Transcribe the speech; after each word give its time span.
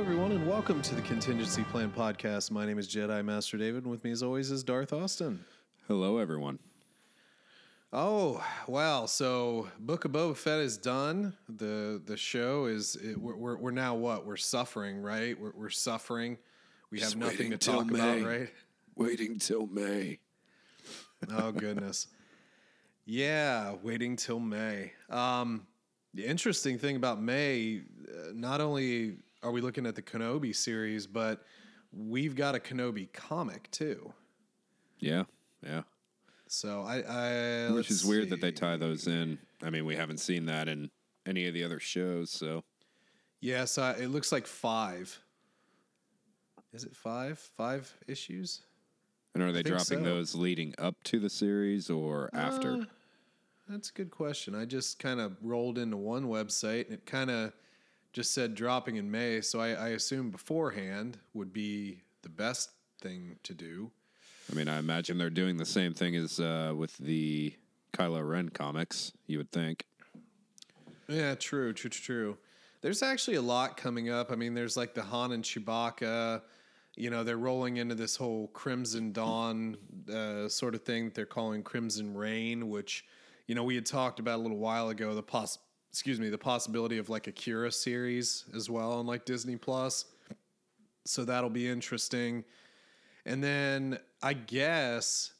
Hello, 0.00 0.12
everyone, 0.12 0.32
and 0.32 0.48
welcome 0.48 0.80
to 0.80 0.94
the 0.94 1.02
Contingency 1.02 1.62
Plan 1.64 1.90
Podcast. 1.90 2.50
My 2.50 2.64
name 2.64 2.78
is 2.78 2.88
Jedi 2.88 3.22
Master 3.22 3.58
David, 3.58 3.82
and 3.82 3.90
with 3.90 4.02
me, 4.02 4.10
as 4.12 4.22
always, 4.22 4.50
is 4.50 4.64
Darth 4.64 4.94
Austin. 4.94 5.44
Hello, 5.88 6.16
everyone. 6.16 6.58
Oh 7.92 8.42
wow! 8.66 9.04
So 9.04 9.68
Book 9.78 10.06
of 10.06 10.12
Boba 10.12 10.34
Fett 10.38 10.60
is 10.60 10.78
done. 10.78 11.34
the 11.50 12.00
The 12.06 12.16
show 12.16 12.64
is 12.64 12.96
it, 12.96 13.20
we're, 13.20 13.36
we're 13.36 13.56
we're 13.58 13.70
now 13.72 13.94
what 13.94 14.24
we're 14.24 14.38
suffering, 14.38 15.02
right? 15.02 15.38
We're, 15.38 15.52
we're 15.54 15.68
suffering. 15.68 16.38
We 16.90 17.00
have 17.00 17.08
Just 17.10 17.18
nothing 17.18 17.50
to 17.50 17.58
talk 17.58 17.84
May. 17.84 17.98
about, 18.20 18.26
right? 18.26 18.48
Waiting 18.96 19.38
till 19.38 19.66
May. 19.66 20.18
Oh 21.30 21.52
goodness. 21.52 22.06
yeah, 23.04 23.74
waiting 23.82 24.16
till 24.16 24.40
May. 24.40 24.92
Um, 25.10 25.66
the 26.14 26.24
interesting 26.24 26.78
thing 26.78 26.96
about 26.96 27.20
May, 27.20 27.82
uh, 28.08 28.30
not 28.32 28.62
only 28.62 29.18
are 29.42 29.50
we 29.50 29.60
looking 29.60 29.86
at 29.86 29.94
the 29.94 30.02
Kenobi 30.02 30.54
series, 30.54 31.06
but 31.06 31.44
we've 31.92 32.34
got 32.34 32.54
a 32.54 32.58
Kenobi 32.58 33.12
comic 33.12 33.70
too. 33.70 34.12
Yeah, 34.98 35.24
yeah. 35.64 35.82
So 36.46 36.82
I, 36.82 37.00
I 37.00 37.72
Which 37.72 37.90
is 37.90 38.04
weird 38.04 38.30
that 38.30 38.40
they 38.40 38.52
tie 38.52 38.76
those 38.76 39.06
in. 39.06 39.38
I 39.62 39.70
mean, 39.70 39.84
we 39.84 39.94
haven't 39.94 40.18
seen 40.18 40.46
that 40.46 40.68
in 40.68 40.90
any 41.26 41.46
of 41.46 41.54
the 41.54 41.64
other 41.64 41.78
shows, 41.78 42.30
so 42.30 42.64
Yes, 43.40 43.78
uh, 43.78 43.96
it 43.98 44.08
looks 44.08 44.32
like 44.32 44.46
five. 44.46 45.18
Is 46.72 46.84
it 46.84 46.94
five? 46.94 47.38
Five 47.38 47.92
issues? 48.06 48.62
and 49.34 49.42
are 49.44 49.52
they 49.52 49.62
dropping 49.62 49.98
so. 49.98 50.04
those 50.04 50.34
leading 50.34 50.74
up 50.78 50.96
to 51.04 51.20
the 51.20 51.30
series 51.30 51.88
or 51.88 52.30
after? 52.32 52.72
Uh, 52.72 52.84
That's 53.68 53.90
a 53.90 53.92
good 53.92 54.10
question. 54.10 54.54
I 54.54 54.64
just 54.64 54.98
kind 54.98 55.20
of 55.20 55.36
rolled 55.40 55.78
into 55.78 55.96
one 55.96 56.24
website 56.24 56.86
and 56.86 56.94
it 56.94 57.06
kind 57.06 57.30
of 57.30 57.52
just 58.12 58.34
said 58.34 58.54
dropping 58.54 58.96
in 58.96 59.10
May. 59.10 59.40
So 59.40 59.60
I, 59.60 59.70
I 59.70 59.88
assume 59.90 60.30
beforehand 60.30 61.18
would 61.34 61.52
be 61.52 62.02
the 62.22 62.28
best 62.28 62.70
thing 63.00 63.36
to 63.44 63.54
do. 63.54 63.90
I 64.50 64.54
mean, 64.54 64.68
I 64.68 64.78
imagine 64.78 65.16
they're 65.16 65.30
doing 65.30 65.56
the 65.56 65.66
same 65.66 65.94
thing 65.94 66.16
as 66.16 66.40
uh, 66.40 66.74
with 66.76 66.96
the 66.98 67.54
Kylo 67.92 68.28
Ren 68.28 68.48
comics. 68.48 69.12
You 69.26 69.38
would 69.38 69.52
think. 69.52 69.86
Yeah, 71.08 71.34
true, 71.34 71.72
true, 71.72 71.90
true, 71.90 72.02
true. 72.02 72.38
There's 72.82 73.02
actually 73.02 73.36
a 73.36 73.42
lot 73.42 73.76
coming 73.76 74.10
up. 74.10 74.32
I 74.32 74.36
mean, 74.36 74.54
there's 74.54 74.76
like 74.76 74.94
the 74.94 75.02
Han 75.02 75.32
and 75.32 75.44
Chewbacca. 75.44 76.42
You 76.96 77.10
know, 77.10 77.24
they're 77.24 77.36
rolling 77.36 77.76
into 77.76 77.94
this 77.94 78.16
whole 78.16 78.48
Crimson 78.48 79.12
Dawn 79.12 79.76
uh, 80.12 80.48
sort 80.48 80.74
of 80.74 80.82
thing 80.82 81.06
that 81.06 81.14
they're 81.14 81.26
calling 81.26 81.62
Crimson 81.62 82.16
Reign, 82.16 82.68
which 82.68 83.04
you 83.46 83.54
know 83.54 83.64
we 83.64 83.74
had 83.74 83.86
talked 83.86 84.18
about 84.18 84.38
a 84.38 84.42
little 84.42 84.58
while 84.58 84.88
ago. 84.88 85.14
The 85.14 85.22
poss, 85.22 85.58
excuse 85.90 86.20
me, 86.20 86.28
the 86.28 86.38
possibility 86.38 86.98
of 86.98 87.08
like 87.08 87.26
a 87.26 87.32
Qi'ra 87.32 87.72
series 87.72 88.44
as 88.54 88.70
well 88.70 88.92
on 88.92 89.06
like 89.06 89.24
Disney 89.24 89.56
Plus. 89.56 90.04
So 91.04 91.24
that'll 91.24 91.50
be 91.50 91.68
interesting. 91.68 92.44
And 93.26 93.42
then 93.42 93.98
I 94.22 94.34
guess 94.34 95.32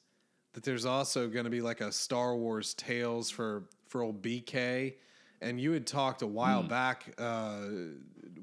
that 0.52 0.64
there's 0.64 0.84
also 0.84 1.28
going 1.28 1.44
to 1.44 1.50
be 1.50 1.60
like 1.60 1.80
a 1.80 1.92
Star 1.92 2.36
Wars 2.36 2.74
Tales 2.74 3.30
for 3.30 3.64
for 3.86 4.02
old 4.02 4.22
BK. 4.22 4.94
And 5.40 5.60
you 5.60 5.72
had 5.72 5.86
talked 5.86 6.22
a 6.22 6.26
while 6.26 6.62
back 6.62 7.14
uh, 7.18 7.60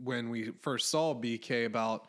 when 0.04 0.30
we 0.30 0.52
first 0.62 0.90
saw 0.90 1.14
BK 1.14 1.66
about, 1.66 2.08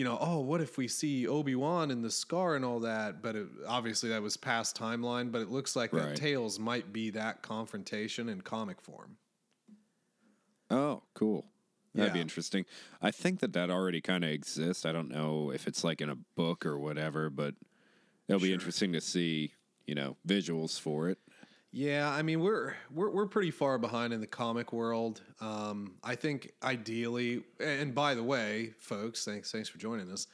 you 0.00 0.04
know, 0.04 0.16
oh, 0.18 0.40
what 0.40 0.62
if 0.62 0.78
we 0.78 0.88
see 0.88 1.28
Obi 1.28 1.54
Wan 1.54 1.90
and 1.90 2.02
the 2.02 2.10
scar 2.10 2.56
and 2.56 2.64
all 2.64 2.80
that? 2.80 3.20
But 3.20 3.36
it, 3.36 3.46
obviously 3.68 4.08
that 4.08 4.22
was 4.22 4.34
past 4.34 4.74
timeline. 4.74 5.30
But 5.30 5.42
it 5.42 5.50
looks 5.50 5.76
like 5.76 5.90
that 5.90 6.00
Right. 6.00 6.16
Tales 6.16 6.58
might 6.58 6.90
be 6.90 7.10
that 7.10 7.42
confrontation 7.42 8.30
in 8.30 8.40
comic 8.40 8.80
form. 8.80 9.18
Oh, 10.70 11.02
cool. 11.12 11.44
That'd 11.94 12.14
be 12.14 12.20
interesting. 12.22 12.64
I 13.02 13.10
think 13.10 13.40
that 13.40 13.52
that 13.52 13.68
already 13.68 14.00
kind 14.00 14.24
of 14.24 14.30
exists. 14.30 14.86
I 14.86 14.92
don't 14.92 15.10
know 15.10 15.52
if 15.52 15.66
it's 15.66 15.84
like 15.84 16.00
in 16.00 16.08
a 16.08 16.16
book 16.34 16.64
or 16.64 16.78
whatever, 16.78 17.28
but 17.28 17.54
it'll 18.26 18.40
be 18.40 18.54
interesting 18.54 18.94
to 18.94 19.02
see, 19.02 19.52
you 19.86 19.94
know, 19.94 20.16
visuals 20.26 20.80
for 20.80 21.10
it. 21.10 21.18
Yeah, 21.72 22.10
I 22.10 22.22
mean 22.22 22.40
we're 22.40 22.74
we're 22.92 23.10
we're 23.10 23.26
pretty 23.26 23.52
far 23.52 23.78
behind 23.78 24.12
in 24.12 24.20
the 24.20 24.26
comic 24.26 24.72
world. 24.72 25.20
Um, 25.40 25.94
I 26.02 26.16
think 26.16 26.50
ideally, 26.64 27.44
and 27.60 27.94
by 27.94 28.14
the 28.14 28.24
way, 28.24 28.72
folks, 28.78 29.24
thanks 29.24 29.52
thanks 29.52 29.68
for 29.68 29.78
joining 29.78 30.10
us. 30.10 30.26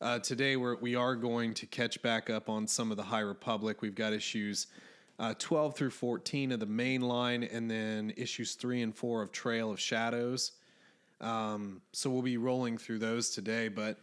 Uh, 0.00 0.18
today 0.18 0.56
we're 0.56 0.76
we 0.76 0.94
are 0.94 1.14
going 1.14 1.52
to 1.54 1.66
catch 1.66 2.00
back 2.00 2.30
up 2.30 2.48
on 2.48 2.66
some 2.66 2.90
of 2.90 2.96
the 2.96 3.02
High 3.02 3.20
Republic. 3.20 3.82
We've 3.82 3.94
got 3.94 4.14
issues 4.14 4.68
uh, 5.18 5.34
twelve 5.38 5.76
through 5.76 5.90
fourteen 5.90 6.52
of 6.52 6.60
the 6.60 6.66
main 6.66 7.02
line, 7.02 7.42
and 7.44 7.70
then 7.70 8.14
issues 8.16 8.54
three 8.54 8.80
and 8.80 8.96
four 8.96 9.20
of 9.20 9.30
Trail 9.30 9.70
of 9.70 9.78
Shadows. 9.78 10.52
Um, 11.20 11.82
so 11.92 12.08
we'll 12.08 12.22
be 12.22 12.38
rolling 12.38 12.78
through 12.78 13.00
those 13.00 13.28
today, 13.28 13.68
but 13.68 13.98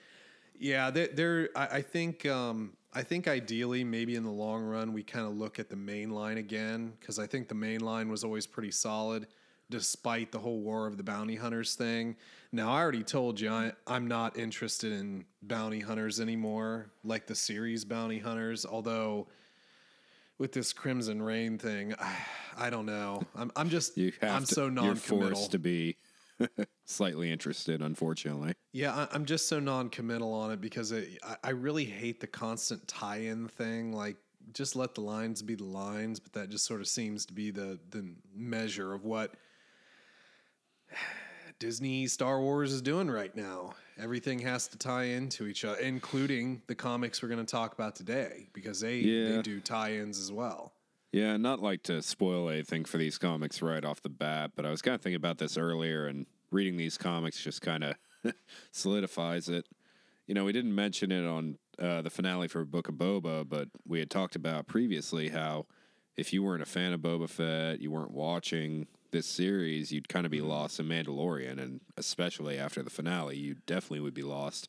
yeah, 0.59 0.91
there. 0.91 1.49
I, 1.55 1.67
I 1.77 1.81
think. 1.81 2.27
Um, 2.27 2.73
I 2.95 3.03
think 3.03 3.27
ideally, 3.27 3.83
maybe 3.83 4.15
in 4.15 4.23
the 4.23 4.31
long 4.31 4.63
run, 4.63 4.93
we 4.93 5.03
kind 5.03 5.27
of 5.27 5.37
look 5.37 5.59
at 5.59 5.69
the 5.69 5.75
main 5.75 6.11
line 6.11 6.37
again 6.37 6.93
because 6.97 7.19
I 7.19 7.27
think 7.27 7.49
the 7.49 7.55
main 7.55 7.81
line 7.81 8.07
was 8.07 8.23
always 8.23 8.47
pretty 8.47 8.71
solid, 8.71 9.27
despite 9.69 10.31
the 10.31 10.39
whole 10.39 10.61
War 10.61 10.87
of 10.87 10.95
the 10.95 11.03
Bounty 11.03 11.35
Hunters 11.35 11.75
thing. 11.75 12.15
Now, 12.53 12.71
I 12.71 12.79
already 12.79 13.03
told 13.03 13.37
you 13.41 13.51
I, 13.51 13.73
I'm 13.85 14.07
not 14.07 14.37
interested 14.37 14.93
in 14.93 15.25
bounty 15.41 15.81
hunters 15.81 16.21
anymore, 16.21 16.89
like 17.03 17.27
the 17.27 17.35
series 17.35 17.83
Bounty 17.83 18.19
Hunters. 18.19 18.65
Although, 18.65 19.27
with 20.37 20.53
this 20.53 20.71
Crimson 20.71 21.21
Reign 21.21 21.57
thing, 21.57 21.93
I, 21.99 22.15
I 22.57 22.69
don't 22.69 22.85
know. 22.85 23.23
I'm, 23.35 23.51
I'm 23.57 23.69
just 23.69 23.97
You 23.97 24.13
have 24.21 24.35
I'm 24.35 24.45
to, 24.45 24.53
so 24.53 24.69
you're 24.69 24.95
forced 24.95 25.51
to 25.51 25.59
be 25.59 25.97
slightly 26.85 27.31
interested, 27.31 27.81
unfortunately. 27.81 28.53
Yeah, 28.73 28.93
I, 28.93 29.07
I'm 29.11 29.25
just 29.25 29.47
so 29.47 29.59
non-committal 29.59 30.31
on 30.33 30.51
it 30.51 30.61
because 30.61 30.91
it, 30.91 31.19
I, 31.23 31.37
I 31.43 31.49
really 31.51 31.85
hate 31.85 32.19
the 32.19 32.27
constant 32.27 32.87
tie-in 32.87 33.47
thing. 33.47 33.93
Like, 33.93 34.17
just 34.53 34.75
let 34.75 34.95
the 34.95 35.01
lines 35.01 35.41
be 35.41 35.55
the 35.55 35.63
lines, 35.63 36.19
but 36.19 36.33
that 36.33 36.49
just 36.49 36.65
sort 36.65 36.81
of 36.81 36.87
seems 36.87 37.25
to 37.25 37.33
be 37.33 37.51
the 37.51 37.79
the 37.89 38.07
measure 38.35 38.93
of 38.93 39.03
what 39.03 39.33
Disney 41.59 42.05
Star 42.07 42.41
Wars 42.41 42.71
is 42.71 42.81
doing 42.81 43.09
right 43.09 43.35
now. 43.35 43.73
Everything 43.97 44.39
has 44.39 44.67
to 44.67 44.77
tie 44.77 45.05
into 45.05 45.47
each 45.47 45.63
other, 45.63 45.79
including 45.79 46.61
the 46.67 46.75
comics 46.75 47.21
we're 47.23 47.29
going 47.29 47.45
to 47.45 47.51
talk 47.51 47.73
about 47.73 47.95
today, 47.95 48.47
because 48.53 48.79
they 48.81 49.01
they 49.01 49.41
do 49.41 49.59
tie-ins 49.59 50.19
as 50.19 50.31
well. 50.31 50.73
Yeah, 51.15 51.37
not 51.37 51.61
like 51.61 51.81
to 51.83 52.01
spoil 52.01 52.49
anything 52.49 52.83
for 52.83 52.97
these 52.97 53.17
comics 53.17 53.61
right 53.61 53.85
off 53.85 54.01
the 54.01 54.09
bat, 54.09 54.51
but 54.53 54.65
I 54.65 54.69
was 54.69 54.81
kind 54.81 54.95
of 54.95 55.01
thinking 55.01 55.15
about 55.15 55.37
this 55.37 55.57
earlier, 55.57 56.07
and 56.07 56.25
reading 56.51 56.75
these 56.75 56.97
comics 56.97 57.41
just 57.41 57.61
kind 57.61 57.85
of 57.85 57.95
solidifies 58.73 59.47
it. 59.47 59.65
You 60.27 60.35
know, 60.35 60.43
we 60.43 60.51
didn't 60.51 60.75
mention 60.75 61.13
it 61.13 61.25
on 61.25 61.57
uh, 61.79 62.01
the 62.01 62.09
finale 62.09 62.49
for 62.49 62.65
Book 62.65 62.89
of 62.89 62.95
Boba, 62.95 63.47
but 63.47 63.69
we 63.87 63.99
had 63.99 64.09
talked 64.09 64.35
about 64.35 64.67
previously 64.67 65.29
how 65.29 65.67
if 66.17 66.33
you 66.33 66.43
weren't 66.43 66.61
a 66.61 66.65
fan 66.65 66.91
of 66.91 66.99
Boba 66.99 67.29
Fett, 67.29 67.79
you 67.79 67.91
weren't 67.91 68.11
watching 68.11 68.85
this 69.11 69.25
series, 69.25 69.93
you'd 69.93 70.09
kind 70.09 70.25
of 70.25 70.33
be 70.33 70.41
lost 70.41 70.81
in 70.81 70.85
Mandalorian, 70.85 71.61
and 71.61 71.79
especially 71.95 72.57
after 72.57 72.83
the 72.83 72.89
finale, 72.89 73.37
you 73.37 73.55
definitely 73.65 74.01
would 74.01 74.13
be 74.13 74.21
lost. 74.21 74.67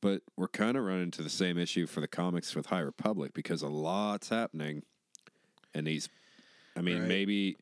But 0.00 0.22
we're 0.34 0.48
kind 0.48 0.78
of 0.78 0.84
running 0.84 1.02
into 1.02 1.20
the 1.20 1.28
same 1.28 1.58
issue 1.58 1.86
for 1.86 2.00
the 2.00 2.08
comics 2.08 2.56
with 2.56 2.66
High 2.66 2.80
Republic 2.80 3.34
because 3.34 3.60
a 3.60 3.68
lot's 3.68 4.30
happening 4.30 4.84
and 5.74 5.86
these 5.86 6.08
i 6.76 6.80
mean 6.80 7.00
Right. 7.00 7.08
maybe 7.08 7.56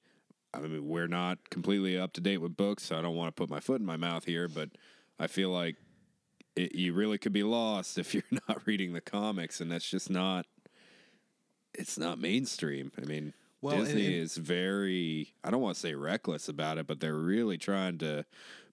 i 0.54 0.60
mean 0.60 0.86
we're 0.88 1.06
not 1.08 1.38
completely 1.50 1.98
up 1.98 2.12
to 2.14 2.20
date 2.20 2.38
with 2.38 2.56
books 2.56 2.84
so 2.84 2.98
i 2.98 3.02
don't 3.02 3.16
want 3.16 3.34
to 3.34 3.40
put 3.40 3.50
my 3.50 3.60
foot 3.60 3.80
in 3.80 3.86
my 3.86 3.96
mouth 3.96 4.24
here 4.24 4.48
but 4.48 4.70
i 5.18 5.26
feel 5.26 5.50
like 5.50 5.76
it, 6.54 6.74
you 6.74 6.92
really 6.94 7.18
could 7.18 7.32
be 7.32 7.42
lost 7.42 7.98
if 7.98 8.14
you're 8.14 8.22
not 8.48 8.66
reading 8.66 8.92
the 8.92 9.00
comics 9.00 9.60
and 9.60 9.70
that's 9.70 9.88
just 9.88 10.08
not 10.10 10.46
it's 11.74 11.98
not 11.98 12.18
mainstream 12.18 12.90
i 13.00 13.04
mean 13.04 13.32
Well, 13.60 13.76
and- 13.76 13.84
disney 13.86 14.06
and- 14.06 14.14
is 14.14 14.36
very 14.36 15.34
i 15.44 15.50
don't 15.50 15.60
want 15.60 15.74
to 15.76 15.80
say 15.80 15.94
reckless 15.94 16.48
about 16.48 16.78
it 16.78 16.86
but 16.86 17.00
they're 17.00 17.14
really 17.14 17.58
trying 17.58 17.98
to 17.98 18.24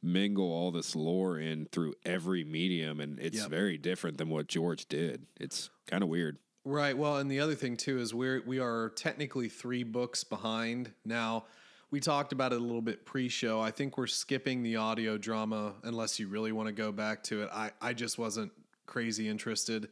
mingle 0.01 0.51
all 0.51 0.71
this 0.71 0.95
lore 0.97 1.39
in 1.39 1.65
through 1.71 1.93
every 2.05 2.43
medium 2.43 2.99
and 2.99 3.19
it's 3.19 3.39
Yep. 3.39 3.49
very 3.49 3.77
different 3.77 4.17
than 4.17 4.29
what 4.29 4.47
george 4.47 4.85
did 4.87 5.25
it's 5.39 5.69
kind 5.87 6.03
of 6.03 6.09
weird 6.09 6.37
Right. 6.65 6.97
Well, 6.97 7.17
and 7.17 7.29
the 7.29 7.41
other 7.41 7.55
thing 7.55 7.75
too 7.75 7.99
is 7.99 8.13
we're 8.13 8.41
we 8.45 8.59
are 8.59 8.89
technically 8.95 9.49
three 9.49 9.83
books 9.83 10.23
behind 10.23 10.91
now. 11.03 11.45
We 11.91 11.99
talked 11.99 12.31
about 12.31 12.53
it 12.53 12.61
a 12.61 12.63
little 12.63 12.81
bit 12.81 13.05
pre-show. 13.05 13.59
I 13.59 13.69
think 13.69 13.97
we're 13.97 14.07
skipping 14.07 14.63
the 14.63 14.77
audio 14.77 15.17
drama 15.17 15.73
unless 15.83 16.19
you 16.19 16.27
really 16.27 16.51
want 16.51 16.67
to 16.67 16.73
go 16.73 16.91
back 16.91 17.21
to 17.23 17.43
it. 17.43 17.49
I 17.51 17.71
I 17.81 17.93
just 17.93 18.17
wasn't 18.17 18.51
crazy 18.85 19.27
interested, 19.27 19.89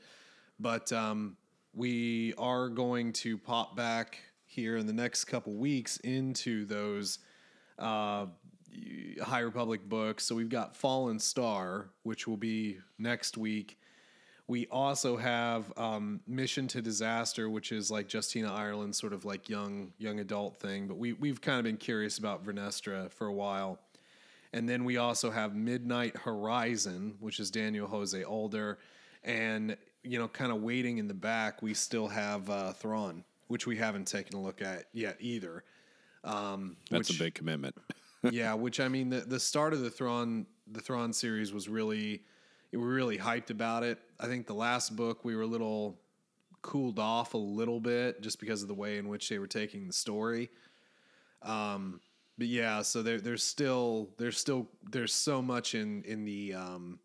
but 0.60 0.94
um, 0.94 1.36
we 1.74 2.34
are 2.38 2.70
going 2.70 3.12
to 3.14 3.38
pop 3.38 3.76
back 3.76 4.20
here 4.46 4.78
in 4.78 4.88
the 4.88 4.94
next 4.94 5.26
couple 5.26 5.54
weeks 5.54 5.98
into 5.98 6.66
those 6.66 7.20
uh, 7.78 8.28
High 9.22 9.40
Republic 9.40 9.88
books. 9.90 10.26
So 10.26 10.36
we've 10.36 10.50
got 10.50 10.78
Fallen 10.78 11.20
Star, 11.20 11.90
which 12.04 12.28
will 12.28 12.38
be 12.38 12.78
next 12.98 13.38
week. 13.38 13.78
We 14.52 14.68
also 14.70 15.16
have 15.16 15.72
um, 15.78 16.20
Mission 16.28 16.68
to 16.68 16.82
Disaster, 16.82 17.50
which 17.50 17.72
is 17.72 17.90
like 17.90 18.14
Justina 18.14 18.54
Ireland's 18.54 19.00
sort 19.00 19.14
of 19.14 19.24
like 19.24 19.48
young 19.48 19.94
young 19.98 20.20
adult 20.20 20.58
thing. 20.58 20.90
But 20.90 20.98
we 20.98 21.14
we've 21.14 21.40
kind 21.40 21.58
of 21.58 21.64
been 21.64 21.78
curious 21.78 22.18
about 22.18 22.46
Vernestra 22.46 23.10
for 23.14 23.28
a 23.28 23.32
while. 23.34 23.80
And 24.52 24.68
then 24.68 24.84
we 24.84 24.98
also 24.98 25.32
have 25.32 25.56
Midnight 25.56 26.18
Horizon, 26.18 27.16
which 27.22 27.40
is 27.40 27.50
Daniel 27.50 27.88
Jose 27.88 28.22
Older. 28.26 28.78
And, 29.24 29.78
you 30.04 30.20
know, 30.20 30.28
kind 30.28 30.52
of 30.52 30.62
waiting 30.62 30.98
in 30.98 31.08
the 31.08 31.14
back, 31.14 31.62
we 31.62 31.74
still 31.74 32.10
have 32.10 32.50
uh, 32.50 32.74
Thrawn, 32.74 33.24
which 33.48 33.66
we 33.66 33.78
haven't 33.78 34.06
taken 34.06 34.38
a 34.38 34.42
look 34.42 34.62
at 34.62 34.88
yet 34.92 35.16
either. 35.22 35.64
Um, 36.26 36.76
That's 36.90 37.08
which, 37.08 37.22
a 37.22 37.24
big 37.24 37.36
commitment. 37.36 37.78
yeah, 38.32 38.54
which 38.54 38.82
I 38.82 38.90
mean, 38.90 39.12
the, 39.12 39.22
the 39.22 39.40
start 39.40 39.72
of 39.72 39.80
the 39.80 39.90
Thrawn 39.90 40.46
the 40.70 40.82
Thrawn 40.82 41.14
series 41.14 41.54
was 41.54 41.70
really 41.70 42.24
we 42.72 42.78
were 42.78 42.88
really 42.88 43.18
hyped 43.18 43.50
about 43.50 43.84
it. 43.84 44.00
I 44.20 44.28
think 44.28 44.48
the 44.48 44.54
last 44.54 44.96
book 44.96 45.26
we 45.26 45.36
were 45.36 45.44
a 45.44 45.48
little 45.48 46.00
cooled 46.62 47.00
off 47.00 47.34
a 47.34 47.38
little 47.38 47.80
bit 47.80 48.22
just 48.22 48.40
because 48.40 48.62
of 48.62 48.68
the 48.68 48.74
way 48.74 48.98
in 48.98 49.08
which 49.08 49.30
they 49.30 49.40
were 49.40 49.48
taking 49.48 49.88
the 49.88 49.94
story. 49.94 50.50
Um, 51.42 52.00
but 52.38 52.48
yeah, 52.48 52.82
so 52.82 53.02
there, 53.02 53.20
there's 53.20 53.44
still 53.44 54.10
there's 54.18 54.38
still 54.38 54.68
there's 54.90 55.14
so 55.14 55.42
much 55.42 55.76
in 55.76 56.04
in 56.04 56.24
the 56.26 56.54
um, 56.54 57.00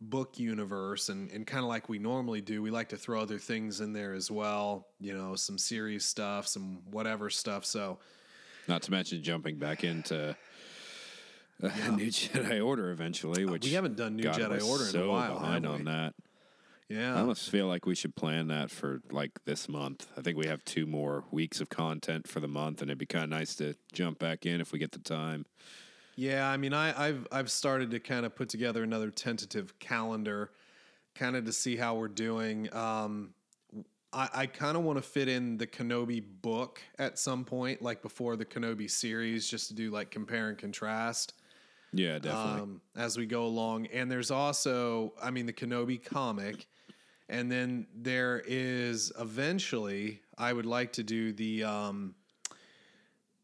book 0.00 0.38
universe 0.38 1.08
and, 1.08 1.30
and 1.30 1.46
kind 1.46 1.64
of 1.64 1.68
like 1.68 1.88
we 1.88 1.98
normally 1.98 2.40
do 2.40 2.62
we 2.62 2.70
like 2.70 2.88
to 2.90 2.96
throw 2.96 3.20
other 3.20 3.38
things 3.38 3.80
in 3.80 3.92
there 3.92 4.14
as 4.14 4.30
well 4.30 4.86
you 5.00 5.12
know 5.12 5.34
some 5.34 5.58
series 5.58 6.04
stuff 6.04 6.46
some 6.46 6.78
whatever 6.90 7.28
stuff 7.28 7.64
so 7.64 7.98
Not 8.68 8.82
to 8.82 8.92
mention 8.92 9.22
jumping 9.24 9.56
back 9.56 9.82
into 9.82 10.36
uh, 11.62 11.68
New 11.96 12.06
Jedi 12.06 12.64
Order 12.64 12.90
eventually, 12.90 13.44
which 13.44 13.64
we 13.64 13.72
haven't 13.72 13.96
done 13.96 14.16
New 14.16 14.24
God, 14.24 14.36
Jedi 14.36 14.66
Order 14.66 14.84
in 14.84 14.88
a 14.88 14.92
so 14.92 15.10
while, 15.10 15.34
behind 15.34 15.64
have 15.64 15.74
on 15.74 15.84
that. 15.84 16.14
I 16.90 17.20
almost 17.20 17.50
feel 17.50 17.66
like 17.66 17.84
we 17.84 17.94
should 17.94 18.16
plan 18.16 18.48
that 18.48 18.70
for 18.70 19.02
like 19.10 19.44
this 19.44 19.68
month. 19.68 20.06
I 20.16 20.22
think 20.22 20.38
we 20.38 20.46
have 20.46 20.64
two 20.64 20.86
more 20.86 21.24
weeks 21.30 21.60
of 21.60 21.68
content 21.68 22.26
for 22.26 22.40
the 22.40 22.48
month, 22.48 22.80
and 22.80 22.90
it'd 22.90 22.98
be 22.98 23.06
kind 23.06 23.24
of 23.24 23.30
nice 23.30 23.54
to 23.56 23.74
jump 23.92 24.18
back 24.18 24.46
in 24.46 24.60
if 24.60 24.72
we 24.72 24.78
get 24.78 24.92
the 24.92 24.98
time. 24.98 25.44
Yeah, 26.16 26.48
I 26.48 26.56
mean, 26.56 26.72
I, 26.72 27.08
I've 27.08 27.26
I've 27.30 27.50
started 27.50 27.90
to 27.90 28.00
kind 28.00 28.24
of 28.24 28.34
put 28.34 28.48
together 28.48 28.82
another 28.82 29.10
tentative 29.10 29.78
calendar, 29.78 30.50
kind 31.14 31.36
of 31.36 31.44
to 31.44 31.52
see 31.52 31.76
how 31.76 31.96
we're 31.96 32.08
doing. 32.08 32.74
Um, 32.74 33.34
I, 34.10 34.28
I 34.32 34.46
kind 34.46 34.78
of 34.78 34.84
want 34.84 34.96
to 34.96 35.02
fit 35.02 35.28
in 35.28 35.58
the 35.58 35.66
Kenobi 35.66 36.24
book 36.40 36.80
at 36.98 37.18
some 37.18 37.44
point, 37.44 37.82
like 37.82 38.00
before 38.00 38.36
the 38.36 38.46
Kenobi 38.46 38.90
series, 38.90 39.46
just 39.46 39.68
to 39.68 39.74
do 39.74 39.90
like 39.90 40.10
compare 40.10 40.48
and 40.48 40.56
contrast 40.56 41.34
Yeah, 41.92 42.18
definitely. 42.18 42.60
um, 42.60 42.80
as 42.96 43.16
we 43.16 43.26
go 43.26 43.44
along. 43.44 43.86
And 43.86 44.10
there's 44.10 44.30
also, 44.30 45.14
I 45.22 45.30
mean, 45.30 45.46
the 45.46 45.52
Kenobi 45.52 46.02
comic, 46.02 46.66
and 47.28 47.50
then 47.50 47.86
there 47.94 48.42
is 48.46 49.12
eventually, 49.18 50.20
I 50.36 50.52
would 50.52 50.66
like 50.66 50.92
to 50.94 51.02
do 51.02 51.32
the 51.32 51.64
um, 51.64 52.14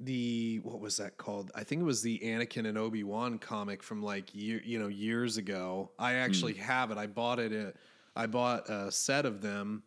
the 0.01 0.61
what 0.63 0.81
was 0.81 0.97
that 0.99 1.17
called? 1.17 1.51
I 1.55 1.65
think 1.65 1.81
it 1.81 1.85
was 1.85 2.03
the 2.03 2.19
Anakin 2.19 2.67
and 2.67 2.77
Obi 2.77 3.05
Wan 3.05 3.39
comic 3.39 3.83
from 3.83 4.03
like 4.03 4.35
year, 4.35 4.61
you 4.65 4.79
know 4.79 4.89
years 4.89 5.37
ago. 5.37 5.91
I 5.99 6.15
actually 6.15 6.55
have 6.55 6.91
it. 6.91 6.99
I 6.99 7.07
bought 7.07 7.39
it. 7.39 7.53
At, 7.53 7.77
I 8.17 8.27
bought 8.27 8.69
a 8.69 8.93
set 8.93 9.27
of 9.27 9.41
them 9.41 9.83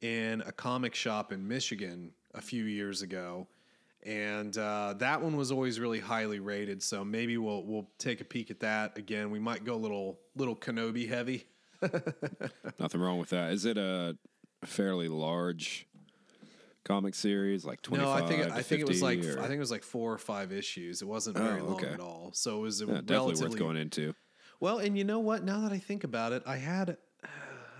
in 0.00 0.42
a 0.46 0.52
comic 0.52 0.94
shop 0.94 1.32
in 1.32 1.46
Michigan 1.46 2.12
a 2.34 2.40
few 2.40 2.64
years 2.64 3.02
ago. 3.02 3.46
And 4.02 4.56
uh, 4.56 4.94
that 4.98 5.20
one 5.20 5.36
was 5.36 5.52
always 5.52 5.78
really 5.78 6.00
highly 6.00 6.40
rated, 6.40 6.82
so 6.82 7.04
maybe 7.04 7.36
we'll 7.36 7.62
we'll 7.64 7.90
take 7.98 8.20
a 8.22 8.24
peek 8.24 8.50
at 8.50 8.60
that 8.60 8.96
again. 8.96 9.30
We 9.30 9.38
might 9.38 9.64
go 9.64 9.74
a 9.74 9.76
little 9.76 10.18
little 10.34 10.56
Kenobi 10.56 11.06
heavy. 11.06 11.46
Nothing 12.78 13.00
wrong 13.00 13.18
with 13.18 13.30
that. 13.30 13.52
Is 13.52 13.64
it 13.66 13.76
a 13.76 14.16
fairly 14.64 15.08
large 15.08 15.86
comic 16.84 17.14
series, 17.14 17.64
like 17.66 17.82
twenty 17.82 18.02
No. 18.04 18.10
I 18.10 18.26
think 18.26 18.50
I 18.50 18.62
think 18.62 18.80
it 18.80 18.88
was 18.88 19.02
like 19.02 19.22
or? 19.24 19.38
I 19.38 19.42
think 19.42 19.56
it 19.56 19.60
was 19.60 19.70
like 19.70 19.82
four 19.84 20.12
or 20.12 20.18
five 20.18 20.50
issues. 20.50 21.02
It 21.02 21.08
wasn't 21.08 21.36
very 21.36 21.60
Oh, 21.60 21.64
long 21.66 21.74
okay. 21.74 21.88
at 21.92 22.00
all. 22.00 22.30
So 22.32 22.56
it 22.58 22.60
was 22.62 22.80
Yeah, 22.80 23.02
definitely 23.04 23.42
worth 23.42 23.58
going 23.58 23.76
into. 23.76 24.14
Well, 24.60 24.78
and 24.78 24.96
you 24.96 25.04
know 25.04 25.20
what? 25.20 25.44
Now 25.44 25.60
that 25.60 25.72
I 25.72 25.78
think 25.78 26.04
about 26.04 26.32
it, 26.32 26.42
I 26.46 26.56
had 26.56 26.96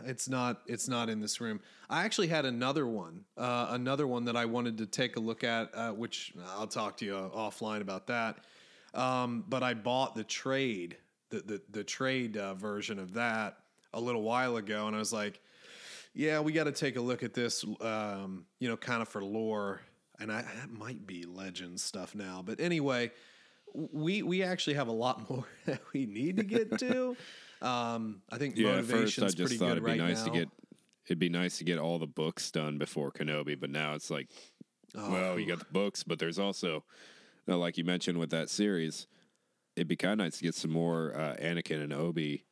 it's 0.05 0.29
not 0.29 0.62
it's 0.67 0.88
not 0.88 1.08
in 1.08 1.20
this 1.20 1.41
room. 1.41 1.61
I 1.88 2.05
actually 2.05 2.29
had 2.29 2.44
another 2.44 2.87
one, 2.87 3.25
uh, 3.37 3.69
another 3.70 4.06
one 4.06 4.25
that 4.26 4.37
I 4.37 4.44
wanted 4.44 4.79
to 4.79 4.87
take 4.87 5.17
a 5.17 5.20
look 5.20 5.44
at, 5.44 5.70
uh, 5.75 5.91
which 5.91 6.32
I'll 6.56 6.67
talk 6.67 6.97
to 6.99 7.05
you 7.05 7.17
uh, 7.17 7.29
offline 7.31 7.81
about 7.81 8.06
that. 8.08 8.38
Um, 8.94 9.44
but 9.49 9.62
I 9.62 9.75
bought 9.75 10.14
the 10.14 10.25
trade, 10.25 10.97
the 11.31 11.41
the, 11.41 11.62
the 11.70 11.85
trade 11.85 12.37
uh, 12.37 12.55
version 12.55 12.99
of 12.99 13.14
that 13.14 13.58
a 13.93 14.00
little 14.00 14.23
while 14.23 14.56
ago, 14.56 14.87
and 14.87 14.94
I 14.94 14.99
was 14.99 15.12
like, 15.12 15.41
yeah, 16.14 16.41
we 16.41 16.53
got 16.53 16.64
to 16.64 16.73
take 16.73 16.96
a 16.96 17.00
look 17.00 17.23
at 17.23 17.35
this, 17.35 17.64
um, 17.81 18.44
you 18.58 18.69
know, 18.69 18.76
kind 18.76 19.03
of 19.03 19.08
for 19.08 19.23
lore. 19.25 19.81
And 20.19 20.31
I, 20.31 20.43
that 20.43 20.70
might 20.70 21.06
be 21.06 21.25
legend 21.25 21.81
stuff 21.81 22.14
now, 22.14 22.43
but 22.44 22.61
anyway, 22.61 23.11
we 23.73 24.23
we 24.23 24.43
actually 24.43 24.75
have 24.75 24.88
a 24.88 24.93
lot 24.93 25.29
more 25.31 25.46
that 25.67 25.81
we 25.93 26.06
need 26.06 26.37
to 26.37 26.44
get 26.44 26.79
to. 26.79 27.17
Um, 27.62 28.23
I 28.31 28.39
think 28.39 28.57
Yeah, 28.57 28.77
at 28.79 28.85
first 28.87 29.19
I 29.19 29.27
just 29.27 29.37
pretty 29.39 29.57
thought 29.57 29.73
it'd 29.73 29.85
be 29.85 29.91
right 29.91 29.99
nice 29.99 30.25
now. 30.27 30.33
to 30.33 30.39
get 30.39 30.49
it'd 31.07 31.19
be 31.19 31.29
nice 31.29 31.59
to 31.59 31.65
get 31.65 31.79
all 31.79 31.99
the 31.99 32.07
books 32.07 32.51
done 32.51 32.79
before 32.79 33.11
Kenobi, 33.11 33.59
but 33.59 33.69
now 33.71 33.95
it's 33.95 34.11
like, 34.11 34.29
Oh. 34.95 35.11
well, 35.11 35.39
you 35.41 35.47
got 35.47 35.59
the 35.59 35.65
books, 35.73 36.03
but 36.05 36.19
there's 36.19 36.39
also, 36.39 36.85
uh, 37.49 37.57
like 37.57 37.77
you 37.79 37.85
mentioned 37.85 38.19
with 38.19 38.31
that 38.31 38.49
series, 38.51 39.07
it'd 39.77 39.89
be 39.89 39.97
kind 39.97 40.12
of 40.21 40.25
nice 40.25 40.39
to 40.39 40.45
get 40.45 40.55
some 40.55 40.71
more 40.71 41.15
uh, 41.17 41.37
Anakin 41.41 41.83
and 41.83 41.93
Obi 41.93 42.45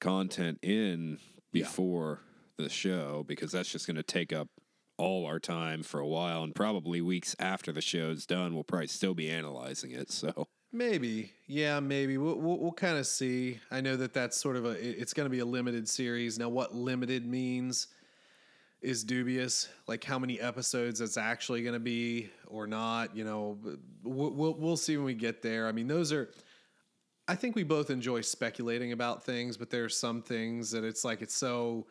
content 0.00 0.58
in 0.62 1.18
before 1.52 2.20
the 2.56 2.68
show 2.68 3.24
because 3.26 3.52
that's 3.52 3.70
just 3.70 3.86
going 3.86 3.96
to 3.96 4.02
take 4.02 4.32
up 4.32 4.48
all 4.96 5.26
our 5.26 5.38
time 5.38 5.82
for 5.84 6.00
a 6.00 6.06
while, 6.06 6.42
and 6.42 6.54
probably 6.56 7.00
weeks 7.00 7.36
after 7.38 7.70
the 7.70 7.80
show's 7.80 8.26
done, 8.26 8.52
we'll 8.54 8.64
probably 8.64 8.88
still 8.88 9.14
be 9.14 9.30
analyzing 9.30 9.92
it. 9.92 10.10
So. 10.18 10.48
Maybe, 10.70 11.32
yeah, 11.46 11.80
maybe 11.80 12.18
we'll 12.18 12.36
we'll, 12.36 12.58
we'll 12.58 12.72
kind 12.72 12.98
of 12.98 13.06
see. 13.06 13.58
I 13.70 13.80
know 13.80 13.96
that 13.96 14.12
that's 14.12 14.36
sort 14.36 14.56
of 14.56 14.66
a 14.66 14.70
it's 14.72 15.14
going 15.14 15.24
to 15.24 15.30
be 15.30 15.38
a 15.38 15.44
limited 15.44 15.88
series. 15.88 16.38
Now, 16.38 16.50
what 16.50 16.74
limited 16.74 17.26
means 17.26 17.88
is 18.82 19.02
dubious. 19.02 19.68
Like 19.86 20.04
how 20.04 20.18
many 20.18 20.38
episodes 20.38 21.00
it's 21.00 21.16
actually 21.16 21.62
going 21.62 21.72
to 21.72 21.80
be 21.80 22.30
or 22.46 22.66
not. 22.66 23.16
You 23.16 23.24
know, 23.24 23.58
we'll, 24.02 24.30
we'll 24.30 24.54
we'll 24.54 24.76
see 24.76 24.96
when 24.96 25.06
we 25.06 25.14
get 25.14 25.40
there. 25.40 25.66
I 25.66 25.72
mean, 25.72 25.88
those 25.88 26.12
are. 26.12 26.30
I 27.26 27.34
think 27.34 27.56
we 27.56 27.62
both 27.62 27.90
enjoy 27.90 28.22
speculating 28.22 28.92
about 28.92 29.24
things, 29.24 29.56
but 29.56 29.70
there 29.70 29.84
are 29.84 29.90
some 29.90 30.22
things 30.22 30.70
that 30.70 30.84
it's 30.84 31.04
like 31.04 31.22
it's 31.22 31.34
so 31.34 31.86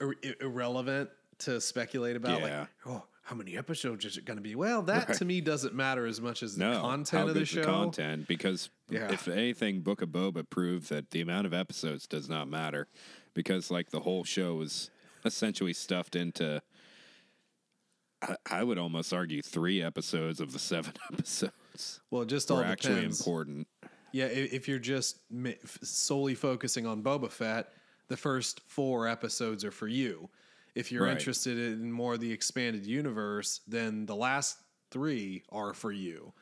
ir- 0.00 0.14
irrelevant 0.40 1.10
to 1.38 1.60
speculate 1.60 2.16
about. 2.16 2.40
Yeah. 2.40 2.60
Like, 2.60 2.68
oh, 2.86 3.04
how 3.26 3.34
many 3.34 3.58
episodes 3.58 4.04
is 4.04 4.16
it 4.16 4.24
going 4.24 4.36
to 4.36 4.42
be? 4.42 4.54
Well, 4.54 4.82
that 4.82 5.14
to 5.14 5.24
me 5.24 5.40
doesn't 5.40 5.74
matter 5.74 6.06
as 6.06 6.20
much 6.20 6.44
as 6.44 6.54
the 6.54 6.64
no, 6.64 6.80
content 6.80 7.28
of 7.28 7.34
the 7.34 7.44
show. 7.44 7.64
content 7.64 8.28
because 8.28 8.70
Yeah. 8.88 9.10
if 9.12 9.26
anything, 9.26 9.80
Book 9.80 10.00
of 10.00 10.10
Boba 10.10 10.48
proved 10.48 10.88
that 10.90 11.10
the 11.10 11.20
amount 11.22 11.44
of 11.44 11.52
episodes 11.52 12.06
does 12.06 12.28
not 12.28 12.46
matter 12.48 12.86
because 13.34 13.68
like 13.68 13.90
the 13.90 13.98
whole 13.98 14.22
show 14.22 14.54
was 14.54 14.90
essentially 15.24 15.72
stuffed 15.72 16.14
into. 16.14 16.62
I, 18.22 18.36
I 18.48 18.62
would 18.62 18.78
almost 18.78 19.12
argue 19.12 19.42
three 19.42 19.82
episodes 19.82 20.38
of 20.40 20.52
the 20.52 20.60
seven 20.60 20.92
episodes 21.12 22.00
Well, 22.12 22.22
it 22.22 22.28
just 22.28 22.48
all 22.52 22.58
were 22.58 22.64
actually 22.64 23.04
important. 23.04 23.66
Yeah, 24.12 24.26
if 24.26 24.68
you're 24.68 24.78
just 24.78 25.18
solely 25.82 26.36
focusing 26.36 26.86
on 26.86 27.02
Boba 27.02 27.28
Fett, 27.28 27.70
the 28.06 28.16
first 28.16 28.60
four 28.68 29.08
episodes 29.08 29.64
are 29.64 29.72
for 29.72 29.88
you. 29.88 30.30
If 30.76 30.92
you're 30.92 31.04
Right. 31.04 31.12
interested 31.12 31.58
in 31.58 31.90
more 31.90 32.14
of 32.14 32.20
the 32.20 32.30
expanded 32.30 32.86
universe, 32.86 33.60
then 33.66 34.06
the 34.06 34.14
last 34.14 34.58
three 34.90 35.42
are 35.50 35.72
for 35.74 35.90
you. 35.90 36.32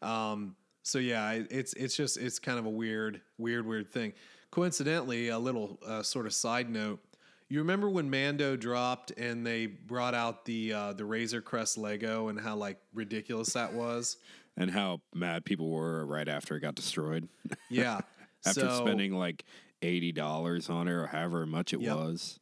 Um, 0.00 0.56
so 0.82 0.98
yeah, 0.98 1.30
it's 1.50 1.74
it's 1.74 1.94
just 1.96 2.16
it's 2.16 2.38
kind 2.40 2.58
of 2.58 2.66
a 2.66 2.70
weird, 2.70 3.20
weird, 3.38 3.66
weird 3.66 3.88
thing. 3.88 4.14
Coincidentally, 4.50 5.28
a 5.28 5.38
little 5.38 5.78
uh, 5.86 6.02
sort 6.02 6.26
of 6.26 6.34
side 6.34 6.68
note. 6.68 7.00
You 7.48 7.58
remember 7.58 7.88
when 7.90 8.08
Mando 8.10 8.56
dropped 8.56 9.10
and 9.12 9.46
they 9.46 9.66
brought 9.66 10.14
out 10.14 10.44
the 10.46 10.72
uh, 10.72 10.92
the 10.94 11.04
Razor 11.04 11.42
Crest 11.42 11.76
Lego 11.78 12.28
and 12.28 12.40
how 12.40 12.56
like 12.56 12.78
ridiculous 12.94 13.52
that 13.52 13.72
was? 13.72 14.16
And 14.58 14.70
how 14.70 15.00
mad 15.14 15.46
people 15.46 15.70
were 15.70 16.04
right 16.04 16.28
after 16.28 16.54
it 16.56 16.60
got 16.60 16.74
destroyed. 16.74 17.26
Yeah. 17.70 18.00
after 18.46 18.60
so, 18.68 18.84
spending 18.84 19.14
like 19.14 19.46
eighty 19.80 20.12
dollars 20.12 20.68
on 20.68 20.88
it 20.88 20.92
or 20.92 21.06
however 21.06 21.46
much 21.46 21.72
it 21.72 21.80
Yep. 21.80 21.96
was. 21.96 22.38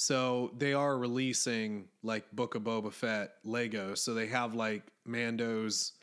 So 0.00 0.52
they 0.56 0.74
are 0.74 0.96
releasing 0.96 1.88
like 2.04 2.30
Book 2.30 2.54
of 2.54 2.62
Boba 2.62 2.92
Fett 2.92 3.32
Lego. 3.42 3.96
So 3.96 4.14
they 4.14 4.28
have 4.28 4.54
like 4.54 4.84
Mando's 5.04 5.94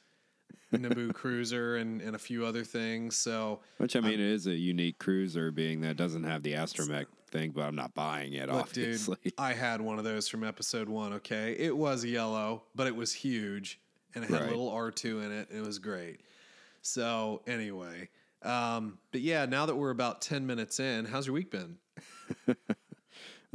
Naboo 0.74 1.14
cruiser 1.14 1.78
and, 1.78 2.02
and 2.02 2.14
a 2.14 2.20
few 2.20 2.46
other 2.46 2.66
things. 2.66 3.16
So 3.16 3.62
Which 3.78 3.96
I 3.96 4.02
mean, 4.02 4.16
it 4.16 4.20
is 4.20 4.48
a 4.48 4.54
unique 4.54 5.00
cruiser, 5.00 5.50
being 5.50 5.80
that 5.80 5.92
it 5.92 5.98
doesn't 5.98 6.26
have 6.26 6.44
the 6.44 6.52
astromech 6.56 7.06
thing, 7.32 7.52
but 7.52 7.62
I'm 7.62 7.76
not 7.78 7.96
buying 7.96 8.34
it. 8.34 8.50
look, 8.50 8.74
dude, 8.74 8.84
obviously, 8.84 9.18
I 9.38 9.54
had 9.54 9.80
one 9.80 9.98
of 9.98 10.04
those 10.04 10.28
from 10.28 10.44
episode 10.44 10.90
one. 10.90 11.14
Okay, 11.14 11.56
it 11.58 11.76
was 11.76 12.04
yellow, 12.04 12.64
but 12.76 12.88
it 12.88 12.96
was 12.98 13.14
huge 13.14 13.80
and 14.14 14.26
it 14.26 14.30
had 14.30 14.42
Right. 14.42 14.48
a 14.48 14.50
little 14.50 14.72
R 14.72 14.92
two 14.92 15.22
in 15.22 15.32
it. 15.32 15.50
And 15.50 15.60
it 15.60 15.66
was 15.66 15.80
great. 15.80 16.20
So 16.82 17.44
anyway, 17.48 18.10
um, 18.44 18.98
but 19.14 19.22
yeah, 19.22 19.46
now 19.46 19.66
that 19.68 19.76
we're 19.76 19.92
about 19.92 20.22
ten 20.22 20.46
minutes 20.46 20.82
in, 20.82 21.06
how's 21.06 21.28
your 21.28 21.34
week 21.34 21.50
been? 21.50 21.78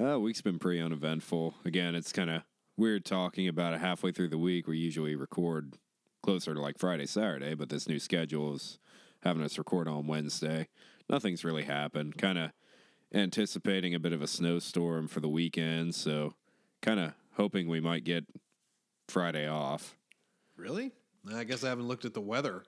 Uh, 0.01 0.19
week's 0.19 0.41
been 0.41 0.59
pretty 0.59 0.81
uneventful. 0.81 1.57
Again, 1.65 1.95
it's 1.95 2.13
kind 2.13 2.31
of 2.31 2.43
weird 2.75 3.05
talking 3.05 3.47
about 3.47 3.75
it 3.75 3.81
halfway 3.81 4.13
through 4.13 4.31
the 4.31 4.39
week. 4.39 4.67
We 4.67 4.79
usually 4.79 5.15
record 5.15 5.75
closer 6.23 6.55
to 6.55 6.61
like 6.61 6.79
Friday, 6.79 7.05
Saturday, 7.05 7.53
but 7.53 7.69
this 7.69 7.87
new 7.87 7.99
schedule 7.99 8.55
is 8.55 8.79
having 9.23 9.43
us 9.43 9.59
record 9.59 9.89
on 9.89 10.07
Wednesday. 10.07 10.69
Nothing's 11.11 11.45
really 11.45 11.65
happened. 11.65 12.17
Kind 12.17 12.39
of 12.39 12.53
anticipating 13.13 13.95
a 13.95 14.01
bit 14.01 14.15
of 14.15 14.23
a 14.23 14.27
snowstorm 14.27 15.07
for 15.07 15.21
the 15.21 15.29
weekend, 15.29 15.95
so 15.95 16.33
kind 16.81 16.99
of 16.99 17.13
hoping 17.35 17.69
we 17.69 17.81
might 17.81 18.05
get 18.05 18.25
Friday 19.07 19.47
off. 19.47 19.99
Really? 20.57 20.93
I 21.31 21.45
guess 21.45 21.63
I 21.63 21.69
haven't 21.69 21.89
looked 21.89 22.07
at 22.07 22.15
the 22.15 22.23
weather. 22.23 22.65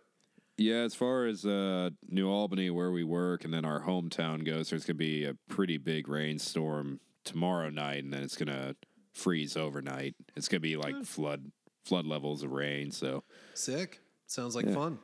Yeah, 0.59 0.81
as 0.81 0.95
far 0.95 1.25
as 1.25 1.47
uh, 1.47 1.91
New 2.07 2.29
Albany, 2.29 2.69
where 2.69 2.91
we 2.91 3.05
work, 3.05 3.45
and 3.47 3.55
then 3.55 3.65
our 3.65 3.85
hometown 3.85 4.45
goes, 4.45 4.69
there's 4.69 4.85
going 4.85 4.99
to 4.99 4.99
be 4.99 5.25
a 5.25 5.35
pretty 5.49 5.79
big 5.79 6.09
rainstorm 6.09 7.01
tomorrow 7.25 7.71
night, 7.71 8.05
and 8.05 8.13
then 8.13 8.23
it's 8.23 8.37
going 8.37 8.49
to 8.49 8.77
freeze 9.13 9.57
overnight. 9.57 10.15
It's 10.37 10.49
going 10.49 10.61
to 10.61 10.69
be 10.69 10.77
like 10.77 11.05
flood 11.05 11.51
flood 11.85 12.07
levels 12.07 12.43
of 12.43 12.53
rain. 12.53 12.91
So 12.93 13.25
Sick. 13.55 14.01
Sounds 14.27 14.55
like 14.55 14.73
fun. 14.73 14.99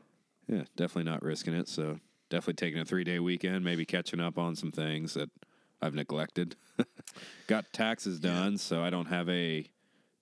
yeah, 0.46 0.62
definitely 0.76 1.10
not 1.10 1.22
risking 1.22 1.52
it. 1.54 1.68
So 1.68 1.98
definitely 2.30 2.54
taking 2.54 2.80
a 2.80 2.84
three 2.84 3.04
day 3.04 3.18
weekend, 3.18 3.64
maybe 3.64 3.84
catching 3.84 4.20
up 4.20 4.38
on 4.38 4.56
some 4.56 4.72
things 4.72 5.14
that 5.14 5.30
I've 5.82 5.94
neglected. 5.94 6.56
Got 7.46 7.72
taxes 7.72 8.18
done, 8.18 8.58
so 8.58 8.82
I 8.82 8.90
don't 8.90 9.06
have 9.06 9.28
a 9.28 9.68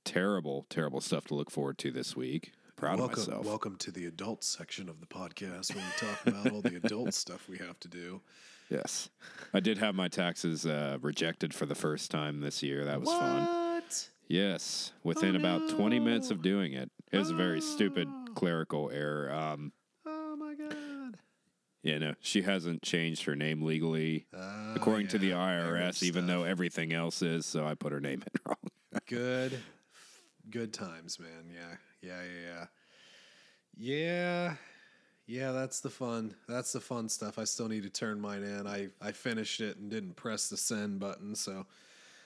terrible, 0.04 0.66
terrible 0.70 1.00
stuff 1.00 1.26
to 1.26 1.34
look 1.34 1.50
forward 1.50 1.78
to 1.78 1.90
this 1.90 2.16
week. 2.16 2.52
Proud 2.76 2.98
welcome, 2.98 3.20
of 3.20 3.28
myself. 3.28 3.46
welcome 3.46 3.76
to 3.76 3.90
the 3.90 4.04
adult 4.06 4.44
section 4.44 4.88
of 4.88 5.00
the 5.00 5.06
podcast 5.06 5.74
when 5.74 5.82
we 5.84 6.06
talk 6.06 6.26
about 6.26 6.52
all 6.52 6.60
the 6.60 6.76
adult 6.76 7.14
stuff 7.14 7.48
we 7.48 7.56
have 7.58 7.80
to 7.80 7.88
do. 7.88 8.20
Yes, 8.68 9.10
I 9.54 9.60
did 9.60 9.78
have 9.78 9.94
my 9.94 10.08
taxes 10.08 10.66
uh, 10.66 10.98
rejected 11.00 11.54
for 11.54 11.66
the 11.66 11.74
first 11.74 12.10
time 12.10 12.40
this 12.40 12.62
year. 12.62 12.84
That 12.84 13.00
was 13.00 13.08
fun. 13.10 13.82
Yes, 14.28 14.92
within 15.04 15.36
Oh, 15.36 15.38
about 15.38 15.68
20 15.68 16.00
minutes 16.00 16.30
of 16.32 16.42
doing 16.42 16.72
it. 16.72 16.90
It 17.12 17.18
was 17.18 17.30
a 17.30 17.34
very 17.34 17.60
stupid 17.60 18.08
clerical 18.34 18.90
error. 18.90 19.30
Um, 19.32 19.72
Oh 20.04 20.34
my 20.36 20.54
god. 20.54 21.16
yeah, 21.84 21.98
no, 21.98 22.14
she 22.20 22.42
hasn't 22.42 22.82
changed 22.82 23.22
her 23.24 23.36
name 23.36 23.62
legally 23.62 24.26
Oh, 24.34 24.72
according 24.74 25.06
to 25.08 25.18
the 25.18 25.30
IRS, 25.30 26.02
even 26.02 26.26
though 26.26 26.42
everything 26.42 26.92
else 26.92 27.22
is. 27.22 27.46
So 27.46 27.64
I 27.66 27.74
put 27.74 27.92
her 27.92 28.00
name 28.00 28.22
in 28.22 28.32
wrong. 28.46 29.00
good, 29.06 29.60
good 30.50 30.72
times, 30.72 31.20
man. 31.20 31.48
Yeah, 31.54 31.76
yeah, 32.02 32.22
yeah, 32.22 32.48
yeah. 32.48 32.66
Yeah, 33.78 34.54
yeah. 35.26 35.52
That's 35.52 35.80
the 35.80 35.90
fun. 35.90 36.34
That's 36.48 36.72
the 36.72 36.80
fun 36.80 37.08
stuff. 37.08 37.38
I 37.38 37.44
still 37.44 37.68
need 37.68 37.82
to 37.84 37.90
turn 37.90 38.20
mine 38.20 38.42
in. 38.42 38.66
I 38.66 38.88
I 39.00 39.12
finished 39.12 39.60
it 39.60 39.76
and 39.78 39.90
didn't 39.90 40.16
press 40.16 40.48
the 40.48 40.56
send 40.56 41.00
button, 41.00 41.34
so 41.34 41.66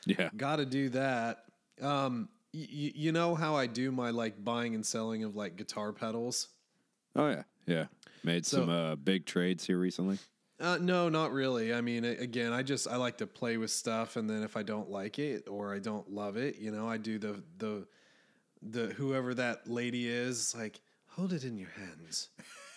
yeah. 0.06 0.30
got 0.36 0.56
to 0.56 0.66
do 0.66 0.88
that. 0.90 1.44
Um, 1.80 2.28
y- 2.52 2.66
you 2.70 3.12
know 3.12 3.34
how 3.34 3.54
I 3.56 3.66
do 3.66 3.90
my 3.92 4.10
like 4.10 4.42
buying 4.44 4.74
and 4.74 4.84
selling 4.84 5.24
of 5.24 5.36
like 5.36 5.56
guitar 5.56 5.92
pedals. 5.92 6.48
Oh 7.16 7.28
yeah, 7.30 7.42
yeah. 7.66 7.86
Made 8.22 8.44
So- 8.46 8.58
some 8.58 8.68
uh, 8.70 8.96
big 8.96 9.26
trades 9.26 9.66
here 9.66 9.78
recently. 9.78 10.18
Uh, 10.60 10.76
no, 10.78 11.08
not 11.08 11.32
really. 11.32 11.72
I 11.72 11.80
mean, 11.80 12.04
again, 12.04 12.52
I 12.52 12.62
just 12.62 12.86
I 12.86 12.96
like 12.96 13.16
to 13.18 13.26
play 13.26 13.56
with 13.56 13.70
stuff, 13.70 14.16
and 14.16 14.28
then 14.28 14.42
if 14.42 14.58
I 14.58 14.62
don't 14.62 14.90
like 14.90 15.18
it 15.18 15.48
or 15.48 15.74
I 15.74 15.78
don't 15.78 16.10
love 16.12 16.36
it, 16.36 16.58
you 16.58 16.70
know, 16.70 16.86
I 16.86 16.98
do 16.98 17.18
the 17.18 17.42
the 17.56 17.86
the 18.60 18.88
whoever 18.88 19.32
that 19.32 19.66
lady 19.70 20.06
is, 20.06 20.54
like 20.54 20.82
hold 21.06 21.32
it 21.32 21.44
in 21.44 21.56
your 21.56 21.70
hands. 21.70 22.28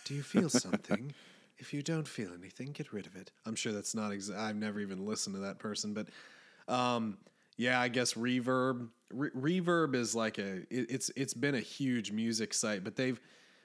Do 0.06 0.14
you 0.14 0.24
feel 0.24 0.50
something? 0.50 1.14
if 1.58 1.74
you 1.74 1.82
don't 1.82 2.08
feel 2.08 2.30
anything, 2.38 2.72
get 2.74 2.92
rid 2.92 3.08
of 3.08 3.16
it. 3.16 3.32
I'm 3.46 3.56
sure 3.56 3.72
that's 3.72 3.96
not. 3.96 4.12
Exa- 4.12 4.38
I've 4.38 4.56
never 4.56 4.80
even 4.80 5.06
listened 5.06 5.36
to 5.36 5.42
that 5.44 5.60
person, 5.60 5.94
but 5.94 6.08
um, 6.68 7.18
yeah, 7.58 7.80
I 7.80 7.88
guess 7.88 8.14
Reverb. 8.14 8.90
Re- 9.12 9.62
Reverb 9.62 9.96
is 9.96 10.16
like 10.16 10.38
a. 10.40 10.58
It, 10.70 10.90
it's 10.90 11.12
it's 11.16 11.34
been 11.34 11.56
a 11.56 11.62
huge 11.62 12.12
music 12.12 12.54
site, 12.54 12.84
but 12.84 12.96
they've 12.96 13.20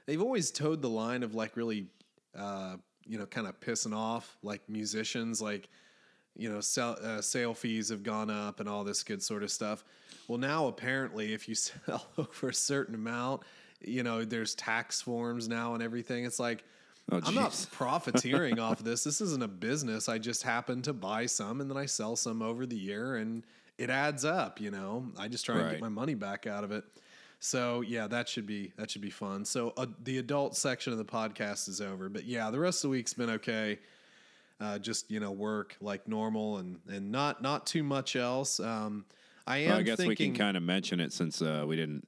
they've 0.07 0.23
always 0.23 0.51
towed 0.51 0.83
the 0.83 0.89
line 0.89 1.23
of 1.23 1.35
like 1.35 1.57
really, 1.57 1.87
uh, 2.37 2.77
you 3.05 3.19
know, 3.19 3.27
kind 3.27 3.47
of 3.47 3.59
pissing 3.61 3.97
off 3.97 4.37
like 4.43 4.61
musicians, 4.69 5.43
like 5.43 5.69
you 6.37 6.49
know, 6.49 6.61
sell, 6.61 6.97
uh, 7.03 7.21
sale 7.21 7.53
fees 7.53 7.89
have 7.89 8.05
gone 8.05 8.31
up 8.31 8.61
and 8.61 8.69
all 8.69 8.85
this 8.85 9.03
good 9.03 9.21
sort 9.21 9.43
of 9.43 9.51
stuff. 9.51 9.85
Well, 10.29 10.39
now 10.39 10.69
apparently, 10.69 11.33
if 11.33 11.49
you 11.49 11.55
sell 11.57 12.07
over 12.17 12.51
a 12.51 12.55
certain 12.55 12.95
amount, 12.95 13.43
you 13.81 14.03
know, 14.03 14.25
there's 14.25 14.55
tax 14.55 15.01
forms 15.01 15.49
now 15.49 15.75
and 15.75 15.83
everything. 15.83 16.25
It's 16.25 16.41
like. 16.41 16.65
Oh, 17.11 17.21
I'm 17.25 17.35
not 17.35 17.67
profiteering 17.73 18.59
off 18.59 18.81
of 18.81 18.85
this. 18.85 19.03
This 19.03 19.23
isn't 19.23 19.43
a 19.43 19.49
business. 19.49 20.11
I 20.11 20.19
just 20.19 20.43
happen 20.43 20.83
to 20.83 20.93
buy 20.93 21.25
some 21.25 21.63
and 21.63 21.71
then 21.71 21.79
I 21.79 21.87
sell 21.87 22.17
some 22.17 22.43
over 22.43 22.67
the 22.67 22.77
year 22.77 23.17
and 23.17 23.45
it 23.79 23.89
adds 23.89 24.27
up, 24.27 24.61
you 24.61 24.71
know. 24.71 25.07
I 25.17 25.29
just 25.29 25.47
try 25.47 25.59
and 25.59 25.71
get 25.71 25.81
my 25.81 25.89
money 25.89 26.15
back 26.15 26.47
out 26.47 26.65
of 26.65 26.73
it. 26.73 26.85
So, 27.41 27.81
yeah, 27.81 28.09
that 28.09 28.29
should 28.29 28.47
be 28.47 28.73
that 28.77 28.91
should 28.91 29.01
be 29.01 29.11
fun. 29.11 29.45
So, 29.47 29.73
uh, 29.77 29.87
the 30.03 30.19
adult 30.19 30.57
section 30.57 30.93
of 30.93 30.99
the 30.99 31.05
podcast 31.05 31.69
is 31.69 31.81
over, 31.81 32.09
but 32.09 32.25
yeah, 32.25 32.51
the 32.51 32.59
rest 32.59 32.85
of 32.85 32.91
the 32.91 32.97
week's 32.97 33.15
been 33.15 33.31
okay. 33.31 33.79
Uh, 34.61 34.79
just, 34.79 35.11
you 35.11 35.21
know, 35.21 35.31
work 35.31 35.77
like 35.81 36.09
normal 36.09 36.59
and 36.59 36.81
and 36.89 37.11
not 37.11 37.41
not 37.41 37.67
too 37.67 37.85
much 37.85 38.17
else. 38.17 38.61
Um 38.61 39.07
I 39.47 39.59
am 39.59 39.69
Well, 39.71 39.79
I 39.79 39.83
guess 39.83 39.97
thinking 39.97 40.09
we 40.11 40.17
can 40.17 40.35
kind 40.35 40.57
of 40.59 40.63
mention 40.63 41.01
it 41.01 41.13
since 41.13 41.41
uh, 41.41 41.65
we 41.67 41.75
didn't 41.75 42.07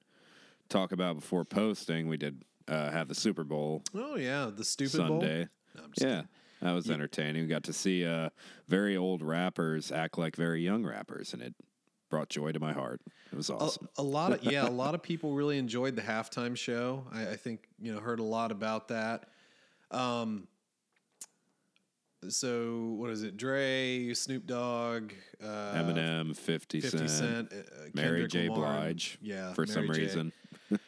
talk 0.70 0.92
about 0.92 1.16
before 1.16 1.44
posting. 1.44 2.08
We 2.08 2.16
did 2.16 2.44
uh, 2.68 2.90
have 2.90 3.08
the 3.08 3.14
Super 3.14 3.44
Bowl 3.44 3.82
Oh 3.94 4.16
yeah, 4.16 4.50
the 4.54 4.64
stupid 4.64 4.98
bowl. 4.98 5.20
Sunday. 5.20 5.48
No, 5.76 5.82
Yeah, 6.00 6.22
that 6.62 6.72
was 6.72 6.90
entertaining. 6.90 7.42
We 7.42 7.48
got 7.48 7.64
to 7.64 7.72
see 7.72 8.06
uh, 8.06 8.30
very 8.68 8.96
old 8.96 9.22
rappers 9.22 9.92
act 9.92 10.18
like 10.18 10.36
very 10.36 10.62
young 10.62 10.84
rappers, 10.84 11.32
and 11.32 11.42
it 11.42 11.54
brought 12.10 12.28
joy 12.28 12.52
to 12.52 12.60
my 12.60 12.72
heart. 12.72 13.00
It 13.32 13.36
was 13.36 13.50
awesome. 13.50 13.88
a 13.96 14.02
lot 14.02 14.32
of 14.32 14.44
yeah, 14.52 14.66
a 14.66 14.70
lot 14.70 14.94
of 14.94 15.02
people 15.02 15.34
really 15.34 15.58
enjoyed 15.58 15.96
the 15.96 16.02
halftime 16.02 16.56
show. 16.56 17.04
I, 17.12 17.30
I 17.30 17.36
think 17.36 17.68
you 17.80 17.92
know 17.92 18.00
heard 18.00 18.20
a 18.20 18.24
lot 18.24 18.52
about 18.52 18.88
that. 18.88 19.28
Um, 19.90 20.46
so 22.28 22.94
what 22.98 23.10
is 23.10 23.22
it? 23.22 23.36
Dre, 23.36 24.12
Snoop 24.12 24.46
Dogg, 24.46 25.12
uh, 25.42 25.72
Eminem, 25.74 26.36
Fifty 26.36 26.80
Cent, 26.80 27.08
Cent, 27.08 27.52
uh, 27.52 27.88
Mary 27.94 28.26
J. 28.26 28.48
Lamar, 28.48 28.80
Blige. 28.80 29.18
yeah, 29.22 29.54
for 29.54 29.64
some 29.66 29.86
J. 29.92 30.00
reason. 30.00 30.32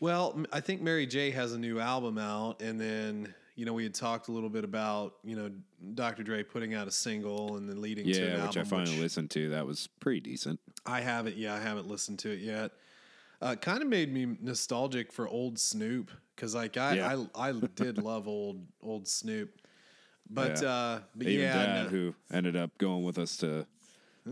Well, 0.00 0.42
I 0.50 0.60
think 0.60 0.80
Mary 0.80 1.06
J 1.06 1.30
has 1.32 1.52
a 1.52 1.58
new 1.58 1.78
album 1.78 2.16
out, 2.16 2.62
and 2.62 2.80
then 2.80 3.34
you 3.54 3.66
know 3.66 3.74
we 3.74 3.82
had 3.82 3.92
talked 3.92 4.28
a 4.28 4.32
little 4.32 4.48
bit 4.48 4.64
about 4.64 5.16
you 5.22 5.36
know 5.36 5.50
Dr. 5.94 6.22
Dre 6.22 6.42
putting 6.42 6.72
out 6.72 6.88
a 6.88 6.90
single 6.90 7.58
and 7.58 7.68
then 7.68 7.82
leading 7.82 8.06
to 8.06 8.10
an 8.10 8.16
Yeah, 8.16 8.30
album, 8.32 8.46
which 8.46 8.56
I 8.56 8.62
finally 8.64 8.98
listened 8.98 9.28
to. 9.32 9.50
That 9.50 9.66
was 9.66 9.88
pretty 10.00 10.20
decent. 10.20 10.58
I 10.86 11.02
haven't. 11.02 11.36
Yeah, 11.36 11.54
I 11.54 11.60
haven't 11.60 11.86
listened 11.86 12.18
to 12.20 12.30
it 12.32 12.38
yet. 12.40 12.70
Uh, 13.42 13.56
kind 13.56 13.82
of 13.82 13.88
made 13.88 14.10
me 14.10 14.38
nostalgic 14.40 15.12
for 15.12 15.28
old 15.28 15.58
Snoop 15.58 16.10
because, 16.34 16.54
like, 16.54 16.76
I, 16.78 16.94
Yeah. 16.96 17.24
I 17.34 17.48
I 17.50 17.52
did 17.74 17.98
love 17.98 18.26
old 18.26 18.64
old 18.82 19.06
Snoop, 19.06 19.50
but 20.30 20.62
Yeah. 20.62 20.68
uh, 20.70 21.00
but 21.14 21.26
Even 21.26 21.44
yeah, 21.44 21.52
Dad, 21.54 21.84
no- 21.84 21.88
who 21.90 22.14
ended 22.32 22.56
up 22.56 22.78
going 22.78 23.02
with 23.04 23.18
us 23.18 23.36
to 23.38 23.66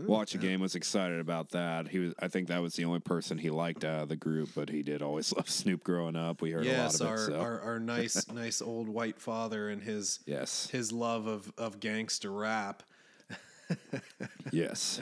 watch 0.07 0.35
a 0.35 0.37
game, 0.37 0.59
was 0.59 0.75
excited 0.75 1.19
about 1.19 1.49
that. 1.49 1.87
He 1.87 1.99
was. 1.99 2.13
I 2.19 2.27
think 2.27 2.47
that 2.47 2.61
was 2.61 2.75
the 2.75 2.85
only 2.85 2.99
person 2.99 3.37
he 3.37 3.49
liked 3.49 3.83
out 3.83 4.03
of 4.03 4.09
the 4.09 4.15
group, 4.15 4.49
but 4.55 4.69
he 4.69 4.81
did 4.83 5.01
always 5.01 5.33
love 5.35 5.49
Snoop 5.49 5.83
growing 5.83 6.15
up. 6.15 6.41
We 6.41 6.51
heard 6.51 6.65
yes, 6.65 6.99
a 6.99 7.03
lot 7.03 7.09
our, 7.09 7.15
of 7.15 7.21
it. 7.21 7.31
So. 7.31 7.39
our 7.39 7.61
our 7.61 7.79
nice 7.79 8.31
nice 8.31 8.61
old 8.61 8.89
white 8.89 9.19
father 9.19 9.69
and 9.69 9.81
his 9.81 10.19
yes, 10.25 10.69
his 10.71 10.91
love 10.91 11.27
of 11.27 11.51
of 11.57 11.79
gangster 11.79 12.31
rap. 12.31 12.83
yes. 14.51 15.01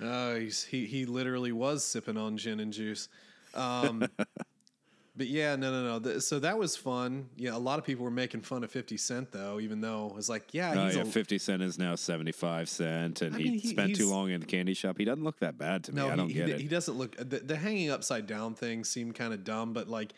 Oh, 0.00 0.34
he's, 0.38 0.64
he 0.64 0.86
he 0.86 1.06
literally 1.06 1.52
was 1.52 1.84
sipping 1.84 2.16
on 2.16 2.36
gin 2.36 2.60
and 2.60 2.72
juice. 2.72 3.08
Um, 3.54 4.06
but 5.18 5.26
yeah, 5.26 5.54
no, 5.56 5.70
no, 5.70 5.82
no. 5.84 5.98
Th- 6.00 6.22
so 6.22 6.38
that 6.38 6.56
was 6.58 6.76
fun. 6.76 7.28
Yeah, 7.36 7.54
a 7.54 7.58
lot 7.58 7.78
of 7.78 7.84
people 7.84 8.04
were 8.04 8.10
making 8.10 8.40
fun 8.40 8.64
of 8.64 8.70
Fifty 8.70 8.96
Cent 8.96 9.32
though, 9.32 9.60
even 9.60 9.82
though 9.82 10.06
it 10.06 10.14
was 10.14 10.28
like, 10.30 10.54
yeah, 10.54 10.72
Oh 10.74 10.84
he's 10.86 10.96
yeah, 10.96 11.02
a, 11.02 11.04
fifty 11.04 11.36
cent 11.38 11.60
is 11.60 11.78
now 11.78 11.94
seventy 11.96 12.32
five 12.32 12.68
cent, 12.68 13.20
and 13.20 13.34
I 13.34 13.38
he, 13.38 13.44
mean, 13.50 13.58
he- 13.58 13.68
spent 13.68 13.96
too 13.96 14.08
long 14.08 14.30
in 14.30 14.40
the 14.40 14.46
candy 14.46 14.72
shop. 14.72 14.96
He 14.96 15.04
doesn't 15.04 15.24
look 15.24 15.40
that 15.40 15.58
bad 15.58 15.84
to 15.84 15.92
me. 15.92 16.00
no, 16.00 16.08
I 16.08 16.16
don't 16.16 16.28
he, 16.28 16.34
get 16.34 16.46
he, 16.46 16.52
it. 16.54 16.60
he 16.60 16.68
doesn't 16.68 16.96
look 16.96 17.16
the, 17.16 17.40
the 17.40 17.56
hanging 17.56 17.90
upside 17.90 18.26
down 18.26 18.54
thing 18.54 18.84
seemed 18.84 19.14
kind 19.16 19.34
of 19.34 19.44
dumb, 19.44 19.72
but 19.74 19.88
like 19.88 20.14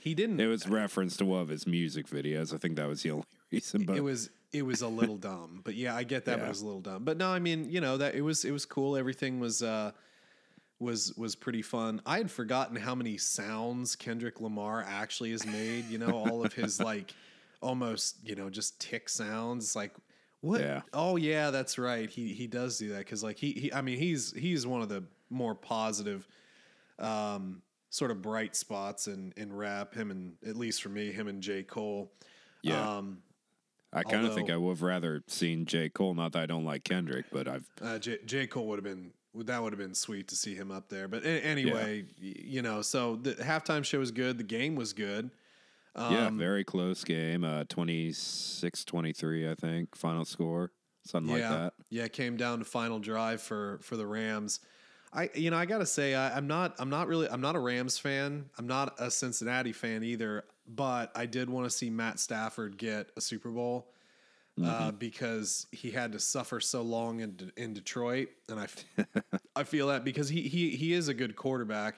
he 0.00 0.14
didn't. 0.14 0.40
it 0.40 0.46
was 0.46 0.68
reference 0.68 1.16
to 1.18 1.24
one 1.24 1.42
of 1.42 1.48
his 1.48 1.66
music 1.66 2.06
videos. 2.08 2.54
I 2.54 2.58
think 2.58 2.76
that 2.76 2.86
was 2.88 3.02
the 3.02 3.10
only 3.10 3.24
reason. 3.52 3.84
But 3.84 3.96
it 3.96 4.02
was 4.04 4.30
it 4.52 4.62
was 4.64 4.82
a 4.82 4.88
little 4.88 5.16
dumb, 5.16 5.62
but 5.64 5.74
yeah, 5.74 5.96
I 5.96 6.04
get 6.04 6.26
that. 6.26 6.38
But 6.38 6.46
it 6.46 6.48
was 6.48 6.62
a 6.62 6.66
little 6.66 6.80
dumb. 6.80 7.04
But 7.04 7.16
no, 7.16 7.28
I 7.30 7.40
mean, 7.40 7.68
you 7.70 7.80
know 7.80 7.96
that 7.96 8.14
it 8.14 8.20
was 8.22 8.44
it 8.44 8.52
was 8.52 8.64
cool. 8.66 8.96
Everything 8.96 9.40
was 9.40 9.62
uh 9.62 9.90
was 10.84 11.12
was 11.16 11.34
pretty 11.34 11.62
fun. 11.62 12.00
I 12.06 12.18
had 12.18 12.30
forgotten 12.30 12.76
how 12.76 12.94
many 12.94 13.16
sounds 13.16 13.96
Kendrick 13.96 14.40
Lamar 14.40 14.84
actually 14.86 15.32
has 15.32 15.44
made. 15.46 15.88
You 15.88 15.98
know, 15.98 16.12
all 16.12 16.44
of 16.44 16.52
his 16.52 16.78
like 16.92 17.12
almost 17.60 18.16
you 18.24 18.36
know 18.36 18.48
just 18.50 18.80
tick 18.80 19.08
sounds. 19.08 19.74
Like 19.74 19.92
what? 20.40 20.60
Yeah. 20.60 20.82
Oh 20.92 21.16
yeah, 21.16 21.50
that's 21.50 21.78
right. 21.78 22.08
He 22.08 22.32
he 22.32 22.46
does 22.46 22.78
do 22.78 22.90
that 22.90 22.98
because 22.98 23.22
like 23.24 23.38
he 23.38 23.52
he. 23.52 23.72
I 23.72 23.80
mean, 23.80 23.98
he's 23.98 24.32
he's 24.32 24.66
one 24.66 24.82
of 24.82 24.88
the 24.88 25.04
more 25.30 25.54
positive. 25.54 26.28
Um, 26.98 27.62
sort 27.90 28.10
of 28.10 28.20
bright 28.22 28.56
spots 28.56 29.06
in 29.06 29.32
in 29.36 29.52
rap 29.52 29.94
him 29.94 30.10
and 30.10 30.34
at 30.46 30.56
least 30.56 30.82
for 30.82 30.88
me 30.88 31.12
him 31.12 31.28
and 31.28 31.40
J 31.40 31.62
Cole 31.62 32.12
Yeah. 32.62 32.96
um 32.96 33.18
I 33.92 34.02
kind 34.02 34.26
of 34.26 34.34
think 34.34 34.50
I 34.50 34.56
would 34.56 34.70
have 34.70 34.82
rather 34.82 35.22
seen 35.28 35.64
J 35.64 35.88
Cole. 35.90 36.14
Not 36.14 36.32
that 36.32 36.42
I 36.42 36.46
don't 36.46 36.64
like 36.64 36.82
Kendrick, 36.82 37.26
but 37.30 37.46
I've 37.46 37.68
Uh, 37.80 37.98
J, 38.00 38.18
J. 38.26 38.48
Cole 38.48 38.66
would 38.66 38.78
have 38.78 38.84
been 38.84 39.12
that 39.36 39.62
would 39.62 39.72
have 39.72 39.78
been 39.80 39.94
sweet 39.94 40.28
to 40.28 40.36
see 40.36 40.54
him 40.54 40.70
up 40.70 40.88
there. 40.88 41.08
But 41.08 41.24
anyway, 41.26 42.04
y 42.20 42.34
you 42.38 42.62
know, 42.62 42.82
so 42.82 43.16
the 43.16 43.34
halftime 43.34 43.84
show 43.84 43.98
was 43.98 44.10
good. 44.12 44.38
The 44.38 44.44
game 44.44 44.76
was 44.76 44.92
good. 44.92 45.30
yeah, 45.96 46.26
Um, 46.26 46.38
very 46.38 46.64
close 46.64 47.04
game. 47.04 47.44
Uh, 47.44 47.64
26-23, 47.64 49.50
I 49.50 49.54
think, 49.54 49.96
final 49.96 50.24
score. 50.24 50.70
Something 51.06 51.36
yeah, 51.36 51.50
like 51.50 51.58
that. 51.60 51.72
yeah. 51.90 52.04
It 52.04 52.12
came 52.12 52.36
down 52.36 52.60
to 52.60 52.64
final 52.64 52.98
drive 52.98 53.42
for 53.42 53.78
for 53.82 53.96
the 53.96 54.06
Rams. 54.06 54.60
I 55.12 55.28
you 55.34 55.50
know 55.50 55.56
I 55.58 55.66
gotta 55.66 55.84
say 55.86 56.14
I, 56.14 56.34
I'm 56.34 56.46
not 56.46 56.76
I'm 56.78 56.88
not 56.88 57.08
really 57.08 57.28
I'm 57.28 57.42
not 57.42 57.56
a 57.56 57.58
Rams 57.58 57.98
fan. 57.98 58.46
I'm 58.58 58.66
not 58.66 58.94
a 58.98 59.10
Cincinnati 59.10 59.72
fan 59.72 60.02
either. 60.02 60.44
But 60.66 61.12
I 61.14 61.26
did 61.26 61.50
want 61.50 61.66
to 61.66 61.70
see 61.70 61.90
Matt 61.90 62.18
Stafford 62.18 62.78
get 62.78 63.10
a 63.18 63.20
Super 63.20 63.50
Bowl. 63.50 63.90
Uh, 64.62 64.92
because 64.92 65.66
he 65.72 65.90
had 65.90 66.12
to 66.12 66.20
suffer 66.20 66.60
so 66.60 66.80
long 66.80 67.18
in 67.18 67.50
in 67.56 67.74
Detroit, 67.74 68.28
and 68.48 68.60
I, 68.60 68.68
I 69.56 69.64
feel 69.64 69.88
that 69.88 70.04
because 70.04 70.28
he 70.28 70.42
he 70.42 70.70
he 70.76 70.92
is 70.92 71.08
a 71.08 71.14
good 71.14 71.34
quarterback. 71.34 71.96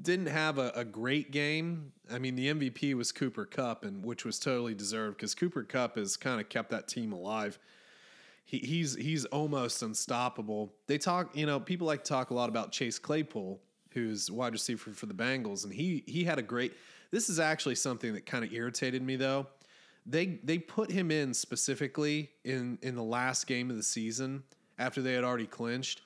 Didn't 0.00 0.28
have 0.28 0.56
a, 0.56 0.72
a 0.74 0.84
great 0.84 1.30
game. 1.30 1.92
I 2.10 2.18
mean, 2.18 2.36
the 2.36 2.48
MVP 2.54 2.94
was 2.94 3.12
Cooper 3.12 3.44
Kupp, 3.44 3.84
and 3.84 4.02
which 4.02 4.24
was 4.24 4.38
totally 4.38 4.74
deserved 4.74 5.18
because 5.18 5.34
Cooper 5.34 5.62
Kupp 5.62 5.96
has 5.98 6.16
kind 6.16 6.40
of 6.40 6.48
kept 6.48 6.70
that 6.70 6.88
team 6.88 7.12
alive. 7.12 7.58
He, 8.44 8.58
he's 8.58 8.94
he's 8.94 9.26
almost 9.26 9.82
unstoppable. 9.82 10.72
They 10.86 10.96
talk, 10.96 11.36
you 11.36 11.44
know, 11.44 11.60
people 11.60 11.86
like 11.86 12.02
to 12.04 12.08
talk 12.08 12.30
a 12.30 12.34
lot 12.34 12.48
about 12.48 12.72
Chase 12.72 12.98
Claypool, 12.98 13.60
who's 13.90 14.30
wide 14.30 14.54
receiver 14.54 14.92
for 14.92 15.04
the 15.04 15.14
Bengals, 15.14 15.64
and 15.64 15.72
he 15.72 16.02
he 16.06 16.24
had 16.24 16.38
a 16.38 16.42
great. 16.42 16.72
This 17.10 17.28
is 17.28 17.38
actually 17.38 17.74
something 17.74 18.14
that 18.14 18.24
kind 18.24 18.42
of 18.42 18.54
irritated 18.54 19.02
me 19.02 19.16
though. 19.16 19.46
They 20.04 20.40
they 20.42 20.58
put 20.58 20.90
him 20.90 21.10
in 21.10 21.34
specifically 21.34 22.30
in 22.44 22.78
in 22.82 22.96
the 22.96 23.02
last 23.02 23.46
game 23.46 23.70
of 23.70 23.76
the 23.76 23.82
season 23.82 24.42
after 24.78 25.00
they 25.00 25.12
had 25.12 25.24
already 25.24 25.46
clinched, 25.46 26.02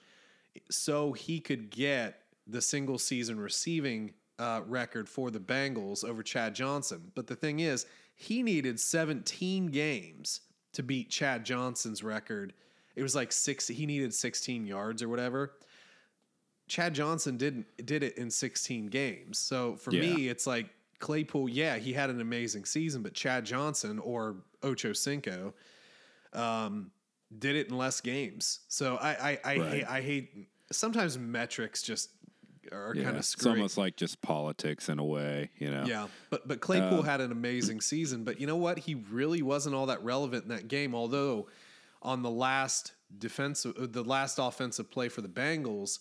so 0.70 1.12
he 1.12 1.40
could 1.40 1.70
get 1.70 2.22
the 2.46 2.60
single 2.60 2.98
season 2.98 3.40
receiving 3.40 4.12
uh, 4.38 4.60
record 4.66 5.08
for 5.08 5.30
the 5.30 5.40
Bengals 5.40 6.04
over 6.04 6.22
Chad 6.22 6.54
Johnson. 6.54 7.10
But 7.14 7.26
the 7.26 7.36
thing 7.36 7.60
is, 7.60 7.86
he 8.14 8.42
needed 8.42 8.78
17 8.78 9.66
games 9.66 10.40
to 10.74 10.82
beat 10.82 11.10
Chad 11.10 11.44
Johnson's 11.44 12.02
record. 12.02 12.52
It 12.94 13.02
was 13.02 13.14
like 13.14 13.32
six. 13.32 13.66
He 13.68 13.86
needed 13.86 14.12
16 14.12 14.66
yards 14.66 15.02
or 15.02 15.08
whatever. 15.08 15.52
Chad 16.68 16.94
Johnson 16.94 17.36
didn't 17.36 17.66
did 17.84 18.02
it 18.02 18.18
in 18.18 18.30
16 18.30 18.86
games. 18.86 19.38
So 19.38 19.76
for 19.76 19.90
me, 19.90 20.28
it's 20.28 20.46
like 20.46 20.68
Claypool. 20.98 21.48
Yeah, 21.48 21.76
he 21.76 21.92
had 21.92 22.10
an 22.10 22.20
amazing 22.20 22.64
season, 22.64 23.02
but 23.02 23.14
Chad 23.14 23.44
Johnson 23.44 23.98
or 23.98 24.36
Ocho 24.62 24.92
Cinco 24.92 25.54
um, 26.32 26.90
did 27.38 27.56
it 27.56 27.68
in 27.68 27.76
less 27.76 28.00
games. 28.00 28.60
So 28.68 28.96
I 28.96 29.10
I, 29.10 29.38
I 29.44 29.56
Right. 29.58 29.68
hate 29.68 29.84
I 29.86 30.00
hate 30.00 30.48
sometimes 30.72 31.18
metrics 31.18 31.82
just 31.82 32.10
are 32.72 32.94
Yeah, 32.96 33.04
kind 33.04 33.16
of 33.16 33.20
it's 33.20 33.46
almost 33.46 33.78
like 33.78 33.96
just 33.96 34.20
politics 34.22 34.88
in 34.88 34.98
a 34.98 35.04
way, 35.04 35.50
you 35.58 35.70
know. 35.70 35.84
Yeah, 35.86 36.08
but 36.30 36.48
but 36.48 36.60
Claypool 36.60 37.00
Um, 37.00 37.04
had 37.04 37.20
an 37.20 37.30
amazing 37.32 37.80
season. 37.80 38.24
But 38.24 38.40
you 38.40 38.46
know 38.46 38.56
what? 38.56 38.78
He 38.80 38.94
really 38.94 39.42
wasn't 39.42 39.74
all 39.74 39.86
that 39.86 40.02
relevant 40.02 40.44
in 40.44 40.48
that 40.50 40.68
game. 40.68 40.94
Although 40.94 41.48
on 42.02 42.22
the 42.22 42.30
last 42.30 42.92
defensive, 43.18 43.76
uh, 43.78 43.86
the 43.88 44.02
last 44.04 44.38
offensive 44.40 44.90
play 44.90 45.08
for 45.08 45.22
the 45.22 45.28
Bengals, 45.28 46.00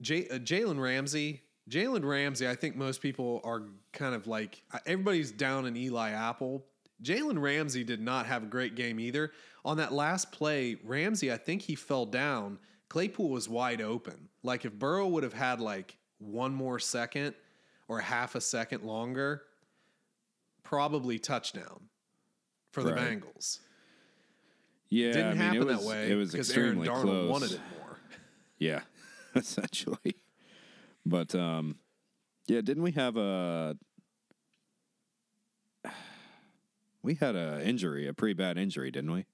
J- 0.00 0.28
uh, 0.28 0.38
Jalen 0.38 0.80
Ramsey. 0.80 1.42
Jalen 1.72 2.04
Ramsey, 2.04 2.46
I 2.46 2.54
think 2.54 2.76
most 2.76 3.00
people 3.00 3.40
are 3.44 3.62
kind 3.92 4.14
of 4.14 4.26
like 4.26 4.62
everybody's 4.84 5.30
down 5.32 5.64
in 5.66 5.76
Eli 5.76 6.10
Apple. 6.10 6.66
Jalen 7.02 7.40
Ramsey 7.40 7.82
did 7.82 8.00
not 8.00 8.26
have 8.26 8.42
a 8.42 8.46
great 8.46 8.74
game 8.74 9.00
either. 9.00 9.32
On 9.64 9.78
that 9.78 9.92
last 9.92 10.32
play, 10.32 10.76
Ramsey, 10.84 11.32
I 11.32 11.36
think 11.38 11.62
he 11.62 11.74
fell 11.74 12.04
down. 12.04 12.58
Claypool 12.90 13.30
was 13.30 13.48
wide 13.48 13.80
open. 13.80 14.28
Like 14.42 14.64
if 14.66 14.72
Burrow 14.74 15.08
would 15.08 15.22
have 15.22 15.32
had 15.32 15.60
like 15.60 15.96
one 16.18 16.52
more 16.54 16.78
second 16.78 17.34
or 17.88 18.00
half 18.00 18.34
a 18.34 18.40
second 18.40 18.84
longer, 18.84 19.42
probably 20.62 21.18
touchdown 21.18 21.88
for 22.70 22.82
the 22.82 22.92
Right. 22.92 23.20
Bengals. 23.20 23.60
Yeah, 24.90 25.06
It 25.08 25.12
Didn't 25.14 25.26
I 25.26 25.30
mean, 25.30 25.38
happen 25.40 25.66
was, 25.66 25.80
that 25.80 25.88
way 25.88 26.10
It 26.12 26.14
was 26.16 26.32
because 26.32 26.50
Aaron 26.50 26.66
extremely 26.82 26.86
Donald 26.86 27.04
close. 27.06 27.30
wanted 27.30 27.52
it 27.52 27.60
more. 27.78 27.98
Yeah, 28.58 28.80
essentially. 29.34 30.16
But 31.04 31.34
um, 31.34 31.76
yeah, 32.46 32.60
didn't 32.60 32.82
we 32.82 32.92
have 32.92 33.16
a? 33.16 33.76
We 37.04 37.16
had 37.16 37.34
a 37.34 37.60
injury, 37.66 38.06
a 38.06 38.14
pretty 38.14 38.34
bad 38.34 38.56
injury, 38.56 38.92
didn't 38.92 39.10
we? 39.10 39.26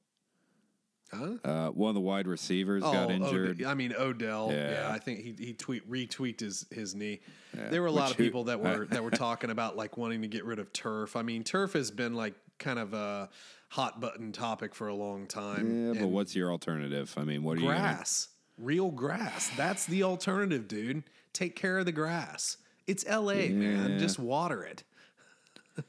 Huh? 1.12 1.32
Uh, 1.42 1.68
one 1.68 1.88
of 1.90 1.94
the 1.94 2.00
wide 2.00 2.26
receivers 2.26 2.82
got 2.82 2.94
Od- 2.94 3.10
injured. 3.10 3.62
I 3.64 3.74
mean 3.74 3.94
Odell. 3.98 4.50
Yeah. 4.52 4.70
Yeah. 4.70 4.90
I 4.92 4.98
think 4.98 5.20
he 5.20 5.34
he 5.38 5.52
tweet 5.54 5.88
retweaked 5.90 6.40
his 6.40 6.66
his 6.70 6.94
knee. 6.94 7.20
there 7.54 7.80
were 7.80 7.88
a 7.88 7.92
lot 7.92 8.10
of 8.10 8.16
people 8.16 8.44
that 8.44 8.60
were 8.60 8.86
that 8.90 9.02
were 9.02 9.10
talking 9.10 9.50
about 9.50 9.76
like 9.76 9.96
wanting 9.96 10.22
to 10.22 10.28
get 10.28 10.44
rid 10.44 10.58
of 10.58 10.72
turf. 10.72 11.16
I 11.16 11.22
mean, 11.22 11.44
turf 11.44 11.72
has 11.72 11.90
been 11.90 12.14
like 12.14 12.34
kind 12.58 12.78
of 12.78 12.92
a 12.92 13.30
hot 13.70 14.00
button 14.00 14.32
topic 14.32 14.74
for 14.74 14.88
a 14.88 14.94
long 14.94 15.26
time. 15.26 15.94
yeah, 15.94 16.00
but 16.00 16.08
what's 16.08 16.34
your 16.34 16.50
alternative? 16.50 17.14
I 17.16 17.24
mean, 17.24 17.42
what 17.42 17.56
are 17.58 17.60
you? 17.60 17.66
Grass, 17.68 18.28
real 18.58 18.90
grass. 18.90 19.50
That's 19.56 19.86
the 19.86 20.02
alternative, 20.02 20.68
dude. 20.68 21.04
Take 21.38 21.54
care 21.54 21.78
of 21.78 21.86
the 21.86 21.92
grass. 21.92 22.56
It's 22.88 23.04
L.A., 23.06 23.50
man. 23.50 23.96
Just 24.00 24.18
water 24.18 24.64
it. 24.64 24.82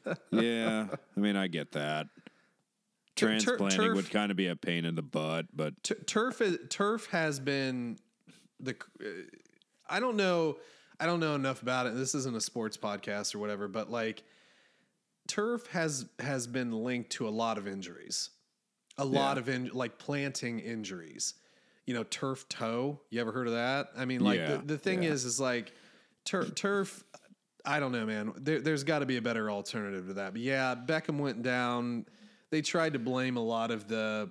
yeah, 0.32 0.86
I 0.94 1.20
mean, 1.20 1.36
I 1.36 1.48
get 1.48 1.72
that. 1.72 2.06
Transplanting 3.16 3.80
turf- 3.80 3.96
would 3.96 4.12
kind 4.12 4.30
of 4.30 4.38
be 4.38 4.46
a 4.46 4.56
pain 4.56 4.86
in 4.86 4.94
the 4.94 5.02
butt, 5.02 5.48
but 5.52 5.82
T- 5.84 5.96
turf 6.06 6.40
is, 6.40 6.60
turf 6.70 7.08
has 7.08 7.40
been 7.40 7.98
the 8.60 8.76
uh, 9.04 9.06
I 9.90 10.00
don't 10.00 10.18
know 10.18 10.58
I 11.00 11.08
don't 11.08 11.20
know 11.20 11.34
enough 11.34 11.64
about 11.64 11.88
it. 11.88 11.96
This 11.96 12.14
isn't 12.14 12.36
a 12.36 12.42
sports 12.42 12.78
podcast 12.78 13.34
or 13.34 13.40
whatever, 13.40 13.68
but 13.68 13.90
like 13.90 14.22
turf 15.28 15.66
has 15.72 16.06
has 16.20 16.46
been 16.46 16.72
linked 16.72 17.10
to 17.14 17.28
a 17.28 17.32
lot 17.32 17.58
of 17.58 17.68
injuries. 17.68 18.30
A 19.00 19.04
lot 19.06 19.38
Yeah. 19.38 19.42
of 19.42 19.50
in, 19.50 19.72
like 19.74 19.98
planting 19.98 20.60
injuries. 20.60 21.34
You 21.90 21.96
know, 21.96 22.04
turf 22.04 22.48
toe. 22.50 23.00
You 23.10 23.20
ever 23.20 23.32
heard 23.32 23.48
of 23.48 23.54
that? 23.54 23.88
I 23.98 24.06
mean, 24.06 24.20
like 24.22 24.38
Yeah, 24.38 24.58
the, 24.58 24.58
the 24.60 24.78
thing 24.78 25.02
yeah. 25.02 25.10
is, 25.10 25.26
is 25.26 25.40
like 25.40 25.74
tur- 26.24 26.46
turf. 26.46 27.04
I 27.66 27.80
don't 27.80 27.92
know, 27.92 28.06
man. 28.06 28.32
There, 28.38 28.62
there's 28.62 28.84
got 28.84 29.00
to 29.00 29.08
be 29.08 29.18
a 29.18 29.24
better 29.24 29.50
alternative 29.50 30.06
to 30.06 30.14
that. 30.14 30.34
But 30.34 30.42
yeah, 30.44 30.76
Beckham 30.76 31.18
went 31.18 31.42
down. 31.42 32.06
They 32.52 32.62
tried 32.62 32.94
to 32.94 33.00
blame 33.00 33.38
a 33.38 33.44
lot 33.44 33.72
of 33.72 33.88
the 33.88 34.30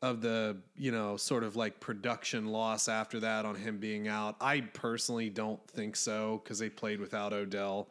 of 0.00 0.20
the 0.20 0.58
you 0.76 0.92
know 0.92 1.16
sort 1.16 1.42
of 1.42 1.56
like 1.56 1.80
production 1.80 2.46
loss 2.46 2.86
after 2.86 3.18
that 3.18 3.44
on 3.44 3.56
him 3.56 3.78
being 3.78 4.06
out. 4.06 4.36
I 4.40 4.60
personally 4.60 5.30
don't 5.30 5.66
think 5.70 5.96
so 5.96 6.40
because 6.44 6.60
they 6.60 6.70
played 6.70 7.00
without 7.00 7.32
Odell. 7.32 7.88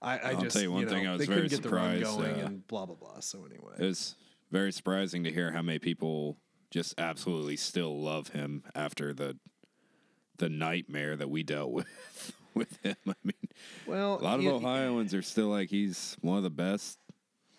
I, 0.00 0.16
I 0.16 0.30
I'll 0.30 0.40
just 0.40 0.54
tell 0.54 0.62
you 0.62 0.72
one 0.72 0.84
know, 0.86 0.90
thing 0.90 1.06
I 1.06 1.12
was 1.12 1.20
they 1.20 1.26
very 1.26 1.42
couldn't 1.42 1.62
get 1.62 1.68
the 1.68 1.76
run 1.76 2.00
going 2.00 2.40
uh, 2.40 2.46
and 2.46 2.66
blah 2.66 2.86
blah 2.86 2.96
blah. 2.96 3.20
So 3.20 3.44
anyway, 3.44 3.74
it 3.78 3.84
was 3.84 4.14
very 4.50 4.72
surprising 4.72 5.24
to 5.24 5.30
hear 5.30 5.50
how 5.50 5.60
many 5.60 5.80
people 5.80 6.38
just 6.70 6.94
absolutely 6.98 7.56
still 7.56 8.00
love 8.00 8.28
him 8.28 8.64
after 8.74 9.12
the 9.14 9.36
the 10.38 10.48
nightmare 10.50 11.16
that 11.16 11.30
we 11.30 11.42
dealt 11.42 11.70
with 11.72 12.32
with 12.54 12.76
him. 12.82 12.96
I 13.08 13.14
mean, 13.24 13.34
well, 13.86 14.16
a 14.20 14.22
lot 14.22 14.38
of 14.38 14.42
you- 14.44 14.50
Ohioans 14.52 15.14
are 15.14 15.22
still 15.22 15.48
like 15.48 15.70
he's 15.70 16.16
one 16.20 16.36
of 16.36 16.42
the 16.42 16.50
best 16.50 16.98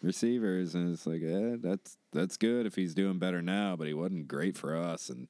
receivers, 0.01 0.75
and 0.75 0.93
it's 0.93 1.05
like, 1.07 1.21
eh, 1.23 1.57
that's 1.61 1.97
that's 2.13 2.37
good 2.37 2.65
if 2.65 2.75
he's 2.75 2.93
doing 2.93 3.17
better 3.19 3.41
now, 3.41 3.75
but 3.75 3.87
he 3.87 3.93
wasn't 3.93 4.27
great 4.27 4.57
for 4.57 4.75
us, 4.75 5.09
and 5.09 5.27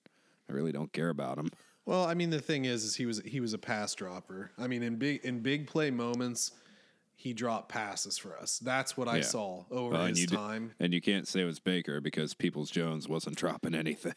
I 0.49 0.53
really 0.53 0.71
don't 0.71 0.91
care 0.91 1.09
about 1.09 1.37
him. 1.37 1.49
Well, 1.85 2.03
I 2.05 2.15
mean, 2.15 2.29
the 2.31 2.41
thing 2.41 2.65
is, 2.65 2.83
is 2.83 2.95
he 2.95 3.05
was 3.05 3.21
he 3.25 3.39
was 3.39 3.53
a 3.53 3.57
pass 3.57 3.95
dropper. 3.95 4.51
I 4.57 4.67
mean, 4.67 4.83
in 4.83 4.97
big 4.97 5.23
in 5.23 5.39
big 5.39 5.67
play 5.67 5.89
moments, 5.89 6.51
he 7.19 7.34
dropped 7.34 7.67
passes 7.69 8.17
for 8.17 8.38
us. 8.38 8.60
That's 8.60 8.95
what 8.95 9.08
I 9.08 9.17
Yeah. 9.17 9.23
saw 9.23 9.65
over 9.71 9.95
and 9.95 10.10
his 10.10 10.21
you 10.21 10.27
d- 10.27 10.36
time. 10.36 10.73
and 10.80 10.93
you 10.93 11.01
can't 11.01 11.27
say 11.27 11.41
it 11.41 11.45
was 11.45 11.60
Baker 11.60 11.99
because 11.99 12.34
Peoples 12.36 12.69
Jones 12.71 13.10
wasn't 13.10 13.36
dropping 13.43 13.73
anything. 13.73 14.13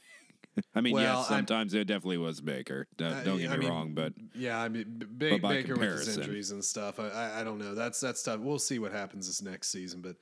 I 0.75 0.81
mean, 0.83 0.93
Well, 0.95 1.03
yes, 1.03 1.31
I'm- 1.31 1.47
sometimes 1.47 1.73
it 1.75 1.87
definitely 1.87 2.19
was 2.19 2.41
Baker. 2.43 2.89
Don't, 2.99 3.13
Uh, 3.13 3.25
don't 3.25 3.39
get 3.39 3.51
I 3.51 3.55
me 3.55 3.61
mean, 3.61 3.69
wrong, 3.71 3.95
but 3.95 4.13
Yeah, 4.35 4.61
I 4.61 4.69
mean, 4.69 4.85
B- 5.17 5.39
Ba- 5.39 5.49
Baker 5.49 5.77
with 5.77 5.99
his 6.07 6.17
injuries 6.19 6.51
and 6.51 6.63
stuff. 6.63 7.01
I, 7.01 7.09
I, 7.09 7.41
I 7.41 7.45
don't 7.45 7.59
know. 7.59 7.75
That's 7.75 7.99
that's 8.01 8.23
tough. 8.23 8.41
We'll 8.41 8.59
see 8.59 8.79
what 8.79 8.93
happens 8.93 9.27
this 9.27 9.41
next 9.41 9.69
season. 9.69 10.03
But 10.03 10.17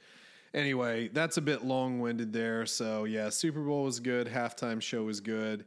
anyway, 0.55 1.09
that's 1.09 1.37
a 1.37 1.43
bit 1.43 1.65
long 1.65 1.99
winded 1.99 2.33
there. 2.33 2.65
So 2.65 3.05
yeah, 3.05 3.29
Super 3.31 3.61
Bowl 3.63 3.83
was 3.85 3.99
good. 3.99 4.29
Halftime 4.29 4.81
show 4.81 5.03
was 5.03 5.21
good. 5.21 5.65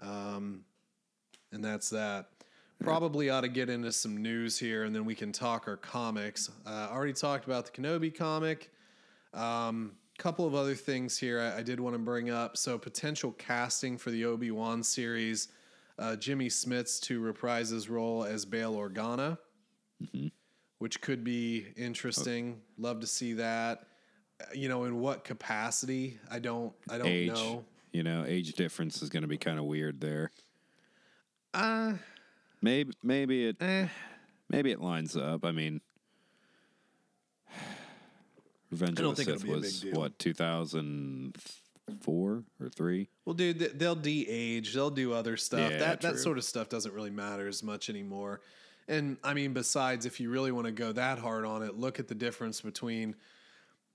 Um, 0.00 0.64
and 1.52 1.64
that's 1.64 1.88
that. 1.90 2.28
Probably 2.80 3.30
ought 3.30 3.42
to 3.42 3.48
get 3.48 3.70
into 3.70 3.92
some 3.92 4.22
news 4.22 4.58
here, 4.58 4.84
and 4.84 4.94
then 4.94 5.04
we 5.04 5.14
can 5.14 5.32
talk 5.32 5.66
our 5.68 5.76
comics. 5.76 6.50
Uh, 6.66 6.88
already 6.90 7.12
talked 7.14 7.46
about 7.46 7.64
the 7.66 7.72
Kenobi 7.72 8.14
comic. 8.14 8.70
Um, 9.32 9.92
couple 10.18 10.46
of 10.46 10.54
other 10.54 10.74
things 10.74 11.18
here 11.18 11.40
I, 11.40 11.58
I 11.58 11.62
did 11.62 11.80
want 11.80 11.94
to 11.94 11.98
bring 11.98 12.30
up. 12.30 12.56
So 12.56 12.78
potential 12.78 13.32
casting 13.32 13.98
for 13.98 14.10
the 14.10 14.24
Obi 14.24 14.50
Wan 14.50 14.82
series. 14.82 15.48
Uh, 15.98 16.16
Jimmy 16.16 16.48
Smits 16.48 17.00
to 17.02 17.20
reprise 17.20 17.70
his 17.70 17.88
role 17.88 18.24
as 18.24 18.44
Bail 18.44 18.74
Organa, 18.74 19.38
which 20.78 21.00
could 21.00 21.24
be 21.24 21.66
interesting. 21.76 22.60
Love 22.78 23.00
to 23.00 23.06
see 23.06 23.34
that. 23.34 23.86
Uh, 24.40 24.46
You 24.54 24.68
know, 24.68 24.84
in 24.84 25.00
what 25.00 25.24
capacity? 25.24 26.18
I 26.30 26.38
don't. 26.40 26.72
I 26.90 26.98
don't 26.98 27.06
age, 27.06 27.28
know. 27.28 27.64
you 27.92 28.02
know, 28.02 28.24
age 28.26 28.54
difference 28.54 29.02
is 29.02 29.08
going 29.08 29.22
to 29.22 29.28
be 29.28 29.38
kind 29.38 29.58
of 29.58 29.64
weird 29.66 30.00
there. 30.00 30.32
Uh, 31.52 31.94
Maybe 32.64 32.92
maybe 33.02 33.46
it 33.48 33.56
eh. 33.60 33.88
maybe 34.48 34.70
it 34.70 34.80
lines 34.80 35.18
up. 35.18 35.44
I 35.44 35.52
mean, 35.52 35.82
Revenge 38.70 38.98
I 39.00 39.04
of 39.04 39.10
the 39.10 39.14
think 39.16 39.28
it'll 39.28 39.38
Sith 39.40 39.46
be 39.46 39.52
a 39.52 39.56
was 39.56 39.80
deal. 39.82 40.00
what 40.00 40.18
two 40.18 40.32
thousand 40.32 41.36
four 42.00 42.44
or 42.58 42.68
three. 42.70 43.08
Well, 43.26 43.34
dude, 43.34 43.58
th- 43.58 43.72
they'll 43.74 43.94
de-age. 43.94 44.72
They'll 44.72 44.88
do 44.90 45.12
other 45.12 45.36
stuff. 45.36 45.70
Yeah, 45.72 45.78
that 45.78 46.00
that 46.00 46.10
true. 46.12 46.18
sort 46.18 46.38
of 46.38 46.44
stuff 46.44 46.70
doesn't 46.70 46.94
really 46.94 47.10
matter 47.10 47.46
as 47.46 47.62
much 47.62 47.90
anymore. 47.90 48.40
And 48.88 49.18
I 49.22 49.34
mean, 49.34 49.52
besides, 49.52 50.06
if 50.06 50.18
you 50.18 50.30
really 50.30 50.50
want 50.50 50.64
to 50.66 50.72
go 50.72 50.92
that 50.92 51.18
hard 51.18 51.44
on 51.44 51.62
it, 51.62 51.78
look 51.78 52.00
at 52.00 52.08
the 52.08 52.14
difference 52.14 52.62
between, 52.62 53.14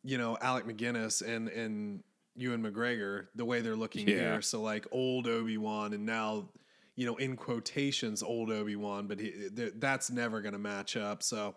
you 0.04 0.18
know, 0.20 0.38
Alec 0.42 0.66
McGinnis 0.66 1.28
and 1.28 1.50
and 1.50 2.04
Ewan 2.36 2.62
McGregor. 2.64 3.26
The 3.36 3.46
way 3.46 3.62
they're 3.62 3.76
looking 3.76 4.08
Yeah. 4.08 4.16
here. 4.34 4.42
So 4.44 4.62
like 4.62 4.86
old 4.92 5.28
Obi 5.28 5.58
Wan, 5.58 5.94
and 5.94 6.06
now, 6.06 6.50
you 7.00 7.06
know, 7.06 7.16
in 7.16 7.38
quotations, 7.38 8.22
old 8.22 8.52
Obi 8.52 8.76
Wan. 8.76 9.08
But 9.08 9.22
he, 9.22 9.32
th- 9.56 9.76
that's 9.78 10.12
never 10.12 10.42
going 10.42 10.52
to 10.52 10.60
match 10.60 10.98
up. 10.98 11.24
So 11.24 11.56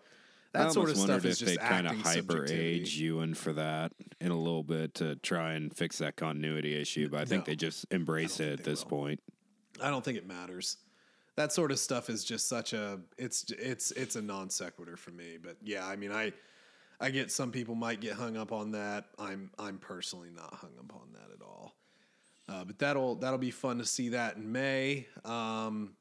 I 0.55 0.59
that 0.59 0.71
sort 0.71 0.89
of 0.89 0.95
stuff 0.95 1.25
is 1.25 1.37
just 1.37 1.59
kind 1.59 1.85
of 1.85 1.97
hyper 1.97 2.45
age 2.49 2.95
Ewan 2.95 3.33
for 3.33 3.51
that 3.51 3.91
in 4.21 4.31
a 4.31 4.37
little 4.37 4.63
bit 4.63 4.93
to 4.95 5.17
try 5.17 5.55
and 5.55 5.75
fix 5.75 5.97
that 5.97 6.15
continuity 6.15 6.79
issue. 6.79 7.09
But 7.09 7.19
I 7.19 7.25
think 7.25 7.45
No. 7.45 7.51
they 7.51 7.55
just 7.57 7.85
embrace 7.91 8.39
it 8.39 8.59
at 8.59 8.63
this 8.63 8.85
will. 8.85 8.91
point. 8.91 9.19
I 9.81 9.89
don't 9.89 10.05
think 10.05 10.17
it 10.17 10.25
matters. 10.25 10.77
That 11.35 11.51
sort 11.51 11.73
of 11.73 11.79
stuff 11.79 12.09
is 12.09 12.23
just 12.23 12.47
such 12.47 12.71
a 12.71 13.01
it's 13.17 13.43
it's 13.51 13.91
it's 13.91 14.15
a 14.15 14.21
non 14.21 14.49
sequitur 14.49 14.95
for 14.95 15.11
me. 15.11 15.37
But 15.43 15.57
yeah, 15.61 15.85
I 15.85 15.97
mean, 15.97 16.13
I 16.13 16.31
I 17.01 17.09
get 17.09 17.31
some 17.31 17.51
people 17.51 17.75
might 17.75 17.99
get 17.99 18.13
hung 18.13 18.37
up 18.37 18.53
on 18.53 18.71
that. 18.71 19.07
I'm 19.19 19.51
I'm 19.59 19.77
personally 19.77 20.29
not 20.33 20.53
hung 20.53 20.71
up 20.79 20.93
on 20.95 21.11
that 21.15 21.33
at 21.35 21.41
all. 21.41 21.75
Uh, 22.49 22.63
but 22.65 22.77
that'll 22.77 23.15
that'll 23.15 23.37
be 23.37 23.51
fun 23.51 23.77
to 23.77 23.85
see 23.85 24.09
that 24.09 24.35
in 24.35 24.51
May. 24.51 25.07
Um, 25.23 25.95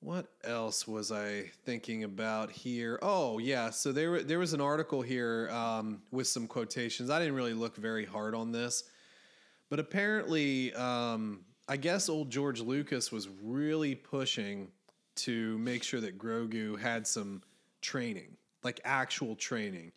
what 0.00 0.28
else 0.44 0.86
was 0.86 1.10
I 1.10 1.50
thinking 1.64 2.04
about 2.04 2.50
here? 2.50 2.98
Oh 3.02 3.38
yeah, 3.38 3.70
so 3.70 3.92
there 3.92 4.22
there 4.22 4.38
was 4.38 4.52
an 4.52 4.60
article 4.60 5.02
here 5.02 5.50
um, 5.50 6.02
with 6.10 6.28
some 6.28 6.46
quotations. 6.46 7.10
I 7.10 7.18
didn't 7.18 7.34
really 7.34 7.52
look 7.54 7.76
very 7.76 8.06
hard 8.06 8.34
on 8.34 8.52
this, 8.52 8.84
but 9.68 9.80
apparently, 9.80 10.72
um, 10.74 11.40
I 11.68 11.76
guess 11.76 12.08
old 12.08 12.30
George 12.30 12.60
Lucas 12.60 13.12
was 13.12 13.28
really 13.42 13.94
pushing 13.94 14.68
to 15.16 15.58
make 15.58 15.82
sure 15.82 16.00
that 16.00 16.16
Grogu 16.16 16.78
had 16.78 17.06
some 17.06 17.42
training, 17.82 18.36
like 18.62 18.80
actual 18.84 19.34
training. 19.34 19.92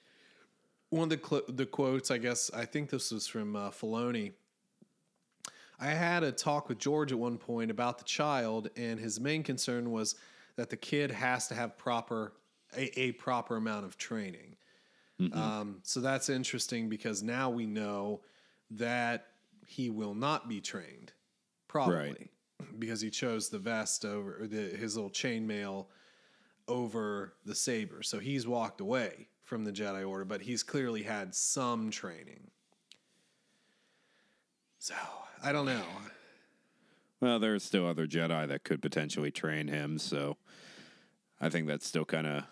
One 0.89 1.03
of 1.03 1.21
the 1.21 1.25
cl- 1.25 1.43
the 1.47 1.65
quotes, 1.65 2.11
I 2.11 2.17
guess, 2.17 2.51
I 2.53 2.65
think 2.65 2.89
this 2.89 3.11
was 3.11 3.27
from 3.27 3.55
uh, 3.55 3.69
Filoni. 3.69 4.33
I 5.81 5.87
had 5.87 6.23
a 6.23 6.31
talk 6.31 6.69
with 6.69 6.77
George 6.77 7.11
at 7.11 7.17
one 7.17 7.39
point 7.39 7.71
about 7.71 7.97
the 7.97 8.03
child, 8.03 8.69
and 8.77 8.99
his 8.99 9.19
main 9.19 9.41
concern 9.41 9.91
was 9.91 10.15
that 10.55 10.69
the 10.69 10.77
kid 10.77 11.09
has 11.09 11.47
to 11.47 11.55
have 11.55 11.75
proper 11.77 12.33
a, 12.77 12.99
a 12.99 13.11
proper 13.13 13.57
amount 13.57 13.85
of 13.85 13.97
training. 13.97 14.55
Um, 15.33 15.79
so 15.83 15.99
that's 15.99 16.29
interesting 16.29 16.87
because 16.87 17.21
now 17.21 17.49
we 17.49 17.65
know 17.65 18.21
that 18.71 19.27
he 19.67 19.89
will 19.89 20.13
not 20.15 20.47
be 20.47 20.61
trained, 20.61 21.13
probably 21.67 22.29
because 22.79 23.01
he 23.01 23.09
chose 23.09 23.49
the 23.49 23.59
vest 23.59 24.05
over 24.05 24.47
the, 24.47 24.77
his 24.77 24.95
little 24.95 25.09
chainmail 25.11 25.87
over 26.67 27.33
the 27.45 27.55
saber. 27.55 28.03
So 28.03 28.19
he's 28.19 28.47
walked 28.47 28.81
away 28.81 29.27
from 29.43 29.63
the 29.63 29.71
Jedi 29.71 30.07
Order, 30.07 30.25
but 30.25 30.41
he's 30.41 30.63
clearly 30.63 31.03
had 31.03 31.35
some 31.35 31.89
training. 31.91 32.49
So 34.79 34.95
I 35.43 35.51
don't 35.51 35.65
know. 35.65 35.81
Well, 37.19 37.39
there's 37.39 37.63
still 37.63 37.87
other 37.87 38.07
Jedi 38.07 38.47
that 38.47 38.63
could 38.63 38.81
potentially 38.81 39.31
train 39.31 39.67
him, 39.67 39.99
so 39.99 40.37
I 41.39 41.49
think 41.49 41.67
that's 41.67 41.85
still 41.85 42.05
kind 42.05 42.25
of 42.25 42.43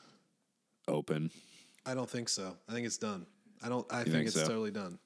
open. 0.87 1.31
I 1.85 1.95
don't 1.95 2.09
think 2.09 2.29
so. 2.29 2.55
I 2.67 2.73
think 2.73 2.85
it's 2.85 2.97
done. 2.97 3.25
I 3.63 3.69
don't. 3.69 3.85
I 3.91 4.03
think, 4.03 4.15
think 4.15 4.27
it's 4.27 4.35
so? 4.35 4.47
totally 4.47 4.71
done. 4.71 4.99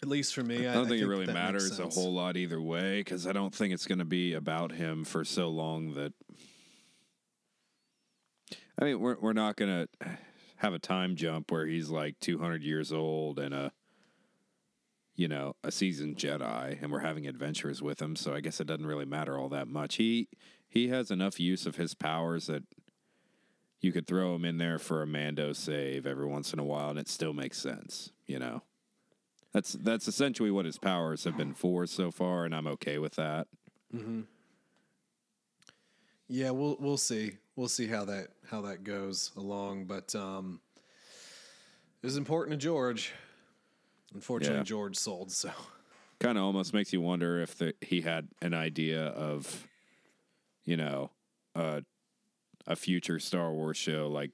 At 0.00 0.08
least 0.08 0.34
for 0.34 0.44
me, 0.44 0.66
I, 0.66 0.70
I 0.70 0.74
don't 0.74 0.88
think, 0.88 1.02
it 1.02 1.08
really 1.08 1.26
matters 1.26 1.78
a 1.80 1.88
whole 1.88 2.12
lot 2.14 2.36
either 2.36 2.60
way 2.60 3.00
because 3.00 3.26
I 3.26 3.32
don't 3.32 3.54
think 3.54 3.74
it's 3.74 3.86
going 3.86 3.98
to 3.98 4.04
be 4.04 4.34
about 4.34 4.72
him 4.72 5.04
for 5.04 5.24
so 5.24 5.48
long 5.48 5.94
that. 5.94 6.12
I 8.80 8.84
mean, 8.84 9.00
we're 9.00 9.16
we're 9.20 9.32
not 9.32 9.56
going 9.56 9.88
to 10.00 10.08
have 10.56 10.72
a 10.72 10.78
time 10.78 11.16
jump 11.16 11.50
where 11.50 11.66
he's 11.66 11.88
like 11.88 12.18
200 12.20 12.62
years 12.62 12.92
old 12.92 13.38
and 13.38 13.54
a, 13.54 13.72
you 15.18 15.26
know, 15.26 15.56
a 15.64 15.72
seasoned 15.72 16.16
Jedi, 16.16 16.80
and 16.80 16.92
we're 16.92 17.00
having 17.00 17.26
adventures 17.26 17.82
with 17.82 18.00
him. 18.00 18.14
So 18.14 18.34
I 18.34 18.40
guess 18.40 18.60
it 18.60 18.68
doesn't 18.68 18.86
really 18.86 19.04
matter 19.04 19.36
all 19.36 19.48
that 19.48 19.66
much. 19.66 19.96
He 19.96 20.28
he 20.68 20.88
has 20.88 21.10
enough 21.10 21.40
use 21.40 21.66
of 21.66 21.74
his 21.74 21.92
powers 21.92 22.46
that 22.46 22.62
you 23.80 23.90
could 23.90 24.06
throw 24.06 24.36
him 24.36 24.44
in 24.44 24.58
there 24.58 24.78
for 24.78 25.02
a 25.02 25.06
Mando 25.08 25.52
save 25.52 26.06
every 26.06 26.26
once 26.26 26.52
in 26.52 26.60
a 26.60 26.64
while, 26.64 26.90
and 26.90 27.00
it 27.00 27.08
still 27.08 27.32
makes 27.32 27.58
sense. 27.58 28.12
You 28.26 28.38
know. 28.38 28.62
That's 29.52 29.72
that's 29.72 30.06
essentially 30.06 30.52
what 30.52 30.66
his 30.66 30.78
powers 30.78 31.24
have 31.24 31.36
been 31.36 31.54
for 31.54 31.86
so 31.86 32.12
far, 32.12 32.44
and 32.44 32.54
I'm 32.54 32.68
okay 32.68 32.98
with 32.98 33.16
that. 33.16 33.48
Yeah, 36.28 36.50
we'll 36.50 36.76
we'll 36.78 36.96
see. 36.96 37.32
We'll 37.56 37.68
see 37.68 37.88
how 37.88 38.04
that 38.04 38.28
how 38.48 38.60
that 38.60 38.84
goes 38.84 39.32
along. 39.36 39.86
But 39.86 40.14
um, 40.14 40.60
it 42.02 42.06
was 42.06 42.16
important 42.16 42.60
to 42.60 42.64
George. 42.64 43.12
Unfortunately, 44.14 44.58
Yeah. 44.58 44.64
George 44.64 44.96
sold. 44.96 45.30
So 45.32 45.50
Kind 46.20 46.36
of 46.36 46.44
almost 46.44 46.74
makes 46.74 46.92
you 46.92 47.00
wonder 47.00 47.40
if 47.40 47.56
the, 47.58 47.74
he 47.80 48.00
had 48.00 48.28
an 48.42 48.52
idea 48.52 49.06
of, 49.06 49.68
you 50.64 50.76
know, 50.76 51.10
uh, 51.54 51.82
a 52.66 52.74
future 52.76 53.18
Star 53.20 53.52
Wars 53.52 53.76
show 53.76 54.08
like 54.08 54.32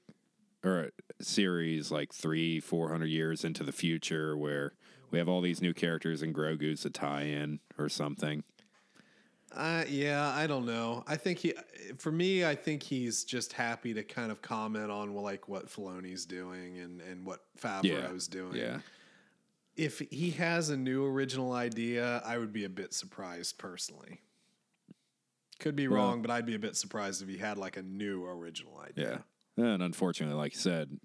or 0.63 0.89
a 1.19 1.23
series 1.23 1.91
like 1.91 2.11
three, 2.11 2.59
four 2.59 2.89
hundred 2.89 3.07
years 3.07 3.45
into 3.45 3.63
the 3.63 3.71
future 3.71 4.35
where 4.35 4.73
we 5.11 5.19
have 5.19 5.29
all 5.29 5.41
these 5.41 5.61
new 5.61 5.73
characters 5.73 6.21
and 6.23 6.33
Grogu's 6.33 6.83
a 6.85 6.89
tie-in 6.89 7.59
or 7.77 7.87
something. 7.87 8.43
Uh, 9.53 9.85
yeah, 9.87 10.33
I 10.35 10.47
don't 10.47 10.65
know. 10.65 11.03
I 11.07 11.15
think 11.15 11.39
he, 11.39 11.53
for 11.97 12.11
me, 12.11 12.43
I 12.43 12.55
think 12.55 12.83
he's 12.83 13.23
just 13.23 13.53
happy 13.53 13.93
to 13.93 14.03
kind 14.03 14.31
of 14.31 14.41
comment 14.41 14.91
on 14.91 15.13
well, 15.13 15.23
like 15.23 15.47
what 15.47 15.67
Filoni's 15.67 16.25
doing 16.25 16.79
and 16.79 16.99
and 17.01 17.25
what 17.25 17.41
Favreau's 17.61 18.27
doing. 18.27 18.55
Yeah. 18.55 18.79
If 19.75 19.99
he 20.09 20.31
has 20.31 20.69
a 20.69 20.77
new 20.77 21.05
original 21.05 21.51
idea, 21.53 22.21
I 22.25 22.37
would 22.37 22.53
be 22.53 22.63
a 22.63 22.69
bit 22.69 22.93
surprised 22.93 23.57
personally. 23.57 24.21
Could 25.59 25.75
be 25.75 25.87
Well- 25.87 25.97
wrong, 26.01 26.21
but 26.21 26.31
I'd 26.31 26.45
be 26.45 26.55
a 26.55 26.59
bit 26.59 26.75
surprised 26.75 27.21
if 27.21 27.27
he 27.29 27.37
had 27.37 27.57
like 27.57 27.75
a 27.77 27.83
new 27.83 28.25
original 28.25 28.77
idea. 28.79 29.23
Yeah. 29.57 29.65
And 29.73 29.83
unfortunately, 29.83 30.35
like 30.35 30.53
you 30.53 30.59
said, 30.59 30.99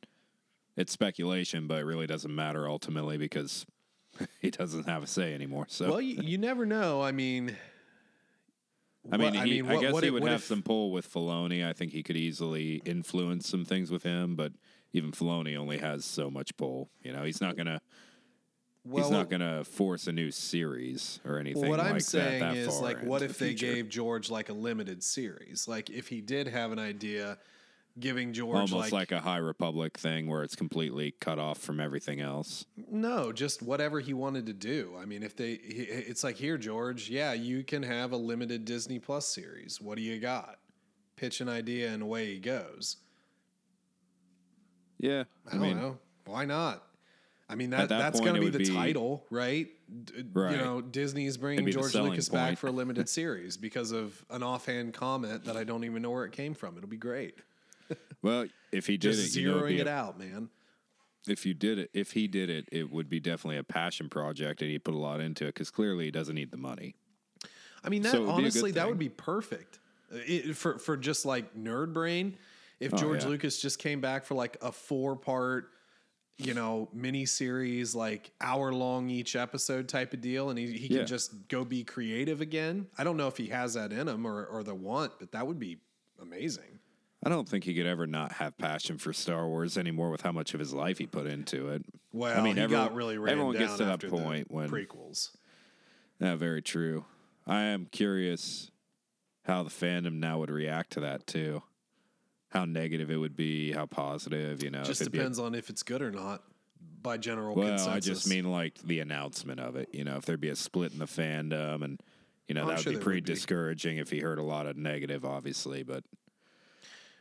it's 0.76 0.92
speculation, 0.92 1.66
but 1.66 1.78
it 1.78 1.84
really 1.84 2.06
doesn't 2.06 2.34
matter 2.34 2.68
ultimately 2.68 3.16
because 3.16 3.66
he 4.40 4.50
doesn't 4.50 4.86
have 4.88 5.02
a 5.02 5.06
say 5.06 5.34
anymore. 5.34 5.66
So 5.68 5.88
Well, 5.90 6.00
you, 6.00 6.20
you 6.22 6.38
never 6.38 6.64
know. 6.66 7.00
I 7.02 7.12
mean, 7.12 7.56
I 9.10 9.16
mean, 9.16 9.34
what- 9.34 9.46
he, 9.46 9.60
I, 9.60 9.62
what- 9.64 9.80
guess 9.80 9.92
what 9.92 10.04
he 10.04 10.10
would 10.10 10.22
have 10.24 10.40
if- 10.40 10.46
some 10.46 10.62
pull 10.62 10.92
with 10.92 11.12
Filoni. 11.12 11.66
I 11.66 11.72
think 11.72 11.92
he 11.92 12.02
could 12.04 12.16
easily 12.16 12.82
influence 12.84 13.48
some 13.48 13.64
things 13.64 13.90
with 13.90 14.02
him, 14.04 14.36
but 14.36 14.52
even 14.92 15.10
Filoni 15.12 15.56
only 15.56 15.78
has 15.78 16.04
so 16.04 16.30
much 16.30 16.56
pull. 16.56 16.90
You 17.02 17.12
know, 17.12 17.24
he's 17.24 17.40
not 17.40 17.56
gonna 17.56 17.80
well, 18.90 19.04
he's 19.04 19.10
not 19.10 19.30
gonna 19.30 19.64
force 19.64 20.06
a 20.06 20.12
new 20.12 20.30
series 20.30 21.20
or 21.24 21.38
anything. 21.38 21.68
What 21.68 21.80
I'm 21.80 21.92
like 21.92 22.02
saying 22.02 22.40
that, 22.40 22.54
that 22.54 22.56
is, 22.56 22.80
like, 22.80 23.02
what 23.02 23.22
if 23.22 23.38
the 23.38 23.44
they 23.44 23.50
future. 23.54 23.74
gave 23.74 23.88
George 23.88 24.30
like 24.30 24.48
a 24.48 24.52
limited 24.52 25.02
series? 25.02 25.68
Like, 25.68 25.90
if 25.90 26.08
he 26.08 26.20
did 26.20 26.48
have 26.48 26.72
an 26.72 26.78
idea, 26.78 27.38
giving 27.98 28.32
George 28.32 28.54
almost 28.54 28.92
like, 28.92 28.92
like, 28.92 29.12
a 29.12 29.20
High 29.20 29.38
Republic 29.38 29.98
thing 29.98 30.26
where 30.26 30.42
it's 30.42 30.56
completely 30.56 31.12
cut 31.20 31.38
off 31.38 31.58
from 31.58 31.80
everything 31.80 32.20
else? 32.20 32.64
no, 32.90 33.32
just 33.32 33.62
whatever 33.62 34.00
he 34.00 34.12
wanted 34.12 34.46
to 34.46 34.52
do. 34.52 34.94
I 35.00 35.04
mean, 35.04 35.22
if 35.22 35.36
they, 35.36 35.52
it's 35.52 36.24
like 36.24 36.36
here, 36.36 36.58
George, 36.58 37.08
yeah, 37.08 37.32
you 37.32 37.62
can 37.62 37.82
have 37.82 38.12
a 38.12 38.16
limited 38.16 38.64
Disney 38.64 38.98
Plus 38.98 39.26
series. 39.26 39.80
What 39.80 39.96
do 39.96 40.02
you 40.02 40.18
got? 40.18 40.58
Pitch 41.16 41.40
an 41.40 41.48
idea 41.48 41.90
and 41.90 42.02
away 42.02 42.26
he 42.34 42.38
goes. 42.38 42.96
Yeah, 44.98 45.24
I, 45.50 45.56
don't 45.56 45.80
know. 45.80 45.98
Why 46.26 46.44
not? 46.44 46.82
I 47.50 47.56
mean, 47.56 47.70
that, 47.70 47.88
that 47.88 47.98
that's 47.98 48.20
going 48.20 48.34
to 48.34 48.40
be 48.40 48.48
the 48.48 48.58
be- 48.58 48.72
title, 48.72 49.24
right? 49.28 49.68
Right. 50.32 50.52
You 50.52 50.56
know, 50.58 50.80
Disney's 50.80 51.36
bringing 51.36 51.68
George 51.70 51.94
Lucas 51.94 52.28
back 52.28 52.58
for 52.58 52.68
a 52.68 52.70
limited 52.82 53.08
series 53.08 53.56
because 53.56 53.90
of 53.90 54.24
an 54.30 54.44
offhand 54.44 54.94
comment 54.94 55.44
that 55.46 55.56
I 55.56 55.64
don't 55.64 55.82
even 55.82 56.00
know 56.00 56.10
where 56.10 56.24
it 56.24 56.32
came 56.32 56.54
from. 56.54 56.76
It'll 56.76 56.88
be 56.88 56.96
great. 56.96 57.34
Well, 58.22 58.44
if 58.70 58.86
he 58.86 58.98
did 58.98 59.12
Just 59.14 59.34
it, 59.34 59.40
you 59.40 59.48
know, 59.50 59.62
zeroing 59.62 59.78
it 59.78 59.86
a- 59.86 59.90
out, 59.90 60.18
man. 60.18 60.50
if 61.26 61.46
you 61.46 61.54
did 61.54 61.78
it, 61.78 61.90
if 61.94 62.12
he 62.12 62.28
did 62.28 62.50
it, 62.50 62.68
it 62.70 62.92
would 62.92 63.08
be 63.08 63.18
definitely 63.18 63.56
a 63.56 63.64
passion 63.64 64.10
project, 64.10 64.60
and 64.60 64.70
he 64.70 64.78
put 64.78 64.92
a 64.92 64.98
lot 64.98 65.20
into 65.20 65.44
it 65.46 65.54
because 65.54 65.70
clearly 65.70 66.04
he 66.04 66.10
doesn't 66.10 66.34
need 66.34 66.50
the 66.50 66.58
money. 66.58 66.94
I 67.82 67.88
mean, 67.88 68.02
that 68.02 68.12
So 68.12 68.18
it 68.18 68.20
would 68.20 68.26
be 68.26 68.32
a 68.32 68.36
good 68.36 68.42
honestly, 68.42 68.70
that 68.72 68.88
would 68.88 68.98
be 68.98 69.08
perfect 69.08 69.78
it, 70.10 70.54
for 70.54 70.78
for 70.78 70.96
just 70.98 71.24
like 71.24 71.54
nerd 71.56 71.94
brain. 71.94 72.36
If 72.78 72.92
oh, 72.94 72.98
George 72.98 73.22
Oh, 73.22 73.26
yeah. 73.26 73.30
Lucas 73.30 73.60
just 73.60 73.78
came 73.78 74.00
back 74.02 74.24
for 74.24 74.34
like 74.34 74.56
a 74.60 74.70
four 74.70 75.16
part, 75.16 75.70
you 76.40 76.54
know, 76.54 76.88
mini 76.92 77.26
series, 77.26 77.94
like 77.94 78.30
hour 78.40 78.72
long 78.72 79.10
each 79.10 79.36
episode 79.36 79.88
type 79.88 80.12
of 80.14 80.20
deal, 80.20 80.50
and 80.50 80.58
he, 80.58 80.72
he 80.72 80.86
Yeah. 80.88 80.98
can 81.00 81.06
just 81.06 81.48
go 81.48 81.64
be 81.64 81.84
creative 81.84 82.40
again. 82.40 82.86
I 82.98 83.04
don't 83.04 83.16
know 83.16 83.28
if 83.28 83.36
he 83.36 83.46
has 83.48 83.74
that 83.74 83.92
in 83.92 84.08
him 84.08 84.26
or, 84.26 84.44
or 84.46 84.62
the 84.62 84.74
want, 84.74 85.12
but 85.18 85.32
that 85.32 85.46
would 85.46 85.58
be 85.58 85.78
amazing. 86.20 86.78
I 87.22 87.28
don't 87.28 87.46
think 87.48 87.64
he 87.64 87.74
could 87.74 87.86
ever 87.86 88.06
not 88.06 88.32
have 88.32 88.56
passion 88.56 88.96
for 88.96 89.12
Star 89.12 89.46
Wars 89.46 89.76
anymore 89.76 90.10
with 90.10 90.22
how 90.22 90.32
much 90.32 90.54
of 90.54 90.60
his 90.60 90.72
life 90.72 90.96
he 90.96 91.06
put 91.06 91.26
into 91.26 91.68
it. 91.68 91.84
Well, 92.12 92.38
I 92.38 92.42
mean, 92.42 92.56
he 92.56 92.62
everyone, 92.62 92.86
got 92.88 92.94
really 92.94 93.18
ran 93.18 93.32
everyone 93.32 93.54
down 93.54 93.62
gets 93.62 93.76
to 93.76 93.84
that 93.84 94.08
point 94.08 94.50
when 94.50 94.70
prequels. 94.70 95.30
Yeah, 96.18 96.36
very 96.36 96.62
true. 96.62 97.04
I 97.46 97.62
am 97.64 97.86
curious 97.92 98.70
how 99.44 99.62
the 99.62 99.70
fandom 99.70 100.14
now 100.14 100.38
would 100.38 100.50
react 100.50 100.92
to 100.92 101.00
that 101.00 101.26
too. 101.26 101.62
How 102.50 102.64
negative 102.64 103.10
it 103.10 103.16
would 103.16 103.36
be, 103.36 103.72
how 103.72 103.86
positive, 103.86 104.62
you 104.62 104.70
know. 104.70 104.82
Just 104.82 105.00
if 105.00 105.06
a- 105.06 105.10
depends 105.10 105.38
on 105.38 105.54
if 105.54 105.70
it's 105.70 105.82
good 105.82 106.02
or 106.02 106.10
not 106.10 106.42
by 107.02 107.16
general 107.16 107.54
well, 107.54 107.68
consensus. 107.68 107.94
I 107.94 108.00
just 108.00 108.28
mean 108.28 108.50
like 108.50 108.78
the 108.82 109.00
announcement 109.00 109.60
of 109.60 109.76
it. 109.76 109.88
You 109.92 110.04
know, 110.04 110.16
if 110.16 110.26
there'd 110.26 110.40
be 110.40 110.48
a 110.48 110.56
split 110.56 110.92
in 110.92 110.98
the 110.98 111.06
fandom, 111.06 111.82
and 111.82 112.00
you 112.48 112.54
know 112.54 112.62
I'm 112.62 112.68
that 112.68 112.76
would 112.78 112.82
sure 112.82 112.92
be 112.94 112.98
pretty 112.98 113.18
would 113.18 113.26
be. 113.26 113.34
discouraging 113.34 113.98
if 113.98 114.10
he 114.10 114.20
heard 114.20 114.38
a 114.38 114.42
lot 114.42 114.66
of 114.66 114.76
negative, 114.76 115.24
obviously. 115.24 115.82
But 115.82 116.04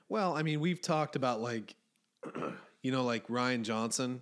Well, 0.08 0.36
I 0.36 0.44
mean, 0.44 0.60
we've 0.60 0.82
talked 0.82 1.16
about 1.16 1.42
like, 1.42 1.76
you 2.82 2.92
know, 2.92 3.04
like 3.04 3.28
Rian 3.28 3.64
Johnson, 3.64 4.22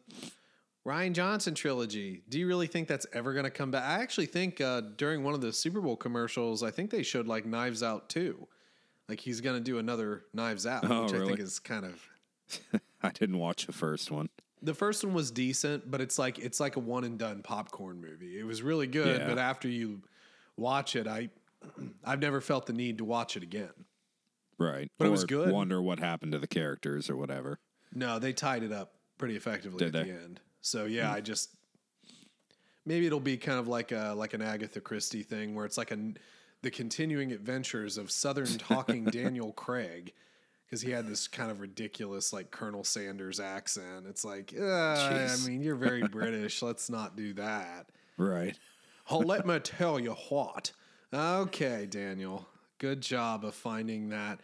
Rian 0.85 1.13
Johnson 1.13 1.55
trilogy. 1.55 2.23
Do 2.29 2.39
you 2.39 2.47
really 2.47 2.67
think 2.67 2.87
that's 2.87 3.05
ever 3.13 3.33
going 3.33 3.45
to 3.45 3.51
come 3.51 3.71
back? 3.71 3.83
I 3.83 4.01
actually 4.01 4.27
think 4.27 4.61
uh, 4.61 4.81
during 4.97 5.23
one 5.23 5.33
of 5.33 5.41
the 5.41 5.53
Super 5.53 5.81
Bowl 5.81 5.95
commercials, 5.95 6.63
I 6.63 6.71
think 6.71 6.91
they 6.91 7.03
showed 7.03 7.27
like 7.27 7.45
Knives 7.45 7.81
Out 7.81 8.09
too. 8.09 8.47
Like 9.09 9.19
he's 9.19 9.41
going 9.41 9.55
to 9.57 9.63
do 9.63 9.77
another 9.77 10.23
Knives 10.33 10.65
Out, 10.65 10.89
Oh, 10.89 11.03
which 11.03 11.13
I 11.13 11.25
think 11.25 11.39
is 11.39 11.59
kind 11.59 11.85
of. 11.85 12.81
I 13.03 13.09
didn't 13.11 13.37
watch 13.37 13.65
the 13.65 13.73
first 13.73 14.11
one. 14.11 14.29
The 14.61 14.73
first 14.73 15.03
one 15.03 15.13
was 15.13 15.31
decent, 15.31 15.89
but 15.89 16.01
it's 16.01 16.17
like 16.17 16.39
it's 16.39 16.59
like 16.59 16.75
a 16.75 16.79
one 16.79 17.03
and 17.03 17.17
done 17.17 17.41
popcorn 17.43 18.01
movie. 18.01 18.39
It 18.39 18.43
was 18.45 18.61
really 18.61 18.87
good, 18.87 19.21
Yeah. 19.21 19.27
but 19.27 19.37
after 19.37 19.67
you 19.67 20.01
watch 20.57 20.95
it, 20.95 21.07
I 21.07 21.29
I've 22.03 22.19
never 22.19 22.41
felt 22.41 22.65
the 22.65 22.73
need 22.73 22.97
to 22.97 23.05
watch 23.05 23.37
it 23.37 23.43
again. 23.43 23.69
Right. 24.57 24.91
But 24.97 25.05
it 25.07 25.11
was 25.11 25.23
good. 25.25 25.51
Wonder 25.51 25.81
what 25.81 25.99
happened 25.99 26.31
to 26.31 26.39
the 26.39 26.47
characters 26.47 27.09
or 27.09 27.15
whatever. 27.15 27.59
No, 27.93 28.17
they 28.17 28.33
tied 28.33 28.63
it 28.63 28.71
up 28.71 28.93
pretty 29.19 29.35
effectively 29.35 29.77
Did 29.77 29.95
at 29.95 30.05
they? 30.05 30.11
the 30.11 30.19
end. 30.19 30.39
So 30.61 30.85
yeah, 30.85 31.09
hmm. 31.09 31.15
I 31.15 31.21
just 31.21 31.51
maybe 32.85 33.05
it'll 33.05 33.19
be 33.19 33.37
kind 33.37 33.59
of 33.59 33.67
like 33.67 33.91
a 33.91 34.13
like 34.17 34.33
an 34.33 34.41
Agatha 34.41 34.81
Christie 34.81 35.23
thing 35.23 35.53
where 35.55 35.65
it's 35.65 35.77
like 35.77 35.91
a 35.91 35.99
the 36.67 36.71
continuing 36.71 37.32
adventures 37.32 37.97
of 37.97 38.12
Southern 38.12 38.58
talking 38.58 39.06
Daniel 39.10 39.53
Craig 39.53 40.12
because 40.65 40.82
he 40.82 40.91
had 40.91 41.08
this 41.08 41.25
kind 41.25 41.49
of 41.49 41.62
ridiculous 41.62 42.34
like 42.34 42.51
Colonel 42.51 42.84
Sanders 42.84 43.39
accent. 43.39 44.06
It's 44.06 44.25
like, 44.25 44.53
uh, 44.60 44.65
I 44.65 45.34
mean, 45.47 45.62
you're 45.62 45.77
very 45.77 46.06
British. 46.12 46.62
Let's 46.62 46.89
not 46.89 47.15
do 47.15 47.34
that. 47.34 47.88
Right. 48.17 48.58
Oh, 49.10 49.19
let 49.19 49.47
me 49.47 49.58
tell 49.60 50.01
you 50.01 50.17
what. 50.27 50.73
Okay, 51.13 51.88
Daniel. 51.89 52.45
Good 52.77 52.99
job 52.99 53.45
of 53.45 53.56
finding 53.56 54.10
that, 54.10 54.41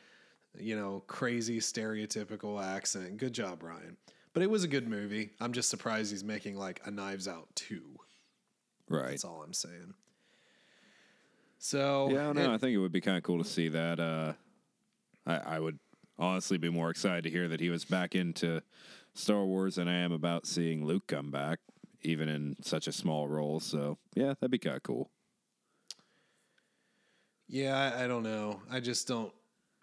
you 0.57 0.77
know, 0.77 1.03
crazy 1.05 1.59
stereotypical 1.59 2.63
accent. 2.63 3.17
Good 3.17 3.33
job, 3.33 3.61
Ryan. 3.61 3.97
But 4.31 4.41
it 4.41 4.49
was 4.49 4.63
a 4.63 4.69
good 4.69 4.87
movie. 4.87 5.31
I'm 5.41 5.51
just 5.51 5.69
surprised 5.69 6.11
he's 6.11 6.23
making 6.23 6.55
like 6.55 6.79
a 6.85 6.91
Knives 6.91 7.27
Out 7.27 7.49
2. 7.55 7.81
Right. 8.87 9.09
That's 9.09 9.25
all 9.25 9.43
I'm 9.43 9.51
saying. 9.51 9.95
So, 11.63 12.09
Yeah, 12.11 12.33
no, 12.33 12.53
I 12.53 12.57
think 12.57 12.73
it 12.73 12.77
would 12.77 12.91
be 12.91 12.99
kind 12.99 13.15
of 13.15 13.23
cool 13.23 13.41
to 13.41 13.49
see 13.49 13.69
that. 13.69 13.97
Uh, 13.97 14.33
I, 15.25 15.55
I 15.55 15.59
would 15.61 15.79
honestly 16.19 16.57
be 16.57 16.69
more 16.69 16.89
excited 16.89 17.23
to 17.23 17.29
hear 17.29 17.47
that 17.47 17.61
he 17.61 17.69
was 17.69 17.85
back 17.85 18.15
into 18.15 18.61
Star 19.13 19.45
Wars 19.45 19.75
than 19.75 19.87
I 19.87 19.99
am 19.99 20.11
about 20.11 20.45
seeing 20.45 20.85
Luke 20.85 21.07
come 21.07 21.31
back, 21.31 21.59
even 22.01 22.27
in 22.27 22.57
such 22.61 22.87
a 22.87 22.91
small 22.91 23.29
role. 23.29 23.61
So, 23.61 23.97
yeah, 24.13 24.33
that'd 24.41 24.51
be 24.51 24.57
kind 24.57 24.75
of 24.75 24.83
cool. 24.83 25.09
yeah, 27.47 27.93
I, 27.95 28.03
I 28.03 28.07
don't 28.07 28.23
know. 28.23 28.61
I 28.69 28.81
just 28.81 29.07
don't. 29.07 29.31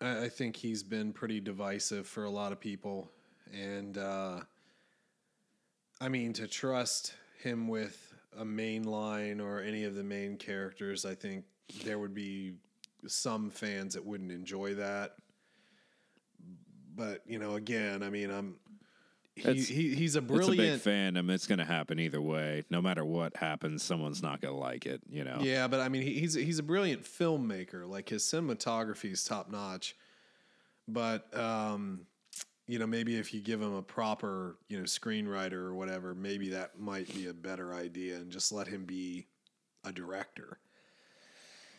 I, 0.03 0.25
I 0.25 0.29
think 0.29 0.57
he's 0.57 0.83
been 0.83 1.15
pretty 1.15 1.41
divisive 1.41 2.07
for 2.07 2.25
a 2.25 2.31
lot 2.31 2.53
of 2.53 2.61
people. 2.61 3.11
And, 3.55 3.97
uh, 3.97 4.41
I 5.99 6.11
mean, 6.11 6.35
to 6.35 6.47
trust 6.47 7.15
him 7.43 7.69
with 7.69 8.13
a 8.37 8.45
main 8.45 8.83
line 8.83 9.41
or 9.41 9.63
any 9.63 9.85
of 9.85 9.95
the 9.95 10.05
main 10.05 10.37
characters, 10.37 11.07
I 11.07 11.15
think 11.15 11.45
there 11.85 11.99
would 11.99 12.15
be 12.15 12.55
some 13.07 13.51
fans 13.51 13.95
that 13.95 14.05
wouldn't 14.05 14.33
enjoy 14.33 14.75
that. 14.75 15.13
But 16.95 17.23
you 17.27 17.39
know, 17.39 17.55
again, 17.55 18.03
I 18.03 18.11
mean, 18.11 18.31
I'm 18.31 18.57
he, 19.37 19.55
he, 19.55 19.95
he's 19.95 20.17
a 20.17 20.21
brilliant 20.21 20.61
It's 20.61 20.85
a 20.85 20.91
brilliant. 20.91 21.15
big 21.15 21.25
fandom. 21.25 21.35
It's 21.35 21.47
going 21.47 21.61
to 21.61 21.65
happen 21.65 21.99
either 21.99 22.21
way. 22.21 22.65
No 22.69 22.83
matter 22.83 23.05
what 23.05 23.37
happens, 23.37 23.83
someone's 23.83 24.23
not 24.23 24.41
going 24.41 24.53
to 24.53 24.61
like 24.61 24.87
it, 24.87 25.01
you 25.09 25.25
know? 25.25 25.39
Yeah, 25.41 25.67
but 25.69 25.81
I 25.81 25.89
mean, 25.89 26.03
he, 26.03 26.15
he's 26.21 26.35
he's 26.35 26.59
a 26.59 26.63
brilliant 26.63 27.05
filmmaker. 27.05 27.89
Like 27.89 28.09
his 28.09 28.23
cinematography 28.25 29.13
is 29.13 29.25
top 29.25 29.51
notch. 29.51 29.97
But 30.87 31.35
um, 31.39 32.07
you 32.67 32.79
know, 32.79 32.87
maybe 32.87 33.17
if 33.17 33.33
you 33.33 33.41
give 33.41 33.63
him 33.63 33.75
a 33.75 33.83
proper 33.83 34.59
you 34.69 34.79
know 34.79 34.85
screenwriter 34.85 35.55
or 35.55 35.75
whatever, 35.75 36.15
maybe 36.15 36.51
that 36.51 36.79
might 36.79 37.13
be 37.15 37.29
a 37.29 37.35
better 37.35 37.73
idea, 37.73 38.17
and 38.17 38.31
just 38.31 38.53
let 38.53 38.67
him 38.67 38.85
be 38.85 39.27
a 39.85 39.93
director. 39.93 40.59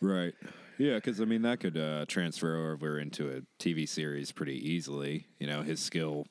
Right. 0.02 0.34
Yeah, 0.78 0.96
because 0.96 1.20
I 1.20 1.24
mean 1.24 1.42
that 1.42 1.60
could 1.60 1.78
uh, 1.78 2.04
transfer 2.08 2.72
over 2.72 2.98
into 2.98 3.30
a 3.30 3.42
TV 3.62 3.88
series 3.88 4.32
pretty 4.32 4.56
easily. 4.70 5.28
You 5.38 5.46
know, 5.46 5.62
his 5.62 5.80
skill. 5.80 6.26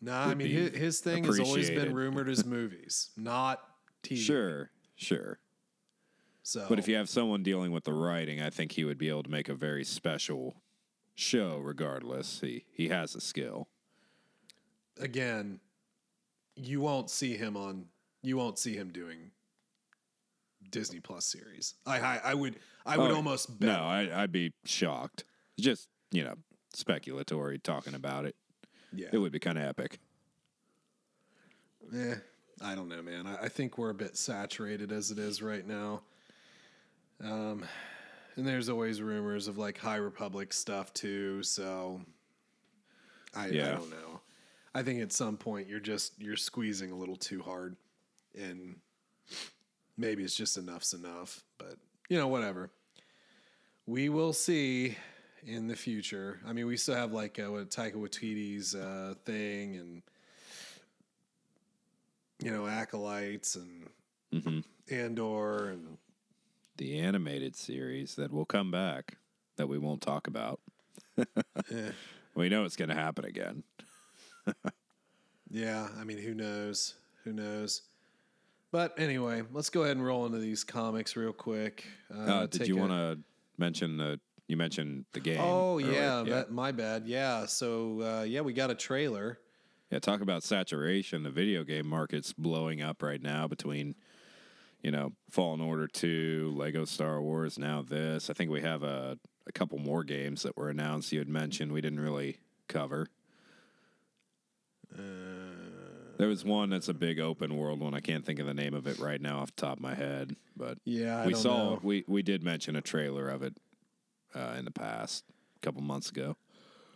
Nah, 0.00 0.28
I 0.28 0.34
mean 0.34 0.48
his, 0.48 0.70
his 0.76 1.00
thing 1.00 1.24
has 1.24 1.40
always 1.40 1.70
been 1.70 1.94
rumored 1.94 2.28
as 2.28 2.44
movies, 2.44 3.10
not 3.16 3.60
TV. 4.02 4.16
Sure, 4.18 4.70
sure. 4.96 5.38
So, 6.44 6.66
But 6.68 6.80
if 6.80 6.88
you 6.88 6.96
have 6.96 7.08
someone 7.08 7.42
dealing 7.44 7.70
with 7.70 7.84
the 7.84 7.92
writing, 7.92 8.42
I 8.42 8.50
think 8.50 8.72
he 8.72 8.84
would 8.84 8.98
be 8.98 9.08
able 9.08 9.22
to 9.22 9.30
make 9.30 9.48
a 9.48 9.54
very 9.54 9.84
special 9.84 10.62
show. 11.14 11.58
Regardless, 11.58 12.40
he 12.40 12.64
he 12.72 12.88
has 12.88 13.14
a 13.16 13.20
skill. 13.20 13.68
again, 15.00 15.58
you 16.54 16.80
won't 16.80 17.10
see 17.10 17.36
him 17.36 17.56
on. 17.56 17.86
You 18.22 18.36
won't 18.36 18.58
see 18.58 18.76
him 18.76 18.90
doing 18.90 19.32
Disney 20.72 20.98
Plus 20.98 21.24
series. 21.24 21.74
I 21.86 22.00
I, 22.00 22.20
I 22.24 22.34
would 22.34 22.56
I 22.84 22.98
would 22.98 23.12
Oh, 23.12 23.16
almost 23.16 23.60
bet. 23.60 23.68
No, 23.68 23.84
I, 23.84 24.22
I'd 24.22 24.32
be 24.32 24.52
shocked. 24.64 25.22
Just 25.60 25.88
you 26.10 26.24
know, 26.24 26.34
speculatory 26.76 27.62
talking 27.62 27.94
about 27.94 28.24
it. 28.24 28.34
yeah, 28.92 29.08
It 29.12 29.18
would 29.18 29.30
be 29.32 29.38
kind 29.38 29.56
of 29.58 29.64
epic. 29.64 30.00
Eh, 31.94 32.14
I 32.60 32.74
don't 32.74 32.88
know, 32.88 33.02
man. 33.02 33.26
I, 33.26 33.44
I 33.44 33.48
think 33.48 33.78
we're 33.78 33.90
a 33.90 33.94
bit 33.94 34.16
saturated 34.16 34.92
as 34.92 35.10
it 35.10 35.18
is 35.18 35.42
right 35.42 35.66
now. 35.66 36.02
Um, 37.22 37.64
and 38.36 38.46
there's 38.46 38.68
always 38.68 39.00
rumors 39.02 39.46
of 39.48 39.58
like 39.58 39.78
High 39.78 39.96
Republic 39.96 40.52
stuff 40.52 40.92
too. 40.92 41.42
So 41.42 42.00
I, 43.34 43.44
I 43.44 43.48
Yeah. 43.48 43.72
don't 43.72 43.90
know. 43.90 44.20
I 44.74 44.82
think 44.82 45.02
at 45.02 45.12
some 45.12 45.36
point 45.36 45.68
you're 45.68 45.80
just 45.80 46.18
you're 46.20 46.36
squeezing 46.36 46.90
a 46.90 46.96
little 46.96 47.16
too 47.16 47.42
hard, 47.42 47.76
and 48.38 48.76
maybe 49.96 50.22
it's 50.22 50.34
just 50.34 50.56
enough's 50.56 50.92
enough. 50.94 51.42
But 51.58 51.76
you 52.08 52.18
know, 52.18 52.28
whatever. 52.28 52.70
We 53.86 54.08
will 54.08 54.32
see 54.32 54.96
in 55.44 55.66
the 55.66 55.74
future. 55.76 56.40
I 56.46 56.52
mean, 56.52 56.66
we 56.66 56.76
still 56.76 56.94
have 56.94 57.12
like 57.12 57.38
uh, 57.38 57.50
what 57.50 57.70
Taika 57.70 57.94
Waititi's 57.94 58.74
uh, 58.74 59.14
thing 59.24 59.76
and 59.76 60.02
you 62.42 62.50
know, 62.50 62.66
acolytes 62.66 63.56
and 63.56 63.88
hmm 64.44 64.60
Andor 64.90 65.68
and 65.68 65.96
The 66.76 66.98
animated 66.98 67.54
series 67.54 68.16
that 68.16 68.32
will 68.32 68.44
come 68.44 68.70
back 68.70 69.16
that 69.56 69.68
we 69.68 69.78
won't 69.78 70.02
talk 70.02 70.26
about. 70.26 70.60
eh, 71.18 71.24
We 72.34 72.48
know 72.48 72.64
it's 72.64 72.76
going 72.76 72.88
to 72.88 72.94
happen 72.94 73.26
again. 73.26 73.62
yeah, 75.50 75.86
I 76.00 76.04
mean, 76.04 76.16
who 76.16 76.32
knows? 76.34 76.94
Who 77.24 77.32
knows? 77.34 77.82
But 78.72 78.98
anyway, 78.98 79.42
let's 79.52 79.68
go 79.68 79.82
ahead 79.82 79.96
and 79.98 80.04
roll 80.04 80.24
into 80.26 80.38
these 80.38 80.64
comics 80.64 81.14
real 81.14 81.32
quick. 81.34 81.84
Uh, 82.12 82.20
Uh, 82.22 82.46
did 82.46 82.66
you 82.66 82.76
want 82.76 82.90
to 82.90 83.18
mention 83.58 83.98
the? 83.98 84.18
You 84.48 84.56
mentioned 84.56 85.04
the 85.12 85.20
game. 85.20 85.40
Oh 85.40 85.74
earlier. 85.78 85.92
yeah, 85.92 86.22
That, 86.26 86.50
my 86.50 86.72
bad. 86.72 87.06
Yeah, 87.06 87.46
so 87.46 88.00
uh, 88.00 88.22
yeah, 88.24 88.40
we 88.40 88.52
got 88.52 88.70
a 88.70 88.74
trailer. 88.74 89.38
Yeah, 89.90 89.98
talk 89.98 90.22
about 90.22 90.42
saturation. 90.42 91.22
The 91.22 91.30
video 91.30 91.64
game 91.64 91.86
market's 91.86 92.32
blowing 92.32 92.80
up 92.82 93.02
right 93.02 93.20
now 93.22 93.46
between, 93.46 93.94
you 94.82 94.90
know, 94.90 95.12
Fallen 95.30 95.60
Order 95.60 95.86
2, 95.86 96.54
Lego 96.56 96.86
Star 96.86 97.20
Wars, 97.20 97.58
now 97.58 97.82
this. 97.82 98.30
I 98.30 98.32
think 98.32 98.50
we 98.50 98.62
have 98.62 98.82
a, 98.82 99.18
a 99.46 99.52
couple 99.52 99.78
more 99.78 100.02
games 100.02 100.42
that 100.44 100.56
were 100.56 100.70
announced 100.70 101.12
you 101.12 101.18
had 101.18 101.28
mentioned 101.28 101.72
we 101.72 101.82
didn't 101.82 102.00
really 102.00 102.38
cover. 102.68 103.06
Uh, 104.94 105.00
There 106.22 106.28
was 106.28 106.44
one 106.44 106.70
that's 106.70 106.86
a 106.88 106.94
big 106.94 107.18
open 107.18 107.56
world 107.56 107.80
one. 107.80 107.94
I 107.94 107.98
can't 107.98 108.24
think 108.24 108.38
of 108.38 108.46
the 108.46 108.54
name 108.54 108.74
of 108.74 108.86
it 108.86 109.00
right 109.00 109.20
now 109.20 109.40
off 109.40 109.56
the 109.56 109.60
top 109.60 109.78
of 109.78 109.82
my 109.82 109.96
head, 109.96 110.36
but 110.56 110.78
yeah, 110.84 111.18
I 111.20 111.26
we 111.26 111.32
don't 111.32 111.42
saw 111.42 111.56
know. 111.70 111.80
we 111.82 112.04
we 112.06 112.22
did 112.22 112.44
mention 112.44 112.76
a 112.76 112.80
trailer 112.80 113.28
of 113.28 113.42
it 113.42 113.56
uh, 114.32 114.54
in 114.56 114.64
the 114.64 114.70
past, 114.70 115.24
a 115.56 115.66
couple 115.66 115.82
months 115.82 116.10
ago. 116.10 116.36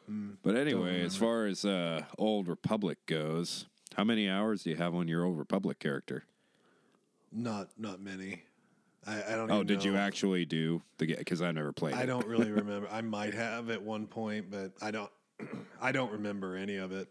Mm, 0.08 0.36
But 0.44 0.54
anyway, 0.54 1.02
as 1.02 1.16
far 1.16 1.46
as 1.46 1.64
uh, 1.64 2.02
Old 2.16 2.46
Republic 2.46 2.98
goes, 3.06 3.66
How 3.96 4.04
many 4.04 4.28
hours 4.30 4.62
do 4.62 4.70
you 4.70 4.76
have 4.76 4.94
on 4.94 5.08
your 5.08 5.24
Old 5.24 5.38
Republic 5.38 5.80
character? 5.80 6.22
Not 7.32 7.70
not 7.76 8.00
many. 8.00 8.44
I, 9.08 9.24
I 9.32 9.34
don't. 9.34 9.50
Oh, 9.50 9.64
did 9.64 9.82
you 9.82 9.96
actually 9.96 10.44
do 10.44 10.82
the 10.98 11.06
game? 11.06 11.16
Because 11.18 11.42
I 11.42 11.50
never 11.50 11.72
played 11.72 11.94
I 11.94 12.04
it. 12.04 12.06
don't 12.06 12.28
really 12.28 12.52
remember. 12.62 12.86
I 12.92 13.00
might 13.00 13.34
have 13.34 13.70
at 13.70 13.82
one 13.82 14.06
point, 14.06 14.52
but 14.52 14.70
I 14.80 14.92
don't. 14.92 15.10
I 15.82 15.90
don't 15.90 16.12
remember 16.12 16.54
any 16.54 16.76
of 16.76 16.92
it. 16.92 17.08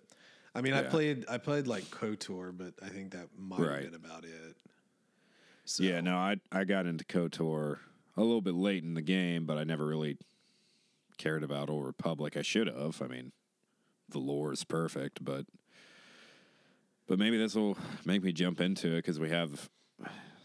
I 0.55 0.61
mean, 0.61 0.73
I 0.73 0.83
played. 0.83 1.25
I 1.27 1.37
played 1.37 1.67
like 1.67 1.83
KOTOR, 1.91 2.57
but 2.57 2.73
I 2.81 2.87
think 2.87 3.11
that 3.11 3.27
might 3.37 3.59
Right. 3.59 3.81
have 3.83 3.91
been 3.91 3.95
about 3.95 4.23
it. 4.23 4.55
So, 5.65 5.83
Yeah, 5.83 5.99
no, 6.01 6.15
I 6.15 6.37
I 6.51 6.63
got 6.63 6.85
into 6.85 7.03
KOTOR 7.03 7.79
a 8.15 8.21
little 8.21 8.41
bit 8.41 8.53
late 8.53 8.83
in 8.83 8.93
the 8.93 9.01
game, 9.01 9.45
but 9.45 9.57
I 9.57 9.63
never 9.65 9.85
really 9.85 10.17
cared 11.17 11.43
about 11.43 11.69
Old 11.69 11.85
Republic. 11.85 12.37
I 12.37 12.41
should 12.41 12.67
have. 12.67 13.01
I 13.01 13.07
mean, 13.07 13.33
the 14.09 14.19
lore 14.19 14.53
is 14.53 14.63
perfect, 14.63 15.23
but 15.23 15.45
but 17.07 17.19
maybe 17.19 17.37
this 17.37 17.53
will 17.55 17.77
make 18.05 18.23
me 18.23 18.31
jump 18.31 18.61
into 18.61 18.93
it 18.93 18.97
because 18.97 19.19
we 19.19 19.29
have 19.29 19.69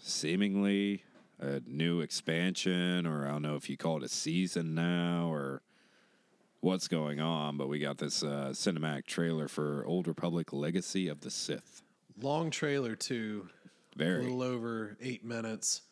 seemingly 0.01 1.05
a 1.39 1.61
new 1.67 2.01
expansion, 2.01 3.07
or 3.07 3.27
I 3.27 3.31
don't 3.31 3.43
know 3.43 3.57
if 3.57 3.71
you 3.71 3.77
call 3.77 3.99
it 3.99 4.03
a 4.03 4.09
season 4.09 4.75
now, 4.75 5.33
or 5.33 5.63
what's 6.61 6.89
going 6.89 7.21
on. 7.21 7.57
But 7.57 7.69
we 7.69 7.79
got 7.79 7.99
this 7.99 8.23
uh, 8.23 8.51
cinematic 8.53 9.07
trailer 9.07 9.49
for 9.49 9.85
Old 9.87 10.07
Republic: 10.09 10.53
Legacy 10.53 11.09
of 11.09 11.21
the 11.21 11.31
Sith. 11.31 11.83
long 12.21 12.51
trailer 12.51 12.95
too. 12.97 13.49
a 13.95 13.99
Very. 13.99 14.23
little 14.23 14.43
over 14.43 14.97
eight 15.01 15.25
minutes. 15.25 15.83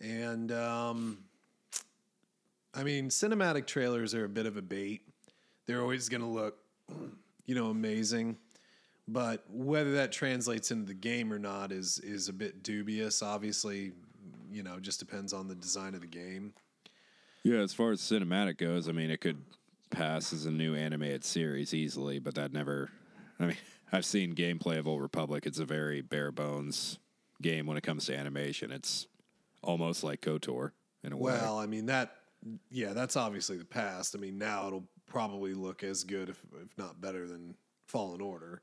And 0.00 0.50
um, 0.52 1.18
I 2.74 2.82
mean, 2.82 3.08
cinematic 3.08 3.66
trailers 3.66 4.14
are 4.14 4.24
a 4.24 4.28
bit 4.28 4.46
of 4.46 4.56
a 4.56 4.62
bait. 4.62 5.02
They're 5.66 5.80
always 5.80 6.08
going 6.08 6.20
to 6.20 6.26
look, 6.26 6.58
you 7.46 7.54
know, 7.54 7.66
amazing. 7.70 8.36
But 9.06 9.44
whether 9.50 9.92
that 9.92 10.12
translates 10.12 10.70
into 10.70 10.86
the 10.86 10.94
game 10.94 11.32
or 11.32 11.38
not 11.38 11.72
is 11.72 11.98
is 11.98 12.28
a 12.28 12.32
bit 12.32 12.62
dubious. 12.62 13.22
Obviously, 13.22 13.92
you 14.50 14.62
know, 14.62 14.80
just 14.80 14.98
depends 14.98 15.32
on 15.32 15.46
the 15.46 15.54
design 15.54 15.94
of 15.94 16.00
the 16.00 16.06
game. 16.06 16.54
Yeah, 17.42 17.58
as 17.58 17.74
far 17.74 17.92
as 17.92 18.00
cinematic 18.00 18.56
goes, 18.56 18.88
I 18.88 18.92
mean, 18.92 19.10
it 19.10 19.20
could 19.20 19.36
pass 19.94 20.32
as 20.32 20.46
a 20.46 20.50
new 20.50 20.74
animated 20.74 21.24
series 21.24 21.72
easily, 21.72 22.18
but 22.18 22.34
that 22.34 22.52
never. 22.52 22.90
I 23.38 23.46
mean, 23.46 23.56
I've 23.92 24.04
seen 24.04 24.34
gameplay 24.34 24.78
of 24.78 24.88
Old 24.88 25.00
Republic. 25.02 25.46
It's 25.46 25.58
a 25.58 25.64
very 25.64 26.00
bare 26.00 26.32
bones 26.32 26.98
game 27.40 27.66
when 27.66 27.76
it 27.76 27.82
comes 27.82 28.06
to 28.06 28.16
animation. 28.16 28.72
It's 28.72 29.06
almost 29.62 30.04
like 30.04 30.20
KOTOR 30.20 30.72
in 31.02 31.12
a 31.12 31.16
way. 31.16 31.32
Well, 31.32 31.58
I 31.58 31.66
mean 31.66 31.86
that, 31.86 32.16
yeah, 32.70 32.92
that's 32.92 33.16
obviously 33.16 33.56
the 33.56 33.64
past. 33.64 34.14
I 34.16 34.18
mean, 34.18 34.38
now 34.38 34.66
it'll 34.66 34.88
probably 35.06 35.54
look 35.54 35.82
as 35.84 36.04
good, 36.04 36.28
if 36.28 36.40
if 36.62 36.76
not 36.76 37.00
better, 37.00 37.26
than 37.26 37.54
Fallen 37.86 38.20
Order. 38.20 38.62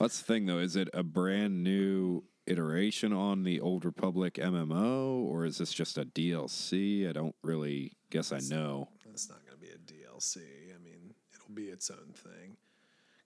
That's 0.00 0.18
the 0.18 0.24
thing, 0.24 0.46
though. 0.46 0.58
Is 0.58 0.76
it 0.76 0.88
a 0.92 1.02
brand 1.02 1.62
new 1.62 2.24
iteration 2.46 3.12
on 3.12 3.44
the 3.44 3.60
Old 3.60 3.84
Republic 3.84 4.34
MMO, 4.34 5.24
or 5.24 5.44
is 5.44 5.58
this 5.58 5.72
just 5.72 5.98
a 5.98 6.04
DLC? 6.04 7.08
I 7.08 7.12
don't 7.12 7.34
really 7.42 7.92
guess 8.10 8.32
I 8.32 8.38
know. 8.38 8.88
It's 9.10 9.28
not 9.28 9.38
going 9.46 9.58
to 9.58 9.60
be 9.60 9.68
a 9.68 9.78
DLC. 10.16 10.38
I 10.74 10.82
mean, 10.82 11.14
it'll 11.34 11.54
be 11.54 11.64
its 11.64 11.90
own 11.90 12.12
thing. 12.14 12.56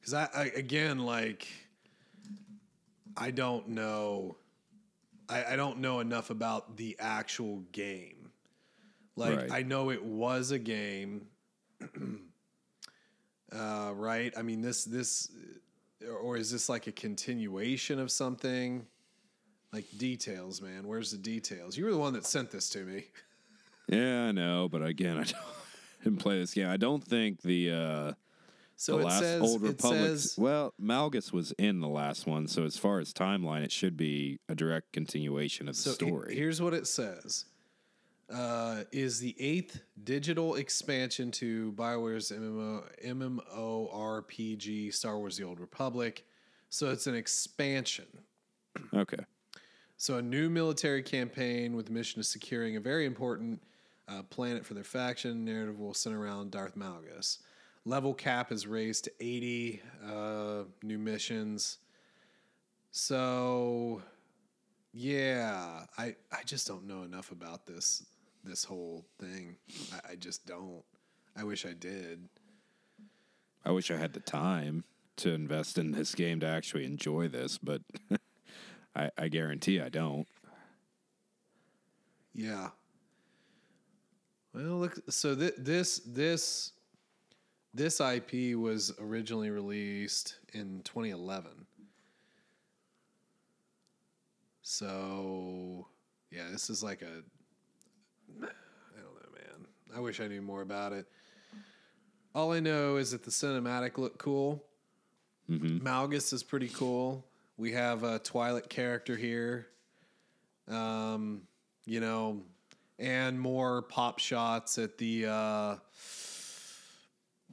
Because 0.01 0.15
I, 0.15 0.29
I, 0.35 0.45
again, 0.57 0.99
like, 1.01 1.47
I 3.17 3.31
don't 3.31 3.69
know. 3.69 4.37
I, 5.29 5.53
I 5.53 5.57
don't 5.57 5.79
know 5.79 6.01
enough 6.01 6.31
about 6.31 6.77
the 6.77 6.97
actual 6.99 7.63
game. 7.73 8.31
Like, 9.17 9.37
Right. 9.37 9.53
I 9.53 9.63
know 9.63 9.91
it 9.91 10.03
was 10.03 10.51
a 10.51 10.59
game, 10.59 11.27
uh, 13.53 13.93
right? 13.95 14.33
I 14.37 14.43
mean, 14.43 14.63
this 14.63 14.85
this, 14.85 15.31
or 16.23 16.37
is 16.37 16.51
this 16.51 16.69
like 16.69 16.87
a 16.87 16.93
continuation 16.93 17.99
of 17.99 18.11
something? 18.11 18.87
Like 19.73 19.85
details, 19.99 20.61
man. 20.61 20.87
Where's 20.89 21.13
the 21.13 21.19
details? 21.19 21.77
You 21.77 21.85
were 21.85 21.93
the 21.93 21.99
one 21.99 22.13
that 22.15 22.27
sent 22.27 22.51
this 22.51 22.69
to 22.71 22.85
me. 22.85 23.05
Yeah, 23.89 24.27
I 24.27 24.31
know, 24.31 24.69
but 24.71 24.85
again, 24.85 25.17
I 25.17 25.25
don't, 25.25 25.35
didn't 26.03 26.19
play 26.19 26.39
this 26.39 26.55
game. 26.55 26.69
I 26.69 26.77
don't 26.77 27.03
think 27.05 27.43
the. 27.43 27.71
Uh, 27.73 28.13
So 28.77 28.97
the 28.97 29.03
it 29.03 29.05
last 29.05 29.19
says 29.21 29.43
Old 29.43 29.63
Republic. 29.63 30.01
says 30.01 30.35
well, 30.39 30.73
Malgus 30.81 31.33
was 31.33 31.53
in 31.59 31.81
the 31.81 31.89
last 31.89 32.27
one, 32.27 32.47
so 32.47 32.65
as 32.65 32.77
far 32.79 32.99
as 32.99 33.13
timeline, 33.13 33.63
it 33.63 33.71
should 33.73 33.97
be 33.97 34.39
a 34.49 34.55
direct 34.55 34.93
continuation 34.93 35.69
of 35.69 35.75
the 35.77 35.83
So 35.83 35.91
he- 35.91 35.97
story. 35.97 36.35
here's 36.35 36.63
what 36.63 36.73
it 36.73 36.87
says: 36.87 37.45
uh, 38.33 38.85
is 38.93 39.19
the 39.19 39.37
eighth 39.39 39.83
digital 40.05 40.55
expansion 40.55 41.31
to 41.33 41.73
Bioware's 41.73 42.31
MMO 42.31 42.85
MMORPG 43.05 44.93
Star 44.95 45.19
Wars: 45.19 45.37
The 45.37 45.45
Old 45.45 45.61
Republic. 45.61 46.25
So 46.71 46.91
it's 46.91 47.07
an 47.07 47.15
expansion. 47.17 48.07
okay. 48.95 49.25
So 49.97 50.17
a 50.17 50.23
new 50.23 50.49
military 50.49 51.03
campaign 51.03 51.75
with 51.77 51.87
the 51.87 51.93
mission 51.93 52.21
of 52.21 52.27
securing 52.27 52.77
a 52.77 52.81
very 52.81 53.05
important 53.05 53.61
uh, 54.11 54.23
planet 54.25 54.67
for 54.67 54.75
their 54.75 54.85
faction. 54.85 55.45
Narrative 55.45 55.79
will 55.79 55.95
center 55.95 56.21
around 56.21 56.51
Darth 56.51 56.77
Malgus. 56.77 57.39
Level 57.85 58.13
cap 58.13 58.53
is 58.53 58.67
raised 58.67 59.05
to 59.05 59.13
80 59.21 59.83
uh, 60.07 60.63
new 60.83 60.99
missions. 60.99 61.79
So 62.91 64.03
yeah, 64.93 65.85
I 65.97 66.17
I 66.33 66.43
just 66.45 66.67
don't 66.67 66.87
know 66.87 67.03
enough 67.03 67.31
about 67.31 67.67
this 67.67 68.05
this 68.45 68.65
whole 68.65 69.07
thing. 69.19 69.57
I, 69.93 70.13
I 70.13 70.15
just 70.17 70.47
don't. 70.47 70.83
I 71.37 71.45
wish 71.45 71.65
I 71.65 71.73
did. 71.73 72.29
I 73.65 73.71
wish 73.71 73.91
I 73.91 73.97
had 73.97 74.15
the 74.15 74.21
time 74.21 74.85
to 75.17 75.33
invest 75.33 75.79
in 75.79 75.93
this 75.93 76.15
game 76.15 76.41
to 76.41 76.47
actually 76.47 76.85
enjoy 76.85 77.29
this, 77.29 77.59
but 77.59 77.83
I, 78.97 79.11
I 79.17 79.29
guarantee 79.29 79.81
I 79.81 79.91
don't. 79.91 80.27
Yeah. 82.35 82.71
Well, 84.55 84.79
look. 84.79 84.99
So 85.09 85.35
th- 85.35 85.55
this 85.59 86.01
this 86.07 86.73
this 87.73 88.01
IP 88.01 88.57
was 88.57 88.93
originally 89.01 89.51
released 89.51 90.37
in 90.53 90.83
2011. 90.85 91.51
So 94.63 95.87
yeah, 96.31 96.49
this 96.51 96.71
is 96.71 96.83
like 96.83 97.03
a. 97.03 97.23
I 98.43 99.01
don't 99.01 99.15
know, 99.15 99.33
man. 99.35 99.67
I 99.97 100.01
wish 100.01 100.21
I 100.21 100.27
knew 100.27 100.43
more 100.43 100.63
about 100.63 100.93
it. 100.93 101.07
All 102.35 102.53
I 102.53 102.61
know 102.61 102.97
is 102.97 103.11
that 103.11 103.25
the 103.25 103.31
cinematic 103.31 103.99
looked 103.99 104.19
cool. 104.19 104.65
Malgus 105.49 106.33
is 106.33 106.45
pretty 106.45 106.69
cool. 106.69 107.27
We 107.57 107.73
have 107.73 108.05
a 108.05 108.21
Twi'lek 108.21 108.69
character 108.69 109.17
here. 109.17 109.67
Um, 110.69 111.43
you 111.87 111.99
know, 111.99 112.43
and 113.01 113.41
more 113.41 113.83
pop 113.83 114.19
shots 114.19 114.79
at 114.79 114.99
the 114.99 115.27
uh, 115.27 115.77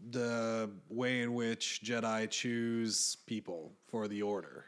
the 0.10 0.70
way 0.90 1.22
in 1.22 1.34
which 1.34 1.82
Jedi 1.84 2.30
choose 2.30 3.18
people 3.26 3.72
for 3.88 4.08
the 4.08 4.22
Order. 4.22 4.66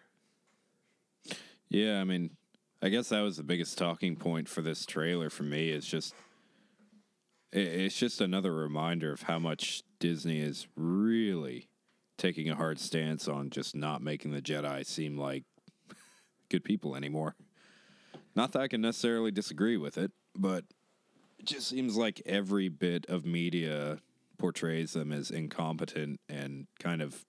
Yeah, 1.69 1.99
I 1.99 2.03
mean, 2.03 2.31
I 2.81 2.89
guess 2.89 3.09
that 3.09 3.21
was 3.21 3.37
the 3.37 3.43
biggest 3.43 3.77
talking 3.77 4.15
point 4.15 4.47
for 4.47 4.61
this 4.61 4.85
trailer 4.85 5.29
for 5.29 5.43
me. 5.43 5.69
Is 5.69 5.85
just 5.85 6.15
it, 7.51 7.67
it's 7.67 7.97
just 7.97 8.21
another 8.21 8.53
reminder 8.53 9.11
of 9.11 9.23
how 9.23 9.37
much 9.37 9.83
Disney 9.99 10.39
is 10.39 10.67
really 10.75 11.67
taking 12.17 12.49
a 12.49 12.55
hard 12.55 12.79
stance 12.79 13.27
on 13.27 13.49
just 13.49 13.75
not 13.75 14.01
making 14.01 14.31
the 14.31 14.41
Jedi 14.41 14.85
seem 14.85 15.17
like 15.17 15.43
good 16.49 16.63
people 16.63 16.95
anymore. 16.95 17.35
Not 18.35 18.53
that 18.53 18.61
I 18.61 18.67
can 18.67 18.81
necessarily 18.81 19.31
disagree 19.31 19.77
with 19.77 19.97
it, 19.97 20.11
but 20.35 20.65
it 21.39 21.45
just 21.45 21.67
seems 21.67 21.95
like 21.95 22.21
every 22.25 22.69
bit 22.69 23.05
of 23.07 23.25
media 23.25 23.99
portrays 24.37 24.93
them 24.93 25.11
as 25.11 25.29
incompetent 25.29 26.19
and 26.29 26.67
kind 26.79 27.01
of 27.01 27.25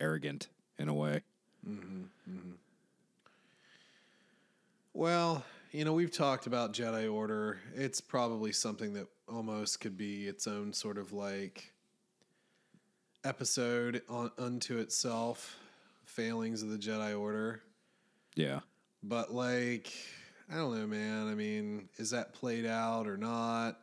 arrogant 0.00 0.48
in 0.78 0.88
a 0.88 0.94
way. 0.94 1.22
Mm-hmm, 1.68 2.02
mm-hmm. 2.28 2.52
Well, 4.92 5.44
you 5.70 5.84
know, 5.84 5.92
we've 5.92 6.10
talked 6.10 6.46
about 6.46 6.72
Jedi 6.72 7.12
Order. 7.12 7.60
It's 7.74 8.00
probably 8.00 8.52
something 8.52 8.94
that 8.94 9.06
almost 9.28 9.80
could 9.80 9.96
be 9.96 10.26
its 10.26 10.46
own 10.46 10.72
sort 10.72 10.98
of 10.98 11.12
like 11.12 11.72
episode 13.24 14.02
on 14.08 14.32
unto 14.38 14.78
itself. 14.78 15.56
Failings 16.04 16.62
of 16.62 16.70
the 16.70 16.78
Jedi 16.78 17.18
Order. 17.18 17.62
Yeah. 18.34 18.60
But 19.02 19.32
like, 19.32 19.92
I 20.50 20.56
don't 20.56 20.76
know, 20.76 20.86
man. 20.86 21.28
I 21.28 21.34
mean, 21.34 21.88
is 21.96 22.10
that 22.10 22.32
played 22.34 22.66
out 22.66 23.06
or 23.06 23.16
not? 23.16 23.78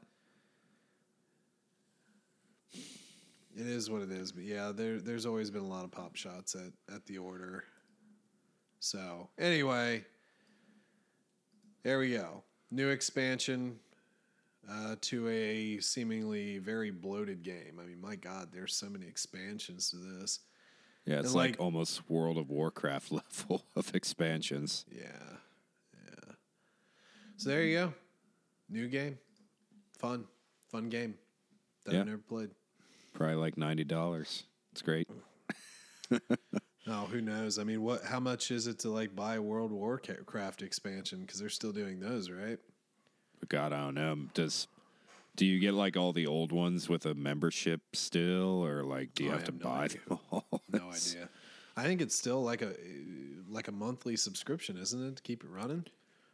It 3.55 3.65
is 3.65 3.89
what 3.89 4.01
it 4.01 4.11
is, 4.11 4.32
but 4.32 4.43
yeah, 4.43 4.72
there 4.76 4.99
there's 4.99 5.26
always 5.26 5.49
been 5.49 5.63
a 5.63 5.68
lot 5.68 5.84
of 5.84 5.91
pop 5.91 6.15
shots 6.15 6.55
at 6.55 6.74
at 6.93 7.05
the 7.05 7.18
order. 7.18 7.63
So 8.80 9.30
anyway, 9.39 10.05
there 11.84 11.97
we 11.99 12.11
go. 12.11 12.43
New 12.70 12.89
expansion 12.89 13.80
uh, 14.70 14.95
to 15.01 15.28
a 15.30 15.80
seemingly 15.80 16.59
very 16.59 16.91
bloated 16.91 17.41
game. 17.41 17.80
I 17.82 17.86
mean, 17.86 17.99
my 17.99 18.15
God, 18.15 18.49
there's 18.53 18.76
so 18.76 18.89
many 18.89 19.07
expansions 19.07 19.89
to 19.91 19.95
this. 19.95 20.39
Yeah, 21.05 21.20
it's 21.20 21.34
like, 21.34 21.51
like- 21.51 21.61
almost 21.61 22.07
World 22.09 22.38
of 22.38 22.49
Warcraft 22.49 23.11
level 23.39 23.63
of 23.76 23.95
expansions. 23.95 24.86
Yeah, 24.91 25.03
yeah. 25.03 25.38
So 27.38 27.50
there 27.50 27.64
you 27.64 27.78
go, 27.78 27.94
new 28.70 28.88
game, 28.88 29.18
fun, 30.00 30.26
fun 30.72 30.90
game 30.90 31.16
that 31.86 31.94
Yeah. 31.94 32.00
I've 32.02 32.06
never 32.08 32.18
played. 32.18 32.50
Probably 33.14 33.36
like 33.36 33.58
ninety 33.58 33.84
dollars. 33.84 34.44
It's 34.72 34.82
great. 34.82 35.08
Oh, 36.90 37.06
who 37.12 37.20
knows? 37.20 37.60
I 37.60 37.66
mean, 37.66 37.82
what? 37.82 38.06
How 38.06 38.22
much 38.22 38.50
is 38.50 38.66
it 38.66 38.80
to 38.80 38.90
like 38.90 39.14
buy 39.14 39.36
a 39.36 39.42
World 39.42 39.74
Warcraft 39.74 40.62
expansion? 40.62 41.20
Because 41.20 41.38
they're 41.38 41.50
still 41.50 41.74
doing 41.74 42.00
those, 42.00 42.30
right? 42.30 42.60
God, 43.50 43.74
I 43.74 43.82
don't 43.82 43.96
know. 43.96 44.18
Does 44.34 44.70
do 45.36 45.46
you 45.46 45.60
get 45.60 45.74
like 45.74 45.98
all 45.98 46.14
the 46.14 46.28
old 46.28 46.54
ones 46.54 46.88
with 46.88 47.06
a 47.06 47.14
membership 47.14 47.82
still, 47.92 48.66
or 48.66 48.86
like 48.86 49.14
do 49.16 49.26
you 49.26 49.32
Oh, 49.32 49.34
I 49.34 49.36
have 49.36 49.44
to 49.48 49.52
no 49.52 49.58
buy 49.66 49.84
idea. 49.84 50.00
them 50.08 50.20
all? 50.32 50.62
No 50.72 50.90
idea. 50.90 51.28
I 51.76 51.84
think 51.84 52.00
it's 52.00 52.16
still 52.16 52.42
like 52.42 52.62
a 52.62 52.74
like 53.50 53.68
a 53.68 53.74
monthly 53.74 54.16
subscription, 54.16 54.78
isn't 54.78 55.06
it, 55.10 55.18
to 55.18 55.22
keep 55.24 55.44
it 55.44 55.50
running? 55.50 55.84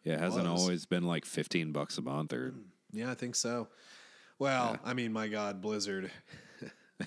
Yeah, 0.04 0.14
it 0.16 0.20
hasn't 0.20 0.50
was. 0.50 0.62
always 0.62 0.86
been 0.86 1.04
like 1.04 1.26
fifteen 1.26 1.72
bucks 1.72 1.98
a 1.98 2.02
month 2.02 2.34
or 2.34 2.54
Yeah, 2.92 3.12
I 3.12 3.16
think 3.16 3.36
so. 3.36 3.68
Well, 4.40 4.78
I 4.84 4.94
mean, 4.94 5.14
my 5.14 5.28
God, 5.28 5.62
Blizzard. 5.62 6.12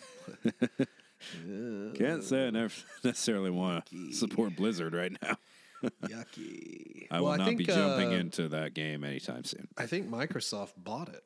can't 1.95 2.23
say 2.23 2.47
I 2.47 2.51
never 2.51 2.73
necessarily 3.05 3.51
want 3.51 3.87
to 3.87 4.13
support 4.13 4.57
Blizzard 4.57 4.95
right 4.95 5.13
now. 5.23 5.37
Yucky. 6.05 7.07
I 7.11 7.21
Well, 7.21 7.33
will 7.33 7.39
not 7.39 7.47
think, 7.49 7.59
be 7.59 7.65
jumping 7.65 8.09
uh, 8.09 8.19
into 8.19 8.49
that 8.49 8.75
game 8.75 9.05
anytime 9.05 9.45
soon. 9.45 9.69
I 9.77 9.87
think 9.87 10.09
Microsoft 10.11 10.73
bought 10.77 11.09
it. 11.09 11.23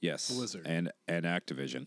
Yes, 0.00 0.30
Blizzard. 0.30 0.66
and 0.66 0.90
and 1.06 1.24
Activision. 1.24 1.86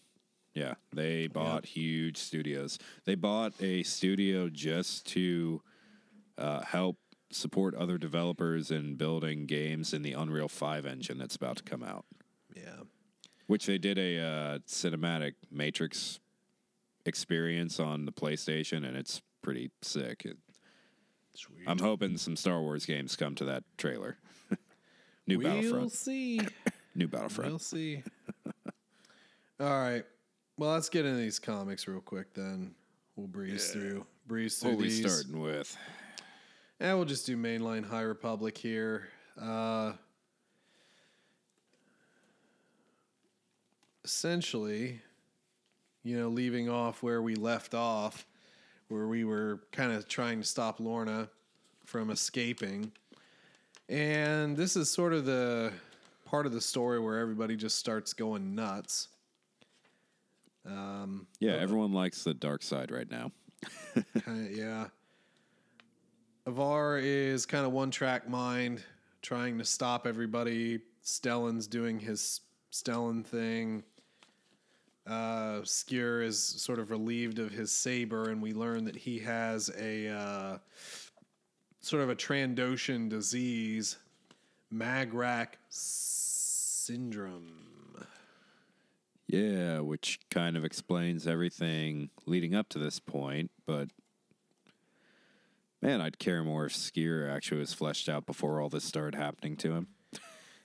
Yeah, 0.53 0.75
they 0.93 1.27
bought 1.27 1.65
huge 1.65 2.17
studios. 2.17 2.77
They 3.05 3.15
bought 3.15 3.53
a 3.59 3.81
studio 3.83 4.49
just 4.49 5.07
to 5.07 5.61
uh, 6.37 6.61
help 6.61 6.97
support 7.35 7.75
other 7.75 7.97
developers 7.97 8.71
in 8.71 8.95
building 8.95 9.45
games 9.45 9.93
in 9.93 10.01
the 10.01 10.13
Unreal 10.13 10.47
Five 10.47 10.85
engine 10.85 11.17
that's 11.17 11.35
about 11.35 11.57
to 11.57 11.63
come 11.63 11.83
out. 11.83 12.05
Yeah. 12.55 12.83
Which 13.47 13.65
they 13.65 13.77
did 13.77 13.97
a 13.97 14.19
uh, 14.19 14.59
cinematic 14.67 15.33
Matrix 15.51 16.19
experience 17.05 17.79
on 17.79 18.05
the 18.05 18.11
PlayStation, 18.11 18.85
and 18.87 18.95
it's 18.95 19.21
pretty 19.41 19.71
sick. 19.81 20.25
It, 20.25 20.37
Sweet. 21.35 21.63
I'm 21.67 21.79
hoping 21.79 22.17
some 22.17 22.35
Star 22.35 22.61
Wars 22.61 22.85
games 22.85 23.15
come 23.15 23.35
to 23.35 23.45
that 23.45 23.63
trailer. 23.77 24.17
New 25.27 25.39
we'll 25.39 25.47
Battlefront. 25.47 25.91
see. 25.91 26.39
New 26.95 27.07
Battlefront. 27.07 27.49
We'll 27.49 27.59
see. 27.59 28.03
All 29.59 29.67
right. 29.67 30.03
Well, 30.57 30.71
let's 30.71 30.89
get 30.89 31.05
into 31.05 31.17
these 31.17 31.39
comics 31.39 31.87
real 31.87 32.01
quick 32.01 32.33
then. 32.33 32.75
We'll 33.15 33.27
breeze 33.27 33.71
through. 33.71 34.05
Breeze 34.27 34.59
through 34.59 34.71
what 34.71 34.79
are 34.79 34.81
we 34.83 34.89
starting 34.89 35.39
with? 35.39 35.75
And 36.79 36.97
we'll 36.97 37.05
just 37.05 37.25
do 37.25 37.37
mainline 37.37 37.85
High 37.85 38.01
Republic 38.01 38.57
here. 38.57 39.07
Uh, 39.41 39.93
essentially, 44.03 45.01
you 46.03 46.17
know, 46.17 46.27
leaving 46.27 46.69
off 46.69 47.01
where 47.01 47.21
we 47.21 47.35
left 47.35 47.73
off, 47.73 48.25
where 48.89 49.07
we 49.07 49.23
were 49.23 49.61
kind 49.71 49.91
of 49.91 50.07
trying 50.07 50.41
to 50.41 50.45
stop 50.47 50.79
Lourna 50.79 51.29
from 51.85 52.09
escaping. 52.09 52.91
And 53.89 54.55
this 54.57 54.75
is 54.75 54.89
sort 54.89 55.13
of 55.13 55.25
the 55.25 55.71
part 56.25 56.45
of 56.45 56.51
the 56.51 56.61
story 56.61 56.99
where 56.99 57.19
everybody 57.19 57.55
just 57.55 57.77
starts 57.77 58.13
going 58.13 58.55
nuts. 58.55 59.07
Um, 60.65 61.27
Yeah, 61.39 61.53
everyone 61.53 61.93
likes 61.93 62.23
the 62.23 62.33
dark 62.33 62.63
side 62.63 62.91
right 62.91 63.09
now. 63.09 63.31
Yeah. 64.51 64.87
Avar 66.45 66.97
is 66.97 67.45
kind 67.45 67.65
of 67.65 67.71
one 67.71 67.89
track 67.89 68.27
mind, 68.27 68.83
trying 69.21 69.57
to 69.59 69.65
stop 69.65 70.05
everybody. 70.05 70.79
Stellan's 71.03 71.67
doing 71.67 71.99
his 71.99 72.41
Stellan 72.71 73.25
thing. 73.25 73.83
Uh, 75.07 75.61
Sskeer 75.61 76.23
is 76.23 76.39
sort 76.41 76.79
of 76.79 76.89
relieved 76.89 77.39
of 77.39 77.51
his 77.51 77.71
saber, 77.71 78.29
and 78.29 78.41
we 78.41 78.53
learn 78.53 78.85
that 78.85 78.95
he 78.95 79.19
has 79.19 79.69
a 79.77 80.09
uh, 80.09 80.57
sort 81.79 82.03
of 82.03 82.09
a 82.09 82.15
Trandoshan 82.15 83.09
disease, 83.09 83.97
Magrak 84.73 85.55
syndrome. 85.69 87.63
Yeah, 89.27 89.79
which 89.79 90.19
kind 90.29 90.57
of 90.57 90.65
explains 90.65 91.25
everything 91.25 92.09
leading 92.25 92.53
up 92.53 92.69
to 92.69 92.79
this 92.79 92.99
point, 92.99 93.49
but 93.65 93.89
man, 95.83 95.99
I'd 95.99 96.17
care 96.17 96.43
more 96.43 96.65
if 96.65 96.73
Sskeer 96.73 97.29
actually 97.29 97.59
was 97.59 97.73
fleshed 97.73 98.07
out 98.07 98.25
before 98.25 98.61
all 98.61 98.69
this 98.69 98.85
started 98.85 99.15
happening 99.15 99.57
to 99.57 99.73
him. 99.73 99.87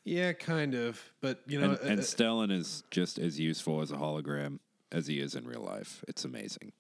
Yeah, 0.05 0.33
kind 0.33 0.75
of, 0.75 1.03
but 1.21 1.43
you 1.47 1.61
know, 1.61 1.73
And, 1.73 1.91
and 1.91 2.01
uh, 2.01 2.03
Stellan 2.03 2.51
is 2.51 2.85
just 2.91 3.19
as 3.19 3.39
useful 3.39 3.83
as 3.83 3.91
a 3.91 3.97
hologram 3.97 4.61
as 4.91 5.07
he 5.07 5.19
is 5.21 5.35
in 5.35 5.47
real 5.47 5.61
life. 5.61 6.03
It's 6.09 6.25
amazing. 6.25 6.73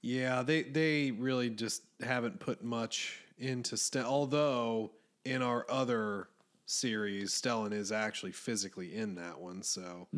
Yeah, 0.00 0.42
they 0.42 0.62
they 0.62 1.10
really 1.12 1.50
just 1.50 1.82
haven't 2.00 2.40
put 2.40 2.64
much 2.64 3.20
into 3.36 3.76
Stellan. 3.76 4.04
Although 4.06 4.92
in 5.24 5.42
our 5.42 5.66
other 5.68 6.28
series, 6.66 7.32
Stellan 7.32 7.72
is 7.72 7.92
actually 7.92 8.32
physically 8.32 8.96
in 8.96 9.14
that 9.16 9.38
one. 9.38 9.62
So, 9.62 10.08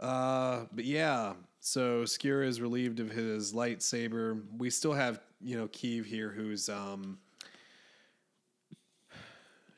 uh, 0.00 0.64
but 0.72 0.84
yeah, 0.84 1.34
so 1.60 2.02
Sskeer 2.04 2.46
is 2.46 2.60
relieved 2.60 3.00
of 3.00 3.10
his 3.10 3.52
lightsaber. 3.52 4.42
We 4.56 4.70
still 4.70 4.92
have 4.92 5.20
you 5.40 5.56
know 5.56 5.68
Keeve 5.68 6.06
here, 6.06 6.30
who's 6.30 6.68
um, 6.68 7.18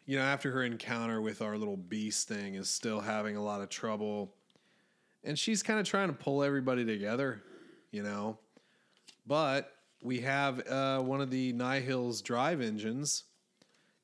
you 0.07 0.18
know 0.18 0.25
after 0.25 0.51
her 0.51 0.62
encounter 0.62 1.21
with 1.21 1.43
our 1.43 1.57
little 1.57 1.77
beast 1.77 2.29
thing, 2.29 2.55
is 2.55 2.68
still 2.68 3.01
having 3.01 3.37
a 3.37 3.43
lot 3.43 3.61
of 3.61 3.71
trouble, 3.71 4.35
and 5.25 5.39
she's 5.39 5.62
kind 5.62 5.81
of 5.81 5.87
trying 5.87 6.09
to 6.09 6.14
pull 6.14 6.43
everybody 6.43 6.85
together, 6.85 7.43
you 7.91 8.03
know. 8.03 8.39
But 9.27 9.73
we 10.03 10.21
have 10.21 10.66
uh, 10.68 11.01
one 11.01 11.21
of 11.21 11.31
the 11.31 11.53
Nihil's 11.55 12.21
drive 12.21 12.61
engines, 12.61 13.25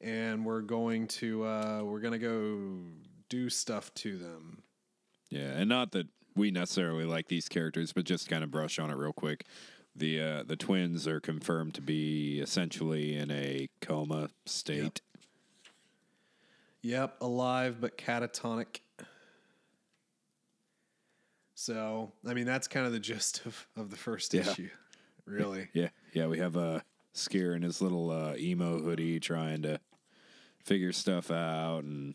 and 0.01 0.47
we're 0.47 0.63
going 0.63 1.09
to 1.09 1.45
uh, 1.45 1.81
we're 1.85 2.01
gonna 2.01 2.19
go 2.19 2.79
do 3.29 3.51
stuff 3.51 3.93
to 3.95 4.17
them. 4.17 4.63
Yeah, 5.37 5.53
and 5.57 5.69
not 5.69 5.93
that 5.93 6.07
we 6.35 6.51
necessarily 6.51 7.05
like 7.05 7.29
these 7.29 7.49
characters, 7.49 7.93
but 7.93 8.05
just 8.05 8.29
kind 8.29 8.43
of 8.45 8.51
brush 8.51 8.79
on 8.79 8.91
it 8.91 8.97
real 8.97 9.13
quick. 9.13 9.45
The 9.95 10.21
uh, 10.21 10.43
the 10.45 10.57
twins 10.57 11.07
are 11.07 11.21
confirmed 11.21 11.75
to 11.75 11.81
be 11.81 12.41
essentially 12.41 13.17
in 13.17 13.31
a 13.31 13.69
coma 13.81 14.29
state. 14.45 15.01
Yep, 16.83 17.17
alive 17.21 17.77
but 17.81 17.97
catatonic. 17.99 18.81
So, 21.55 22.13
I 22.27 22.35
mean, 22.35 22.45
that's 22.45 22.69
kind 22.69 22.87
of 22.87 22.93
the 22.93 23.01
gist 23.01 23.45
of, 23.47 23.67
of 23.77 23.91
the 23.91 23.97
first 23.97 24.35
Yeah. 24.35 24.43
issue, 24.43 24.69
really. 25.25 25.69
Yeah, 25.75 25.89
yeah. 26.13 26.27
We 26.27 26.39
have 26.39 26.57
a 26.57 26.61
uh, 26.61 26.81
Sskeer 27.15 27.57
in 27.57 27.63
his 27.63 27.81
little 27.81 28.11
uh, 28.11 28.35
emo 28.37 28.79
hoodie 28.81 29.19
trying 29.21 29.63
to 29.63 29.81
figure 30.63 30.93
stuff 30.93 31.31
out, 31.31 31.85
and 31.85 32.15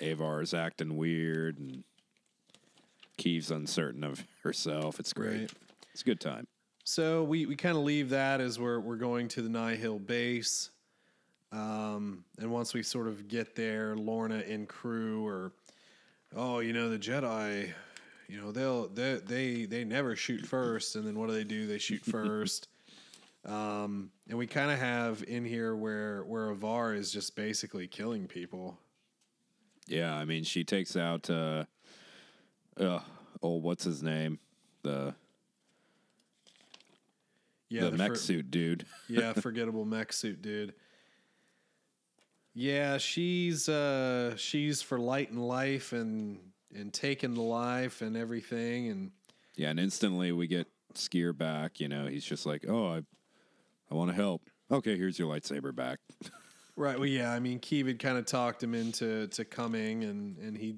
Avar's 0.00 0.54
acting 0.54 0.96
weird, 0.96 1.58
and 1.58 1.82
Keeve's 3.18 3.50
uncertain 3.50 4.02
of 4.02 4.24
herself. 4.42 4.98
It's 4.98 5.12
great. 5.12 5.40
Right. 5.40 5.52
It's 5.92 6.02
a 6.02 6.04
good 6.04 6.20
time. 6.20 6.46
So 6.84 7.22
we, 7.22 7.44
we 7.44 7.54
kind 7.54 7.76
of 7.76 7.82
leave 7.82 8.08
that 8.10 8.40
as 8.40 8.58
we're 8.58 8.80
we're 8.80 8.96
going 8.96 9.28
to 9.28 9.42
the 9.42 9.50
Nihil 9.50 9.98
base, 9.98 10.70
um, 11.52 12.24
and 12.38 12.50
once 12.50 12.72
we 12.72 12.82
sort 12.82 13.08
of 13.08 13.28
get 13.28 13.54
there, 13.54 13.94
Lourna 13.94 14.50
and 14.50 14.66
crew 14.66 15.26
are, 15.26 15.52
oh, 16.34 16.60
you 16.60 16.72
know, 16.72 16.88
the 16.88 16.98
Jedi, 16.98 17.70
you 18.26 18.40
know, 18.40 18.52
they'll 18.52 18.88
they 18.88 19.16
they 19.16 19.64
they 19.66 19.84
never 19.84 20.16
shoot 20.16 20.46
first, 20.46 20.96
and 20.96 21.06
then 21.06 21.18
what 21.18 21.28
do 21.28 21.34
they 21.34 21.44
do? 21.44 21.66
They 21.66 21.78
shoot 21.78 22.02
first. 22.02 22.68
Um, 23.44 24.10
and 24.28 24.36
we 24.36 24.46
kind 24.46 24.70
of 24.70 24.78
have 24.78 25.24
in 25.26 25.44
here 25.44 25.74
where 25.74 26.22
where 26.24 26.50
Avar 26.50 26.94
is 26.94 27.10
just 27.10 27.34
basically 27.34 27.86
killing 27.86 28.26
people. 28.26 28.76
Yeah, 29.86 30.14
I 30.14 30.24
mean, 30.24 30.44
she 30.44 30.64
takes 30.64 30.96
out. 30.96 31.30
Uh, 31.30 31.64
uh, 32.80 33.00
oh, 33.42 33.56
what's 33.56 33.84
his 33.84 34.02
name? 34.02 34.38
The 34.82 35.14
Yeah, 37.68 37.90
the, 37.90 37.92
mech 37.92 38.10
fir- 38.10 38.16
suit 38.16 38.50
dude. 38.50 38.86
yeah, 39.08 39.32
forgettable 39.32 39.84
mech 39.84 40.12
suit 40.12 40.42
dude. 40.42 40.74
Yeah, 42.54 42.98
she's 42.98 43.68
uh 43.68 44.36
she's 44.36 44.82
for 44.82 44.98
light 44.98 45.30
and 45.30 45.46
life 45.46 45.92
and 45.92 46.38
and 46.74 46.92
taking 46.92 47.34
the 47.34 47.42
life 47.42 48.02
and 48.02 48.16
everything 48.16 48.88
and 48.88 49.10
Yeah, 49.56 49.70
and 49.70 49.80
instantly 49.80 50.32
we 50.32 50.46
get 50.46 50.66
Sskeer 50.94 51.36
back. 51.36 51.80
You 51.80 51.88
know, 51.88 52.06
he's 52.06 52.24
just 52.24 52.46
like, 52.46 52.64
"Oh, 52.68 52.94
I, 52.94 53.02
I 53.90 53.94
want 53.94 54.10
to 54.10 54.16
help." 54.16 54.42
Okay, 54.70 54.96
here's 54.96 55.18
your 55.18 55.32
lightsaber 55.32 55.74
back. 55.74 56.00
right. 56.76 56.98
Well, 56.98 57.08
yeah, 57.08 57.32
I 57.32 57.38
mean, 57.38 57.60
Keeve 57.60 57.86
had 57.86 57.98
kind 57.98 58.18
of 58.18 58.26
talked 58.26 58.62
him 58.62 58.74
into 58.74 59.28
to 59.28 59.44
coming 59.44 60.04
and 60.04 60.36
and 60.38 60.56
he 60.56 60.76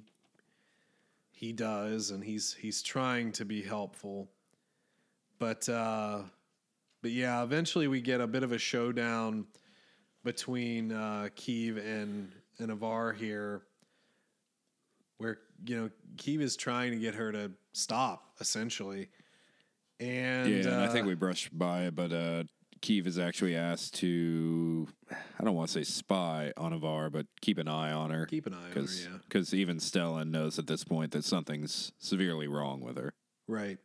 he 1.41 1.55
does 1.55 2.11
and 2.11 2.23
he's 2.23 2.53
he's 2.53 2.83
trying 2.83 3.33
to 3.33 3.47
be 3.47 3.63
helpful. 3.63 4.29
but 5.39 5.67
uh, 5.71 6.19
but 7.01 7.13
yeah, 7.13 7.43
eventually 7.43 7.89
we 7.89 8.03
get 8.03 8.21
a 8.21 8.27
bit 8.27 8.43
of 8.43 8.53
a 8.53 8.59
showdown 8.59 9.47
between 10.23 10.93
uh, 10.93 11.29
Keeve 11.35 11.79
and 11.79 12.31
and 12.59 12.71
Avar 12.71 13.15
here, 13.15 13.63
where 15.17 15.39
you 15.65 15.81
know 15.81 15.91
Keeve 16.17 16.43
is 16.43 16.57
trying 16.57 16.91
to 16.91 16.99
get 16.99 17.15
her 17.15 17.33
to 17.33 17.51
stop 17.73 18.35
essentially, 18.39 19.09
and 19.99 20.51
yeah, 20.51 20.73
and 20.73 20.75
I 20.75 20.87
uh, 20.87 20.93
think 20.93 21.07
we 21.07 21.15
brushed 21.15 21.59
by 21.59 21.85
it, 21.85 21.97
but 21.97 22.13
uh, 22.13 22.45
Keeve 22.83 23.07
is 23.07 23.19
actually 23.19 23.57
asked 23.57 23.95
to, 23.95 24.89
I 25.41 25.45
don't 25.45 25.55
want 25.55 25.69
to 25.71 25.73
say 25.73 25.85
spy 25.85 26.53
on 26.59 26.75
Avar, 26.75 27.09
but 27.09 27.25
keep 27.41 27.57
an 27.57 27.67
eye 27.67 27.93
on 27.93 28.11
her. 28.11 28.27
keep 28.27 28.47
an 28.47 28.53
eye 28.53 28.67
on 28.67 28.73
her. 28.73 28.81
Yeah, 28.83 29.09
Because 29.27 29.55
even 29.55 29.79
Stellan 29.79 30.31
knows 30.31 30.59
at 30.59 30.67
this 30.67 30.85
point 30.85 31.13
that 31.13 31.25
something's 31.25 31.93
severely 31.99 32.47
wrong 32.47 32.81
with 32.81 32.97
her. 32.99 33.15
right. 33.49 33.79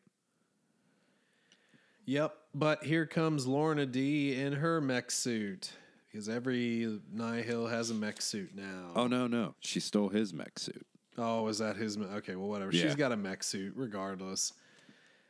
Yep, 2.08 2.36
but 2.54 2.84
here 2.84 3.08
comes 3.08 3.48
Lourna 3.48 3.92
Dee 3.92 4.36
in 4.40 4.54
her 4.54 4.80
mech 4.80 5.10
suit 5.10 5.72
because 6.12 6.30
every 6.30 7.00
Nihil 7.12 7.66
has 7.66 7.90
a 7.90 7.96
mech 7.96 8.22
suit 8.22 8.52
now. 8.56 8.92
Oh, 8.96 9.08
no, 9.08 9.26
no. 9.26 9.56
She 9.60 9.80
stole 9.80 10.10
his 10.10 10.32
mech 10.32 10.60
suit. 10.60 10.86
Oh, 11.18 11.48
is 11.48 11.58
that 11.58 11.78
his? 11.78 11.98
me- 11.98 12.06
Okay, 12.18 12.36
well, 12.36 12.48
whatever. 12.48 12.72
Yeah. 12.72 12.84
She's 12.84 12.96
got 12.96 13.12
a 13.12 13.18
mech 13.18 13.42
suit, 13.44 13.74
regardless. 13.76 14.54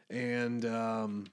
And 0.09 0.65
um, 0.65 1.27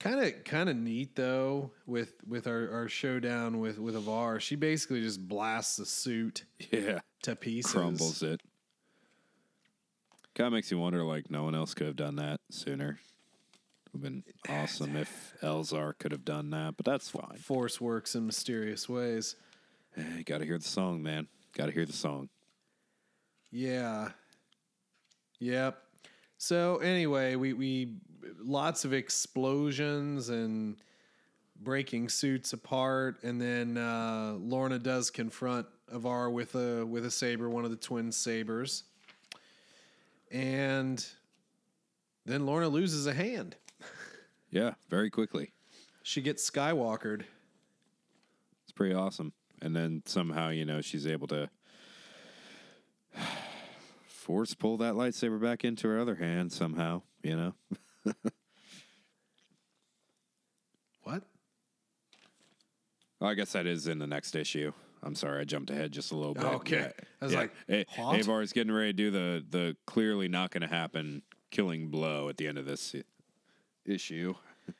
kind 0.00 0.20
of, 0.20 0.44
kind 0.44 0.68
of 0.68 0.76
neat 0.76 1.16
though 1.16 1.70
with 1.86 2.14
with 2.26 2.46
our, 2.46 2.70
our 2.72 2.88
showdown 2.88 3.58
with 3.60 3.78
with 3.78 3.96
Avar. 3.96 4.40
She 4.40 4.56
basically 4.56 5.02
just 5.02 5.26
blasts 5.26 5.76
the 5.76 5.86
suit 5.86 6.44
Yeah. 6.70 7.00
to 7.22 7.36
pieces. 7.36 7.72
Crumbles 7.72 8.22
it. 8.22 8.40
Kind 10.34 10.48
of 10.48 10.52
makes 10.52 10.70
you 10.70 10.78
wonder, 10.78 11.02
like, 11.02 11.30
no 11.30 11.44
one 11.44 11.54
else 11.54 11.72
could 11.72 11.86
have 11.86 11.96
done 11.96 12.16
that 12.16 12.40
sooner. 12.50 12.98
Would 13.94 14.02
have 14.02 14.12
been 14.12 14.24
awesome 14.50 14.94
if 14.96 15.34
Elzar 15.42 15.96
could 15.98 16.12
have 16.12 16.26
done 16.26 16.50
that, 16.50 16.76
but 16.76 16.84
that's 16.84 17.08
fine. 17.08 17.38
Force 17.38 17.80
works 17.80 18.14
in 18.14 18.26
mysterious 18.26 18.86
ways. 18.86 19.34
Eh, 19.96 20.02
you 20.18 20.24
Got 20.24 20.38
to 20.38 20.44
hear 20.44 20.58
the 20.58 20.64
song, 20.64 21.02
man. 21.02 21.26
Got 21.56 21.66
to 21.66 21.72
hear 21.72 21.86
the 21.86 21.94
song. 21.94 22.28
Yeah. 23.50 24.10
Yep. 25.38 25.78
So 26.36 26.76
anyway, 26.78 27.36
we 27.36 27.54
we 27.54 27.94
lots 28.38 28.84
of 28.84 28.92
explosions 28.92 30.28
and 30.28 30.76
breaking 31.62 32.08
suits 32.08 32.52
apart, 32.52 33.22
and 33.22 33.40
then 33.40 33.76
uh, 33.76 34.34
Lourna 34.38 34.82
does 34.82 35.10
confront 35.10 35.66
Avar 35.90 36.30
with 36.30 36.54
a 36.54 36.84
with 36.84 37.06
a 37.06 37.10
saber, 37.10 37.48
one 37.48 37.64
of 37.64 37.70
the 37.70 37.76
twin 37.76 38.12
sabers, 38.12 38.84
and 40.30 41.04
then 42.24 42.42
Lourna 42.42 42.70
loses 42.70 43.06
a 43.06 43.14
hand. 43.14 43.56
Yeah, 44.48 44.74
very 44.88 45.10
quickly. 45.10 45.52
She 46.04 46.22
gets 46.22 46.48
Skywalkered. 46.48 47.24
It's 48.62 48.72
pretty 48.72 48.94
awesome. 48.94 49.32
And 49.60 49.74
then 49.74 50.02
somehow, 50.06 50.50
you 50.50 50.64
know, 50.64 50.80
she's 50.80 51.06
able 51.06 51.26
to 51.26 51.50
force 54.06 54.54
pull 54.54 54.76
that 54.78 54.94
lightsaber 54.94 55.42
back 55.42 55.64
into 55.64 55.88
her 55.88 55.98
other 55.98 56.14
hand 56.14 56.52
somehow, 56.52 57.02
you 57.22 57.36
know? 57.36 57.54
What? 61.02 61.22
Well, 63.20 63.30
I 63.30 63.34
guess 63.34 63.52
that 63.52 63.66
is 63.66 63.86
in 63.86 63.98
the 63.98 64.06
next 64.06 64.34
issue. 64.34 64.72
I'm 65.02 65.14
sorry, 65.14 65.40
I 65.40 65.44
jumped 65.44 65.70
ahead 65.70 65.92
just 65.92 66.10
a 66.10 66.16
little 66.16 66.34
bit. 66.34 66.44
Okay. 66.44 66.90
I 67.20 67.24
was 67.24 67.34
like, 67.34 67.52
A- 67.68 67.86
Avar 67.98 68.42
is 68.42 68.52
getting 68.52 68.72
ready 68.72 68.92
to 68.92 68.96
do 68.96 69.10
the 69.10 69.44
the 69.48 69.76
clearly 69.86 70.26
not 70.28 70.50
going 70.50 70.62
to 70.62 70.66
happen 70.66 71.22
killing 71.50 71.88
blow 71.88 72.28
at 72.28 72.36
the 72.36 72.48
end 72.48 72.58
of 72.58 72.66
this 72.66 72.94
issue. 73.84 74.34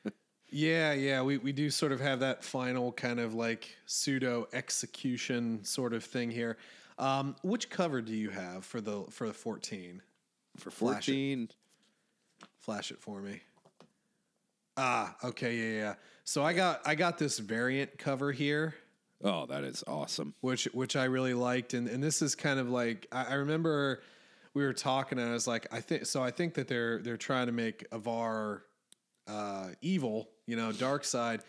Yeah, 0.49 0.93
yeah, 0.93 1.23
we, 1.23 1.39
we 1.39 1.53
do 1.53 1.71
sort 1.71 1.91
of 1.91 2.01
have 2.01 2.21
that 2.21 2.45
final 2.45 2.93
kind 2.93 3.19
of 3.19 3.35
like 3.35 3.77
pseudo 3.85 4.47
execution 4.53 5.65
sort 5.65 5.93
of 5.93 6.05
thing 6.05 6.31
here. 6.31 6.57
Um, 6.99 7.35
which 7.43 7.69
cover 7.69 8.01
do 8.01 8.15
you 8.15 8.31
have 8.31 8.65
for 8.65 8.81
the 8.81 9.05
for 9.11 9.27
the 9.27 9.35
fourteen? 9.35 10.03
For 10.57 10.71
14, 10.71 11.49
Flash 11.49 11.57
it 12.91 13.01
for 13.01 13.21
me. 13.21 13.41
Ah, 14.77 15.17
okay, 15.25 15.57
yeah, 15.57 15.79
yeah. 15.81 15.95
So 16.25 16.45
I 16.45 16.53
got 16.53 16.81
I 16.85 16.95
got 16.95 17.19
this 17.19 17.39
variant 17.39 17.99
cover 17.99 18.33
here, 18.33 18.75
oh, 19.23 19.47
that 19.47 19.65
is 19.65 19.83
awesome. 19.87 20.35
which 20.41 20.65
which 20.73 20.97
I 20.97 21.05
really 21.05 21.35
liked, 21.35 21.75
and 21.75 21.89
and 21.89 22.03
this 22.03 22.23
is 22.23 22.35
kind 22.35 22.59
of 22.61 22.69
like 22.69 23.07
I, 23.13 23.25
I 23.25 23.35
remember 23.35 24.03
we 24.55 24.65
were 24.65 24.73
talking, 24.73 25.19
and 25.19 25.29
I 25.29 25.33
was 25.33 25.47
like, 25.47 25.67
I 25.73 25.81
think 25.81 26.07
so. 26.07 26.23
I 26.23 26.31
think 26.31 26.55
that 26.55 26.69
they're 26.69 27.01
they're 27.03 27.17
trying 27.17 27.47
to 27.47 27.53
make 27.53 27.87
Avar 27.93 28.63
uh, 29.27 29.69
evil, 29.83 30.31
you 30.47 30.57
know, 30.57 30.73
dark 30.73 31.05
side, 31.05 31.43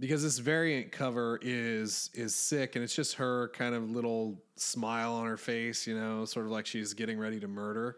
because 0.00 0.22
this 0.22 0.38
variant 0.38 0.92
cover 0.92 1.38
is 1.42 2.10
is 2.14 2.34
sick, 2.34 2.76
and 2.76 2.84
it's 2.84 2.94
just 2.94 3.14
her 3.14 3.48
kind 3.54 3.74
of 3.74 3.90
little 3.90 4.42
smile 4.56 5.14
on 5.14 5.26
her 5.26 5.36
face, 5.36 5.86
you 5.86 5.98
know, 5.98 6.24
sort 6.24 6.46
of 6.46 6.52
like 6.52 6.66
she's 6.66 6.94
getting 6.94 7.18
ready 7.18 7.40
to 7.40 7.48
murder, 7.48 7.96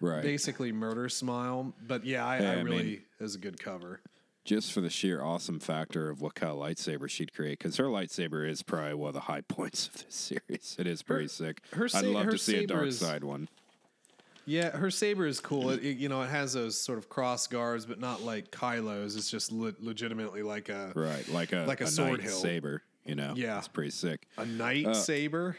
Right. 0.00 0.22
basically 0.22 0.72
murder 0.72 1.08
smile. 1.08 1.74
But 1.86 2.04
yeah, 2.04 2.24
I, 2.26 2.40
Yeah, 2.40 2.50
I 2.50 2.54
I 2.54 2.60
really 2.62 2.82
mean- 2.84 3.02
is 3.20 3.34
a 3.34 3.38
good 3.38 3.58
cover. 3.60 4.00
just 4.44 4.72
for 4.72 4.80
the 4.80 4.88
sheer 4.90 5.22
awesome 5.22 5.60
factor 5.60 6.08
of 6.08 6.20
what 6.22 6.34
kind 6.34 6.50
of 6.50 6.58
lightsaber 6.58 7.08
she'd 7.08 7.32
create, 7.34 7.58
because 7.58 7.76
her 7.76 7.84
lightsaber 7.84 8.48
is 8.48 8.62
probably 8.62 8.94
one 8.94 9.08
of 9.08 9.14
the 9.14 9.20
high 9.20 9.40
points 9.48 9.86
of 9.88 9.92
this 10.04 10.14
series. 10.14 10.76
It 10.78 10.86
is 10.86 11.02
pretty 11.02 11.28
sick. 11.28 11.60
her 11.74 11.88
I'd 11.94 12.04
love 12.06 12.24
her 12.24 12.32
to 12.32 12.38
see 12.38 12.64
a 12.64 12.66
dark 12.66 12.86
is- 12.86 12.98
side 12.98 13.22
one. 13.24 13.48
Yeah, 14.46 14.70
her 14.70 14.90
saber 14.90 15.26
is 15.26 15.38
cool. 15.38 15.70
It, 15.70 15.84
it- 15.84 15.98
you 15.98 16.08
know, 16.08 16.22
it 16.22 16.30
has 16.30 16.54
those 16.54 16.80
sort 16.80 16.98
of 16.98 17.08
cross 17.08 17.46
guards, 17.46 17.84
but 17.86 18.00
not 18.00 18.22
like 18.22 18.50
Kylo's. 18.50 19.14
It's 19.14 19.30
just 19.30 19.52
le- 19.52 19.74
legitimately 19.78 20.42
like 20.42 20.70
a 20.70 20.92
Right, 20.94 21.28
like 21.28 21.52
a 21.52 21.66
Like 21.66 21.82
a 21.82 21.84
a 21.84 21.88
sword 21.88 22.12
knight 22.12 22.22
hilt. 22.22 22.40
saber. 22.42 22.82
You 23.04 23.14
know, 23.16 23.34
Yeah. 23.36 23.58
it's 23.58 23.68
pretty 23.68 23.90
sick. 23.90 24.26
a 24.38 24.46
knight 24.46 24.86
Uh, 24.86 24.94
saber, 24.94 25.56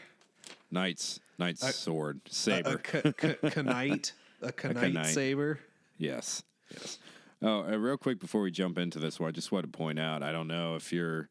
Knight's 0.70 1.20
knight's 1.38 1.74
sword 1.76 2.20
a, 2.26 2.34
saber. 2.34 2.70
a 2.70 2.78
k- 2.78 3.12
k- 3.52 3.62
knite, 3.62 4.12
a 4.42 4.88
knite. 4.90 5.06
saber. 5.06 5.58
Yes. 5.98 6.42
Yes. 6.70 6.98
Oh, 7.42 7.64
uh, 7.64 7.76
real 7.76 7.96
quick 7.96 8.18
before 8.20 8.40
we 8.42 8.50
jump 8.50 8.78
into 8.78 8.98
this 8.98 9.18
one, 9.18 9.28
I 9.28 9.32
just 9.32 9.50
want 9.52 9.64
to 9.64 9.70
point 9.76 9.98
out 9.98 10.22
I 10.22 10.32
don't 10.32 10.48
know 10.48 10.76
if 10.76 10.92
your 10.92 11.28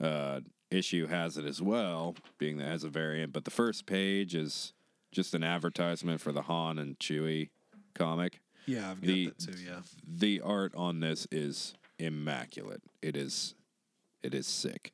uh, 0.00 0.40
issue 0.70 1.06
has 1.06 1.36
it 1.36 1.44
as 1.44 1.60
well, 1.62 2.14
being 2.38 2.56
that 2.58 2.64
it 2.66 2.70
has 2.70 2.84
a 2.84 2.88
variant, 2.88 3.32
but 3.32 3.44
the 3.44 3.50
first 3.50 3.86
page 3.86 4.34
is 4.34 4.72
just 5.12 5.34
an 5.34 5.44
advertisement 5.44 6.20
for 6.20 6.32
the 6.32 6.42
Han 6.42 6.78
and 6.78 6.98
Chewie 6.98 7.50
comic. 7.94 8.40
Yeah, 8.66 8.90
I've 8.90 9.00
got 9.00 9.06
The- 9.06 9.26
that 9.26 9.38
too. 9.38 9.52
Yeah, 9.64 9.80
The 10.06 10.40
art 10.40 10.74
on 10.74 11.00
this 11.00 11.26
is 11.30 11.74
immaculate. 11.98 12.82
It 13.00 13.16
is, 13.16 13.54
it 14.22 14.34
is 14.34 14.46
sick. 14.46 14.92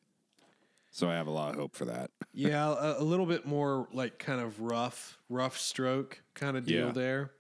So 0.95 1.09
I 1.09 1.15
have 1.15 1.27
a 1.27 1.31
lot 1.31 1.55
of 1.55 1.57
hope 1.57 1.75
for 1.75 1.87
that. 1.87 2.11
yeah, 2.35 2.67
a, 2.69 3.01
a 3.01 3.03
little 3.03 3.25
bit 3.27 3.47
more 3.47 3.89
like 3.93 4.19
kind 4.19 4.41
of 4.41 4.61
rough, 4.61 5.19
rough 5.31 5.59
stroke 5.59 6.23
kind 6.35 6.57
of 6.57 6.67
deal 6.67 6.87
Yeah. 6.87 6.93
there. 6.93 7.31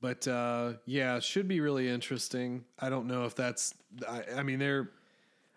But 0.00 0.26
uh, 0.26 0.72
yeah, 0.86 1.18
should 1.20 1.46
be 1.46 1.60
really 1.60 1.86
interesting. 1.86 2.64
I 2.78 2.88
don't 2.88 3.06
know 3.06 3.26
if 3.26 3.34
that's. 3.34 3.74
I, 4.08 4.24
I 4.38 4.42
mean, 4.42 4.58
they're. 4.58 4.90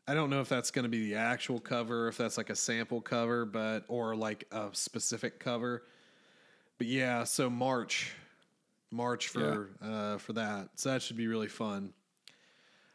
I 0.06 0.14
don't 0.14 0.30
know 0.30 0.42
if 0.42 0.50
that's 0.50 0.70
going 0.70 0.84
to 0.84 0.90
be 0.90 1.12
the 1.12 1.16
actual 1.16 1.62
cover, 1.62 2.10
if 2.10 2.18
that's 2.18 2.36
like 2.38 2.50
a 2.50 2.56
sample 2.58 3.00
cover, 3.00 3.46
but 3.46 3.86
or 3.88 4.18
like 4.18 4.44
a 4.52 4.68
specific 4.74 5.40
cover. 5.40 5.84
But 6.78 6.88
yeah, 6.88 7.24
so 7.24 7.50
March, 7.50 8.14
March 8.92 9.30
for 9.30 9.70
uh, 9.82 10.18
for 10.18 10.34
that. 10.34 10.72
So 10.76 10.90
that 10.90 11.02
should 11.02 11.16
be 11.16 11.28
really 11.28 11.48
fun. 11.48 11.94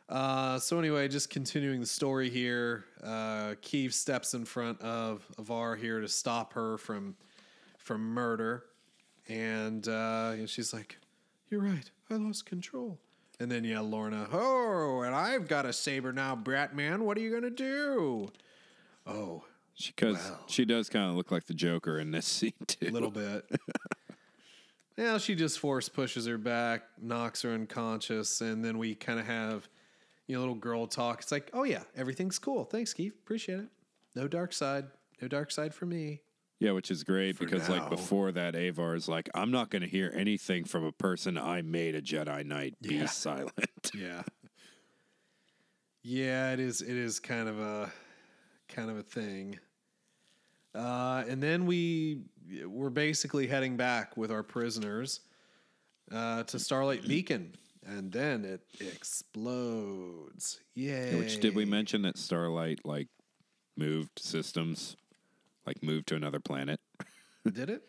Uh, 0.09 0.59
so 0.59 0.79
anyway, 0.79 1.07
just 1.09 1.29
continuing 1.29 1.81
the 1.81 1.87
story 1.87 2.31
here, 2.31 2.85
uh, 3.03 3.55
Keeve 3.63 3.93
steps 3.93 4.33
in 4.35 4.45
front 4.47 4.81
of 4.81 5.27
Avar 5.39 5.77
here 5.77 6.01
to 6.01 6.09
stop 6.09 6.55
her 6.55 6.79
from 6.79 7.15
from 7.79 8.01
murder, 8.03 8.65
and 9.29 9.87
uh, 9.87 10.31
and 10.35 10.49
she's 10.49 10.73
like, 10.73 10.99
"You're 11.51 11.61
right, 11.61 11.91
I 12.11 12.15
lost 12.15 12.47
control." 12.47 12.99
And 13.41 13.51
then 13.53 13.65
yeah, 13.65 13.77
Lourna, 13.79 14.29
oh, 14.33 15.03
and 15.03 15.15
I've 15.15 15.47
got 15.47 15.67
a 15.67 15.73
saber 15.73 16.13
now, 16.13 16.35
Brat 16.35 16.75
Man. 16.75 17.05
What 17.05 17.19
are 17.19 17.21
you 17.21 17.31
gonna 17.33 17.51
do? 17.51 18.31
Oh, 19.07 19.45
She, 19.75 19.93
cause 19.93 20.15
Wow. 20.17 20.39
she 20.49 20.65
does 20.65 20.89
kind 20.89 21.09
of 21.11 21.17
look 21.17 21.31
like 21.31 21.45
the 21.47 21.55
Joker 21.55 21.99
in 21.99 22.11
this 22.11 22.27
scene 22.27 22.53
too. 22.67 22.89
a 22.89 22.91
little 22.91 23.11
bit. 23.11 23.45
yeah, 24.97 25.19
she 25.19 25.35
just 25.35 25.59
force 25.59 25.89
pushes 25.89 26.27
her 26.27 26.39
back, 26.39 26.83
knocks 27.01 27.43
her 27.43 27.51
unconscious, 27.53 28.41
and 28.41 28.65
then 28.65 28.77
we 28.79 28.95
kind 28.95 29.21
of 29.21 29.27
have 29.27 29.69
you 30.29 30.35
know 30.37 30.41
little 30.41 30.55
girl 30.55 30.87
talk. 30.87 31.23
It's 31.23 31.33
like, 31.33 31.51
oh 31.53 31.65
yeah, 31.65 31.83
everything's 31.97 32.39
cool. 32.39 32.65
Thanks, 32.65 32.95
Keith. 32.95 33.15
Appreciate 33.15 33.59
it. 33.61 33.69
No 34.15 34.29
dark 34.29 34.53
side. 34.53 34.87
No 35.21 35.27
dark 35.27 35.51
side 35.51 35.75
for 35.75 35.87
me. 35.87 36.21
Yeah, 36.61 36.73
which 36.73 36.91
is 36.91 37.03
great 37.05 37.37
For 37.37 37.45
because 37.45 37.69
now. 37.69 37.79
like 37.81 37.91
before 37.91 38.31
that, 38.33 38.55
Avar 38.57 38.95
is 38.97 39.09
like, 39.09 39.29
I'm 39.35 39.51
not 39.53 39.71
going 39.71 39.83
to 39.83 39.89
hear 39.89 40.13
anything 40.15 40.65
from 40.65 40.85
a 40.85 40.91
person 40.93 41.39
I 41.39 41.63
made 41.63 41.95
a 41.95 42.03
Jedi 42.03 42.45
Knight. 42.45 42.75
Be 42.83 42.97
Yeah. 42.97 43.07
silent. 43.07 43.53
Yeah. 43.95 44.23
Yeah, 46.03 46.53
it 46.53 46.61
is. 46.61 46.81
It 46.81 46.97
is 46.97 47.21
kind 47.21 47.49
of 47.49 47.59
a 47.61 47.93
kind 48.69 48.91
of 48.91 48.97
a 48.99 49.03
thing. 49.03 49.59
Uh, 50.75 51.25
and 51.29 51.43
then 51.43 51.67
we 51.67 52.23
we're 52.67 52.91
basically 52.91 53.47
heading 53.47 53.77
back 53.77 54.17
with 54.17 54.31
our 54.31 54.43
prisoners 54.43 55.21
uh, 56.13 56.43
to 56.45 56.59
Starlight 56.59 57.07
Beacon 57.07 57.53
and 57.89 58.13
then 58.13 58.45
it 58.45 58.61
explodes. 58.81 60.61
Yay! 60.75 61.19
Which 61.19 61.41
did 61.41 61.55
we 61.55 61.65
mention 61.65 62.03
that 62.03 62.19
Starlight 62.19 62.81
like 62.85 63.09
moved 63.77 64.19
systems, 64.19 64.97
like 65.67 65.83
moved 65.83 66.07
to 66.09 66.17
another 66.17 66.41
planet? 66.41 66.81
Did 67.51 67.71
it? 67.71 67.83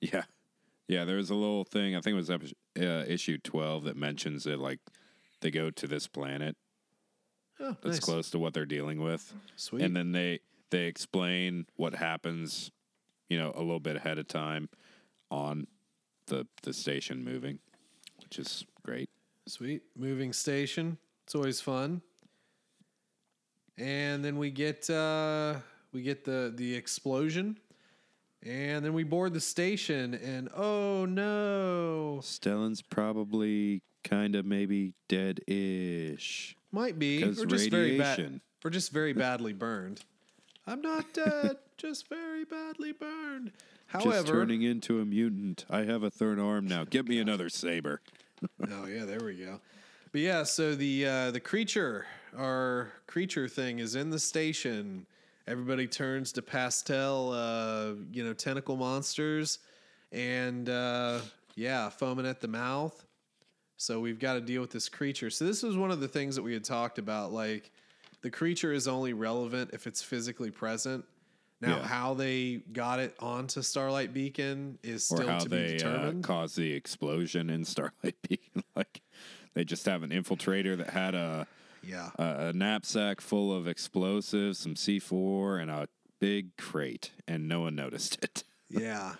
Yeah, 0.00 0.22
yeah. 0.88 1.04
There 1.04 1.16
was 1.16 1.30
a 1.30 1.34
little 1.34 1.64
thing. 1.64 1.96
I 1.96 2.00
think 2.00 2.12
it 2.12 2.16
was 2.16 2.30
epi- 2.30 2.54
uh, 2.78 3.04
issue 3.06 3.38
twelve 3.38 3.84
that 3.84 3.96
mentions 3.96 4.46
it. 4.46 4.58
Like 4.58 4.78
they 5.40 5.50
go 5.50 5.70
to 5.70 5.86
this 5.88 6.06
planet 6.06 6.56
Oh, 7.60 7.76
that's 7.82 7.96
nice. 7.96 8.00
close 8.00 8.30
to 8.30 8.38
what 8.38 8.54
they're 8.54 8.64
dealing 8.66 9.00
with, 9.02 9.32
Sweet. 9.56 9.82
and 9.82 9.96
then 9.96 10.12
they 10.12 10.40
they 10.70 10.84
explain 10.86 11.66
what 11.76 11.94
happens, 11.94 12.70
you 13.28 13.38
know, 13.38 13.52
a 13.54 13.60
little 13.60 13.80
bit 13.80 13.96
ahead 13.96 14.18
of 14.18 14.26
time 14.28 14.68
on 15.30 15.66
the 16.26 16.46
the 16.62 16.72
station 16.72 17.24
moving, 17.24 17.58
which 18.22 18.38
is 18.38 18.64
great. 18.84 19.10
Sweet. 19.46 19.82
Moving 19.96 20.32
station. 20.32 20.98
It's 21.24 21.34
always 21.34 21.60
fun. 21.60 22.02
And 23.78 24.24
then 24.24 24.36
we 24.36 24.50
get 24.50 24.88
uh 24.90 25.56
we 25.92 26.02
get 26.02 26.24
the 26.24 26.52
the 26.54 26.74
explosion. 26.74 27.58
And 28.44 28.84
then 28.84 28.92
we 28.92 29.04
board 29.04 29.34
the 29.34 29.40
station 29.40 30.14
and 30.14 30.48
oh 30.54 31.04
no. 31.04 32.20
Stellan's 32.22 32.82
probably 32.82 33.82
kind 34.02 34.34
of 34.34 34.44
maybe 34.44 34.94
dead-ish. 35.08 36.56
Might 36.72 36.98
be. 36.98 37.22
Or 37.22 37.46
just 37.46 37.70
very 37.70 37.98
bad. 37.98 38.40
We're 38.64 38.70
just 38.70 38.92
very 38.92 39.12
badly 39.12 39.52
burned. 39.52 40.00
I'm 40.66 40.80
not 40.80 41.12
dead, 41.12 41.56
just 41.76 42.08
very 42.08 42.44
badly 42.44 42.92
burned. 42.92 43.52
Just 43.92 44.04
However, 44.04 44.32
turning 44.32 44.62
into 44.62 45.00
a 45.00 45.04
mutant. 45.04 45.64
I 45.68 45.82
have 45.82 46.02
a 46.02 46.10
third 46.10 46.38
arm 46.38 46.66
now. 46.66 46.84
Give 46.84 47.06
me 47.08 47.18
another 47.18 47.48
saber. 47.48 48.00
Oh 48.70 48.86
yeah, 48.86 49.04
there 49.04 49.20
we 49.24 49.34
go. 49.34 49.60
But 50.12 50.20
yeah, 50.20 50.42
so 50.42 50.74
the 50.74 51.06
uh, 51.06 51.30
the 51.30 51.40
creature, 51.40 52.06
our 52.36 52.92
creature 53.06 53.48
thing, 53.48 53.78
is 53.78 53.94
in 53.94 54.10
the 54.10 54.18
station. 54.18 55.06
Everybody 55.46 55.86
turns 55.86 56.32
to 56.32 56.42
pastel, 56.42 57.32
uh, 57.32 57.94
you 58.12 58.24
know, 58.24 58.32
tentacle 58.32 58.76
monsters, 58.76 59.58
and 60.12 60.68
uh, 60.68 61.20
yeah, 61.56 61.88
foaming 61.88 62.26
at 62.26 62.40
the 62.40 62.48
mouth. 62.48 63.04
So 63.76 63.98
we've 63.98 64.20
got 64.20 64.34
to 64.34 64.40
deal 64.40 64.60
with 64.60 64.70
this 64.70 64.88
creature. 64.88 65.30
So 65.30 65.44
this 65.44 65.62
was 65.62 65.76
one 65.76 65.90
of 65.90 65.98
the 66.00 66.06
things 66.06 66.36
that 66.36 66.42
we 66.42 66.52
had 66.52 66.62
talked 66.62 66.98
about. 66.98 67.32
Like, 67.32 67.72
the 68.20 68.30
creature 68.30 68.72
is 68.72 68.86
only 68.86 69.12
relevant 69.12 69.70
if 69.72 69.88
it's 69.88 70.00
physically 70.00 70.52
present. 70.52 71.04
Now, 71.62 71.76
Yeah. 71.76 71.86
how 71.86 72.14
they 72.14 72.56
got 72.72 72.98
it 72.98 73.14
onto 73.20 73.62
Starlight 73.62 74.12
Beacon 74.12 74.78
is 74.82 75.10
Or 75.12 75.16
still 75.18 75.28
how 75.28 75.38
to 75.38 75.48
be 75.48 75.56
they 75.56 75.64
uh, 75.66 75.78
determined. 75.78 76.24
caused 76.24 76.58
the 76.58 76.72
explosion 76.72 77.48
in 77.48 77.64
Starlight 77.64 78.16
Beacon. 78.28 78.64
like 78.76 79.00
they 79.54 79.64
just 79.64 79.86
have 79.86 80.02
an 80.02 80.10
infiltrator 80.10 80.76
that 80.76 80.90
had 80.90 81.14
a, 81.14 81.46
yeah. 81.82 82.10
a, 82.18 82.48
a 82.48 82.52
knapsack 82.52 83.20
full 83.20 83.54
of 83.56 83.68
explosives, 83.68 84.58
some 84.58 84.74
C4, 84.74 85.62
and 85.62 85.70
a 85.70 85.88
big 86.18 86.56
crate, 86.56 87.12
and 87.28 87.48
no 87.48 87.60
one 87.60 87.74
noticed 87.74 88.22
it. 88.22 88.44
Yeah. 88.68 89.16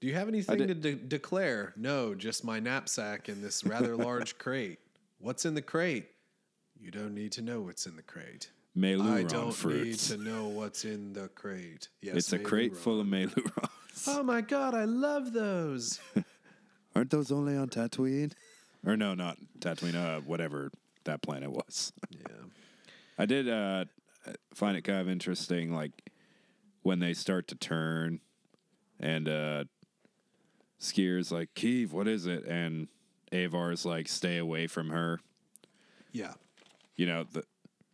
Do 0.00 0.08
you 0.08 0.14
have 0.14 0.26
anything 0.26 0.58
to 0.58 0.74
de- 0.74 0.94
declare? 0.96 1.72
No, 1.76 2.16
just 2.16 2.42
my 2.42 2.58
knapsack 2.58 3.28
and 3.28 3.44
this 3.44 3.62
rather 3.64 3.96
large 3.96 4.38
crate. 4.38 4.80
What's 5.20 5.44
in 5.44 5.54
the 5.54 5.62
crate? 5.62 6.08
You 6.76 6.90
don't 6.90 7.14
need 7.14 7.30
to 7.32 7.42
know 7.42 7.60
what's 7.60 7.86
in 7.86 7.94
the 7.94 8.02
crate. 8.02 8.50
I 8.76 9.22
don't 9.24 9.52
fruits. 9.52 10.10
need 10.10 10.18
to 10.18 10.24
know 10.24 10.48
what's 10.48 10.84
in 10.84 11.12
the 11.12 11.28
crate. 11.28 11.88
Yes, 12.00 12.16
it's 12.16 12.32
a 12.32 12.38
crate 12.38 12.76
full 12.76 13.00
of 13.00 13.06
Meilooruns. 13.06 13.68
Oh 14.06 14.22
my 14.22 14.40
god, 14.40 14.74
I 14.74 14.84
love 14.84 15.32
those. 15.32 16.00
Aren't 16.94 17.10
those 17.10 17.30
only 17.30 17.56
on 17.56 17.68
Tatooine? 17.68 18.32
Or 18.86 18.96
no, 18.96 19.14
not 19.14 19.36
Tatooine. 19.58 19.94
Uh, 19.94 20.20
whatever 20.20 20.70
that 21.04 21.22
planet 21.22 21.50
was. 21.50 21.92
yeah. 22.10 22.36
I 23.18 23.26
did 23.26 23.48
uh, 23.48 23.84
find 24.54 24.76
it 24.76 24.82
kind 24.82 25.00
of 25.00 25.08
interesting, 25.08 25.72
like 25.74 25.92
when 26.82 27.00
they 27.00 27.12
start 27.12 27.48
to 27.48 27.54
turn, 27.54 28.20
and 28.98 29.28
uh, 29.28 29.64
Sskeer's 30.80 31.30
like, 31.30 31.50
"Keeve, 31.54 31.92
what 31.92 32.08
is 32.08 32.26
it?" 32.26 32.44
and 32.46 32.88
Avar's 33.32 33.84
like, 33.84 34.08
"Stay 34.08 34.38
away 34.38 34.66
from 34.66 34.90
her." 34.90 35.20
Yeah. 36.12 36.34
You 36.96 37.06
know 37.06 37.24
the 37.24 37.44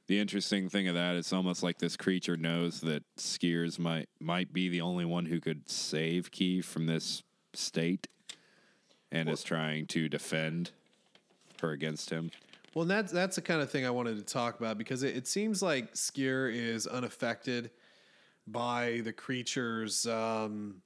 the 0.07 0.21
interesting 0.21 0.69
thing 0.69 0.89
of 0.89 0.95
that 0.95 1.17
is 1.17 1.33
almost 1.33 1.63
like 1.63 1.79
this 1.79 1.97
creature 1.97 2.37
knows 2.37 2.81
that 2.83 3.03
Sskeer's 3.17 3.79
might 3.79 4.09
might 4.21 4.53
be 4.53 4.69
the 4.69 4.81
only 4.81 5.05
one 5.05 5.27
who 5.27 5.41
could 5.41 5.69
save 5.69 6.31
Keeve 6.31 6.65
from 6.65 6.87
this 6.87 7.23
state, 7.55 8.07
and 9.11 9.29
is 9.29 9.43
trying 9.43 9.87
to 9.89 10.09
defend 10.09 10.71
her 11.61 11.71
against 11.71 12.11
him. 12.11 12.31
Well, 12.75 12.85
that's 12.85 13.11
that's 13.11 13.37
the 13.37 13.43
kind 13.43 13.63
of 13.63 13.71
thing 13.71 13.87
I 13.87 13.91
wanted 13.91 14.17
to 14.19 14.23
talk 14.23 14.59
about 14.61 14.79
because 14.79 15.03
it, 15.03 15.17
it 15.17 15.27
seems 15.27 15.63
like 15.63 15.95
Sskeer 15.95 16.55
is 16.55 16.87
unaffected 16.87 17.71
by 18.47 19.01
the 19.03 19.13
creature's 19.13 20.07
um, 20.07 20.83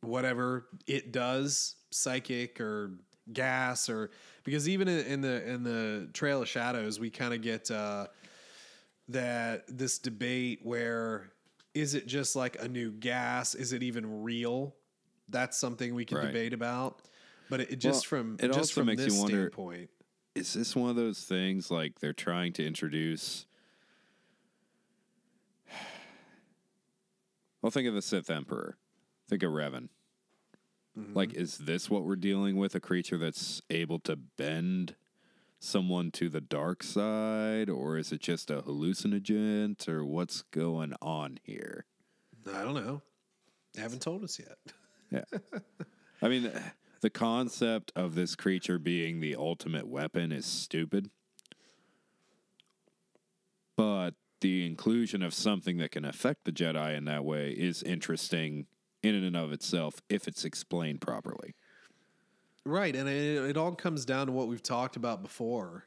whatever 0.00 0.66
it 0.86 1.12
does, 1.12 1.76
psychic 1.90 2.60
or 2.60 2.92
gas, 3.32 3.88
or 3.88 4.10
because 4.44 4.68
even 4.68 4.88
in, 4.88 5.20
the 5.20 5.48
in 5.48 5.62
the 5.62 6.08
Trail 6.12 6.42
of 6.42 6.48
Shadows, 6.48 6.98
we 7.00 7.10
kind 7.10 7.32
of 7.34 7.40
get 7.42 7.70
uh, 7.70 8.06
that 9.08 9.64
this 9.68 9.98
debate 9.98 10.60
where 10.62 11.30
is 11.74 11.94
it 11.94 12.06
just 12.06 12.36
like 12.36 12.56
a 12.60 12.68
new 12.68 12.90
gas? 12.92 13.54
Is 13.54 13.72
it 13.72 13.82
even 13.82 14.22
real? 14.22 14.74
That's 15.28 15.58
something 15.58 15.94
we 15.94 16.04
can 16.04 16.18
Right. 16.18 16.26
debate 16.28 16.52
about. 16.52 17.00
But 17.50 17.60
it, 17.62 17.72
it 17.72 17.76
just 17.76 18.10
Well, 18.10 18.20
from 18.20 18.34
it 18.38 18.48
just 18.48 18.58
also 18.72 18.80
from 18.80 18.86
makes 18.88 19.00
you 19.00 19.06
this 19.06 19.18
wonder- 19.20 19.36
standpoint. 19.50 19.90
is 20.34 20.52
this 20.54 20.74
one 20.76 20.90
of 20.90 20.96
those 20.96 21.24
things 21.24 21.70
like 21.70 21.98
they're 22.00 22.12
trying 22.12 22.52
to 22.54 22.66
introduce 22.66 23.46
well 27.62 27.70
think 27.70 27.88
of 27.88 27.94
the 27.94 28.02
sith 28.02 28.30
emperor 28.30 28.76
think 29.28 29.42
of 29.42 29.50
revan 29.52 29.88
Mm-hmm. 30.98 31.14
like 31.14 31.34
is 31.34 31.58
this 31.58 31.90
what 31.90 32.04
we're 32.04 32.16
dealing 32.16 32.56
with? 32.56 32.74
A 32.74 32.80
creature 32.80 33.18
that's 33.18 33.60
able 33.68 33.98
to 34.00 34.16
bend 34.16 34.94
someone 35.58 36.10
to 36.12 36.28
the 36.28 36.40
dark 36.40 36.82
side? 36.82 37.68
Or 37.68 37.98
is 37.98 38.12
it 38.12 38.20
just 38.20 38.50
a 38.50 38.62
hallucinogen? 38.62 39.88
Or 39.88 40.04
what's 40.04 40.42
going 40.42 40.94
on 41.02 41.38
here? 41.42 41.86
I 42.46 42.62
don't 42.62 42.74
know. 42.74 43.02
They 43.74 43.82
haven't 43.82 44.02
told 44.02 44.22
us 44.22 44.38
yet. 44.38 44.58
yeah. 45.10 45.38
I 46.22 46.28
mean 46.28 46.50
the 47.00 47.10
concept 47.10 47.92
of 47.94 48.14
this 48.14 48.34
creature 48.34 48.78
being 48.78 49.20
the 49.20 49.36
ultimate 49.36 49.86
weapon 49.86 50.32
is 50.32 50.46
stupid. 50.46 51.10
But 53.76 54.14
the 54.40 54.64
inclusion 54.66 55.22
of 55.22 55.34
something 55.34 55.78
that 55.78 55.90
can 55.90 56.04
affect 56.04 56.44
the 56.44 56.52
Jedi 56.52 56.96
in 56.96 57.04
that 57.06 57.24
way 57.24 57.50
is 57.50 57.82
interesting 57.82 58.66
in 59.12 59.24
and 59.24 59.36
of 59.36 59.52
itself 59.52 60.00
if 60.08 60.26
it's 60.26 60.44
explained 60.44 61.00
properly. 61.00 61.54
Right, 62.64 62.96
and 62.96 63.08
it, 63.08 63.50
it 63.50 63.56
all 63.56 63.74
comes 63.74 64.04
down 64.04 64.26
to 64.28 64.32
what 64.32 64.48
we've 64.48 64.62
talked 64.62 64.96
about 64.96 65.22
before. 65.22 65.84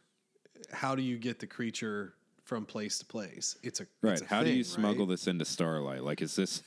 How 0.72 0.94
do 0.96 1.02
you 1.02 1.18
get 1.18 1.40
the 1.40 1.48
creature 1.48 2.14
from 2.44 2.66
place 2.66 3.00
to 3.00 3.06
place? 3.06 3.58
It's 3.64 3.80
a 3.80 3.88
Right. 4.02 4.14
it's 4.14 4.22
a 4.22 4.26
How 4.26 4.44
do 4.44 4.50
you 4.52 4.64
thing, 4.64 4.82
smuggle 4.82 5.06
right? 5.06 5.12
this 5.14 5.28
into 5.28 5.46
Starlight? 5.46 6.04
Like, 6.04 6.22
is 6.22 6.36
this. 6.36 6.62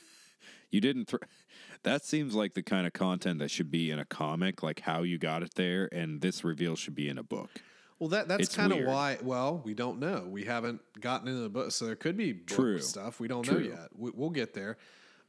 You 0.69 0.81
didn't. 0.81 1.07
Th- 1.07 1.21
that 1.83 2.03
seems 2.03 2.35
like 2.35 2.53
the 2.55 2.63
kind 2.63 2.85
of 2.85 2.93
content 2.93 3.39
that 3.39 3.51
should 3.51 3.71
be 3.71 3.89
in 3.89 3.99
a 3.99 4.05
comic, 4.05 4.61
like 4.63 4.81
how 4.81 5.03
you 5.03 5.17
got 5.17 5.43
it 5.43 5.55
there, 5.55 5.87
and 5.93 6.19
this 6.21 6.43
reveal 6.43 6.75
should 6.75 6.95
be 6.95 7.07
in 7.07 7.17
a 7.17 7.23
book. 7.23 7.61
Well, 7.99 8.09
that 8.09 8.27
that's 8.27 8.53
kind 8.53 8.73
of 8.73 8.85
why. 8.85 9.17
Well, 9.21 9.61
we 9.63 9.73
don't 9.75 9.99
know. 9.99 10.25
We 10.27 10.43
haven't 10.43 10.81
gotten 10.99 11.27
into 11.27 11.41
the 11.41 11.49
book, 11.49 11.71
so 11.71 11.85
there 11.85 11.95
could 11.95 12.17
be 12.17 12.33
True. 12.33 12.79
stuff 12.79 13.19
we 13.19 13.27
don't 13.27 13.49
know 13.49 13.59
yet. 13.59 13.89
We, 13.95 14.11
we'll 14.13 14.31
get 14.31 14.53
there, 14.55 14.77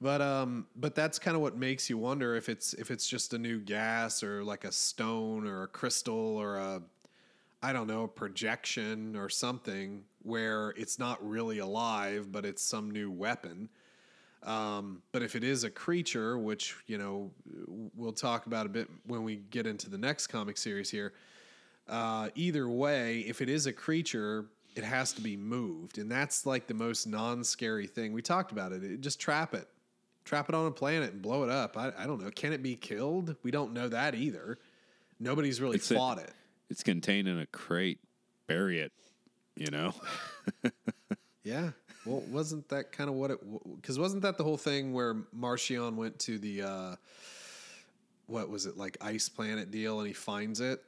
but 0.02 0.20
um, 0.20 0.66
but 0.74 0.94
that's 0.96 1.18
kind 1.18 1.36
of 1.36 1.42
what 1.42 1.56
makes 1.56 1.88
you 1.88 1.96
wonder 1.96 2.34
if 2.34 2.48
it's 2.48 2.74
if 2.74 2.90
it's 2.90 3.06
just 3.06 3.32
a 3.34 3.38
new 3.38 3.60
gas 3.60 4.22
or 4.22 4.42
like 4.42 4.64
a 4.64 4.72
stone 4.72 5.46
or 5.46 5.62
a 5.62 5.68
crystal 5.68 6.36
or 6.36 6.56
a 6.56 6.82
I 7.62 7.72
don't 7.72 7.86
know 7.86 8.02
a 8.02 8.08
projection 8.08 9.14
or 9.14 9.28
something 9.28 10.02
where 10.22 10.70
it's 10.76 10.98
not 10.98 11.24
really 11.26 11.58
alive, 11.58 12.32
but 12.32 12.44
it's 12.44 12.62
some 12.62 12.90
new 12.90 13.10
weapon. 13.10 13.68
Um, 14.42 15.02
but 15.12 15.22
if 15.22 15.36
it 15.36 15.44
is 15.44 15.62
a 15.62 15.70
creature, 15.70 16.36
which 16.36 16.74
you 16.88 16.98
know 16.98 17.30
we'll 17.94 18.12
talk 18.12 18.46
about 18.46 18.66
a 18.66 18.68
bit 18.68 18.90
when 19.06 19.22
we 19.22 19.36
get 19.36 19.68
into 19.68 19.88
the 19.88 19.98
next 19.98 20.26
comic 20.26 20.58
series 20.58 20.90
here. 20.90 21.12
Uh, 21.88 22.28
either 22.36 22.68
way, 22.68 23.20
if 23.20 23.40
it 23.40 23.48
is 23.48 23.66
a 23.66 23.72
creature, 23.72 24.46
it 24.74 24.84
has 24.84 25.12
to 25.12 25.20
be 25.20 25.36
moved, 25.36 25.98
and 25.98 26.10
that's 26.10 26.46
like 26.46 26.66
the 26.66 26.74
most 26.74 27.06
non-scary 27.06 27.86
thing. 27.86 28.12
We 28.12 28.22
talked 28.22 28.52
about 28.52 28.72
it. 28.72 28.82
it 28.82 29.00
just 29.00 29.20
trap 29.20 29.54
it, 29.54 29.68
trap 30.24 30.48
it 30.48 30.54
on 30.54 30.66
a 30.66 30.70
planet 30.70 31.12
and 31.12 31.22
blow 31.22 31.42
it 31.44 31.50
up. 31.50 31.76
I, 31.76 31.92
I 31.98 32.06
don't 32.06 32.22
know. 32.22 32.30
Can 32.30 32.52
it 32.52 32.62
be 32.62 32.76
killed? 32.76 33.36
We 33.42 33.50
don't 33.50 33.72
know 33.72 33.88
that 33.88 34.14
either. 34.14 34.58
Nobody's 35.20 35.60
really 35.60 35.76
It's 35.76 35.90
a- 35.90 35.94
fought 35.94 36.18
it. 36.18 36.32
It's 36.70 36.82
contained 36.82 37.28
in 37.28 37.38
a 37.38 37.46
crate. 37.46 37.98
Bury 38.46 38.80
it. 38.80 38.92
You 39.56 39.70
know? 39.70 39.94
Yeah. 41.44 41.70
Well, 42.06 42.20
wasn't 42.30 42.68
that 42.68 42.92
kind 42.92 43.10
of 43.10 43.16
what 43.16 43.32
it? 43.32 43.38
Because 43.80 43.98
wasn't 43.98 44.22
that 44.22 44.38
the 44.38 44.44
whole 44.44 44.56
thing 44.56 44.92
where 44.92 45.14
Marchion 45.36 45.96
went 45.96 46.18
to 46.20 46.38
the 46.38 46.62
uh, 46.62 46.96
what 48.26 48.48
was 48.48 48.66
it 48.66 48.76
like 48.76 48.96
ice 49.00 49.28
planet 49.28 49.70
deal 49.72 49.98
and 49.98 50.06
he 50.06 50.14
finds 50.14 50.60
it 50.60 50.80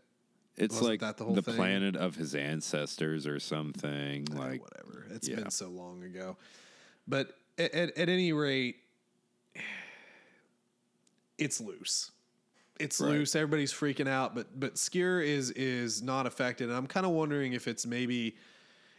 It's 0.56 0.74
Wasn't 0.76 0.90
like 0.90 1.00
that 1.00 1.16
the 1.16 1.24
whole 1.24 1.34
the 1.34 1.42
planet 1.42 1.96
of 1.96 2.14
his 2.14 2.36
ancestors 2.36 3.26
or 3.26 3.40
something. 3.40 4.28
Eh, 4.32 4.36
Like, 4.38 4.62
whatever. 4.62 5.06
It's 5.10 5.28
yeah. 5.28 5.36
been 5.36 5.50
so 5.50 5.68
long 5.68 6.04
ago. 6.04 6.36
But 7.08 7.36
at, 7.58 7.72
at, 7.74 7.98
at 7.98 8.08
any 8.08 8.32
rate, 8.32 8.76
it's 11.38 11.60
loose. 11.60 12.10
It's 12.80 13.00
Right. 13.00 13.10
loose. 13.10 13.36
Everybody's 13.36 13.72
freaking 13.72 14.08
out, 14.08 14.34
but 14.34 14.58
but 14.58 14.74
Sskeer 14.74 15.24
is 15.24 15.50
is 15.52 16.02
not 16.02 16.26
affected. 16.26 16.68
And 16.68 16.76
I'm 16.76 16.86
kind 16.86 17.06
of 17.06 17.12
wondering 17.12 17.52
if 17.52 17.68
it's 17.68 17.86
maybe 17.86 18.36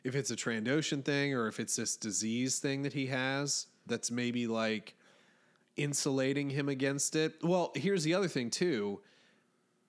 if 0.03 0.15
it's 0.15 0.31
a 0.31 0.35
Trandoshan 0.35 1.03
thing 1.03 1.33
or 1.33 1.47
if 1.47 1.59
it's 1.59 1.75
this 1.75 1.97
disease 1.97 2.59
thing 2.59 2.83
that 2.83 2.93
he 2.93 3.07
has 3.07 3.67
that's 3.87 4.11
maybe 4.11 4.47
like 4.47 4.95
insulating 5.75 6.49
him 6.49 6.69
against 6.69 7.15
it. 7.15 7.35
Well, 7.43 7.71
here's 7.75 8.03
the 8.03 8.13
other 8.13 8.27
thing 8.27 8.49
too. 8.49 9.01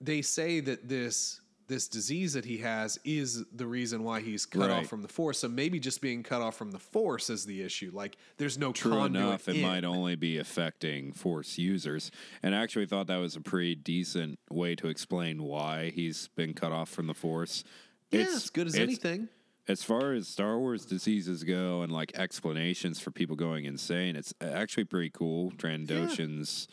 They 0.01 0.21
say 0.21 0.59
that 0.59 0.89
this 0.89 1.39
this 1.67 1.87
disease 1.87 2.33
that 2.33 2.45
he 2.45 2.57
has 2.59 2.97
is 3.03 3.43
the 3.51 3.67
reason 3.67 4.03
why 4.03 4.21
he's 4.21 4.45
cut 4.45 4.69
Right. 4.69 4.83
off 4.83 4.87
from 4.87 5.01
the 5.01 5.07
force. 5.07 5.39
So 5.39 5.49
maybe 5.49 5.79
just 5.79 6.01
being 6.01 6.23
cut 6.23 6.41
off 6.41 6.55
from 6.55 6.71
the 6.71 6.79
force 6.79 7.29
is 7.29 7.45
the 7.45 7.61
issue. 7.61 7.91
Like 7.93 8.17
there's 8.37 8.57
no 8.57 8.71
true 8.71 9.03
enough, 9.03 9.49
it 9.49 9.57
in. 9.57 9.61
might 9.61 9.83
only 9.83 10.15
be 10.15 10.37
affecting 10.37 11.11
Force 11.11 11.57
users. 11.57 12.09
And 12.41 12.55
I 12.55 12.63
actually 12.63 12.85
thought 12.85 13.07
that 13.07 13.17
was 13.17 13.35
a 13.35 13.41
pretty 13.41 13.75
decent 13.75 14.39
way 14.49 14.75
to 14.75 14.87
explain 14.87 15.43
why 15.43 15.89
he's 15.89 16.29
been 16.35 16.53
cut 16.53 16.71
off 16.71 16.89
from 16.89 17.07
the 17.07 17.13
Force. 17.13 17.63
Yeah, 18.11 18.21
it's, 18.21 18.49
good 18.49 18.67
as 18.67 18.75
anything. 18.75 19.27
As 19.67 19.83
far 19.83 20.13
as 20.13 20.29
Star 20.29 20.57
Wars 20.57 20.85
diseases 20.85 21.43
go 21.43 21.81
and 21.81 21.91
like 21.91 22.17
explanations 22.17 23.01
for 23.01 23.11
people 23.11 23.35
going 23.35 23.65
insane, 23.65 24.15
it's 24.15 24.33
actually 24.39 24.85
pretty 24.85 25.09
cool. 25.09 25.51
Trandoshans 25.51 26.67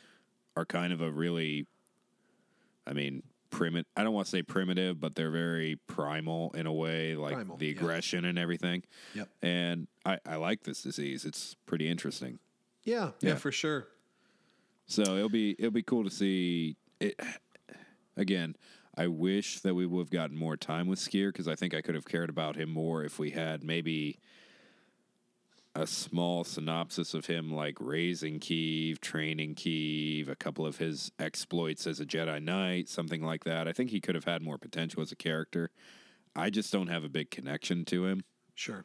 are 0.56 0.64
kind 0.64 0.92
of 0.92 1.00
a 1.00 1.10
really, 1.10 1.66
I 2.86 2.92
mean, 2.92 3.24
primitive. 3.54 3.86
I 3.96 4.04
don't 4.04 4.12
want 4.14 4.26
to 4.26 4.30
say 4.30 4.42
primitive, 4.42 5.00
but 5.00 5.14
they're 5.14 5.30
very 5.30 5.76
primal 5.86 6.50
in 6.54 6.66
a 6.66 6.72
way, 6.72 7.14
like 7.16 7.34
Primal, 7.34 7.56
the 7.56 7.66
yeah. 7.66 7.72
aggression 7.72 8.24
and 8.24 8.38
everything. 8.38 8.82
Yep. 9.14 9.28
And 9.42 9.86
I, 10.04 10.18
I 10.26 10.36
like 10.36 10.62
this 10.64 10.82
disease. 10.82 11.24
It's 11.24 11.54
pretty 11.66 11.88
interesting. 11.88 12.38
Yeah, 12.84 13.10
yeah, 13.20 13.30
Yeah. 13.30 13.34
for 13.36 13.52
sure. 13.52 13.88
So 14.86 15.02
it'll 15.16 15.28
be 15.30 15.56
it'll 15.58 15.70
be 15.70 15.82
cool 15.82 16.04
to 16.04 16.10
see 16.10 16.76
it 17.00 17.18
again. 18.16 18.54
I 18.96 19.06
wish 19.08 19.60
that 19.60 19.74
we 19.74 19.86
would 19.86 20.00
have 20.02 20.10
gotten 20.10 20.36
more 20.36 20.56
time 20.56 20.86
with 20.86 20.98
Sskeer 21.00 21.28
because 21.30 21.48
I 21.48 21.54
think 21.54 21.74
I 21.74 21.80
could 21.80 21.94
have 21.94 22.04
cared 22.06 22.30
about 22.30 22.56
him 22.56 22.70
more 22.70 23.02
if 23.02 23.18
we 23.18 23.30
had 23.30 23.64
maybe 23.64 24.18
a 25.76 25.86
small 25.86 26.44
synopsis 26.44 27.14
of 27.14 27.26
him 27.26 27.52
like 27.52 27.76
raising 27.80 28.38
Keeve, 28.38 29.00
training 29.00 29.54
Keeve, 29.56 30.28
a 30.28 30.36
couple 30.36 30.64
of 30.66 30.78
his 30.78 31.10
exploits 31.18 31.86
as 31.86 31.98
a 31.98 32.06
Jedi 32.06 32.40
Knight, 32.42 32.88
something 32.88 33.22
like 33.22 33.44
that. 33.44 33.66
I 33.66 33.72
think 33.72 33.90
he 33.90 34.00
could 34.00 34.14
have 34.14 34.24
had 34.24 34.40
more 34.40 34.58
potential 34.58 35.02
as 35.02 35.10
a 35.10 35.16
character. 35.16 35.70
I 36.36 36.50
just 36.50 36.72
don't 36.72 36.86
have 36.88 37.02
a 37.04 37.08
big 37.08 37.30
connection 37.30 37.84
to 37.86 38.06
him. 38.06 38.24
Sure. 38.54 38.84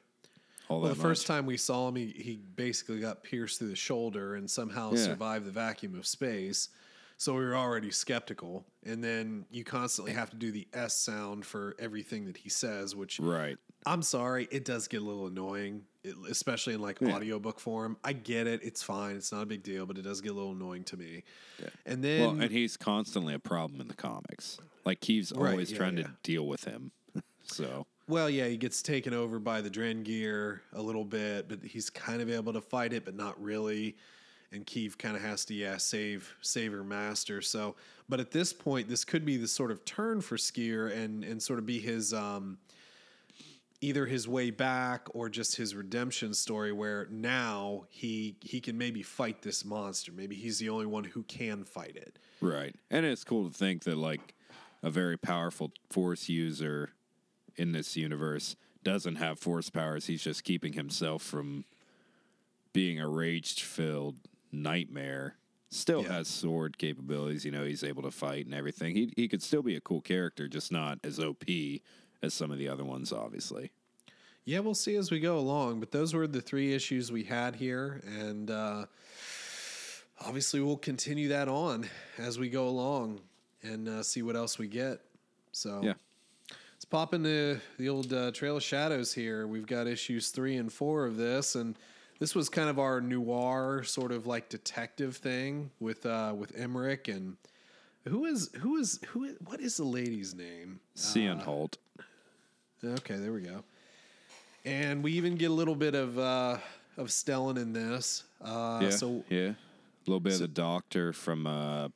All 0.68 0.82
Well, 0.82 0.90
the 0.94 1.00
first 1.00 1.28
time 1.28 1.46
we 1.46 1.58
saw 1.58 1.88
him, 1.90 1.96
he, 1.96 2.08
he 2.08 2.36
basically 2.38 3.00
got 3.00 3.24
pierced 3.24 3.60
through 3.60 3.70
the 3.70 3.76
shoulder 3.76 4.36
and 4.36 4.50
somehow 4.50 4.92
Yeah. 4.92 5.04
survived 5.04 5.46
the 5.46 5.52
vacuum 5.52 5.96
of 5.96 6.08
space. 6.08 6.70
So 7.20 7.34
we 7.34 7.44
were 7.44 7.56
already 7.56 7.92
skeptical. 7.92 8.66
And 8.86 9.04
then 9.04 9.46
you 9.52 9.66
constantly 9.66 10.14
have 10.14 10.30
to 10.30 10.38
do 10.38 10.52
the 10.54 10.66
S 10.74 10.96
sound 10.96 11.46
for 11.46 11.76
everything 11.78 12.26
that 12.26 12.38
he 12.38 12.48
says, 12.50 12.96
which 12.96 13.20
right. 13.20 13.58
I'm 13.86 14.02
sorry, 14.02 14.48
it 14.52 14.64
does 14.64 14.88
get 14.88 15.02
a 15.02 15.06
little 15.06 15.28
annoying, 15.28 15.84
especially 16.30 16.76
in 16.76 16.82
like 16.82 17.02
Yeah. 17.02 17.14
audiobook 17.16 17.60
form. 17.60 17.98
I 18.06 18.14
get 18.14 18.48
it. 18.48 18.62
It's 18.64 18.82
fine. 18.82 19.18
It's 19.18 19.34
not 19.34 19.42
a 19.42 19.46
big 19.46 19.64
deal, 19.64 19.86
but 19.86 19.98
it 19.98 20.04
does 20.04 20.22
get 20.22 20.32
a 20.32 20.34
little 20.34 20.54
annoying 20.54 20.86
to 20.86 20.98
me. 20.98 21.24
And 21.86 22.02
then, 22.02 22.22
Well, 22.22 22.42
and 22.42 22.52
he's 22.52 22.78
constantly 22.78 23.34
a 23.34 23.40
problem 23.40 23.82
in 23.82 23.90
the 23.90 23.96
comics. 23.96 24.58
Like 24.86 25.02
Keeve's 25.02 25.34
Right, 25.34 25.52
always 25.52 25.72
yeah, 25.74 25.78
trying 25.78 25.98
yeah. 25.98 26.04
to 26.06 26.12
deal 26.24 26.48
with 26.48 26.64
him. 26.64 26.92
so 27.44 27.86
Well, 28.08 28.30
yeah, 28.30 28.48
he 28.48 28.56
gets 28.56 28.82
taken 28.82 29.14
over 29.14 29.40
by 29.40 29.60
the 29.60 29.70
Drengir 29.70 30.62
a 30.72 30.82
little 30.82 31.06
bit, 31.06 31.50
but 31.50 31.64
he's 31.64 31.90
kind 31.90 32.22
of 32.22 32.30
able 32.30 32.54
to 32.54 32.62
fight 32.62 32.94
it, 32.94 33.04
but 33.04 33.16
not 33.16 33.42
really. 33.44 33.98
And 34.52 34.66
Keeve 34.66 34.98
kind 34.98 35.16
of 35.16 35.22
has 35.22 35.46
to, 35.46 35.54
yeah, 35.54 35.78
save 35.78 36.36
save 36.42 36.72
her 36.72 36.84
master. 36.84 37.40
So, 37.42 37.76
but 38.08 38.20
at 38.20 38.32
this 38.32 38.52
point, 38.52 38.90
this 38.90 39.06
could 39.06 39.24
be 39.24 39.38
the 39.38 39.48
sort 39.48 39.70
of 39.70 39.86
turn 39.86 40.22
for 40.22 40.38
Sskeer 40.38 40.92
and 40.92 41.24
and 41.24 41.42
sort 41.42 41.60
of 41.60 41.68
be 41.68 41.80
his 41.80 42.14
um, 42.14 42.58
either 43.82 44.08
his 44.08 44.28
way 44.28 44.50
back 44.50 45.08
or 45.14 45.30
just 45.30 45.56
his 45.56 45.76
redemption 45.76 46.34
story, 46.34 46.72
where 46.72 47.08
now 47.12 47.86
he 47.90 48.38
he 48.42 48.60
can 48.60 48.76
maybe 48.76 49.04
fight 49.04 49.44
this 49.44 49.64
monster. 49.64 50.12
Maybe 50.12 50.36
he's 50.36 50.58
the 50.58 50.70
only 50.70 50.88
one 50.88 51.04
who 51.04 51.22
can 51.24 51.64
fight 51.64 51.96
it. 51.96 52.18
right, 52.42 52.76
and 52.90 53.06
it's 53.06 53.24
cool 53.24 53.48
to 53.48 53.56
think 53.56 53.84
that 53.84 53.98
like 53.98 54.34
a 54.82 54.90
very 54.90 55.18
powerful 55.18 55.72
Force 55.90 56.28
user 56.28 56.94
in 57.56 57.72
this 57.72 57.96
universe 57.96 58.56
doesn't 58.84 59.18
have 59.18 59.38
Force 59.38 59.70
powers. 59.70 60.08
He's 60.08 60.24
just 60.24 60.44
keeping 60.44 60.74
himself 60.74 61.22
from 61.22 61.66
being 62.72 63.00
a 63.00 63.08
rage-filled 63.10 64.18
nightmare. 64.52 65.36
Still 65.72 66.02
Yeah. 66.04 66.14
has 66.14 66.28
sword 66.28 66.78
capabilities. 66.80 67.46
You 67.46 67.52
know, 67.52 67.64
he's 67.66 67.84
able 67.84 68.02
to 68.04 68.12
fight 68.12 68.46
and 68.46 68.56
everything. 68.56 68.96
He 68.96 69.14
he 69.16 69.28
could 69.28 69.44
still 69.44 69.62
be 69.62 69.76
a 69.76 69.82
cool 69.82 70.02
character, 70.02 70.48
just 70.48 70.72
not 70.72 71.00
as 71.04 71.20
OP 71.20 71.44
as 72.24 72.34
some 72.34 72.52
of 72.52 72.58
the 72.58 72.68
other 72.68 72.84
ones, 72.84 73.12
obviously. 73.14 73.72
Yeah, 74.46 74.60
we'll 74.60 74.74
see 74.74 74.96
as 74.96 75.12
we 75.12 75.20
go 75.20 75.38
along. 75.38 75.80
But 75.80 75.92
those 75.92 76.14
were 76.16 76.26
the 76.26 76.42
three 76.42 76.74
issues 76.74 77.12
we 77.12 77.24
had 77.24 77.56
here, 77.56 78.02
and 78.06 78.50
uh, 78.50 78.86
obviously 80.26 80.60
we'll 80.60 80.78
continue 80.78 81.28
that 81.30 81.48
on 81.48 81.88
as 82.18 82.40
we 82.40 82.50
go 82.50 82.68
along 82.68 83.22
and 83.62 83.88
uh, 83.88 84.04
see 84.04 84.22
what 84.22 84.36
else 84.36 84.58
we 84.58 84.68
get. 84.68 85.02
So 85.52 85.82
Yeah. 85.84 85.94
let's 86.74 86.86
pop 86.86 87.14
into 87.14 87.60
the 87.78 87.90
old 87.90 88.12
uh, 88.12 88.32
Trail 88.32 88.58
of 88.58 88.64
Shadows 88.64 89.14
here. 89.14 89.46
We've 89.48 89.68
got 89.68 89.86
issues 89.88 90.30
three 90.32 90.58
and 90.58 90.72
four 90.74 91.06
of 91.06 91.16
this, 91.18 91.56
and 91.56 91.78
this 92.20 92.36
was 92.36 92.50
kind 92.50 92.70
of 92.70 92.78
our 92.80 93.02
noir 93.02 93.84
sort 93.84 94.12
of 94.12 94.28
like 94.28 94.50
detective 94.50 95.18
thing 95.18 95.72
with 95.80 96.06
uh, 96.06 96.34
with 96.38 96.56
Emerick 96.58 97.08
and. 97.08 97.38
Who 98.08 98.26
is 98.26 98.50
who 98.62 98.78
is 98.78 99.00
who? 99.10 99.26
Is, 99.26 99.36
what 99.44 99.60
is 99.60 99.76
the 99.78 99.84
lady's 99.84 100.34
name? 100.34 100.80
Sian 100.96 101.38
Holt. 101.40 101.78
Okay, 102.84 103.18
there 103.18 103.34
we 103.34 103.42
go. 103.42 103.64
And 104.66 105.04
we 105.04 105.12
even 105.14 105.36
get 105.36 105.52
a 105.52 105.54
little 105.54 105.76
bit 105.76 105.96
of 105.96 106.18
uh, 106.18 106.58
of 106.98 107.08
Stellan 107.08 107.58
in 107.58 107.74
this. 107.74 108.24
Uh, 108.42 108.80
yeah, 108.84 108.90
So 108.92 109.24
yeah, 109.30 109.50
a 109.50 109.56
little 110.08 110.22
bit 110.22 110.34
of 110.34 110.40
the 110.40 110.48
doctor 110.48 111.12
from 111.12 111.46
uh, 111.46 111.90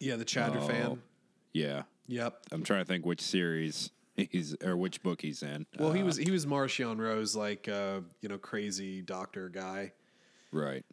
yeah, 0.00 0.16
the 0.16 0.24
Chatter 0.24 0.58
Oh. 0.60 0.66
fan. 0.66 1.02
yeah. 1.52 1.82
Yep. 2.08 2.46
I'm 2.50 2.62
trying 2.64 2.80
to 2.80 2.86
think 2.86 3.04
which 3.04 3.20
series 3.20 3.90
he's 4.30 4.56
or 4.62 4.76
which 4.76 5.02
book 5.02 5.20
he's 5.22 5.42
in. 5.42 5.66
Well, 5.78 5.92
he 5.92 6.02
Uh, 6.02 6.06
was 6.06 6.16
he 6.16 6.30
was 6.30 6.46
Marchion 6.46 6.98
Ro's, 6.98 7.36
like 7.36 7.68
uh, 7.68 8.00
you 8.20 8.28
know, 8.28 8.38
crazy 8.38 9.02
doctor 9.02 9.48
guy. 9.48 9.92
right. 10.52 10.84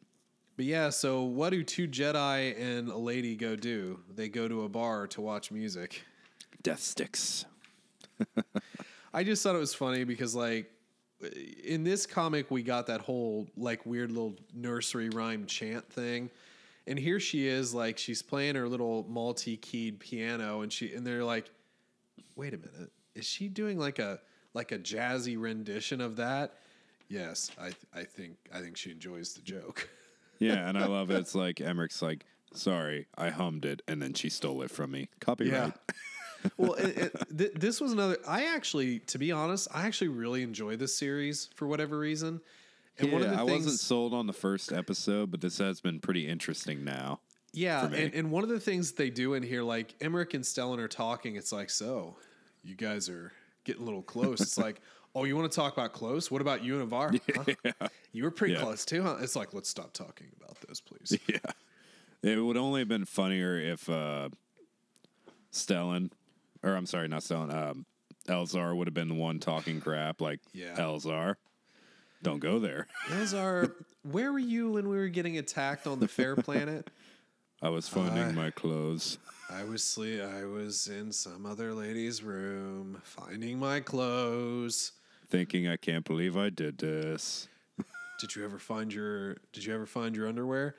But 0.56 0.66
yeah, 0.66 0.92
so 0.92 1.24
what 1.24 1.50
do 1.50 1.64
two 1.64 1.88
Jedi 1.88 2.56
and 2.62 2.88
a 2.90 2.98
lady 2.98 3.36
go 3.36 3.56
do? 3.56 4.00
They 4.14 4.30
go 4.30 4.48
to 4.48 4.64
a 4.66 4.70
bar 4.70 5.08
to 5.08 5.22
watch 5.22 5.50
music. 5.50 6.04
Death 6.62 6.80
sticks. 6.82 7.46
I 9.14 9.24
just 9.24 9.42
thought 9.42 9.56
it 9.56 9.60
was 9.60 9.74
funny 9.74 10.04
because 10.04 10.36
like 10.36 10.70
in 11.64 11.84
this 11.84 12.06
comic 12.06 12.52
we 12.52 12.62
got 12.62 12.86
that 12.88 13.02
whole 13.02 13.48
like 13.58 13.86
weird 13.88 14.12
little 14.12 14.36
nursery 14.54 15.10
rhyme 15.10 15.48
chant 15.48 15.90
thing. 15.92 16.30
And 16.86 17.00
here 17.00 17.20
she 17.20 17.48
is 17.48 17.74
like 17.74 17.98
she's 17.98 18.22
playing 18.22 18.54
her 18.56 18.68
little 18.68 19.06
multi-keyed 19.10 20.00
piano 20.00 20.62
and 20.62 20.72
she 20.72 20.94
and 20.94 21.06
they're 21.06 21.24
like 21.24 21.50
wait 22.36 22.54
a 22.54 22.58
minute. 22.58 22.92
Is 23.16 23.26
she 23.26 23.48
doing 23.48 23.78
like 23.80 24.00
a 24.00 24.20
like 24.54 24.72
a 24.72 24.80
jazzy 24.80 25.40
rendition 25.40 26.02
of 26.02 26.16
that? 26.18 26.56
Yes, 27.10 27.52
I 27.60 27.66
th- 27.66 27.76
I 27.94 28.04
think 28.04 28.38
I 28.54 28.60
think 28.60 28.78
she 28.78 28.92
enjoys 28.92 29.34
the 29.34 29.42
joke. 29.42 29.90
Yeah, 30.40 30.68
and 30.68 30.78
I 30.78 30.86
love 30.88 31.12
it. 31.12 31.18
It's 31.20 31.36
like 31.36 31.60
Emerick's 31.62 32.02
like, 32.02 32.26
sorry, 32.54 33.08
I 33.18 33.30
hummed 33.30 33.66
it, 33.66 33.82
and 33.88 34.02
then 34.02 34.14
she 34.14 34.30
stole 34.30 34.62
it 34.64 34.72
from 34.72 34.92
me. 34.92 35.10
Copyright. 35.20 35.74
well, 36.58 36.74
it, 36.74 36.98
it, 36.98 37.38
th- 37.38 37.54
this 37.56 37.80
was 37.80 37.92
another. 37.94 38.18
I 38.28 38.46
actually, 38.56 39.00
to 39.00 39.18
be 39.20 39.32
honest, 39.32 39.68
I 39.74 39.86
actually 39.86 40.10
really 40.10 40.42
enjoy 40.44 40.76
this 40.76 40.96
series 40.98 41.50
for 41.56 41.68
whatever 41.68 41.98
reason. 42.00 42.42
And 43.00 43.08
Yeah, 43.08 43.14
one 43.14 43.24
of 43.24 43.30
the 43.30 43.36
I 43.36 43.46
things, 43.46 43.66
wasn't 43.66 43.80
sold 43.80 44.14
on 44.14 44.28
the 44.28 44.34
first 44.34 44.72
episode, 44.72 45.32
but 45.32 45.42
this 45.42 45.58
has 45.60 45.82
been 45.82 46.00
pretty 46.00 46.28
interesting 46.28 46.84
now. 46.84 47.22
yeah, 47.54 47.86
and, 47.86 48.14
and 48.14 48.32
one 48.32 48.44
of 48.44 48.50
the 48.50 48.60
things 48.60 48.92
they 48.94 49.10
do 49.10 49.34
in 49.36 49.44
here, 49.44 49.64
like 49.64 49.96
Emerick 50.02 50.34
and 50.34 50.44
Stellan 50.44 50.80
are 50.80 50.88
talking. 50.88 51.36
It's 51.36 51.52
like, 51.52 51.70
so 51.70 52.18
you 52.64 52.76
guys 52.76 53.10
are 53.10 53.32
getting 53.66 53.82
a 53.82 53.86
little 53.86 54.02
close. 54.02 54.42
it's 54.42 54.58
like, 54.58 54.82
oh, 55.16 55.24
you 55.26 55.36
want 55.36 55.52
to 55.52 55.56
talk 55.56 55.74
about 55.74 55.94
close? 55.94 56.32
What 56.32 56.42
about 56.42 56.64
you 56.64 56.74
and 56.76 56.84
Avar? 56.84 57.14
Huh? 57.36 57.88
You 58.12 58.24
were 58.24 58.32
pretty 58.32 58.54
Yeah. 58.56 58.62
close 58.62 58.86
too, 58.86 59.04
huh? 59.04 59.18
It's 59.22 59.36
like, 59.36 59.54
let's 59.54 59.70
stop 59.70 59.94
talking 59.94 60.28
about 60.42 60.58
this, 60.68 60.80
please. 60.82 61.18
Yeah. 61.28 61.38
It 62.22 62.40
would 62.40 62.56
only 62.58 62.80
have 62.82 62.88
been 62.88 63.04
funnier 63.06 63.58
if 63.60 63.90
uh 63.90 64.30
Stellan 65.52 66.12
or 66.64 66.76
I'm 66.76 66.86
sorry, 66.86 67.08
not 67.08 67.22
Stellan, 67.22 67.54
um 67.54 67.86
Elzar 68.28 68.76
would 68.76 68.88
have 68.88 68.94
been 68.94 69.10
the 69.10 69.16
one 69.16 69.40
talking 69.40 69.82
crap 69.82 70.22
like 70.22 70.40
Yeah. 70.54 70.76
Elzar. 70.78 71.36
Don't 72.22 72.40
go 72.40 72.60
there. 72.60 72.88
Elzar. 73.10 73.74
Where 74.04 74.32
were 74.32 74.40
you 74.40 74.72
when 74.72 74.88
we 74.88 74.96
were 74.96 75.10
getting 75.10 75.38
attacked 75.38 75.88
on 75.88 76.00
the 76.00 76.08
Fair 76.08 76.36
Planet? 76.38 76.90
I 77.62 77.70
was 77.70 77.88
finding 77.90 78.24
I- 78.24 78.32
my 78.32 78.52
clothes. 78.52 79.18
I 79.50 79.64
was 79.64 79.84
sleep. 79.84 80.22
I 80.22 80.46
was 80.46 80.88
in 80.88 81.12
some 81.12 81.46
other 81.46 81.74
lady's 81.74 82.24
room, 82.24 83.02
finding 83.04 83.60
my 83.60 83.80
clothes. 83.80 84.94
Thinking 85.30 85.68
I 85.68 85.78
can't 85.78 86.06
believe 86.06 86.38
I 86.38 86.50
did 86.50 86.78
this. 86.78 87.48
Did 88.20 88.36
you 88.36 88.46
ever 88.46 88.60
find 88.60 88.94
your 88.94 89.36
Did 89.52 89.66
you 89.66 89.74
ever 89.74 89.86
find 89.86 90.16
your 90.16 90.28
underwear? 90.28 90.76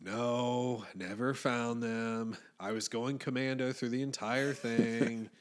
No, 0.00 0.84
never 0.94 1.34
found 1.34 1.82
them. 1.82 2.36
I 2.58 2.72
was 2.72 2.88
going 2.88 3.18
commando 3.18 3.72
through 3.72 3.90
the 3.90 4.02
entire 4.02 4.52
thing. 4.52 5.28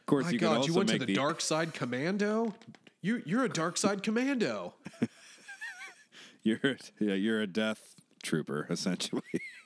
Of 0.00 0.06
course, 0.06 0.24
My 0.24 0.30
you 0.32 0.38
God, 0.38 0.66
you 0.66 0.74
went 0.74 0.88
to 0.88 0.98
make 0.98 1.06
the, 1.06 1.14
dark 1.14 1.40
side 1.40 1.72
commando. 1.72 2.52
You 3.00 3.22
You're 3.24 3.44
a 3.44 3.48
dark 3.48 3.76
side 3.76 4.02
commando. 4.02 4.74
You're 6.42 6.76
yeah, 6.98 7.14
you're 7.14 7.40
a 7.40 7.46
death 7.46 8.00
trooper 8.22 8.66
essentially. 8.68 9.22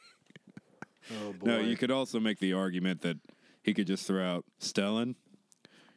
Oh 1.13 1.33
boy. 1.33 1.47
no, 1.47 1.59
you 1.61 1.77
could 1.77 1.91
also 1.91 2.19
make 2.21 2.39
the 2.39 2.53
argument 2.53 3.03
that 3.03 3.19
he 3.63 3.75
could 3.75 3.87
just 3.87 4.07
throw 4.07 4.25
out 4.25 4.45
Stellan. 4.61 5.15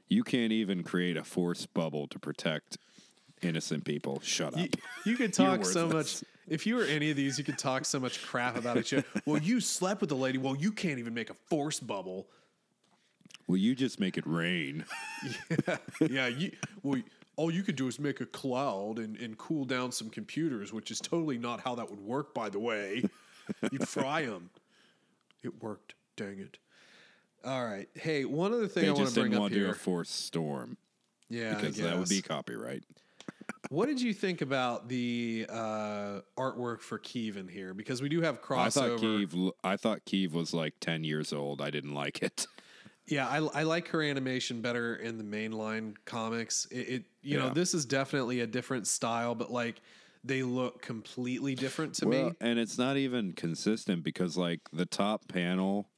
You 0.10 0.24
can't 0.24 0.52
even 0.52 0.84
create 0.84 1.18
a 1.18 1.24
force 1.24 1.66
bubble 1.66 2.08
to 2.08 2.20
protect 2.20 2.78
innocent 3.42 3.86
people. 3.86 4.20
Shut 4.24 4.54
up. 4.54 4.60
You, 4.60 4.70
you 5.06 5.16
could 5.18 5.34
talk 5.34 5.66
so 5.66 5.88
much. 5.88 6.24
If 6.48 6.66
you 6.66 6.76
were 6.76 6.84
any 6.86 7.12
of 7.12 7.18
these, 7.18 7.38
you 7.38 7.44
could 7.44 7.58
talk 7.58 7.84
so 7.84 8.00
much 8.00 8.26
crap 8.26 8.56
about 8.56 8.78
each 8.78 8.94
other. 8.94 9.04
Well, 9.26 9.42
you 9.42 9.60
slept 9.60 10.00
with 10.00 10.12
a 10.12 10.16
lady. 10.16 10.38
Well, 10.38 10.56
you 10.56 10.72
can't 10.72 11.00
even 11.00 11.14
make 11.14 11.30
a 11.30 11.34
force 11.34 11.80
bubble. 11.82 12.28
Well, 13.48 13.58
you 13.58 13.76
just 13.76 14.00
make 14.00 14.18
it 14.18 14.26
rain? 14.26 14.86
Yeah, 16.10 16.28
you. 16.28 16.52
Well, 16.84 17.02
all 17.36 17.52
you 17.52 17.64
could 17.64 17.76
do 17.76 17.88
is 17.88 18.00
make 18.00 18.22
a 18.22 18.26
cloud 18.26 19.00
and, 19.00 19.18
and 19.18 19.38
cool 19.38 19.66
down 19.66 19.92
some 19.92 20.10
computers, 20.10 20.72
which 20.72 20.90
is 20.92 21.00
totally 21.00 21.38
not 21.38 21.60
how 21.60 21.76
that 21.76 21.90
would 21.90 22.00
work. 22.00 22.34
By 22.34 22.50
the 22.50 22.60
way, 22.60 23.04
you'd 23.72 23.88
fry 23.88 24.26
them. 24.26 24.50
It 25.44 25.62
worked. 25.62 25.96
Dang 26.16 26.40
it. 26.40 26.58
All 27.46 27.64
right. 27.64 27.88
Hey, 27.94 28.26
one 28.26 28.54
other 28.54 28.68
thing 28.68 28.84
They 28.84 28.90
I 28.90 28.94
want 28.94 29.10
to 29.10 29.14
bring 29.14 29.26
didn't 29.26 29.36
up 29.36 29.42
want 29.42 29.54
to 29.54 29.60
do 29.60 29.66
here. 29.66 29.74
a 29.74 29.76
force 29.76 30.10
storm 30.10 30.78
yeah, 31.30 31.52
I 31.52 31.62
because 31.62 31.78
that 31.78 31.98
would 31.98 32.10
be 32.10 32.22
copyright. 32.22 32.84
What 33.70 33.88
did 33.88 34.02
you 34.02 34.14
think 34.14 34.42
about 34.42 34.88
the 34.88 35.46
uh, 35.50 36.22
artwork 36.38 36.82
for 36.82 36.98
Kevin 36.98 37.48
here? 37.48 37.74
Because 37.74 38.02
we 38.02 38.08
do 38.08 38.22
have 38.22 38.42
crossover. 38.42 38.66
I 38.66 38.70
thought 38.70 39.00
Keeve. 39.00 39.52
I 39.64 39.78
thought 39.78 40.06
Keeve 40.06 40.32
was 40.32 40.54
like 40.54 40.74
ten 40.80 41.04
years 41.04 41.34
old. 41.34 41.62
I 41.62 41.70
didn't 41.70 41.94
like 41.94 42.22
it. 42.22 42.48
Yeah, 43.10 43.26
I, 43.26 43.38
I 43.38 43.64
like 43.64 43.88
her 43.90 44.04
animation 44.04 44.60
better 44.60 44.98
in 44.98 45.18
the 45.18 45.24
mainline 45.24 45.96
comics. 46.04 46.68
It, 46.70 46.76
it 46.76 47.04
you 47.22 47.38
know, 47.38 47.50
this 47.52 47.74
is 47.74 47.86
definitely 47.86 48.42
a 48.42 48.48
different 48.48 48.86
style, 48.86 49.34
but 49.34 49.50
like 49.50 49.82
they 50.24 50.44
look 50.44 50.82
completely 50.82 51.56
different 51.56 51.94
to 51.96 52.06
me. 52.06 52.32
and 52.42 52.60
it's 52.60 52.78
not 52.78 52.98
even 52.98 53.34
consistent 53.34 54.04
because 54.04 54.38
like 54.38 54.62
the 54.74 54.86
top 54.86 55.28
panel, 55.28 55.90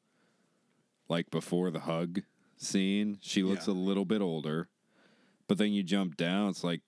like 1.07 1.29
before 1.31 1.71
the 1.71 1.79
hug 1.81 2.21
scene, 2.57 3.17
she 3.21 3.43
looks 3.43 3.67
Yeah. 3.67 3.73
a 3.73 3.75
little 3.75 4.05
bit 4.05 4.21
older, 4.21 4.69
but 5.47 5.57
then 5.57 5.71
you 5.71 5.83
jump 5.83 6.17
down, 6.17 6.49
it's 6.49 6.63
like 6.63 6.81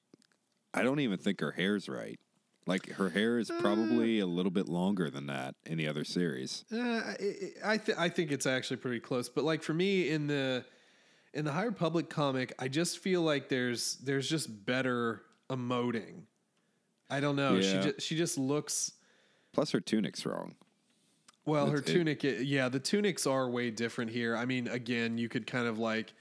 I 0.73 0.83
don't 0.83 0.99
even 1.01 1.17
think 1.17 1.41
her 1.41 1.51
hair's 1.51 1.89
right. 1.89 2.19
Like 2.67 2.91
her 2.91 3.09
hair 3.09 3.39
is 3.39 3.51
probably 3.59 4.19
a 4.19 4.25
little 4.27 4.51
bit 4.51 4.69
longer 4.69 5.09
than 5.09 5.25
that 5.27 5.55
in 5.65 5.77
the 5.77 5.87
other 5.87 6.03
series. 6.05 6.63
Uh, 6.71 6.77
I 6.79 7.15
I, 7.65 7.77
th- 7.77 7.97
I 7.97 8.07
think 8.07 8.31
it's 8.31 8.45
actually 8.45 8.77
pretty 8.77 8.99
close, 8.99 9.27
but 9.29 9.43
like 9.43 9.63
for 9.63 9.73
me 9.73 10.09
in 10.09 10.27
the 10.27 10.63
in 11.33 11.43
the 11.43 11.51
High 11.51 11.63
Republic 11.63 12.09
comic, 12.09 12.53
I 12.59 12.67
just 12.67 12.99
feel 12.99 13.21
like 13.23 13.49
there's 13.49 13.95
there's 14.03 14.29
just 14.29 14.65
better 14.65 15.23
emoting. 15.49 16.25
I 17.11 17.19
don't 17.19 17.35
know. 17.35 17.59
She 17.61 17.73
just, 17.79 18.01
she 18.01 18.15
just 18.15 18.37
looks 18.37 18.93
Plus 19.53 19.71
her 19.71 19.81
tunic's 19.81 20.25
wrong. 20.25 20.55
Well, 21.45 21.65
her 21.69 21.77
It's- 21.79 21.89
it- 21.89 21.93
tunic, 21.93 22.23
i- 22.23 22.41
yeah, 22.41 22.69
the 22.69 22.79
tunics 22.79 23.27
are 23.27 23.49
way 23.49 23.69
different 23.69 24.11
here. 24.11 24.35
I 24.35 24.45
mean, 24.45 24.67
again, 24.69 25.17
you 25.17 25.27
could 25.27 25.45
kind 25.45 25.67
of 25.67 25.77
like, 25.77 26.13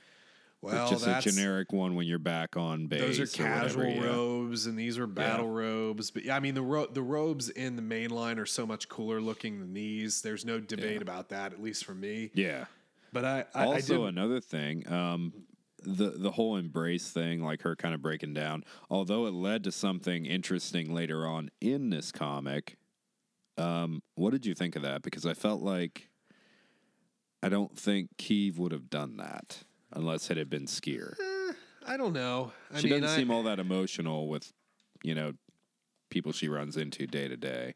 well, 0.63 0.83
it's 0.83 0.91
just 0.91 1.05
that's 1.05 1.27
a 1.27 1.31
generic 1.31 1.73
one 1.73 1.95
when 1.95 2.07
you're 2.07 2.19
back 2.19 2.57
on 2.57 2.87
base. 2.89 3.01
those 3.19 3.21
are 3.21 3.43
or 3.43 3.47
whatever, 3.49 3.69
casual 3.69 3.89
yeah. 3.89 4.05
robes, 4.05 4.67
and 4.67 4.77
these 4.79 4.99
are 4.99 5.07
battle 5.07 5.49
robes. 5.49 6.11
But 6.11 6.25
yeah, 6.25 6.37
I 6.37 6.41
mean, 6.41 6.55
the 6.55 6.63
ro- 6.63 6.87
the 6.93 7.03
robes 7.03 7.49
in 7.51 7.77
the 7.77 7.83
main 7.83 8.11
line 8.11 8.39
are 8.39 8.47
so 8.47 8.67
much 8.67 8.89
cooler 8.89 9.21
looking 9.21 9.61
than 9.61 9.73
these. 9.73 10.21
There's 10.23 10.45
no 10.45 10.59
debate 10.59 10.97
Yeah. 10.97 11.03
about 11.03 11.29
that, 11.31 11.53
at 11.53 11.63
least 11.63 11.85
for 11.85 11.95
me. 11.95 12.31
Yeah. 12.35 12.65
But 13.13 13.25
I, 13.25 13.45
I, 13.55 13.63
I 13.63 13.65
also 13.67 13.99
did, 14.07 14.09
another 14.09 14.41
thing 14.41 14.91
um 14.93 15.33
the 15.83 16.11
the 16.11 16.33
whole 16.33 16.57
embrace 16.57 17.11
thing 17.11 17.43
like 17.43 17.63
her 17.63 17.77
kind 17.77 17.95
of 17.95 18.03
breaking 18.03 18.35
down 18.35 18.65
although 18.89 19.27
it 19.27 19.33
led 19.35 19.65
to 19.65 19.73
something 19.73 20.27
interesting 20.27 20.93
later 20.93 21.27
on 21.27 21.51
in 21.61 21.91
this 21.91 22.13
comic 22.13 22.77
um 23.59 24.03
what 24.15 24.31
did 24.31 24.47
you 24.47 24.55
think 24.55 24.77
of 24.77 24.83
that 24.83 25.03
because 25.03 25.27
i 25.27 25.35
felt 25.35 25.63
like 25.63 26.09
i 27.43 27.49
don't 27.49 27.79
think 27.79 28.09
Keeve 28.19 28.59
would 28.59 28.73
have 28.73 28.91
done 28.91 29.17
that 29.17 29.65
unless 29.93 30.31
it 30.31 30.37
had 30.37 30.51
been 30.51 30.67
Sskeer 30.67 31.15
I 31.87 31.97
don't 31.97 32.13
know. 32.13 32.53
I 32.73 32.79
she 32.79 32.91
mean, 32.91 33.01
doesn't 33.01 33.17
I, 33.17 33.19
seem 33.19 33.31
all 33.31 33.43
that 33.45 33.59
emotional 33.59 34.29
with 34.29 34.53
you 35.03 35.15
know 35.15 35.33
people 36.11 36.31
she 36.31 36.47
runs 36.47 36.77
into 36.77 37.07
day 37.07 37.27
to 37.27 37.37
day 37.37 37.75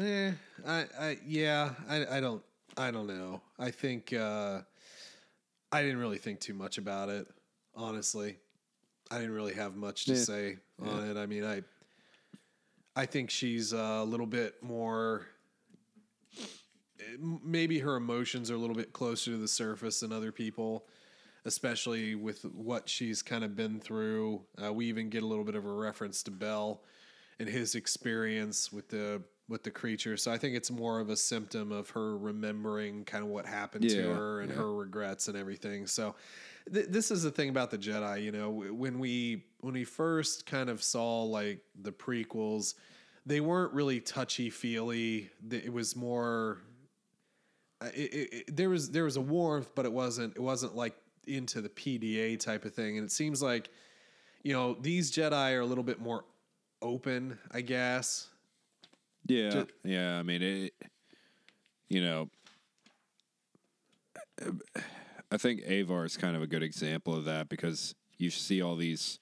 Eh, 0.00 0.32
I, 0.66 0.86
I, 0.98 1.18
yeah, 1.26 1.70
I, 1.88 2.16
I 2.16 2.20
don't, 2.20 2.42
I 2.76 2.90
don't 2.90 3.06
know. 3.06 3.42
I 3.58 3.70
think 3.70 4.14
uh, 4.14 4.60
I 5.72 5.82
didn't 5.82 5.98
really 5.98 6.18
think 6.18 6.40
too 6.40 6.54
much 6.54 6.78
about 6.78 7.08
it, 7.08 7.26
honestly. 7.74 8.38
I 9.10 9.16
didn't 9.18 9.32
really 9.34 9.54
have 9.54 9.76
much 9.76 10.04
to 10.06 10.12
Yeah. 10.14 10.18
say 10.18 10.56
on 10.80 11.08
it. 11.08 11.16
I 11.16 11.26
mean, 11.26 11.44
I, 11.44 11.62
I 12.96 13.06
think 13.06 13.30
she's 13.30 13.72
a 13.72 14.02
little 14.04 14.26
bit 14.26 14.62
more. 14.62 15.26
Maybe 17.18 17.78
her 17.80 17.96
emotions 17.96 18.50
are 18.50 18.54
a 18.54 18.58
little 18.58 18.76
bit 18.76 18.92
closer 18.92 19.32
to 19.32 19.36
the 19.36 19.48
surface 19.48 20.00
than 20.00 20.12
other 20.12 20.32
people, 20.32 20.86
especially 21.44 22.14
with 22.14 22.44
what 22.44 22.88
she's 22.88 23.22
kind 23.22 23.42
of 23.44 23.56
been 23.56 23.80
through. 23.80 24.42
Uh, 24.62 24.72
we 24.72 24.86
even 24.86 25.08
get 25.08 25.22
a 25.22 25.26
little 25.26 25.44
bit 25.44 25.54
of 25.54 25.64
a 25.64 25.72
reference 25.72 26.22
to 26.24 26.30
Bell 26.30 26.82
and 27.38 27.48
his 27.48 27.74
experience 27.74 28.70
with 28.72 28.88
the 28.88 29.22
with 29.50 29.64
the 29.64 29.70
creature. 29.70 30.16
So 30.16 30.30
I 30.30 30.38
think 30.38 30.54
it's 30.56 30.70
more 30.70 31.00
of 31.00 31.10
a 31.10 31.16
symptom 31.16 31.72
of 31.72 31.90
her 31.90 32.16
remembering 32.16 33.04
kind 33.04 33.24
of 33.24 33.28
what 33.28 33.44
happened 33.44 33.88
to 33.90 34.14
her 34.14 34.40
and 34.40 34.50
yeah. 34.50 34.56
her 34.56 34.72
regrets 34.72 35.26
and 35.28 35.36
everything. 35.36 35.86
So 35.88 36.14
th- 36.72 36.86
this 36.88 37.10
is 37.10 37.24
the 37.24 37.32
thing 37.32 37.50
about 37.50 37.70
the 37.72 37.76
Jedi, 37.76 38.22
you 38.22 38.30
know, 38.30 38.48
when 38.48 38.98
we 39.00 39.44
when 39.58 39.74
we 39.74 39.84
first 39.84 40.46
kind 40.46 40.70
of 40.70 40.82
saw 40.82 41.24
like 41.24 41.60
the 41.82 41.90
prequels, 41.90 42.74
they 43.26 43.40
weren't 43.40 43.72
really 43.74 44.00
touchy 44.00 44.50
feely. 44.50 45.30
It 45.50 45.72
was 45.72 45.96
more 45.96 46.58
uh, 47.82 47.88
it, 47.92 48.14
it, 48.14 48.32
it- 48.32 48.56
there 48.56 48.70
was 48.70 48.90
there 48.92 49.04
was 49.04 49.16
a 49.16 49.20
warmth, 49.20 49.72
but 49.74 49.84
it 49.84 49.92
wasn't 49.92 50.36
it 50.36 50.42
wasn't 50.42 50.76
like 50.76 50.94
into 51.26 51.60
the 51.60 51.68
PDA 51.68 52.38
type 52.38 52.64
of 52.64 52.72
thing. 52.72 52.96
And 52.98 53.04
it 53.04 53.10
seems 53.12 53.42
like 53.42 53.68
you 54.44 54.52
know 54.52 54.74
these 54.80 55.10
Jedi 55.10 55.54
are 55.54 55.60
a 55.60 55.66
little 55.66 55.84
bit 55.84 56.00
more 56.00 56.24
open, 56.80 57.36
I 57.50 57.62
guess. 57.62 58.29
Yeah, 59.26 59.50
Ju- 59.50 59.66
yeah. 59.84 60.18
I 60.18 60.22
mean, 60.22 60.42
it. 60.42 60.74
You 61.88 62.02
know, 62.02 62.30
I 65.30 65.36
think 65.36 65.62
Avar 65.66 66.04
is 66.04 66.16
kind 66.16 66.36
of 66.36 66.42
a 66.42 66.46
good 66.46 66.62
example 66.62 67.14
of 67.14 67.24
that 67.24 67.48
because 67.48 67.94
you 68.18 68.30
see 68.30 68.62
all 68.62 68.76
these 68.76 69.18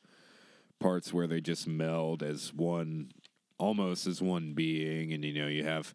parts 0.81 1.13
where 1.13 1.27
they 1.27 1.41
just 1.41 1.67
meld 1.67 2.23
as 2.23 2.53
one, 2.53 3.11
almost 3.59 4.07
as 4.07 4.23
one 4.23 4.53
being, 4.55 5.13
and 5.13 5.25
you 5.25 5.41
know, 5.43 5.49
you 5.49 5.65
have, 5.65 5.95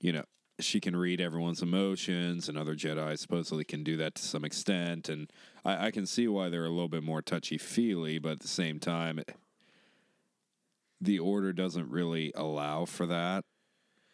you 0.00 0.12
know, 0.12 0.24
she 0.60 0.80
can 0.80 0.94
read 0.94 1.20
everyone's 1.20 1.62
emotions, 1.62 2.48
and 2.48 2.58
other 2.58 2.74
Jedi 2.74 3.18
supposedly 3.18 3.64
can 3.64 3.82
do 3.82 3.96
that 3.96 4.14
to 4.16 4.22
some 4.22 4.44
extent, 4.44 5.08
and 5.08 5.30
I, 5.64 5.86
I 5.86 5.90
can 5.90 6.06
see 6.06 6.28
why 6.28 6.48
they're 6.48 6.64
a 6.64 6.70
little 6.70 6.88
bit 6.88 7.02
more 7.02 7.22
touchy 7.22 7.58
feely, 7.58 8.18
but 8.18 8.32
at 8.32 8.40
the 8.40 8.48
same 8.48 8.78
time. 8.78 9.18
It, 9.18 9.34
the 11.02 11.18
order 11.18 11.52
doesn't 11.52 11.90
really 11.90 12.32
allow 12.34 12.84
for 12.84 13.06
that 13.06 13.42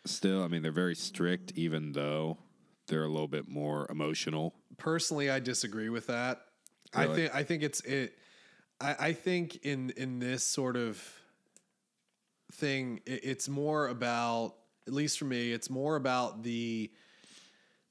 still 0.07 0.43
i 0.43 0.49
mean 0.49 0.62
they're 0.62 0.72
very 0.72 0.95
strict 0.95 1.53
even 1.55 1.93
though 1.93 2.39
they're 2.86 3.05
a 3.05 3.09
little 3.09 3.28
bit 3.28 3.49
more 3.49 3.86
emotional 3.91 4.55
Personally, 4.78 5.28
I 5.28 5.41
disagree 5.41 5.89
with 5.89 6.07
that. 6.07 6.43
I 6.95 7.07
think 7.09 7.34
I 7.34 7.43
think 7.43 7.62
it's 7.62 7.80
it. 7.80 8.16
I, 8.80 8.97
I 8.99 9.12
think 9.12 9.66
in 9.66 9.91
in 9.97 10.20
this 10.20 10.45
sort 10.45 10.76
of 10.76 11.03
thing, 12.53 13.01
it, 13.05 13.20
it's 13.24 13.49
more 13.49 13.89
about 13.89 14.55
at 14.86 14.95
least 14.95 15.18
for 15.18 15.24
me, 15.24 15.53
it's 15.53 15.68
more 15.68 15.97
about 15.97 16.45
the 16.45 16.93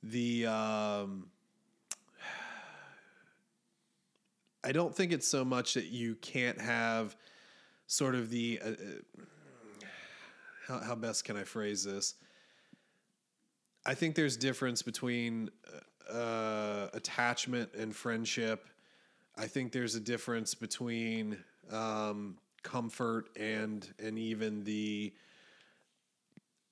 the 0.01 0.47
um 0.47 1.27
I 4.63 4.71
don't 4.71 4.95
think 4.95 5.11
it's 5.11 5.27
so 5.27 5.43
much 5.43 5.73
that 5.73 5.87
you 5.87 6.15
can't 6.15 6.59
have 6.59 7.17
sort 7.87 8.15
of 8.15 8.29
the 8.29 8.59
uh, 8.63 8.69
uh, 8.69 8.73
how 10.67 10.79
how 10.79 10.95
best 10.95 11.23
can 11.23 11.37
I 11.37 11.43
phrase 11.43 11.83
this? 11.83 12.15
I 13.85 13.93
think 13.93 14.15
there's 14.15 14.35
difference 14.35 14.81
between 14.81 15.49
uh, 16.11 16.87
attachment 16.93 17.73
and 17.73 17.95
friendship. 17.95 18.67
I 19.37 19.47
think 19.47 19.71
there's 19.71 19.95
a 19.95 19.99
difference 19.99 20.53
between 20.53 21.37
um, 21.71 22.37
comfort 22.63 23.29
and 23.37 23.87
and 23.99 24.19
even 24.19 24.63
the 24.63 25.13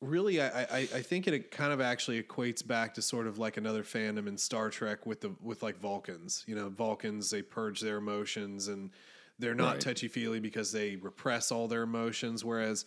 really, 0.01 0.41
I, 0.41 0.63
I, 0.63 0.77
I 0.79 1.01
think 1.01 1.27
it 1.27 1.51
kind 1.51 1.73
of 1.73 1.81
actually 1.81 2.21
equates 2.21 2.65
back 2.65 2.93
to 2.95 3.01
sort 3.01 3.27
of 3.27 3.37
like 3.37 3.57
another 3.57 3.83
fandom 3.83 4.27
in 4.27 4.37
Star 4.37 4.69
Trek 4.69 5.05
with 5.05 5.21
the 5.21 5.31
with 5.41 5.63
like 5.63 5.79
Vulcans. 5.79 6.43
You 6.47 6.55
know, 6.55 6.69
Vulcans 6.69 7.29
they 7.29 7.41
purge 7.41 7.81
their 7.81 7.97
emotions 7.97 8.67
and 8.67 8.91
they're 9.39 9.55
not 9.55 9.73
Right. 9.73 9.81
touchy 9.81 10.07
feely 10.07 10.39
because 10.39 10.71
they 10.71 10.95
repress 10.95 11.51
all 11.51 11.67
their 11.67 11.83
emotions. 11.83 12.43
Whereas 12.43 12.85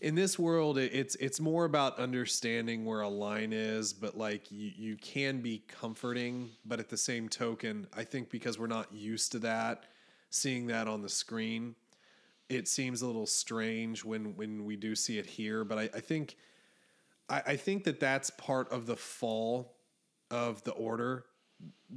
in 0.00 0.14
this 0.14 0.38
world, 0.38 0.76
it's 0.78 1.14
it's 1.16 1.40
more 1.40 1.64
about 1.64 1.98
understanding 1.98 2.84
where 2.84 3.00
a 3.00 3.08
line 3.08 3.52
is, 3.52 3.92
but 3.92 4.16
like 4.16 4.50
you 4.50 4.70
you 4.76 4.96
can 4.96 5.40
be 5.40 5.62
comforting, 5.68 6.50
but 6.64 6.80
at 6.80 6.88
the 6.88 6.96
same 6.98 7.28
token, 7.28 7.86
I 7.96 8.04
think 8.04 8.30
because 8.30 8.58
we're 8.58 8.66
not 8.66 8.92
used 8.92 9.32
to 9.32 9.38
that, 9.40 9.84
seeing 10.30 10.66
that 10.66 10.86
on 10.86 11.00
the 11.02 11.08
screen, 11.08 11.76
it 12.48 12.68
seems 12.68 13.00
a 13.02 13.06
little 13.06 13.26
strange 13.26 14.04
when 14.04 14.36
when 14.36 14.64
we 14.64 14.76
do 14.76 14.94
see 14.94 15.18
it 15.18 15.26
here. 15.26 15.64
But 15.64 15.78
I, 15.78 15.82
I 15.94 16.00
think 16.00 16.36
I, 17.28 17.42
I 17.46 17.56
think 17.56 17.84
that 17.84 17.98
that's 17.98 18.30
part 18.30 18.70
of 18.70 18.86
the 18.86 18.96
fall 18.96 19.76
of 20.30 20.62
the 20.64 20.72
order 20.72 21.24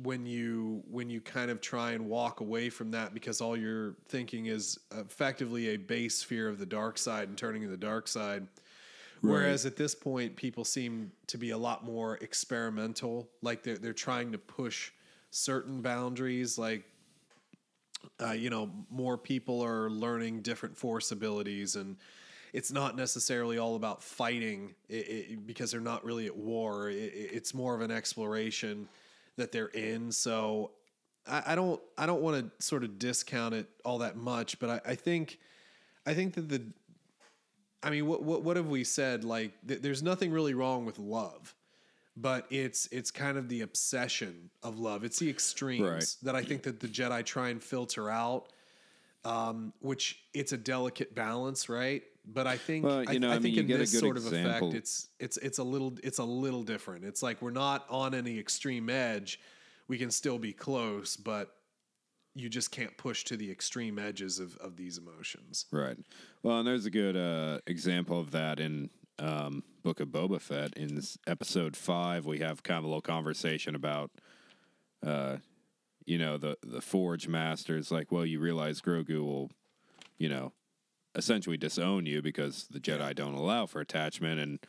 when 0.04 0.26
you 0.26 0.84
when 0.90 1.10
you 1.10 1.20
kind 1.20 1.50
of 1.50 1.62
try 1.62 1.92
and 1.92 2.08
walk 2.08 2.40
away 2.42 2.70
from 2.70 2.92
that 2.92 3.14
because 3.14 3.42
all 3.42 3.58
you're 3.58 3.96
thinking 4.08 4.46
is 4.46 4.80
effectively 4.96 5.70
a 5.70 5.78
base 5.78 6.22
fear 6.22 6.48
of 6.48 6.60
the 6.60 6.66
dark 6.66 6.98
side 6.98 7.28
and 7.28 7.38
turning 7.38 7.62
to 7.64 7.68
the 7.68 7.78
dark 7.78 8.08
side. 8.08 8.48
Whereas 9.22 9.66
at 9.66 9.76
this 9.76 9.96
point, 9.96 10.38
people 10.38 10.64
seem 10.64 11.12
to 11.28 11.38
be 11.38 11.50
a 11.50 11.58
lot 11.58 11.84
more 11.84 12.16
experimental. 12.18 13.30
Like 13.42 13.64
they're 13.64 13.78
they're 13.78 13.94
trying 13.94 14.32
to 14.32 14.38
push 14.38 14.92
certain 15.32 15.82
boundaries. 15.82 16.58
Like 16.58 16.86
uh, 18.22 18.32
you 18.32 18.50
know, 18.50 18.72
more 18.90 19.18
people 19.18 19.62
are 19.62 19.90
learning 19.90 20.42
different 20.42 20.78
force 20.78 21.12
abilities, 21.12 21.76
and 21.76 21.98
it's 22.54 22.72
not 22.72 22.96
necessarily 22.96 23.58
all 23.58 23.76
about 23.76 24.02
fighting 24.02 24.74
i 24.92 24.96
i 25.32 25.38
because 25.46 25.72
they're 25.72 25.82
not 25.82 26.06
really 26.06 26.26
at 26.26 26.36
war. 26.38 26.90
I 26.90 26.94
i 26.94 27.12
it's 27.34 27.54
more 27.54 27.76
of 27.76 27.82
an 27.82 27.92
exploration 27.92 28.88
that 29.40 29.52
they're 29.52 29.68
in. 29.68 30.12
So 30.12 30.72
I, 31.28 31.44
I 31.48 31.56
don't 31.56 31.82
I 31.98 32.06
don't 32.06 32.22
want 32.22 32.58
to 32.60 32.64
sort 32.66 32.84
of 32.84 32.98
discount 33.00 33.56
it 33.56 33.68
all 33.84 33.98
that 34.00 34.16
much, 34.16 34.60
but 34.60 34.70
I, 34.70 34.92
I 34.92 34.96
think 34.96 35.40
I 36.06 36.14
think 36.14 36.36
that 36.36 36.48
the 36.50 36.62
I 37.82 37.90
mean, 37.90 38.08
what 38.08 38.24
what 38.24 38.44
what 38.44 38.58
have 38.58 38.68
we 38.68 38.84
said? 38.84 39.24
Like, 39.24 39.54
th- 39.68 39.82
there's 39.82 40.04
nothing 40.04 40.32
really 40.32 40.54
wrong 40.54 40.86
with 40.86 41.00
love, 41.00 41.56
but 42.18 42.46
it's 42.50 42.88
it's 42.92 43.10
kind 43.12 43.38
of 43.38 43.48
the 43.50 43.62
obsession 43.62 44.50
of 44.64 44.80
love. 44.80 45.04
It's 45.04 45.20
the 45.20 45.30
extremes 45.30 45.82
Right. 45.82 46.16
that 46.24 46.36
I 46.36 46.44
think 46.44 46.64
that 46.64 46.80
the 46.80 46.88
Jedi 46.88 47.26
try 47.26 47.50
and 47.50 47.64
filter 47.64 48.10
out. 48.10 48.52
Um, 49.26 49.74
which 49.80 50.18
it's 50.34 50.54
a 50.54 50.58
delicate 50.58 51.14
balance, 51.14 51.68
right? 51.68 52.04
But 52.26 52.48
I 52.48 52.58
think 52.58 52.86
Well, 52.86 53.04
I, 53.08 53.14
you 53.14 53.20
know, 53.20 53.30
I 53.30 53.36
I 53.36 53.40
think 53.40 53.56
mean, 53.56 53.68
you 53.68 53.74
in 53.76 53.80
this 53.80 53.92
good 53.92 54.00
sort 54.02 54.18
of 54.18 54.26
example. 54.26 54.70
effect, 54.70 54.78
it's 54.78 55.08
it's 55.20 55.38
it's 55.38 55.58
a 55.58 55.64
little 55.64 55.94
it's 56.04 56.20
a 56.20 56.24
little 56.24 56.64
different. 56.64 57.06
It's 57.06 57.24
like 57.24 57.42
we're 57.42 57.50
not 57.52 57.86
on 57.90 58.14
any 58.14 58.38
extreme 58.38 58.90
edge. 58.90 59.40
We 59.88 59.98
can 59.98 60.12
still 60.12 60.38
be 60.38 60.54
close, 60.54 61.16
but 61.18 61.56
you 62.36 62.48
just 62.50 62.72
can't 62.72 62.96
push 62.98 63.24
to 63.26 63.36
the 63.36 63.50
extreme 63.50 63.98
edges 63.98 64.38
of, 64.40 64.56
of 64.58 64.78
these 64.78 65.00
emotions. 65.00 65.66
Right. 65.72 65.98
Well, 66.44 66.60
and 66.60 66.68
there's 66.68 66.86
a 66.86 66.92
good 66.92 67.18
uh, 67.18 67.60
example 67.66 68.20
of 68.20 68.32
that 68.32 68.60
in 68.60 68.92
um, 69.18 69.64
Book 69.84 70.00
of 70.00 70.10
Boba 70.10 70.40
Fett. 70.40 70.78
In 70.78 71.02
episode 71.26 71.76
five, 71.76 72.28
we 72.28 72.40
have 72.40 72.62
kind 72.62 72.78
of 72.78 72.84
a 72.84 72.88
little 72.88 73.02
conversation 73.02 73.74
about, 73.74 74.12
uh, 75.06 75.38
you 76.06 76.18
know, 76.20 76.38
the 76.38 76.58
the 76.62 76.82
Forge 76.82 77.28
Masters. 77.28 77.92
Like, 77.92 78.12
well, 78.12 78.26
you 78.26 78.40
realize 78.40 78.80
Grogu 78.82 79.22
will, 79.24 79.50
you 80.20 80.30
know, 80.30 80.54
essentially 81.16 81.58
disown 81.58 82.06
you 82.06 82.22
because 82.22 82.68
the 82.70 82.80
Jedi 82.80 83.16
don't 83.16 83.34
allow 83.34 83.66
for 83.66 83.82
attachment. 83.82 84.40
And 84.40 84.60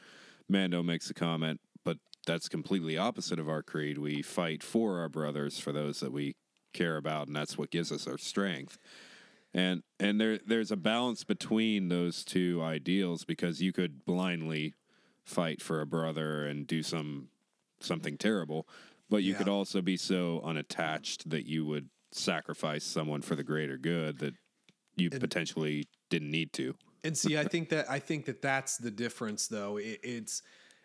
Mando 0.48 0.82
makes 0.82 1.10
a 1.10 1.14
comment, 1.14 1.60
but 1.84 1.98
that's 2.26 2.48
completely 2.48 2.96
opposite 2.96 3.38
of 3.38 3.48
our 3.48 3.62
creed. 3.62 3.98
We 3.98 4.22
fight 4.22 4.62
for 4.62 4.98
our 5.00 5.08
brothers, 5.08 5.58
for 5.58 5.72
those 5.72 6.00
that 6.00 6.12
we 6.12 6.36
care 6.72 6.96
about, 6.96 7.26
and 7.26 7.36
that's 7.36 7.58
what 7.58 7.70
gives 7.70 7.92
us 7.92 8.06
our 8.06 8.18
strength 8.18 8.78
and 9.52 9.82
and 9.98 10.20
there 10.20 10.38
there's 10.46 10.70
a 10.70 10.76
balance 10.76 11.24
between 11.24 11.88
those 11.88 12.24
two 12.24 12.60
ideals 12.62 13.24
because 13.24 13.60
you 13.60 13.72
could 13.72 14.04
blindly 14.04 14.74
fight 15.24 15.60
for 15.60 15.80
a 15.80 15.86
brother 15.86 16.46
and 16.46 16.66
do 16.66 16.82
some 16.82 17.28
something 17.80 18.16
terrible 18.16 18.68
but 19.08 19.22
you 19.24 19.32
Yeah. 19.32 19.38
could 19.38 19.48
also 19.48 19.82
be 19.82 19.96
so 19.96 20.40
unattached 20.44 21.28
that 21.30 21.46
you 21.46 21.64
would 21.66 21.88
sacrifice 22.12 22.84
someone 22.84 23.22
for 23.22 23.34
the 23.34 23.42
greater 23.42 23.76
good 23.76 24.18
that 24.18 24.34
you 24.96 25.10
potentially 25.10 25.88
didn't 26.10 26.30
need 26.30 26.52
to 26.54 26.74
And 27.02 27.16
see, 27.16 27.38
I 27.38 27.44
think 27.44 27.70
that 27.70 27.90
I 27.90 27.98
think 27.98 28.26
that 28.26 28.42
that's 28.42 28.76
the 28.76 28.90
difference, 28.90 29.48
though. 29.48 29.78
It, 29.78 30.00
it's 30.02 30.42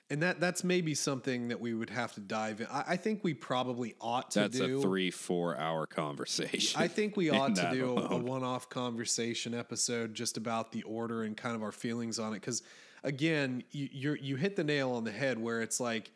and 0.10 0.22
that 0.22 0.40
that's 0.40 0.64
maybe 0.64 0.94
something 0.94 1.48
that 1.48 1.60
we 1.60 1.74
would 1.74 1.90
have 1.90 2.14
to 2.14 2.20
dive 2.22 2.62
in. 2.62 2.68
I, 2.68 2.84
I 2.90 2.96
think 2.96 3.24
we 3.24 3.34
probably 3.34 3.96
ought 4.00 4.32
to 4.32 4.42
that's 4.42 4.58
do. 4.58 4.78
a 4.78 4.82
three 4.82 5.12
four 5.12 5.58
hour 5.58 5.88
conversation 5.88 6.80
I 6.80 6.88
think 6.88 7.18
we 7.18 7.32
ought 7.32 7.56
to 7.56 7.62
that 7.64 7.74
do 7.74 7.98
a, 7.98 8.02
a 8.02 8.08
alone. 8.08 8.26
one-off 8.26 8.70
conversation 8.70 9.54
episode 9.54 10.14
just 10.14 10.38
about 10.38 10.72
the 10.72 10.84
order 10.84 11.24
and 11.24 11.36
kind 11.36 11.56
of 11.56 11.64
our 11.64 11.72
feelings 11.72 12.20
on 12.20 12.34
it. 12.34 12.42
Because 12.42 12.62
again, 13.04 13.64
you 13.72 13.90
you're, 13.92 14.16
you 14.16 14.36
hit 14.36 14.56
the 14.56 14.64
nail 14.64 14.92
on 14.92 15.04
the 15.04 15.12
head 15.12 15.40
where 15.40 15.62
it's 15.62 15.80
like, 15.80 16.12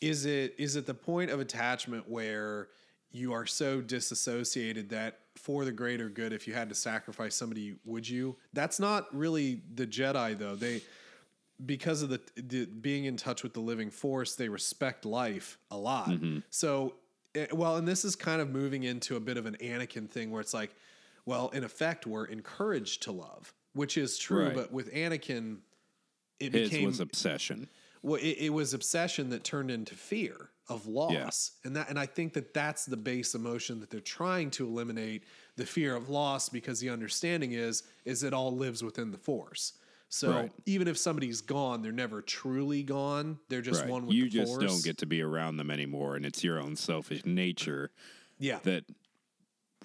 is 0.00 0.26
it 0.26 0.54
is 0.58 0.76
it 0.76 0.86
the 0.86 0.94
point 0.94 1.30
of 1.30 1.40
attachment 1.40 2.08
where 2.08 2.68
you 3.10 3.32
are 3.32 3.46
so 3.46 3.80
disassociated 3.80 4.90
that 4.90 5.20
for 5.36 5.64
the 5.64 5.72
greater 5.72 6.08
good, 6.08 6.32
if 6.32 6.46
you 6.46 6.54
had 6.54 6.68
to 6.68 6.74
sacrifice 6.74 7.34
somebody, 7.34 7.76
would 7.84 8.08
you? 8.08 8.36
That's 8.52 8.80
not 8.80 9.06
really 9.14 9.62
the 9.74 9.86
Jedi 9.86 10.38
though. 10.38 10.54
They 10.54 10.82
because 11.64 12.02
of 12.02 12.10
the, 12.10 12.20
the 12.36 12.66
being 12.66 13.06
in 13.06 13.16
touch 13.16 13.42
with 13.42 13.54
the 13.54 13.60
living 13.60 13.90
force, 13.90 14.34
they 14.34 14.48
respect 14.48 15.06
life 15.06 15.58
a 15.70 15.76
lot. 15.76 16.10
So, 16.50 16.96
eh, 17.34 17.46
well, 17.52 17.76
and 17.76 17.88
this 17.88 18.04
is 18.04 18.14
kind 18.14 18.42
of 18.42 18.50
moving 18.50 18.82
into 18.82 19.16
a 19.16 19.20
bit 19.20 19.38
of 19.38 19.46
an 19.46 19.56
Anakin 19.62 20.08
thing 20.08 20.30
where 20.30 20.42
it's 20.42 20.52
like, 20.52 20.74
well, 21.24 21.48
in 21.50 21.64
effect, 21.64 22.06
we're 22.06 22.26
encouraged 22.26 23.04
to 23.04 23.12
love, 23.12 23.54
which 23.72 23.96
is 23.96 24.18
true. 24.18 24.46
Right. 24.46 24.54
But 24.54 24.70
with 24.70 24.92
Anakin, 24.92 25.58
it 26.38 26.52
his 26.52 26.68
became 26.68 26.86
was 26.86 27.00
obsession 27.00 27.68
well, 28.06 28.20
it, 28.20 28.36
it 28.38 28.52
was 28.52 28.72
obsession 28.72 29.30
that 29.30 29.42
turned 29.44 29.70
into 29.70 29.94
fear 29.94 30.50
of 30.68 30.86
loss, 30.86 31.52
and 31.64 31.74
that, 31.76 31.88
and 31.90 31.98
I 31.98 32.06
think 32.06 32.32
that 32.34 32.54
that's 32.54 32.84
the 32.86 32.96
base 32.96 33.34
emotion 33.34 33.80
that 33.80 33.90
they're 33.90 34.00
trying 34.00 34.50
to 34.52 34.66
eliminate 34.66 35.24
the 35.56 35.66
fear 35.66 35.94
of 35.96 36.08
loss 36.08 36.48
because 36.48 36.78
the 36.80 36.90
understanding 36.90 37.52
is 37.52 37.82
is 38.04 38.22
it 38.22 38.32
all 38.32 38.54
lives 38.56 38.82
within 38.82 39.10
the 39.10 39.18
force. 39.18 39.72
So 40.08 40.30
Right. 40.30 40.52
even 40.66 40.86
if 40.86 40.96
somebody's 40.96 41.40
gone, 41.40 41.82
they're 41.82 41.90
never 41.90 42.22
truly 42.22 42.84
gone. 42.84 43.38
They're 43.48 43.60
just 43.60 43.80
right 43.82 43.90
one 43.90 44.06
with 44.06 44.14
you 44.14 44.24
the 44.24 44.30
just 44.30 44.52
force. 44.52 44.64
don't 44.64 44.84
get 44.84 44.98
to 44.98 45.06
be 45.06 45.20
around 45.20 45.56
them 45.56 45.70
anymore 45.70 46.14
and 46.14 46.24
it's 46.24 46.44
your 46.44 46.60
own 46.60 46.76
selfish 46.76 47.24
nature 47.26 47.90
yeah, 48.38 48.60
that 48.62 48.84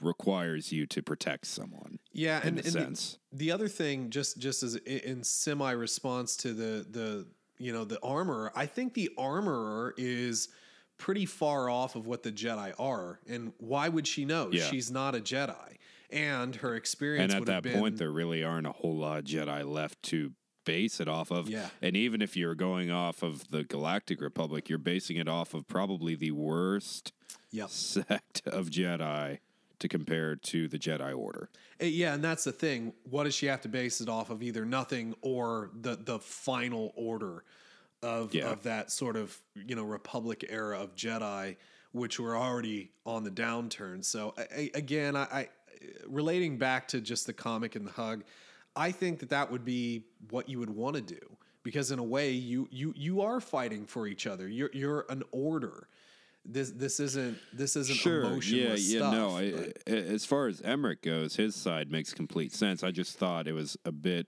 requires 0.02 0.72
you 0.72 0.86
to 0.88 1.02
protect 1.02 1.48
someone. 1.48 2.00
yeah, 2.12 2.42
in 2.42 2.50
and, 2.50 2.58
a 2.58 2.60
and 2.60 2.66
the- 2.68 2.72
sense. 2.72 3.18
The, 3.34 3.52
other 3.52 3.68
thing, 3.68 4.10
just 4.10 4.38
just 4.40 4.62
as 4.64 4.76
in 4.76 5.24
semi 5.24 5.72
response 5.72 6.36
to 6.38 6.54
the 6.54 6.86
the 6.90 7.28
you 7.64 7.74
know 7.74 7.86
the 7.86 8.00
armorer, 8.02 8.52
I 8.56 8.66
think 8.66 8.94
the 8.94 9.12
armorer 9.18 9.94
is 9.98 10.50
pretty 10.98 11.26
far 11.26 11.70
off 11.70 11.96
of 11.96 12.06
what 12.08 12.24
the 12.24 12.32
Jedi 12.32 12.74
are, 12.80 13.20
and 13.28 13.54
why 13.58 13.90
would 13.90 14.08
she 14.08 14.26
know? 14.26 14.50
Yeah. 14.52 14.66
She's 14.66 14.92
not 14.92 15.16
a 15.16 15.20
Jedi, 15.20 15.78
and 16.10 16.56
her 16.58 16.76
experience 16.76 17.34
And 17.34 17.42
at 17.42 17.48
that 17.48 17.64
been 17.64 17.80
point, 17.80 17.98
there 17.98 18.12
really 18.12 18.44
aren't 18.44 18.68
a 18.68 18.72
whole 18.72 18.98
lot 18.98 19.20
of 19.20 19.26
Jedi 19.26 19.66
left 19.66 20.02
to 20.04 20.34
base 20.64 21.00
it 21.00 21.08
off 21.08 21.32
of. 21.32 21.50
Yeah. 21.50 21.70
And 21.82 21.98
even 21.98 22.22
if 22.22 22.38
you're 22.38 22.56
going 22.56 22.92
off 22.92 23.24
of 23.24 23.50
the 23.50 23.64
Galactic 23.64 24.22
Republic, 24.22 24.70
you're 24.70 24.78
basing 24.78 25.18
it 25.18 25.28
off 25.28 25.54
of 25.54 25.68
probably 25.68 26.16
the 26.16 26.32
worst 26.32 27.14
Yep. 27.52 27.70
sect 27.70 28.42
of 28.46 28.70
Jedi 28.70 29.40
to 29.82 29.88
compare 29.88 30.36
to 30.38 30.68
the 30.68 30.78
Jedi 30.80 31.16
Order. 31.18 31.50
Uh, 31.82 31.86
Yeah, 31.86 32.14
and 32.14 32.24
that's 32.24 32.44
the 32.46 32.52
thing. 32.52 32.94
What 33.10 33.26
does 33.26 33.36
she 33.36 33.48
have 33.48 33.62
to 33.62 33.70
base 33.70 34.00
it 34.02 34.10
off 34.10 34.30
of? 34.30 34.42
Either 34.42 34.66
nothing 34.66 35.14
or 35.22 35.72
the 35.80 35.96
the 35.96 36.20
final 36.20 36.94
order 36.96 37.44
of 38.02 38.34
Yeah. 38.34 38.52
of 38.52 38.64
that 38.64 38.92
sort 38.92 39.16
of 39.18 39.38
you 39.56 39.76
know 39.76 39.84
Republic 39.84 40.46
era 40.50 40.80
of 40.80 40.96
Jedi, 40.96 41.58
which 41.92 42.20
were 42.20 42.36
already 42.38 42.92
on 43.06 43.24
the 43.24 43.32
downturn. 43.32 44.04
So 44.06 44.34
I, 44.38 44.42
I- 44.42 44.72
again, 44.76 45.16
I, 45.16 45.24
I 45.24 45.50
relating 46.08 46.58
back 46.58 46.88
to 46.90 47.02
just 47.02 47.26
the 47.26 47.34
comic 47.34 47.76
and 47.76 47.86
the 47.86 47.92
hug, 47.92 48.24
I 48.76 48.92
think 48.92 49.20
that 49.20 49.30
that 49.30 49.52
would 49.52 49.66
be 49.66 50.06
what 50.30 50.48
you 50.48 50.60
would 50.60 50.70
want 50.70 50.96
to 50.96 51.02
do 51.02 51.38
because 51.64 51.92
in 51.92 52.00
a 52.00 52.04
way 52.04 52.32
you 52.32 52.68
you 52.72 52.94
you 52.96 53.22
are 53.22 53.40
fighting 53.42 53.86
for 53.86 54.08
each 54.08 54.28
other. 54.28 54.48
You're 54.48 54.70
you're 54.74 55.06
an 55.10 55.24
order. 55.32 55.88
This 56.44 56.72
this 56.72 57.00
isn't 57.00 57.38
this 57.54 57.76
isn't 57.76 58.04
yeah, 58.04 58.28
emotionless 58.28 58.92
yeah, 58.92 59.00
stuff. 59.00 59.14
no. 59.14 59.38
I, 59.38 59.72
I- 59.88 59.92
as 59.92 60.26
far 60.26 60.48
as 60.48 60.60
Emerick 60.62 61.02
goes, 61.02 61.36
his 61.36 61.56
side 61.56 61.92
makes 61.92 62.14
complete 62.14 62.54
sense. 62.54 62.84
I 62.84 62.92
just 62.92 63.18
thought 63.18 63.48
it 63.48 63.54
was 63.54 63.78
a 63.86 63.92
bit. 63.92 64.28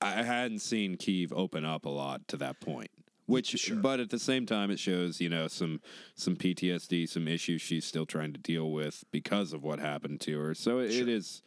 I 0.00 0.22
hadn't 0.22 0.60
seen 0.60 0.96
Keeve 0.96 1.32
open 1.32 1.64
up 1.64 1.84
a 1.84 1.90
lot 1.90 2.26
to 2.28 2.38
that 2.38 2.60
point. 2.60 2.90
Which, 3.26 3.70
but 3.82 4.00
at 4.00 4.08
the 4.08 4.18
same 4.18 4.46
time, 4.46 4.70
it 4.70 4.78
shows 4.78 5.20
you 5.20 5.28
know 5.28 5.48
some 5.48 5.82
some 6.14 6.34
PTSD, 6.34 7.06
some 7.06 7.28
issues 7.28 7.60
she's 7.60 7.84
still 7.84 8.06
trying 8.06 8.32
to 8.32 8.40
deal 8.40 8.70
with 8.72 9.04
because 9.10 9.52
of 9.52 9.62
what 9.62 9.80
happened 9.80 10.22
to 10.22 10.38
her. 10.40 10.54
So 10.54 10.78
it, 10.78 10.92
it 10.92 11.08
is 11.10 11.42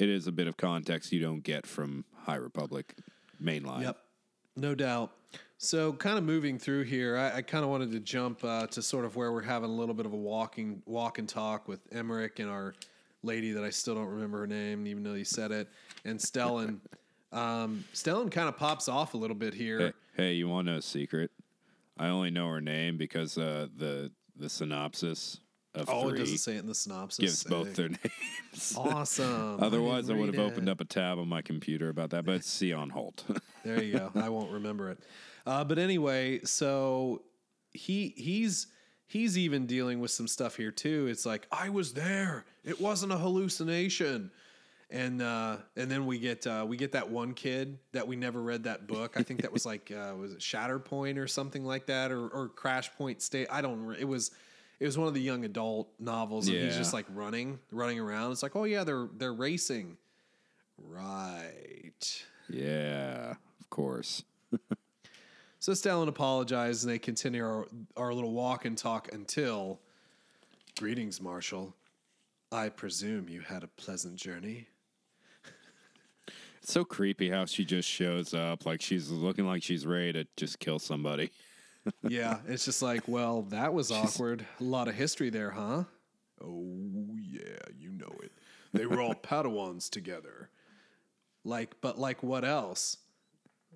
it 0.00 0.08
is 0.08 0.26
a 0.26 0.32
bit 0.32 0.48
of 0.48 0.56
context 0.56 1.12
you 1.12 1.20
don't 1.20 1.44
get 1.44 1.64
from 1.64 2.04
High 2.24 2.34
Republic 2.34 2.96
mainline. 3.40 3.82
Yep, 3.82 3.98
no 4.56 4.74
doubt. 4.74 5.12
So, 5.64 5.92
kind 5.92 6.18
of 6.18 6.24
moving 6.24 6.58
through 6.58 6.82
here, 6.82 7.16
I, 7.16 7.36
I 7.36 7.42
kind 7.42 7.62
of 7.62 7.70
wanted 7.70 7.92
to 7.92 8.00
jump 8.00 8.42
uh, 8.42 8.66
to 8.66 8.82
sort 8.82 9.04
of 9.04 9.14
where 9.14 9.30
we're 9.30 9.42
having 9.42 9.70
a 9.70 9.72
little 9.72 9.94
bit 9.94 10.06
of 10.06 10.12
a 10.12 10.16
walking 10.16 10.82
walk 10.86 11.20
and 11.20 11.28
talk 11.28 11.68
with 11.68 11.78
Emerick 11.92 12.40
and 12.40 12.50
our 12.50 12.74
lady 13.22 13.52
that 13.52 13.62
I 13.62 13.70
still 13.70 13.94
don't 13.94 14.08
remember 14.08 14.40
her 14.40 14.48
name, 14.48 14.88
even 14.88 15.04
though 15.04 15.14
you 15.14 15.24
said 15.24 15.52
it, 15.52 15.68
and 16.04 16.18
Stellan. 16.18 16.80
um, 17.32 17.84
Stellan 17.94 18.28
kind 18.28 18.48
of 18.48 18.56
pops 18.56 18.88
off 18.88 19.14
a 19.14 19.16
little 19.16 19.36
bit 19.36 19.54
here. 19.54 19.78
Hey, 19.78 19.92
hey, 20.16 20.32
you 20.32 20.48
want 20.48 20.66
to 20.66 20.72
know 20.72 20.78
a 20.78 20.82
secret? 20.82 21.30
I 21.96 22.08
only 22.08 22.32
know 22.32 22.48
her 22.48 22.60
name 22.60 22.96
because 22.96 23.38
uh, 23.38 23.68
the 23.76 24.10
the 24.36 24.48
synopsis 24.48 25.38
of 25.76 25.88
oh, 25.88 26.08
three 26.08 26.18
it 26.18 26.22
doesn't 26.22 26.38
say 26.38 26.56
it 26.56 26.58
in 26.58 26.66
the 26.66 26.74
synopsis. 26.74 27.18
gives 27.18 27.44
both 27.44 27.68
Sick. 27.68 27.76
their 27.76 27.88
names. 28.52 28.74
Awesome. 28.76 29.62
Otherwise, 29.62 30.06
I 30.10 30.14
didn't 30.14 30.18
would 30.18 30.34
have 30.34 30.44
read 30.44 30.52
opened 30.52 30.68
up 30.68 30.80
a 30.80 30.84
tab 30.84 31.20
on 31.20 31.28
my 31.28 31.40
computer 31.40 31.88
about 31.88 32.10
that, 32.10 32.24
but 32.24 32.34
it's 32.34 32.50
Sian 32.50 32.90
Holt. 32.90 33.24
There 33.64 33.80
you 33.80 33.92
go. 33.92 34.10
I 34.16 34.28
won't 34.28 34.50
remember 34.50 34.90
it. 34.90 34.98
Uh, 35.46 35.64
but 35.64 35.78
anyway, 35.78 36.40
so 36.44 37.22
he 37.72 38.14
he's 38.16 38.68
he's 39.06 39.36
even 39.36 39.66
dealing 39.66 40.00
with 40.00 40.10
some 40.10 40.28
stuff 40.28 40.56
here 40.56 40.70
too. 40.70 41.06
It's 41.08 41.26
like 41.26 41.46
I 41.52 41.68
was 41.68 41.92
there. 41.92 42.44
It 42.64 42.80
wasn't 42.80 43.12
a 43.12 43.18
hallucination. 43.18 44.30
And 44.90 45.22
uh, 45.22 45.56
and 45.74 45.90
then 45.90 46.04
we 46.04 46.18
get 46.18 46.46
uh, 46.46 46.66
we 46.68 46.76
get 46.76 46.92
that 46.92 47.08
one 47.08 47.32
kid 47.32 47.78
that 47.92 48.06
we 48.06 48.14
never 48.14 48.42
read 48.42 48.64
that 48.64 48.86
book. 48.86 49.14
I 49.16 49.22
think 49.22 49.40
that 49.40 49.50
was 49.50 49.64
like 49.64 49.90
uh, 49.90 50.14
was 50.14 50.32
it 50.32 50.40
Shatterpoint 50.40 51.16
or 51.16 51.26
something 51.26 51.64
like 51.64 51.86
that, 51.86 52.12
or 52.12 52.28
or 52.28 52.48
Crash 52.50 52.92
Point 52.92 53.22
State. 53.22 53.48
I 53.50 53.62
don't. 53.62 53.96
It 53.98 54.04
was 54.04 54.32
it 54.80 54.84
was 54.84 54.98
one 54.98 55.08
of 55.08 55.14
the 55.14 55.22
young 55.22 55.46
adult 55.46 55.88
novels, 55.98 56.46
and 56.48 56.58
he's 56.58 56.76
just 56.76 56.92
like 56.92 57.06
running 57.14 57.58
running 57.70 58.00
around. 58.00 58.32
It's 58.32 58.42
like 58.42 58.54
oh 58.54 58.64
yeah, 58.64 58.84
they're 58.84 59.08
they're 59.16 59.32
racing, 59.32 59.96
right? 60.76 62.24
yeah, 62.50 63.34
of 63.60 63.70
course. 63.70 64.24
So 65.62 65.70
Stellan 65.70 66.08
apologizes 66.08 66.82
and 66.82 66.92
they 66.92 66.98
continue 66.98 67.44
our, 67.44 67.68
our 67.96 68.12
little 68.12 68.32
walk 68.32 68.64
and 68.64 68.76
talk 68.76 69.12
until 69.12 69.78
Greetings, 70.76 71.20
Marshal. 71.20 71.76
I 72.50 72.68
presume 72.68 73.28
you 73.28 73.42
had 73.42 73.62
a 73.62 73.68
pleasant 73.68 74.16
journey. 74.16 74.66
It's 76.60 76.72
so 76.72 76.84
creepy 76.84 77.30
how 77.30 77.44
she 77.44 77.64
just 77.64 77.88
shows 77.88 78.34
up, 78.34 78.66
like 78.66 78.82
she's 78.82 79.08
looking 79.10 79.46
like 79.46 79.62
she's 79.62 79.86
ready 79.86 80.12
to 80.14 80.26
just 80.36 80.58
kill 80.58 80.80
somebody. 80.80 81.30
yeah, 82.08 82.38
it's 82.48 82.64
just 82.64 82.82
like, 82.82 83.06
well, 83.06 83.42
that 83.42 83.72
was 83.72 83.92
awkward. 83.92 84.44
A 84.58 84.64
lot 84.64 84.88
of 84.88 84.96
history 84.96 85.30
there, 85.30 85.52
huh? 85.52 85.84
Oh, 86.44 87.16
yeah, 87.20 87.62
you 87.78 87.92
know 87.92 88.12
it. 88.20 88.32
They 88.72 88.86
were 88.86 89.00
all 89.00 89.14
Padawans 89.22 89.88
together. 89.88 90.50
Like, 91.44 91.76
but 91.80 92.00
like 92.00 92.24
what 92.24 92.44
else? 92.44 92.96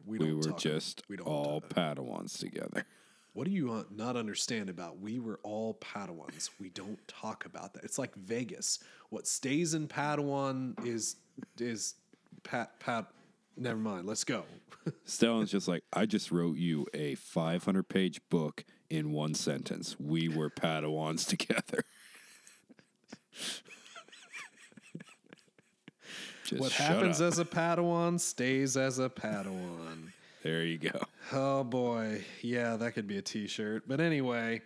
We 0.05 0.19
don't 0.19 0.37
were 0.37 0.53
just 0.59 1.03
we 1.09 1.19
all 1.19 1.61
talk- 1.61 1.71
Padawans 1.71 2.39
together. 2.39 2.85
What 3.33 3.45
do 3.45 3.51
you 3.51 3.71
uh, 3.71 3.83
not 3.95 4.17
understand 4.17 4.71
about 4.71 4.99
we 4.99 5.19
were 5.19 5.39
all 5.43 5.75
Padawans? 5.75 6.49
We 6.59 6.71
don't 6.71 7.07
talk 7.07 7.45
about 7.45 7.75
that. 7.75 7.85
It's 7.85 7.99
like 7.99 8.15
Vegas. 8.15 8.79
What 9.11 9.27
stays 9.27 9.75
in 9.75 9.89
Padawan 9.89 10.85
is 10.87 11.17
is 11.59 11.95
pat 12.45 12.81
pat. 12.81 13.07
Never 13.59 13.79
mind. 13.79 14.07
Let's 14.07 14.25
go. 14.25 14.45
Stellan's 15.07 15.51
just 15.51 15.69
like, 15.69 15.83
I 15.93 16.07
just 16.07 16.31
wrote 16.31 16.57
you 16.57 16.87
a 16.95 17.15
500 17.17 17.89
page 17.89 18.21
book 18.31 18.65
in 18.91 19.13
one 19.13 19.35
sentence. 19.35 19.97
We 19.99 20.29
were 20.29 20.51
Padawans 20.51 21.27
together. 21.29 21.85
just 26.47 26.61
what 26.61 26.73
happens 26.73 27.21
up. 27.21 27.29
as 27.29 27.39
a 27.39 27.45
Padawan 27.45 28.19
stays 28.21 28.77
as 28.77 28.99
a 28.99 29.09
Padawan. 29.09 30.13
there 30.43 30.65
you 30.65 30.79
go. 30.79 31.01
Oh 31.33 31.65
boy. 31.65 32.25
Yeah, 32.43 32.77
that 32.77 32.93
could 32.93 33.07
be 33.07 33.19
a 33.19 33.23
t-shirt. 33.23 33.85
But 33.87 34.01
anyway, 34.01 34.63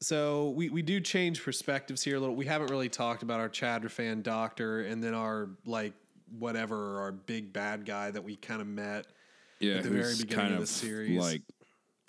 so 0.00 0.50
we, 0.50 0.68
we 0.68 0.82
do 0.82 1.00
change 1.00 1.42
perspectives 1.42 2.02
here 2.02 2.16
a 2.16 2.20
little. 2.20 2.36
We 2.36 2.46
haven't 2.46 2.70
really 2.70 2.88
talked 2.90 3.22
about 3.22 3.40
our 3.40 3.48
Chadra-Fan 3.48 4.22
doctor 4.22 4.82
and 4.82 5.02
then 5.02 5.14
our 5.14 5.48
like 5.64 5.94
whatever 6.38 7.00
our 7.00 7.12
big 7.12 7.52
bad 7.52 7.86
guy 7.86 8.10
that 8.10 8.22
we 8.22 8.36
kind 8.36 8.60
of 8.60 8.66
met. 8.66 9.06
Yeah, 9.58 9.76
At 9.76 9.84
the 9.84 9.90
very 9.90 10.14
beginning 10.16 10.36
kind 10.36 10.48
of 10.48 10.54
of 10.54 10.60
the 10.60 10.66
series. 10.66 11.18
like 11.18 11.42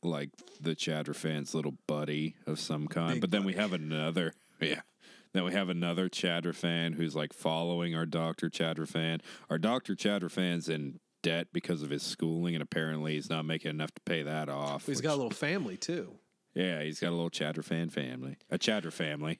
like 0.04 0.30
the 0.60 0.76
Chadra-Fan's 0.76 1.56
little 1.56 1.76
buddy 1.88 2.36
of 2.46 2.60
some 2.60 2.88
kind. 2.88 3.14
Big 3.14 3.22
but 3.22 3.32
then 3.32 3.46
we 3.46 3.54
have 3.54 3.72
another, 3.74 4.34
yeah. 4.60 4.82
Then 5.34 5.44
we 5.44 5.52
have 5.54 5.70
another 5.70 6.10
Chadra-Fan 6.10 6.94
who's 6.94 7.16
like 7.16 7.34
following 7.34 7.96
our 7.96 8.06
Doctor 8.06 8.50
Chadra-Fan. 8.50 9.22
Our 9.50 9.58
Doctor 9.58 9.94
Chadra-Fan's 9.96 10.70
in 10.70 11.00
debt 11.24 11.48
because 11.54 11.82
of 11.82 11.90
his 11.90 12.04
schooling, 12.04 12.56
and 12.56 12.62
apparently 12.62 13.14
he's 13.16 13.30
not 13.30 13.44
making 13.46 13.70
enough 13.72 13.94
to 13.94 14.02
pay 14.02 14.24
that 14.24 14.50
off. 14.50 14.86
He's 14.86 14.98
which- 14.98 15.04
got 15.04 15.14
a 15.14 15.18
little 15.18 15.30
family 15.32 15.78
too. 15.78 16.16
yeah, 16.54 16.82
he's 16.82 17.00
got 17.00 17.10
a 17.10 17.16
little 17.16 17.30
Chadra-Fan 17.30 17.90
family, 17.90 18.38
a 18.50 18.58
Chadder 18.58 18.92
family. 18.92 19.40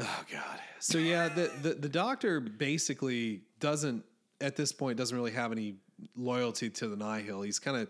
Oh 0.00 0.24
God. 0.30 0.60
So 0.80 0.98
yeah, 0.98 1.28
the, 1.28 1.50
the 1.62 1.74
the 1.74 1.88
doctor 1.88 2.40
basically 2.40 3.42
doesn't 3.58 4.04
at 4.40 4.54
this 4.54 4.70
point 4.70 4.96
doesn't 4.96 5.16
really 5.16 5.32
have 5.32 5.50
any 5.50 5.74
loyalty 6.14 6.70
to 6.70 6.86
the 6.88 6.96
Nihil. 6.96 7.42
He's 7.42 7.58
kind 7.58 7.76
of 7.76 7.88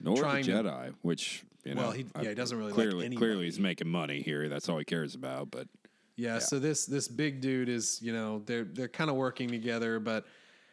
Nor 0.00 0.16
Trying 0.16 0.44
the 0.44 0.52
to- 0.52 0.62
Jedi, 0.64 0.94
which 1.02 1.44
you 1.64 1.74
know, 1.74 1.82
Well, 1.82 1.90
he- 1.92 2.06
yeah, 2.20 2.30
he 2.30 2.34
doesn't 2.34 2.58
really 2.58 2.72
clearly 2.72 3.06
anybody. 3.06 3.16
clearly 3.16 3.44
he's 3.44 3.60
making 3.60 3.88
money 3.88 4.20
here. 4.20 4.48
That's 4.48 4.68
all 4.68 4.78
he 4.78 4.84
cares 4.84 5.14
about. 5.14 5.50
But 5.52 5.68
yeah, 6.16 6.38
So 6.38 6.58
this 6.58 6.86
this 6.86 7.08
big 7.08 7.40
dude 7.40 7.68
is 7.68 8.00
you 8.02 8.12
know 8.12 8.42
they're 8.46 8.64
they're 8.64 8.88
kind 8.88 9.10
of 9.10 9.16
working 9.16 9.48
together, 9.48 9.98
but 9.98 10.24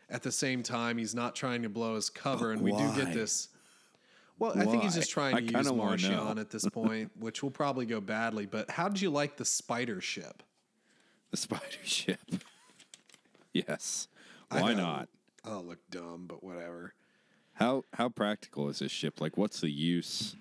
at 0.10 0.24
the 0.24 0.32
same 0.32 0.62
time 0.62 0.98
he's 0.98 1.16
not 1.16 1.36
trying 1.36 1.64
to 1.64 1.70
blow 1.70 1.96
his 1.96 2.10
cover, 2.10 2.52
and 2.52 2.62
we 2.62 2.72
do 2.72 2.96
get 2.96 3.14
this. 3.14 3.50
Well, 4.38 4.54
I 4.58 4.66
think 4.66 4.84
he's 4.84 4.96
just 4.96 5.12
trying 5.12 5.36
I 5.36 5.39
to 5.39 5.44
use 5.44 5.54
kinda 5.54 5.72
Marchion 5.72 6.39
at 6.39 6.50
this 6.50 6.68
point, 6.68 7.12
which 7.20 7.44
will 7.44 7.52
probably 7.52 7.86
go 7.86 8.02
badly. 8.02 8.48
But 8.48 8.72
how 8.72 8.88
did 8.89 9.00
you 9.00 9.12
like 9.12 9.38
the 9.38 9.46
spider 9.46 10.02
ship? 10.02 10.44
the 11.32 11.38
spider 11.38 11.78
ship, 11.84 12.20
yes, 13.54 14.08
I 14.52 14.62
why 14.62 14.74
not? 14.74 15.08
Oh, 15.46 15.63
look 15.66 15.80
dumb, 15.89 16.26
but 16.28 16.43
whatever. 16.43 16.93
How 17.54 17.84
how 17.93 18.09
practical 18.09 18.70
is 18.70 18.80
this 18.80 18.92
ship? 18.92 19.20
Like, 19.22 19.38
what's 19.38 19.62
the 19.62 19.72
use 19.72 20.36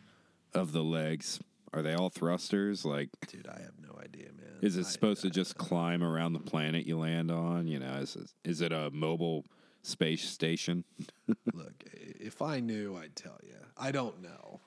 of 0.52 0.72
the 0.72 0.82
legs? 0.82 1.40
Are 1.72 1.82
they 1.82 1.94
all 1.94 2.10
thrusters? 2.10 2.84
Like, 2.84 3.10
Dude, 3.28 3.46
I 3.46 3.60
have 3.60 3.78
no 3.80 3.98
idea, 4.02 4.30
man. 4.36 4.39
Is 4.62 4.76
it 4.76 4.84
supposed 4.84 5.22
to 5.22 5.30
just 5.30 5.56
climb 5.56 6.02
around 6.02 6.32
the 6.34 6.40
planet 6.40 6.86
you 6.86 6.98
land 6.98 7.30
on? 7.30 7.66
You 7.66 7.78
know, 7.78 7.94
is 7.94 8.16
it, 8.16 8.30
is 8.44 8.60
it 8.60 8.72
a 8.72 8.90
mobile 8.90 9.44
space 9.82 10.28
station? 10.28 10.84
Look, 11.54 11.84
if 11.92 12.42
I 12.42 12.60
knew, 12.60 12.96
I'd 12.96 13.16
tell 13.16 13.38
you. 13.42 13.54
I 13.76 13.90
don't 13.92 14.22
know. 14.22 14.60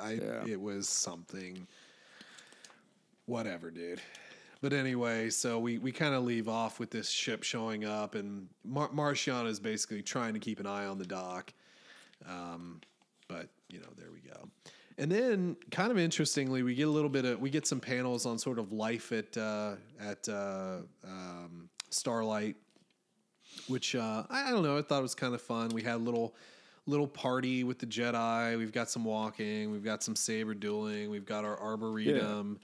I, 0.00 0.12
Yeah. 0.12 0.44
it 0.46 0.60
was 0.60 0.88
something. 0.88 1.66
Whatever, 3.26 3.70
dude. 3.70 4.00
But 4.60 4.72
anyway, 4.72 5.30
so 5.30 5.58
we, 5.58 5.78
we 5.78 5.92
kind 5.92 6.14
of 6.14 6.24
leave 6.24 6.48
off 6.48 6.80
with 6.80 6.90
this 6.90 7.08
ship 7.10 7.42
showing 7.44 7.84
up, 7.84 8.14
and 8.14 8.48
Mar- 8.64 8.88
Marchion 8.90 9.46
is 9.46 9.60
basically 9.60 10.02
trying 10.02 10.34
to 10.34 10.40
keep 10.40 10.58
an 10.60 10.66
eye 10.66 10.86
on 10.86 10.98
the 10.98 11.06
dock. 11.06 11.52
Um, 12.28 12.80
but 13.28 13.48
you 13.68 13.78
know, 13.78 13.86
there 13.96 14.08
we 14.12 14.20
go. 14.20 14.48
And 14.98 15.10
then, 15.10 15.56
kind 15.70 15.90
of 15.90 15.98
interestingly, 15.98 16.62
we 16.62 16.74
get 16.74 16.88
a 16.88 16.90
little 16.90 17.08
bit 17.08 17.24
of 17.24 17.40
we 17.40 17.50
get 17.50 17.66
some 17.66 17.80
panels 17.80 18.26
on 18.26 18.38
sort 18.38 18.58
of 18.58 18.72
life 18.72 19.12
at 19.12 19.36
uh, 19.36 19.76
at 20.00 20.28
uh, 20.28 20.78
um, 21.04 21.70
Starlight 21.88 22.56
which 23.66 23.94
uh, 23.94 24.24
I 24.30 24.48
I 24.48 24.50
don't 24.50 24.62
know. 24.62 24.78
I 24.78 24.82
thought 24.82 25.00
it 25.00 25.02
was 25.02 25.14
kind 25.14 25.34
of 25.34 25.42
fun. 25.42 25.70
We 25.70 25.82
had 25.82 25.96
a 25.96 25.98
little 25.98 26.34
little 26.86 27.08
party 27.08 27.64
with 27.64 27.78
the 27.78 27.86
Jedi. 27.86 28.56
We've 28.56 28.72
got 28.72 28.90
some 28.90 29.04
walking. 29.04 29.70
We've 29.70 29.84
got 29.84 30.02
some 30.02 30.16
saber 30.16 30.54
dueling. 30.54 31.10
We've 31.10 31.26
got 31.26 31.44
our 31.44 31.58
arboretum, 31.58 32.60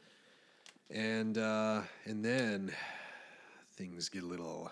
and 0.91 1.39
uh, 1.39 1.83
and 2.05 2.25
then 2.25 2.73
things 3.77 4.09
get 4.09 4.23
a 4.23 4.27
little 4.27 4.71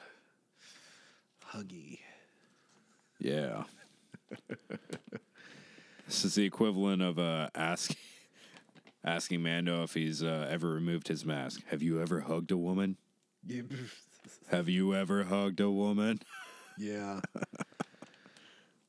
huggy. 1.52 1.98
Yeah. 3.18 3.64
this 6.12 6.26
is 6.26 6.34
the 6.34 6.44
equivalent 6.44 7.01
of 7.01 7.18
uh, 7.18 7.48
asking 7.55 7.97
asking 9.05 9.43
Mando 9.43 9.82
if 9.82 9.94
he's 9.94 10.22
uh, 10.22 10.47
ever 10.51 10.68
removed 10.68 11.09
his 11.09 11.24
mask. 11.24 11.62
Have 11.68 11.82
you 11.82 12.02
ever 12.02 12.20
hugged 12.20 12.51
a 12.51 12.56
woman? 12.59 12.98
Have 14.51 14.68
you 14.68 14.94
ever 14.94 15.24
hugged 15.24 15.60
a 15.60 15.70
woman? 15.70 16.20
Yeah. 16.78 17.20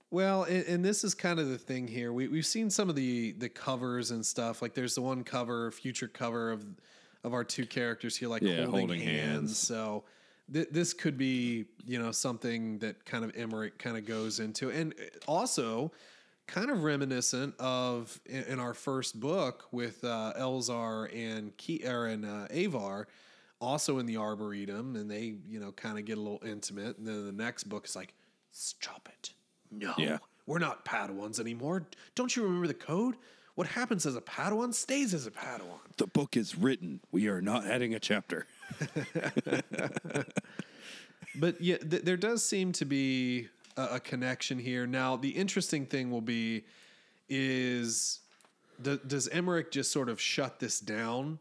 well, 0.09 0.43
and, 0.43 0.65
and 0.67 0.85
this 0.85 1.03
is 1.03 1.13
kind 1.13 1.37
of 1.37 1.49
the 1.49 1.57
thing 1.57 1.85
here. 1.85 2.13
We 2.13 2.29
we've 2.29 2.45
seen 2.45 2.69
some 2.69 2.89
of 2.89 2.95
the 2.95 3.33
the 3.33 3.49
covers 3.49 4.11
and 4.11 4.25
stuff. 4.25 4.61
Like 4.61 4.73
there's 4.73 4.95
the 4.95 5.01
one 5.01 5.25
cover, 5.25 5.69
future 5.69 6.07
cover 6.07 6.51
of 6.53 6.65
of 7.25 7.33
our 7.33 7.43
two 7.43 7.65
characters 7.65 8.15
here, 8.15 8.29
like 8.29 8.41
Yeah, 8.41 8.63
holding, 8.63 8.71
holding 8.87 9.01
hands. 9.01 9.25
hands. 9.25 9.57
So 9.57 10.05
th- 10.51 10.69
this 10.71 10.93
could 10.93 11.17
be 11.17 11.65
you 11.85 11.99
know 11.99 12.13
something 12.13 12.79
that 12.79 13.03
kind 13.05 13.25
of 13.25 13.35
Emerick 13.35 13.77
kind 13.77 13.97
of 13.97 14.05
goes 14.05 14.39
into, 14.39 14.71
and 14.71 14.95
also 15.27 15.91
kind 16.47 16.69
of 16.69 16.83
reminiscent 16.83 17.55
of 17.59 18.19
in, 18.25 18.43
in 18.43 18.59
our 18.59 18.73
first 18.73 19.19
book 19.19 19.65
with 19.71 20.03
uh, 20.03 20.33
Elzar 20.37 21.09
and 21.15 21.51
Ke- 21.57 21.85
or 21.87 22.07
and 22.07 22.25
uh, 22.25 22.47
Avar, 22.51 23.07
also 23.61 23.99
in 23.99 24.05
the 24.05 24.17
arboretum, 24.17 24.95
and 24.95 25.09
they 25.09 25.35
you 25.47 25.59
know 25.59 25.71
kind 25.71 25.97
of 25.97 26.05
get 26.05 26.17
a 26.17 26.21
little 26.21 26.41
intimate, 26.45 26.97
and 26.97 27.07
then 27.07 27.25
the 27.25 27.31
next 27.31 27.63
book 27.65 27.85
is 27.85 27.95
like, 27.95 28.13
stop 28.51 29.09
it, 29.11 29.31
no, 29.71 29.93
Yeah. 29.97 30.17
We're 30.45 30.59
not 30.59 30.83
Padawans 30.83 31.39
anymore. 31.39 31.87
Don't 32.15 32.35
you 32.35 32.43
remember 32.43 32.67
the 32.67 32.73
code? 32.73 33.15
What 33.55 33.65
happens 33.67 34.05
as 34.05 34.17
a 34.17 34.21
Padawan 34.21 34.73
stays 34.73 35.13
as 35.13 35.25
a 35.25 35.31
Padawan. 35.31 35.79
The 35.95 36.07
book 36.07 36.35
is 36.35 36.57
written. 36.57 36.99
We 37.13 37.29
are 37.29 37.39
not 37.41 37.65
adding 37.65 37.93
a 37.93 37.99
chapter. 37.99 38.45
But 41.35 41.61
yeah, 41.61 41.77
th- 41.77 42.03
there 42.03 42.17
does 42.17 42.43
seem 42.45 42.73
to 42.73 42.85
be 42.85 43.47
a, 43.77 43.95
a 43.95 43.99
connection 43.99 44.59
here. 44.59 44.85
Now, 44.87 45.15
the 45.15 45.29
interesting 45.29 45.85
thing 45.85 46.11
will 46.11 46.21
be 46.21 46.63
is 47.29 48.19
d- 48.81 48.99
does 49.05 49.27
Emerick 49.29 49.71
just 49.71 49.91
sort 49.91 50.09
of 50.09 50.19
shut 50.19 50.59
this 50.59 50.79
down, 50.79 51.39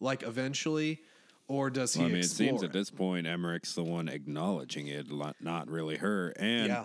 like 0.00 0.22
eventually, 0.22 1.00
or 1.46 1.70
does 1.70 1.94
he? 1.94 2.04
I 2.04 2.08
mean, 2.08 2.16
it 2.16 2.24
seems 2.24 2.62
explore 2.62 2.64
at 2.66 2.72
this 2.72 2.90
point 2.90 3.26
Emerick's 3.26 3.74
the 3.74 3.84
one 3.84 4.08
acknowledging 4.08 4.86
it, 4.86 5.06
not 5.40 5.68
really 5.68 5.96
her. 5.96 6.32
And 6.36 6.68
Yeah, 6.68 6.84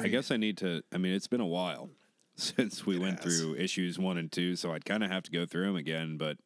I 0.00 0.08
guess 0.08 0.30
I 0.30 0.36
need 0.36 0.58
to. 0.58 0.82
I 0.92 0.98
mean, 0.98 1.12
it's 1.12 1.26
been 1.26 1.40
a 1.40 1.46
while 1.46 1.90
since 2.36 2.86
we 2.86 2.98
went 2.98 3.22
has. 3.22 3.40
through 3.40 3.56
issues 3.56 3.98
one 3.98 4.18
and 4.18 4.30
two, 4.30 4.56
so 4.56 4.72
I'd 4.72 4.84
kind 4.84 5.02
of 5.02 5.10
have 5.10 5.22
to 5.24 5.30
go 5.30 5.46
through 5.46 5.66
them 5.66 5.76
again. 5.76 6.16
But 6.16 6.36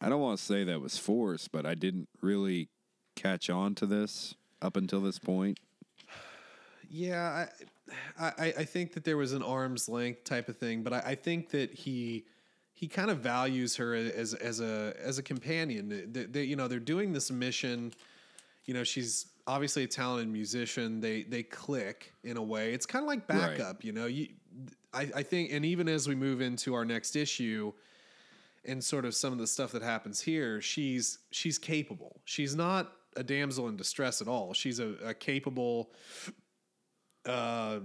I 0.00 0.08
don't 0.08 0.20
want 0.20 0.38
to 0.38 0.44
say 0.44 0.64
that 0.64 0.80
was 0.80 0.98
forced, 0.98 1.52
but 1.52 1.64
I 1.66 1.74
didn't 1.74 2.08
really 2.20 2.68
catch 3.16 3.50
on 3.50 3.74
to 3.76 3.86
this 3.86 4.34
up 4.60 4.76
until 4.76 5.00
this 5.00 5.18
point. 5.18 5.58
Yeah, 6.94 7.46
I, 8.18 8.24
I, 8.26 8.54
I 8.58 8.64
think 8.64 8.92
that 8.92 9.04
there 9.04 9.16
was 9.16 9.32
an 9.32 9.42
arm's 9.42 9.88
length 9.88 10.24
type 10.24 10.50
of 10.50 10.58
thing, 10.58 10.82
but 10.82 10.92
I, 10.92 10.98
I 11.06 11.14
think 11.14 11.48
that 11.50 11.72
he 11.72 12.26
he 12.74 12.86
kind 12.86 13.10
of 13.10 13.18
values 13.18 13.76
her 13.76 13.94
as 13.94 14.34
as 14.34 14.60
a 14.60 14.94
as 15.02 15.16
a 15.16 15.22
companion. 15.22 15.88
They, 16.12 16.24
they, 16.24 16.42
you 16.44 16.54
know, 16.54 16.68
they're 16.68 16.78
doing 16.78 17.14
this 17.14 17.30
mission. 17.30 17.94
You 18.66 18.74
know, 18.74 18.84
she's 18.84 19.26
obviously 19.46 19.84
a 19.84 19.86
talented 19.86 20.28
musician. 20.28 21.00
They 21.00 21.22
they 21.22 21.42
click 21.42 22.12
in 22.24 22.36
a 22.36 22.42
way. 22.42 22.74
It's 22.74 22.84
kind 22.84 23.02
of 23.02 23.08
like 23.08 23.26
Right. 23.26 23.56
backup. 23.56 23.82
You 23.84 23.92
know, 23.92 24.04
you 24.04 24.28
I, 24.92 25.08
I 25.16 25.22
think, 25.22 25.50
and 25.50 25.64
even 25.64 25.88
as 25.88 26.06
we 26.06 26.14
move 26.14 26.42
into 26.42 26.74
our 26.74 26.84
next 26.84 27.16
issue. 27.16 27.72
And 28.64 28.84
sort 28.84 29.04
of 29.04 29.12
some 29.16 29.32
of 29.32 29.40
the 29.40 29.46
stuff 29.48 29.72
that 29.72 29.82
happens 29.82 30.20
here, 30.20 30.60
she's 30.60 31.18
she's 31.32 31.58
capable. 31.58 32.20
She's 32.24 32.54
not 32.54 32.92
a 33.16 33.24
damsel 33.24 33.66
in 33.66 33.76
distress 33.76 34.22
at 34.22 34.28
all. 34.28 34.54
She's 34.54 34.78
a, 34.78 34.90
a 35.04 35.14
capable 35.14 35.90
uh, 37.26 37.80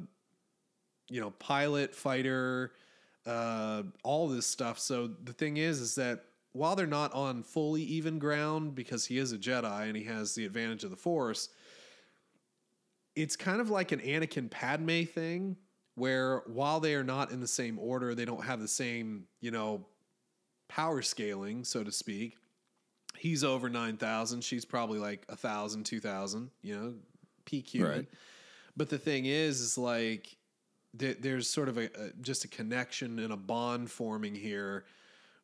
you 1.09 1.21
know, 1.21 1.31
pilot, 1.31 1.95
fighter, 1.95 2.71
uh, 3.25 3.83
all 4.03 4.27
this 4.27 4.45
stuff. 4.45 4.79
So 4.79 5.07
the 5.07 5.33
thing 5.33 5.57
is, 5.57 5.79
is 5.79 5.95
that 5.95 6.23
while 6.53 6.75
they're 6.75 6.87
not 6.87 7.13
on 7.13 7.43
fully 7.43 7.83
even 7.83 8.19
ground 8.19 8.75
because 8.75 9.05
he 9.05 9.17
is 9.17 9.31
a 9.31 9.37
Jedi 9.37 9.87
and 9.87 9.95
he 9.95 10.03
has 10.05 10.33
the 10.33 10.45
advantage 10.45 10.83
of 10.83 10.89
the 10.89 10.97
Force, 10.97 11.49
it's 13.15 13.35
kind 13.35 13.61
of 13.61 13.69
like 13.69 13.91
an 13.91 13.99
Anakin 13.99 14.49
Padme 14.49 15.03
thing 15.03 15.57
where 15.95 16.43
while 16.45 16.79
they 16.79 16.93
are 16.93 17.03
not 17.03 17.31
in 17.31 17.39
the 17.39 17.47
same 17.47 17.79
order, 17.79 18.13
they 18.13 18.25
don't 18.25 18.43
have 18.43 18.59
the 18.59 18.67
same, 18.67 19.25
you 19.41 19.51
know, 19.51 19.85
power 20.67 21.01
scaling, 21.01 21.63
so 21.63 21.83
to 21.83 21.91
speak. 21.91 22.37
He's 23.17 23.43
over 23.43 23.69
9,000. 23.69 24.43
She's 24.43 24.65
probably 24.65 24.99
like 24.99 25.25
1,000, 25.27 25.85
2,000, 25.85 26.51
you 26.61 26.75
know, 26.75 26.93
human. 27.49 27.91
Right. 27.91 28.07
But 28.77 28.89
the 28.89 28.97
thing 28.99 29.25
is, 29.25 29.59
is 29.59 29.77
like 29.77 30.37
th- 30.97 31.17
there's 31.19 31.49
sort 31.49 31.67
of 31.67 31.77
a, 31.77 31.85
a 31.99 32.11
just 32.21 32.45
a 32.45 32.47
connection 32.47 33.19
and 33.19 33.33
a 33.33 33.37
bond 33.37 33.89
forming 33.91 34.35
here, 34.35 34.85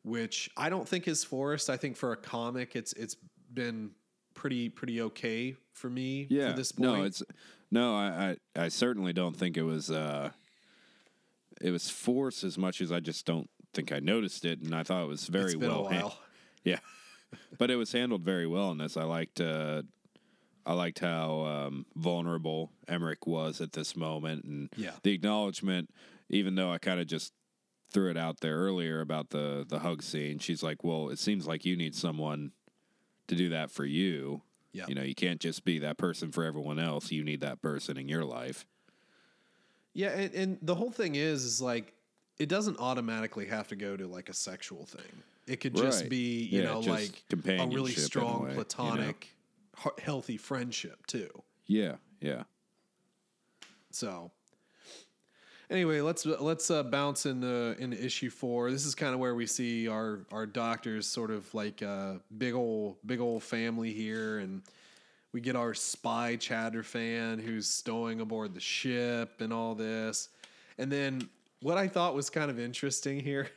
which 0.04 0.48
I 0.56 0.70
don't 0.70 0.88
think 0.88 1.08
is 1.08 1.24
forced. 1.24 1.68
I 1.68 1.76
think 1.76 1.96
for 1.96 2.12
a 2.12 2.16
comic, 2.16 2.76
it's 2.76 2.92
it's 2.94 3.16
been 3.52 3.90
pretty 4.34 4.68
pretty 4.68 5.00
okay 5.02 5.56
for 5.72 5.90
me 5.90 6.26
Yeah, 6.30 6.50
for 6.52 6.56
this 6.56 6.72
point. 6.72 6.90
no, 6.98 7.02
it's 7.02 7.22
no. 7.72 7.94
I, 7.96 8.36
I 8.56 8.64
I 8.64 8.68
certainly 8.68 9.12
don't 9.12 9.36
think 9.36 9.56
it 9.56 9.62
was. 9.64 9.90
uh 9.90 10.30
It 11.60 11.70
was 11.72 11.90
forced 11.90 12.44
as 12.44 12.56
much 12.56 12.80
as 12.80 12.90
I 12.92 13.00
just 13.00 13.26
don't 13.26 13.50
think 13.74 13.90
I 13.92 13.98
noticed 13.98 14.44
it, 14.44 14.60
and 14.62 14.72
I 14.74 14.84
thought 14.84 15.02
it 15.02 15.08
was 15.08 15.26
very 15.26 15.56
well. 15.56 15.86
a 15.88 15.92
han- 15.92 16.02
while. 16.02 16.18
Yeah, 16.64 16.78
but 17.58 17.70
it 17.70 17.76
was 17.76 17.92
handled 17.92 18.22
very 18.22 18.46
well 18.46 18.70
in 18.70 18.78
this. 18.78 18.96
I 18.96 19.02
liked. 19.04 19.40
uh 19.40 19.82
I 20.66 20.72
liked 20.72 20.98
how 21.00 21.40
um, 21.44 21.86
vulnerable 21.94 22.70
Emerick 22.88 23.26
was 23.26 23.60
at 23.60 23.72
this 23.72 23.96
moment, 23.96 24.44
and 24.44 24.70
Yeah. 24.76 24.92
the 25.02 25.12
acknowledgement. 25.12 25.90
Even 26.30 26.54
though 26.54 26.72
I 26.72 26.78
kind 26.78 27.00
of 27.00 27.06
just 27.06 27.32
threw 27.90 28.10
it 28.10 28.16
out 28.16 28.40
there 28.40 28.56
earlier 28.56 29.00
about 29.00 29.30
the 29.30 29.64
the 29.68 29.80
hug 29.80 30.02
scene, 30.02 30.38
she's 30.38 30.62
like, 30.62 30.82
"Well, 30.82 31.10
it 31.10 31.18
seems 31.18 31.46
like 31.46 31.64
you 31.64 31.76
need 31.76 31.94
someone 31.94 32.52
to 33.28 33.34
do 33.36 33.48
that 33.50 33.70
for 33.70 33.84
you. 33.84 34.42
Yeah. 34.72 34.86
You 34.88 34.94
know, 34.94 35.02
you 35.02 35.14
can't 35.14 35.40
just 35.40 35.64
be 35.64 35.78
that 35.80 35.98
person 35.98 36.32
for 36.32 36.44
everyone 36.44 36.78
else. 36.78 37.12
You 37.12 37.24
need 37.24 37.40
that 37.40 37.60
person 37.62 37.96
in 37.98 38.08
your 38.08 38.24
life." 38.24 38.66
Yeah, 39.92 40.08
and, 40.10 40.34
and 40.34 40.58
the 40.62 40.74
whole 40.74 40.90
thing 40.90 41.14
is, 41.14 41.44
is 41.44 41.60
like 41.60 41.94
it 42.38 42.48
doesn't 42.48 42.78
automatically 42.80 43.46
have 43.46 43.68
to 43.68 43.76
go 43.76 43.96
to 43.96 44.06
like 44.08 44.28
a 44.28 44.34
sexual 44.34 44.86
thing. 44.86 45.22
It 45.46 45.60
could 45.60 45.74
just 45.76 46.00
Right. 46.02 46.10
be, 46.10 46.42
you 46.44 46.62
Yeah, 46.62 46.72
know, 46.72 46.80
like 46.80 47.22
a 47.30 47.36
really 47.66 47.92
in 47.92 47.98
a 47.98 48.00
strong 48.00 48.42
way, 48.44 48.54
platonic, 48.54 49.33
healthy 50.02 50.36
friendship 50.36 51.06
too. 51.06 51.30
Yeah, 51.66 51.96
yeah. 52.20 52.44
So 53.90 54.32
anyway, 55.70 56.00
let's 56.00 56.26
let's 56.26 56.70
uh, 56.70 56.82
bounce 56.82 57.26
into 57.26 57.76
into 57.78 58.02
issue 58.02 58.30
four. 58.30 58.70
This 58.70 58.86
is 58.86 58.94
kind 58.94 59.14
of 59.14 59.20
where 59.20 59.34
we 59.34 59.46
see 59.46 59.88
our 59.88 60.20
our 60.32 60.46
doctors 60.46 61.06
sort 61.06 61.30
of 61.30 61.52
like 61.54 61.82
a 61.82 62.20
big 62.36 62.54
old 62.54 62.96
big 63.06 63.20
old 63.20 63.42
family 63.42 63.92
here, 63.92 64.38
and 64.38 64.62
we 65.32 65.40
get 65.40 65.56
our 65.56 65.74
spy 65.74 66.36
Chadra-Fan 66.36 67.38
who's 67.38 67.68
stowing 67.68 68.20
aboard 68.20 68.54
the 68.54 68.60
ship 68.60 69.40
and 69.40 69.52
all 69.52 69.74
this, 69.74 70.28
and 70.78 70.90
then 70.90 71.28
what 71.60 71.78
I 71.78 71.88
thought 71.88 72.14
was 72.14 72.30
kind 72.30 72.50
of 72.50 72.58
interesting 72.58 73.18
here 73.18 73.48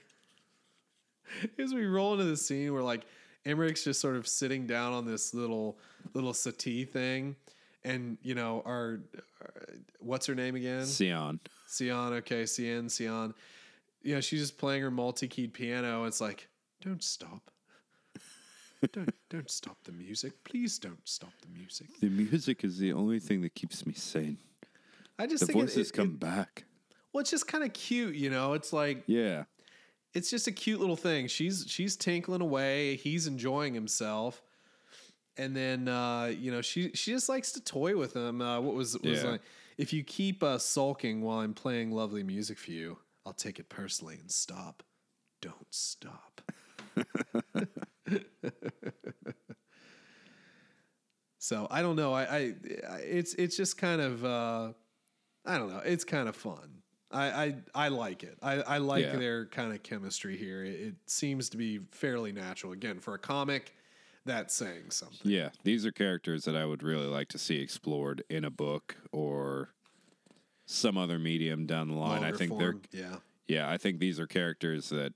is 1.57 1.73
we 1.73 1.85
roll 1.85 2.14
into 2.14 2.26
the 2.26 2.38
scene 2.38 2.73
where 2.73 2.84
like 2.84 3.06
Emerick's 3.48 3.84
just 3.84 3.99
sort 4.02 4.15
of 4.15 4.28
sitting 4.28 4.68
down 4.68 4.94
on 4.94 5.06
this 5.06 5.34
little 5.34 5.78
little 6.14 6.34
settee 6.34 6.86
thing, 6.86 7.36
and 7.84 8.18
you 8.22 8.36
know 8.36 8.61
our, 8.65 8.99
our 9.41 9.53
what's 9.99 10.26
her 10.26 10.36
name 10.36 10.56
again? 10.56 10.86
Sian. 10.86 11.40
Sian. 11.68 12.14
Okay, 12.14 12.45
Sian. 12.45 12.90
Sian. 12.90 13.34
You 14.03 14.15
know 14.15 14.22
she's 14.22 14.41
just 14.41 14.57
playing 14.57 14.82
her 14.84 14.91
multi-keyed 14.91 15.53
piano. 15.53 16.06
It's 16.06 16.22
like 16.22 16.48
don't 16.82 17.03
stop. 17.03 17.49
don't 18.94 19.14
don't 19.30 19.49
stop 19.49 19.78
the 19.84 19.91
music. 19.91 20.44
Please 20.44 20.78
don't 20.80 20.99
stop 21.07 21.34
the 21.41 21.48
music. 21.57 21.88
The 21.99 22.10
music 22.10 22.64
is 22.64 22.78
the 22.78 22.94
only 22.94 23.19
thing 23.19 23.41
that 23.41 23.56
keeps 23.56 23.86
me 23.86 23.94
sane. 23.94 24.38
I 25.19 25.26
just 25.26 25.41
The 25.41 25.48
think 25.48 25.57
it- 25.60 25.61
voices 25.61 25.90
it, 25.90 25.94
come 25.94 26.07
it- 26.10 26.19
back. 26.19 26.65
well, 27.11 27.22
it's 27.22 27.32
just 27.32 27.48
kind 27.48 27.64
of 27.64 27.74
cute, 27.74 28.15
you 28.15 28.30
know. 28.30 28.53
It's 28.53 28.72
like 28.74 29.03
Yeah. 29.07 29.45
It's 30.18 30.30
just 30.30 30.48
a 30.48 30.52
cute 30.52 30.80
little 30.80 30.95
thing. 30.95 31.27
She's 31.27 31.65
she's 31.68 31.95
tinkling 31.95 32.41
away. 32.41 32.95
He's 32.95 33.27
enjoying 33.27 33.73
himself, 33.73 34.41
and 35.38 35.56
then 35.56 35.88
uh, 35.88 36.26
you 36.38 36.52
know 36.52 36.61
she 36.61 36.91
she 36.94 37.11
just 37.11 37.30
likes 37.30 37.52
to 37.53 37.61
toy 37.61 37.95
with 37.95 38.15
him. 38.15 38.41
Uh, 38.41 38.60
what 38.60 38.73
was 38.76 38.98
was 38.99 39.23
Yeah. 39.23 39.31
like, 39.31 39.41
if 39.77 39.94
you 39.94 40.03
keep 40.03 40.41
uh, 40.44 40.57
sulking 40.57 41.22
while 41.22 41.39
I'm 41.39 41.53
playing 41.53 41.91
lovely 41.91 42.23
music 42.23 42.57
for 42.57 42.72
you, 42.72 42.98
I'll 43.26 43.34
take 43.34 43.60
it 43.60 43.69
personally 43.69 44.18
and 44.19 44.31
stop. 44.31 44.84
Don't 45.41 45.68
stop. 45.72 46.41
so 51.39 51.68
I 51.69 51.81
don't 51.81 51.95
know. 51.95 52.14
I, 52.14 52.23
I 52.23 52.38
I- 52.89 52.98
it's 53.03 53.34
it's 53.35 53.56
just 53.56 53.77
kind 53.77 54.02
of 54.02 54.26
uh, 54.26 54.73
I 55.45 55.57
don't 55.57 55.69
know. 55.69 55.81
It's 55.85 56.03
kind 56.03 56.27
of 56.27 56.35
fun. 56.35 56.81
I, 57.11 57.25
I, 57.45 57.55
I 57.73 57.88
like 57.88 58.23
it. 58.23 58.38
I, 58.41 58.55
I 58.61 58.77
like 58.79 59.03
Yeah. 59.05 59.15
their 59.15 59.45
kind 59.45 59.73
of 59.73 59.81
chemistry 59.84 60.38
here. 60.38 60.63
It, 60.65 60.79
it 60.79 60.95
seems 61.05 61.49
to 61.49 61.57
be 61.57 61.79
fairly 61.91 62.31
natural. 62.31 62.73
Again, 62.73 62.99
for 62.99 63.13
a 63.13 63.19
comic, 63.19 63.73
that's 64.25 64.53
saying 64.53 64.91
something. 64.91 65.19
Yeah. 65.31 65.49
These 65.63 65.85
are 65.85 65.91
characters 65.91 66.43
that 66.45 66.55
I 66.55 66.65
would 66.65 66.84
really 66.84 67.05
like 67.07 67.29
to 67.29 67.38
see 67.38 67.61
explored 67.61 68.23
in 68.29 68.43
a 68.43 68.49
book 68.49 68.97
or 69.13 69.69
some 70.65 70.97
other 70.97 71.17
medium 71.17 71.65
down 71.65 71.88
the 71.88 71.93
line. 71.95 72.23
I 72.25 72.31
think 72.34 72.49
form, 72.51 72.81
they're 72.91 73.03
yeah. 73.03 73.15
Yeah, 73.47 73.69
I 73.69 73.77
think 73.77 73.99
these 73.99 74.19
are 74.19 74.27
characters 74.27 74.89
that 74.89 75.13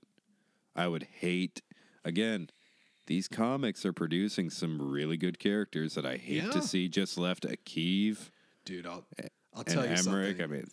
I 0.74 0.88
would 0.88 1.06
hate. 1.20 1.60
Again, 2.06 2.48
these 3.06 3.28
comics 3.28 3.84
are 3.84 3.92
producing 3.92 4.48
some 4.48 4.80
really 4.80 5.18
good 5.18 5.38
characters 5.38 5.94
that 5.96 6.06
I 6.06 6.16
hate 6.16 6.44
Yeah. 6.44 6.50
to 6.52 6.62
see 6.62 6.88
just 6.88 7.18
left 7.18 7.44
at 7.44 7.66
Keeve 7.66 8.30
Dude, 8.64 8.86
I'll 8.86 9.04
I'll 9.54 9.64
tell 9.64 9.84
you 9.84 9.90
Emerick. 9.90 10.38
something. 10.38 10.42
I 10.42 10.46
mean, 10.46 10.68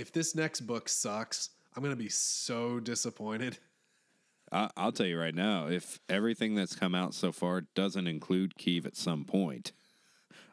if 0.00 0.10
this 0.12 0.34
next 0.34 0.62
book 0.62 0.88
sucks, 0.88 1.50
I'm 1.76 1.82
gonna 1.82 1.94
be 1.96 2.08
so 2.08 2.80
disappointed. 2.80 3.58
I, 4.52 4.68
I'll 4.76 4.90
tell 4.92 5.06
you 5.06 5.18
right 5.20 5.34
now, 5.34 5.68
if 5.68 6.00
everything 6.08 6.54
that's 6.56 6.74
come 6.74 6.94
out 6.94 7.14
so 7.14 7.30
far 7.30 7.60
doesn't 7.74 8.06
include 8.08 8.54
Keeve 8.58 8.86
at 8.86 8.96
some 8.96 9.24
point, 9.24 9.72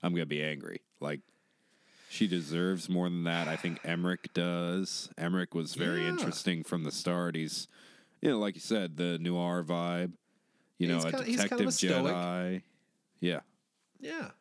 I'm 0.04 0.14
gonna 0.14 0.26
be 0.26 0.44
angry. 0.44 0.82
Like 1.00 1.22
she 2.10 2.28
deserves 2.28 2.90
more 2.90 3.10
than 3.10 3.24
that. 3.24 3.48
I 3.48 3.56
think 3.56 3.80
Emerick 3.84 4.34
does. 4.34 5.10
Emerick 5.18 5.56
was 5.56 5.74
very 5.76 6.04
Yeah. 6.04 6.10
interesting 6.10 6.64
from 6.64 6.84
the 6.84 6.92
start. 6.92 7.36
He's, 7.36 7.68
you 8.22 8.30
know, 8.30 8.40
like 8.40 8.56
you 8.56 8.62
said, 8.62 8.98
the 8.98 9.18
noir 9.20 9.64
vibe. 9.64 10.12
You 10.78 10.88
know, 10.90 10.96
He's 10.96 11.06
a 11.06 11.10
kinda- 11.12 11.26
he's 11.26 11.38
kind 11.38 11.52
of 11.54 11.58
detective 11.76 12.06
a. 12.06 12.10
Jedi. 12.10 12.62
Yeah, 13.20 13.40
Yeah. 14.00 14.32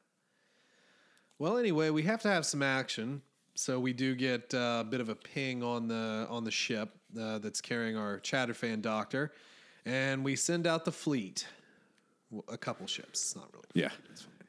Well, 1.39 1.57
anyway, 1.59 1.91
we 1.91 2.03
have 2.03 2.20
to 2.23 2.28
have 2.28 2.45
some 2.47 2.62
action. 2.62 3.23
So 3.59 3.81
we 3.81 3.95
do 3.95 4.15
get 4.15 4.53
uh, 4.55 4.78
a 4.83 4.85
bit 4.85 5.01
of 5.01 5.09
a 5.09 5.15
ping 5.15 5.62
on 5.62 5.89
the 5.89 6.27
on 6.28 6.45
the 6.45 6.51
ship 6.51 6.91
uh, 7.19 7.39
that's 7.39 7.61
carrying 7.62 7.97
our 7.97 8.20
Chadra-Fan 8.20 8.83
Doctor, 8.83 9.33
and 9.87 10.23
we 10.23 10.37
send 10.37 10.66
out 10.66 10.85
the 10.85 10.93
fleet, 10.93 11.47
a 12.49 12.59
couple 12.59 12.87
ships. 12.87 13.23
It's 13.23 13.37
not 13.37 13.49
really. 13.53 13.65
Yeah. 13.73 13.91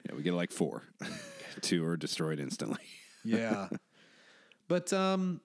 Yeah, 0.05 0.15
we 0.15 0.23
get 0.23 0.33
like 0.33 0.51
four. 0.51 0.83
Two 1.61 1.85
are 1.85 1.97
destroyed 1.97 2.39
instantly. 2.39 2.79
Yeah, 3.23 3.67
but 4.69 4.93
um, 4.93 5.41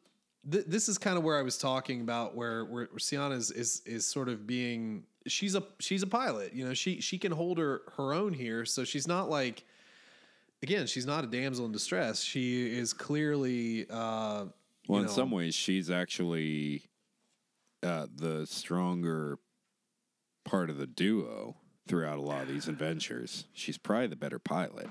th- 0.48 0.66
this 0.68 0.88
is 0.88 0.98
kind 0.98 1.18
of 1.18 1.24
where 1.24 1.36
I 1.36 1.42
was 1.42 1.58
talking 1.58 2.00
about 2.00 2.36
where 2.36 2.64
where 2.64 2.88
Sienna 2.96 3.34
is, 3.34 3.50
is 3.50 3.82
is 3.84 4.06
sort 4.06 4.28
of 4.28 4.46
being 4.46 5.02
she's 5.26 5.56
a 5.56 5.64
she's 5.80 6.04
a 6.04 6.06
pilot. 6.06 6.54
You 6.54 6.64
know, 6.64 6.74
she 6.74 7.00
she 7.00 7.18
can 7.18 7.32
hold 7.32 7.58
her 7.58 7.82
her 7.96 8.14
own 8.14 8.34
here, 8.34 8.64
so 8.64 8.84
she's 8.84 9.08
not 9.08 9.28
like. 9.28 9.64
Again, 10.62 10.86
she's 10.86 11.06
not 11.06 11.24
a 11.24 11.26
damsel 11.26 11.66
in 11.66 11.72
distress. 11.72 12.22
She 12.22 12.76
is 12.76 12.92
clearly 12.92 13.86
uh, 13.90 14.46
Well, 14.88 15.00
in 15.00 15.06
know, 15.06 15.12
some 15.12 15.30
ways, 15.30 15.54
she's 15.54 15.90
actually 15.90 16.82
uh, 17.82 18.06
the 18.14 18.46
stronger 18.46 19.38
part 20.44 20.70
of 20.70 20.78
the 20.78 20.86
duo 20.86 21.56
throughout 21.88 22.18
a 22.18 22.22
lot 22.22 22.42
of 22.42 22.48
these 22.48 22.68
adventures. 22.68 23.44
She's 23.52 23.76
probably 23.76 24.06
the 24.06 24.16
better 24.16 24.38
pilot, 24.38 24.86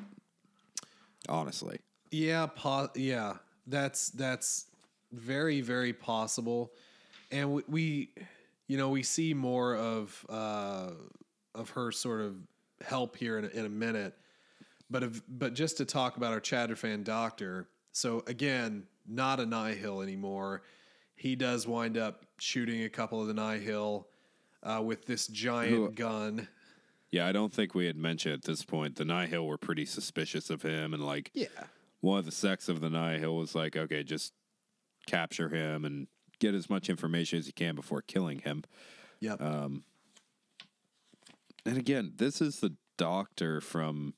honestly. 1.29 1.79
Yeah, 2.11 2.47
po- 2.47 2.89
yeah, 2.95 3.35
that's 3.65 4.09
that's 4.09 4.65
very 5.13 5.61
very 5.61 5.93
possible, 5.93 6.73
and 7.31 7.53
we, 7.53 7.63
we 7.67 8.09
you 8.67 8.77
know 8.77 8.89
we 8.89 9.03
see 9.03 9.33
more 9.33 9.77
of 9.77 10.25
uh, 10.29 10.89
of 11.55 11.69
her 11.71 11.93
sort 11.93 12.21
of 12.21 12.35
help 12.85 13.15
here 13.15 13.37
in 13.37 13.45
a, 13.45 13.47
in 13.49 13.65
a 13.65 13.69
minute, 13.69 14.13
but 14.91 15.03
if, 15.03 15.21
but 15.27 15.53
just 15.53 15.77
to 15.77 15.85
talk 15.85 16.17
about 16.17 16.33
our 16.33 16.41
Chadra-Fan 16.41 17.03
doctor. 17.03 17.67
So 17.93 18.23
again, 18.27 18.83
not 19.07 19.39
a 19.39 19.45
Nihil 19.45 20.01
anymore. 20.01 20.61
He 21.15 21.35
does 21.35 21.65
wind 21.67 21.97
up 21.97 22.25
shooting 22.39 22.83
a 22.83 22.89
couple 22.89 23.21
of 23.21 23.27
the 23.27 23.33
Nihil 23.33 24.07
uh, 24.63 24.81
with 24.83 25.05
this 25.05 25.27
giant 25.27 25.73
Who- 25.75 25.91
gun. 25.91 26.47
Yeah, 27.11 27.27
I 27.27 27.33
don't 27.33 27.51
think 27.53 27.75
we 27.75 27.87
had 27.87 27.97
mentioned 27.97 28.33
at 28.35 28.43
this 28.43 28.63
point 28.63 28.95
the 28.95 29.03
Nihil 29.03 29.45
were 29.45 29.57
pretty 29.57 29.85
suspicious 29.85 30.49
of 30.49 30.61
him, 30.61 30.93
and 30.93 31.03
like 31.05 31.29
Yeah, 31.33 31.47
one 31.99 32.19
of 32.19 32.25
the 32.25 32.31
sects 32.31 32.69
of 32.69 32.79
the 32.79 32.89
Nihil 32.89 33.35
was 33.35 33.53
like, 33.53 33.75
okay, 33.75 34.01
just 34.03 34.31
capture 35.07 35.49
him 35.49 35.83
and 35.83 36.07
get 36.39 36.53
as 36.55 36.69
much 36.69 36.89
information 36.89 37.37
as 37.37 37.47
you 37.47 37.53
can 37.53 37.75
before 37.75 38.01
killing 38.01 38.39
him. 38.39 38.63
yep, 39.19 39.41
And 39.41 39.83
again, 41.65 42.13
this 42.15 42.41
is 42.41 42.59
the 42.61 42.75
doctor 42.97 43.59
from 43.61 44.13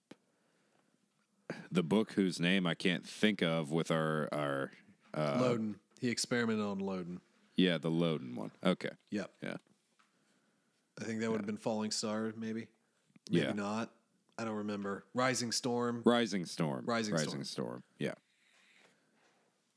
the 1.72 1.84
book 1.84 2.14
whose 2.14 2.40
name 2.40 2.66
I 2.66 2.74
can't 2.76 3.06
think 3.08 3.42
of 3.42 3.72
with 3.72 3.92
our 3.92 4.30
our 4.32 4.72
uh, 5.14 5.40
Loden. 5.40 5.76
He 6.00 6.10
experimented 6.10 6.66
on 6.66 6.80
Loden. 6.80 7.20
yeah 7.56 7.78
the 7.78 7.90
Loden 7.92 8.36
one. 8.36 8.52
Okay, 8.64 8.90
Yep. 9.12 9.32
yeah, 9.42 9.58
I 11.00 11.04
think 11.06 11.20
that 11.22 11.30
would 11.32 11.40
have 11.40 11.46
been 11.48 11.58
Falling 11.58 11.92
Star, 11.92 12.34
maybe. 12.38 12.68
Maybe 13.32 13.46
Yeah. 13.46 13.54
not. 13.54 13.92
I 14.38 14.46
don't 14.46 14.56
remember. 14.56 15.06
Rising 15.14 15.52
Storm. 15.52 16.02
Rising 16.06 16.46
Storm, 16.46 16.84
Rising 16.86 17.14
Rising 17.14 17.30
Storm. 17.30 17.44
Storm. 17.46 17.84
Yeah. 18.00 18.16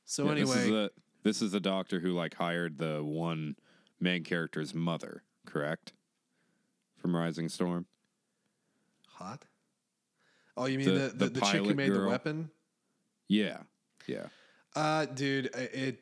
So 0.05 0.24
Yeah, 0.26 0.34
this 0.34 0.51
is 0.51 0.56
anyway, 0.56 0.70
the 0.70 0.90
this 1.22 1.43
is 1.43 1.52
the 1.52 1.60
doctor 1.60 2.01
who 2.01 2.12
like 2.12 2.34
hired 2.34 2.78
the 2.78 3.02
one 3.05 3.56
main 4.01 4.24
character's 4.24 4.72
mother, 4.74 5.22
correct? 5.44 5.93
From 6.97 7.14
Rising 7.16 7.48
Storm. 7.48 7.86
hot. 9.09 9.44
Oh, 10.57 10.66
you 10.66 10.78
mean 10.78 10.87
The- 10.95 11.01
the 11.09 11.09
the, 11.09 11.28
the 11.28 11.41
chick 11.43 11.65
who 11.65 11.74
made 11.74 11.93
the 11.93 12.07
weapon? 12.07 12.51
Yeah, 13.28 13.59
yeah. 14.07 14.27
Uh, 14.74 15.07
dude, 15.07 15.47
it. 15.55 16.01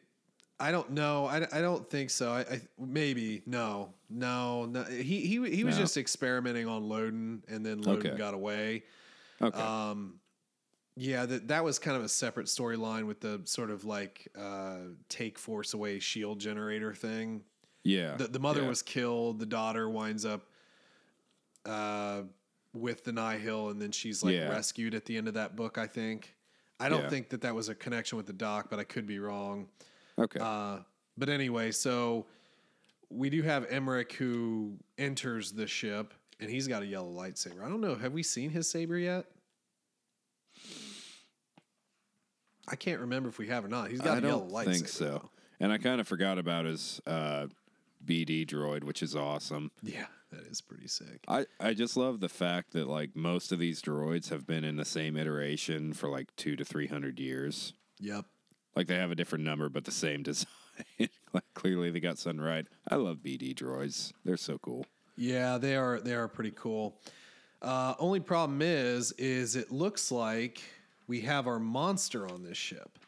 I 0.61 0.71
don't 0.71 0.91
know. 0.93 1.27
I, 1.27 1.39
I 1.53 1.61
don't 1.61 1.89
think 1.91 2.11
so. 2.11 2.31
I, 2.33 2.41
I 2.41 2.61
maybe 2.79 3.43
no, 3.47 3.93
no, 4.09 4.67
no. 4.67 4.85
He 4.85 5.21
he 5.21 5.51
he 5.51 5.65
was 5.65 5.77
No. 5.77 5.83
just 5.83 5.97
experimenting 5.97 6.69
on 6.69 6.83
Loden, 6.85 7.43
and 7.49 7.67
then 7.67 7.83
Loden 7.83 8.07
Okay. 8.07 8.17
got 8.17 8.35
away. 8.35 8.85
Okay. 9.43 9.59
Um, 9.61 10.21
yeah, 10.97 11.27
that 11.27 11.49
that 11.49 11.65
was 11.65 11.81
kind 11.81 11.97
of 11.97 12.05
a 12.05 12.09
separate 12.09 12.47
storyline 12.47 13.07
with 13.07 13.21
the 13.21 13.41
sort 13.45 13.71
of 13.71 13.85
like 13.85 14.29
uh, 14.39 14.77
take 15.09 15.39
force 15.39 15.75
away 15.75 15.99
shield 15.99 16.39
generator 16.39 16.95
thing. 16.95 17.43
yeah. 17.83 18.15
the, 18.17 18.29
the 18.29 18.39
mother 18.39 18.63
yeah. 18.63 18.69
was 18.69 18.81
killed. 18.83 19.41
The 19.41 19.47
daughter 19.47 19.89
winds 19.91 20.25
up 20.25 20.43
uh, 21.67 22.23
with 22.75 23.05
the 23.05 23.13
Nihil, 23.13 23.71
and 23.71 23.81
then 23.81 23.93
she's 23.93 24.23
like 24.23 24.35
Yeah. 24.35 24.49
rescued 24.49 24.95
at 24.95 25.05
the 25.07 25.17
end 25.17 25.29
of 25.29 25.35
that 25.35 25.57
book. 25.57 25.79
I 25.79 25.87
think. 25.87 26.35
I 26.81 26.89
don't 26.89 27.03
Yeah. 27.05 27.09
think 27.09 27.29
that 27.31 27.41
that 27.43 27.55
was 27.55 27.69
a 27.69 27.75
connection 27.75 28.17
with 28.17 28.27
the 28.27 28.33
doc, 28.33 28.67
but 28.69 28.79
I 28.81 28.85
could 28.85 29.07
be 29.07 29.19
wrong. 29.21 29.69
okay. 30.19 30.39
Uh, 30.41 30.81
but 31.17 31.29
anyway, 31.29 31.71
so 31.71 32.27
we 33.11 33.31
do 33.31 33.43
have 33.43 33.65
Emerick 33.71 34.13
who 34.15 34.77
enters 34.99 35.53
the 35.53 35.67
ship, 35.69 36.13
and 36.41 36.51
he's 36.51 36.67
got 36.69 36.83
a 36.83 36.87
yellow 36.87 37.11
lightsaber. 37.13 37.63
I 37.65 37.69
don't 37.69 37.81
know. 37.81 37.95
Have 37.95 38.13
we 38.13 38.23
seen 38.25 38.51
his 38.51 38.69
saber 38.69 38.99
yet? 38.99 39.27
I 42.67 42.77
can't 42.77 43.01
remember 43.01 43.29
if 43.29 43.39
we 43.39 43.49
have 43.49 43.65
or 43.65 43.69
not. 43.69 43.91
He's 43.91 44.01
got 44.01 44.17
I 44.17 44.19
a 44.19 44.23
yellow 44.29 44.49
don't 44.49 44.65
think 44.65 44.89
so. 44.89 45.05
though. 45.05 45.31
And 45.61 45.71
I 45.73 45.79
kind 45.79 46.01
of 46.01 46.09
forgot 46.09 46.39
about 46.39 46.65
his 46.65 47.01
uh, 47.07 47.47
BD 48.05 48.47
droid, 48.47 48.85
which 48.85 49.03
is 49.03 49.15
awesome. 49.17 49.71
Yeah, 49.83 50.07
that 50.31 50.47
is 50.47 50.61
pretty 50.61 50.89
sick. 50.89 51.25
I, 51.29 51.47
I 51.61 51.75
just 51.75 51.97
love 51.97 52.21
the 52.21 52.29
fact 52.29 52.73
that 52.73 52.87
like 52.89 53.15
most 53.15 53.53
of 53.53 53.59
these 53.59 53.81
droids 53.83 54.29
have 54.31 54.47
been 54.47 54.65
in 54.65 54.77
the 54.77 54.85
same 54.85 55.17
iteration 55.17 55.93
for 55.93 56.09
like 56.09 56.35
two 56.37 56.57
to 56.57 56.65
three 56.65 56.87
hundred 56.87 57.19
years. 57.21 57.73
Yep. 58.01 58.25
Like 58.77 58.87
they 58.89 58.97
have 58.97 59.11
a 59.13 59.15
different 59.15 59.45
number 59.45 59.69
but 59.69 59.85
the 59.85 59.91
same 59.93 60.23
design. 60.25 60.47
like 61.33 61.45
clearly 61.55 61.91
they 61.91 62.01
got 62.01 62.19
something 62.19 62.45
right. 62.45 62.67
I 62.89 62.97
love 62.97 63.19
BD 63.19 63.55
droids. 63.55 64.13
They're 64.25 64.37
so 64.37 64.59
cool. 64.59 64.87
Yeah, 65.17 65.59
they 65.59 65.77
are 65.77 66.01
they 66.01 66.15
are 66.15 66.27
pretty 66.29 66.53
cool. 66.57 66.97
Uh, 67.63 67.95
only 67.99 68.21
problem 68.21 68.61
is, 68.61 69.13
is 69.13 69.57
it 69.57 69.71
looks 69.71 70.11
like 70.13 70.61
we 71.07 71.23
have 71.23 71.47
our 71.47 71.59
monster 71.59 72.29
on 72.31 72.43
this 72.43 72.59
ship. 72.59 72.99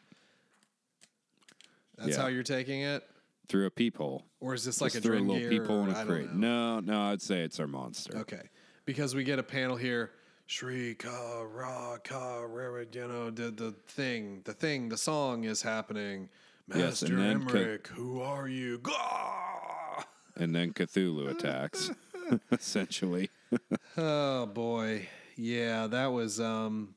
That's 1.97 2.11
Yeah. 2.15 2.21
how 2.21 2.27
you're 2.27 2.43
taking 2.43 2.81
it, 2.81 3.03
Through 3.49 3.65
a 3.67 3.71
peephole. 3.71 4.25
or 4.41 4.53
is 4.53 4.65
this 4.65 4.81
like 4.81 4.91
Just 4.91 5.05
a 5.05 5.07
through 5.07 5.19
a 5.19 5.21
little 5.21 5.49
peephole 5.49 5.83
in 5.83 5.89
a 5.89 6.05
crate. 6.05 6.33
No, 6.33 6.79
no, 6.79 7.03
I'd 7.11 7.21
say 7.21 7.41
it's 7.41 7.59
our 7.59 7.67
monster. 7.67 8.17
Okay, 8.17 8.49
because 8.85 9.15
we 9.15 9.23
get 9.23 9.39
a 9.39 9.43
panel 9.43 9.77
here. 9.77 10.11
Shri 10.47 10.95
ka 10.95 11.43
ra 11.43 11.97
ka 12.03 12.41
ra 12.43 12.65
ra, 12.67 12.83
you 12.91 13.07
know 13.07 13.29
the 13.29 13.51
the 13.51 13.71
thing, 13.87 14.41
the 14.45 14.53
thing, 14.53 14.89
the 14.89 14.97
song 14.97 15.43
is 15.45 15.61
happening. 15.61 16.29
Yes, 16.69 17.01
Master 17.01 17.17
and 17.17 17.47
then 17.47 17.79
ca- 17.79 17.93
who 17.93 18.21
are 18.21 18.47
you? 18.47 18.79
Gah! 18.79 20.03
And 20.35 20.53
then 20.53 20.73
Cthulhu 20.73 21.29
attacks. 21.29 21.89
essentially. 22.51 23.29
Oh 23.99 24.45
boy. 24.45 25.07
Yeah, 25.37 25.87
that 25.87 26.07
was 26.07 26.39
um 26.39 26.93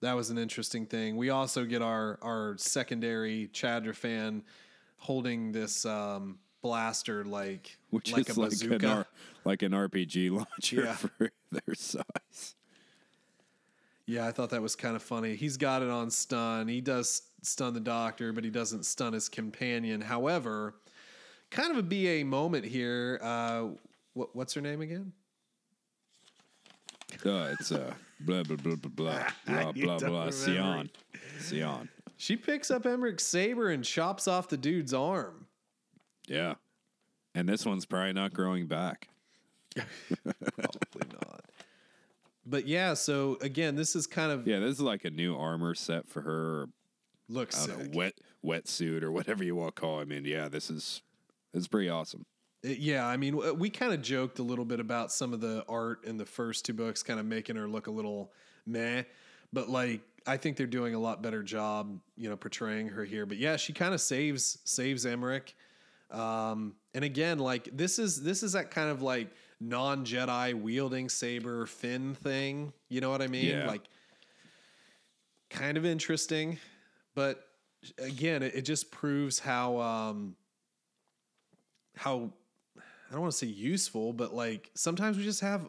that 0.00 0.14
was 0.14 0.30
an 0.30 0.38
interesting 0.38 0.86
thing. 0.86 1.16
We 1.16 1.28
also 1.30 1.64
get 1.64 1.82
our 1.82 2.18
our 2.22 2.56
secondary 2.56 3.50
Chadra-Fan 3.52 4.44
holding 5.00 5.50
this 5.52 5.84
um 5.84 6.38
blaster 6.62 7.24
like 7.24 7.76
Which 7.90 8.12
like 8.12 8.28
is 8.30 8.36
a 8.36 8.40
like 8.40 8.50
bazooka. 8.50 8.74
an, 8.76 8.84
R- 8.84 9.06
like 9.44 9.62
an 9.62 9.72
RPG 9.72 10.30
launcher 10.36 10.84
Yeah. 10.84 10.94
for 10.94 11.10
their 11.50 11.74
size. 11.74 12.54
yeah, 14.06 14.26
I 14.26 14.32
thought 14.32 14.50
that 14.50 14.60
was 14.62 14.76
kind 14.76 14.94
of 14.94 15.02
funny. 15.02 15.34
He's 15.36 15.56
got 15.56 15.82
it 15.82 15.88
on 15.88 16.10
stun. 16.10 16.68
He 16.68 16.80
does 16.80 17.22
stun 17.42 17.72
the 17.74 17.80
doctor, 17.80 18.32
but 18.32 18.44
he 18.44 18.50
doesn't 18.50 18.84
stun 18.84 19.12
his 19.14 19.28
companion. 19.28 20.00
However, 20.02 20.74
kind 21.50 21.70
of 21.70 21.78
a 21.78 21.82
BA 21.82 22.24
moment 22.26 22.64
here. 22.66 23.18
Uh 23.22 23.68
what, 24.12 24.34
what's 24.36 24.52
her 24.54 24.60
name 24.60 24.80
again? 24.80 25.12
Uh, 27.26 27.54
it's 27.58 27.72
uh, 27.72 27.92
blah 28.20 28.42
blah 28.44 28.56
blah 28.56 28.76
blah 28.76 28.90
blah 28.94 29.24
blah 29.72 29.72
blah 29.72 29.98
blah. 29.98 30.30
Sian, 30.30 30.88
Sian. 31.40 31.88
She 32.20 32.36
picks 32.36 32.70
up 32.70 32.84
Emerick's 32.84 33.24
saber 33.24 33.70
and 33.70 33.82
chops 33.82 34.28
off 34.28 34.50
the 34.50 34.58
dude's 34.58 34.92
arm. 34.92 35.46
Yeah, 36.28 36.56
and 37.34 37.48
this 37.48 37.64
one's 37.64 37.86
probably 37.86 38.12
not 38.12 38.34
growing 38.34 38.66
back. 38.66 39.08
Probably 39.74 41.08
not. 41.12 41.40
But 42.44 42.66
yeah, 42.66 42.92
so 42.92 43.38
again, 43.40 43.74
this 43.74 43.96
is 43.96 44.06
kind 44.06 44.32
of 44.32 44.46
Yeah, 44.46 44.58
this 44.58 44.72
is 44.72 44.82
like 44.82 45.06
a 45.06 45.10
new 45.10 45.34
armor 45.34 45.74
set 45.74 46.10
for 46.10 46.20
her. 46.20 46.66
Looks 47.30 47.66
know, 47.66 47.88
wet 47.94 48.18
wetsuit 48.44 49.02
or 49.02 49.10
whatever 49.10 49.42
you 49.42 49.56
want 49.56 49.74
to 49.74 49.80
call. 49.80 50.00
It. 50.00 50.02
I 50.02 50.04
mean, 50.04 50.26
yeah, 50.26 50.50
this 50.50 50.68
is 50.68 51.00
this 51.54 51.62
is 51.62 51.68
pretty 51.68 51.88
awesome. 51.88 52.26
Yeah, 52.62 53.06
I 53.06 53.16
mean, 53.16 53.58
we 53.58 53.70
kind 53.70 53.94
of 53.94 54.02
joked 54.02 54.40
a 54.40 54.42
little 54.42 54.66
bit 54.66 54.78
about 54.78 55.10
some 55.10 55.32
of 55.32 55.40
the 55.40 55.64
art 55.70 56.04
in 56.04 56.18
the 56.18 56.26
first 56.26 56.66
two 56.66 56.74
books, 56.74 57.02
kind 57.02 57.18
of 57.18 57.24
making 57.24 57.56
her 57.56 57.66
look 57.66 57.86
a 57.86 57.90
little 57.90 58.30
meh. 58.66 59.04
But 59.52 59.68
like, 59.68 60.02
I 60.26 60.36
think 60.36 60.56
they're 60.56 60.66
doing 60.66 60.94
a 60.94 60.98
lot 60.98 61.22
better 61.22 61.42
job, 61.42 62.00
you 62.16 62.28
know, 62.28 62.36
portraying 62.36 62.88
her 62.88 63.04
here. 63.04 63.26
But 63.26 63.38
yeah, 63.38 63.56
she 63.56 63.72
kind 63.72 63.94
of 63.94 64.00
saves 64.00 64.58
saves 64.64 65.06
Emerick. 65.06 65.54
Um, 66.10 66.74
and 66.94 67.04
again, 67.04 67.38
like 67.38 67.68
this 67.72 67.98
is 67.98 68.22
this 68.22 68.42
is 68.42 68.52
that 68.52 68.70
kind 68.70 68.90
of 68.90 69.02
like 69.02 69.28
non 69.60 70.04
Jedi 70.04 70.54
wielding 70.54 71.08
saber 71.08 71.66
Finn 71.66 72.14
thing. 72.14 72.72
You 72.88 73.00
know 73.00 73.10
what 73.10 73.22
I 73.22 73.26
mean? 73.28 73.46
Yeah. 73.46 73.66
Like, 73.66 73.82
kind 75.50 75.76
of 75.76 75.84
interesting, 75.84 76.58
but 77.14 77.48
again, 77.98 78.42
it, 78.42 78.54
it 78.54 78.62
just 78.62 78.90
proves 78.90 79.38
how 79.38 79.78
um, 79.78 80.36
how 81.96 82.30
I 82.76 83.12
don't 83.12 83.22
want 83.22 83.32
to 83.32 83.38
say 83.38 83.46
useful, 83.46 84.12
but 84.12 84.34
like 84.34 84.70
sometimes 84.74 85.16
we 85.16 85.24
just 85.24 85.40
have 85.40 85.68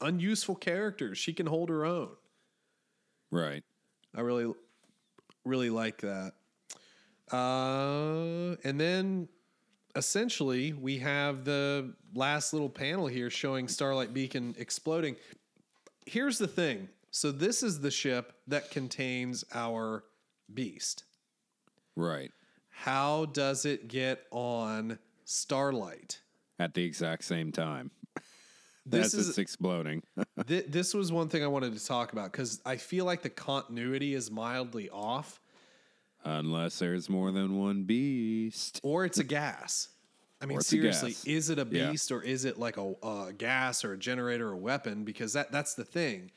unuseful 0.00 0.54
characters. 0.54 1.18
She 1.18 1.32
can 1.32 1.46
hold 1.46 1.68
her 1.70 1.84
own. 1.84 2.10
Right. 3.34 3.64
I 4.14 4.20
really, 4.20 4.52
really 5.44 5.68
like 5.70 6.02
that. 6.02 6.34
Uh, 7.32 8.54
and 8.62 8.80
then 8.80 9.28
essentially 9.96 10.72
we 10.72 10.98
have 10.98 11.44
the 11.44 11.94
last 12.14 12.52
little 12.52 12.68
panel 12.68 13.08
here 13.08 13.30
showing 13.30 13.66
Starlight 13.66 14.14
Beacon 14.14 14.54
exploding. 14.56 15.16
Here's 16.06 16.38
the 16.38 16.46
thing. 16.46 16.88
So 17.10 17.32
this 17.32 17.64
is 17.64 17.80
the 17.80 17.90
ship 17.90 18.34
that 18.46 18.70
contains 18.70 19.44
our 19.52 20.04
beast. 20.52 21.02
Right. 21.96 22.30
How 22.70 23.24
does 23.26 23.64
it 23.64 23.88
get 23.88 24.26
on 24.30 24.98
Starlight? 25.24 26.20
At 26.60 26.74
the 26.74 26.84
exact 26.84 27.24
same 27.24 27.50
time. 27.50 27.90
This 28.86 29.06
As 29.06 29.14
is 29.14 29.28
it's 29.30 29.38
exploding. 29.38 30.02
Th- 30.46 30.66
this 30.66 30.94
was 30.94 31.12
one 31.12 31.28
thing 31.28 31.44
I 31.44 31.46
wanted 31.46 31.76
to 31.78 31.84
talk 31.86 32.12
about 32.12 32.32
because 32.32 32.60
I 32.66 32.76
feel 32.76 33.04
like 33.04 33.22
the 33.22 33.30
continuity 33.30 34.14
is 34.14 34.30
mildly 34.30 34.90
off, 34.90 35.40
Unless 36.26 36.78
there's 36.78 37.08
more 37.10 37.30
than 37.32 37.58
one 37.58 37.84
beast. 37.84 38.80
or 38.82 39.04
it's 39.04 39.18
a 39.18 39.24
gas. 39.24 39.88
I 40.40 40.46
mean, 40.46 40.56
Or 40.56 40.60
it's 40.60 40.68
a 40.68 40.70
seriously, 40.70 41.16
is 41.26 41.50
it 41.50 41.58
a 41.58 41.68
Yeah. 41.70 41.90
beast 41.90 42.10
or 42.10 42.22
is 42.22 42.44
it 42.46 42.58
like 42.58 42.78
a, 42.78 42.94
a 43.02 43.32
gas 43.36 43.84
or 43.84 43.92
a 43.92 43.98
generator 43.98 44.48
or 44.48 44.52
a 44.52 44.56
weapon? 44.58 45.04
Because 45.04 45.34
that 45.34 45.52
that's 45.52 45.74
the 45.74 45.84
thing. 45.84 46.30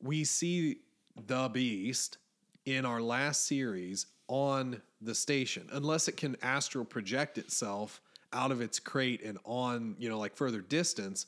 We 0.00 0.24
see 0.24 0.76
the 1.26 1.48
beast 1.48 2.18
in 2.66 2.84
our 2.86 3.00
last 3.00 3.46
series 3.46 4.06
on 4.28 4.80
the 5.00 5.14
station, 5.14 5.68
unless 5.72 6.06
it 6.06 6.16
can 6.16 6.36
astral 6.42 6.84
project 6.84 7.36
itself 7.38 8.00
out 8.32 8.50
of 8.52 8.60
its 8.60 8.78
crate 8.78 9.22
and 9.22 9.38
on, 9.44 9.96
you 9.98 10.08
know, 10.08 10.18
like 10.18 10.36
further 10.36 10.60
distance. 10.60 11.26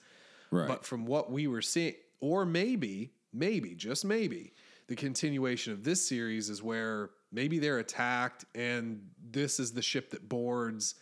Right. 0.51 0.69
But 0.69 0.85
from 0.85 1.07
what 1.07 1.31
we 1.31 1.47
were 1.47 1.63
seeing, 1.63 1.95
or 2.21 2.45
maybe, 2.45 3.13
maybe, 3.33 3.75
just 3.75 4.05
maybe, 4.05 4.53
the 4.89 4.97
continuation 4.97 5.73
of 5.73 5.85
this 5.85 6.07
series 6.07 6.49
is 6.49 6.63
where 6.63 7.11
maybe 7.33 7.59
they're 7.59 7.79
attacked 7.79 8.45
and 8.55 9.09
this 9.31 9.59
is 9.59 9.73
the 9.73 9.83
ship 9.83 10.11
that 10.11 10.29
boards, 10.29 10.95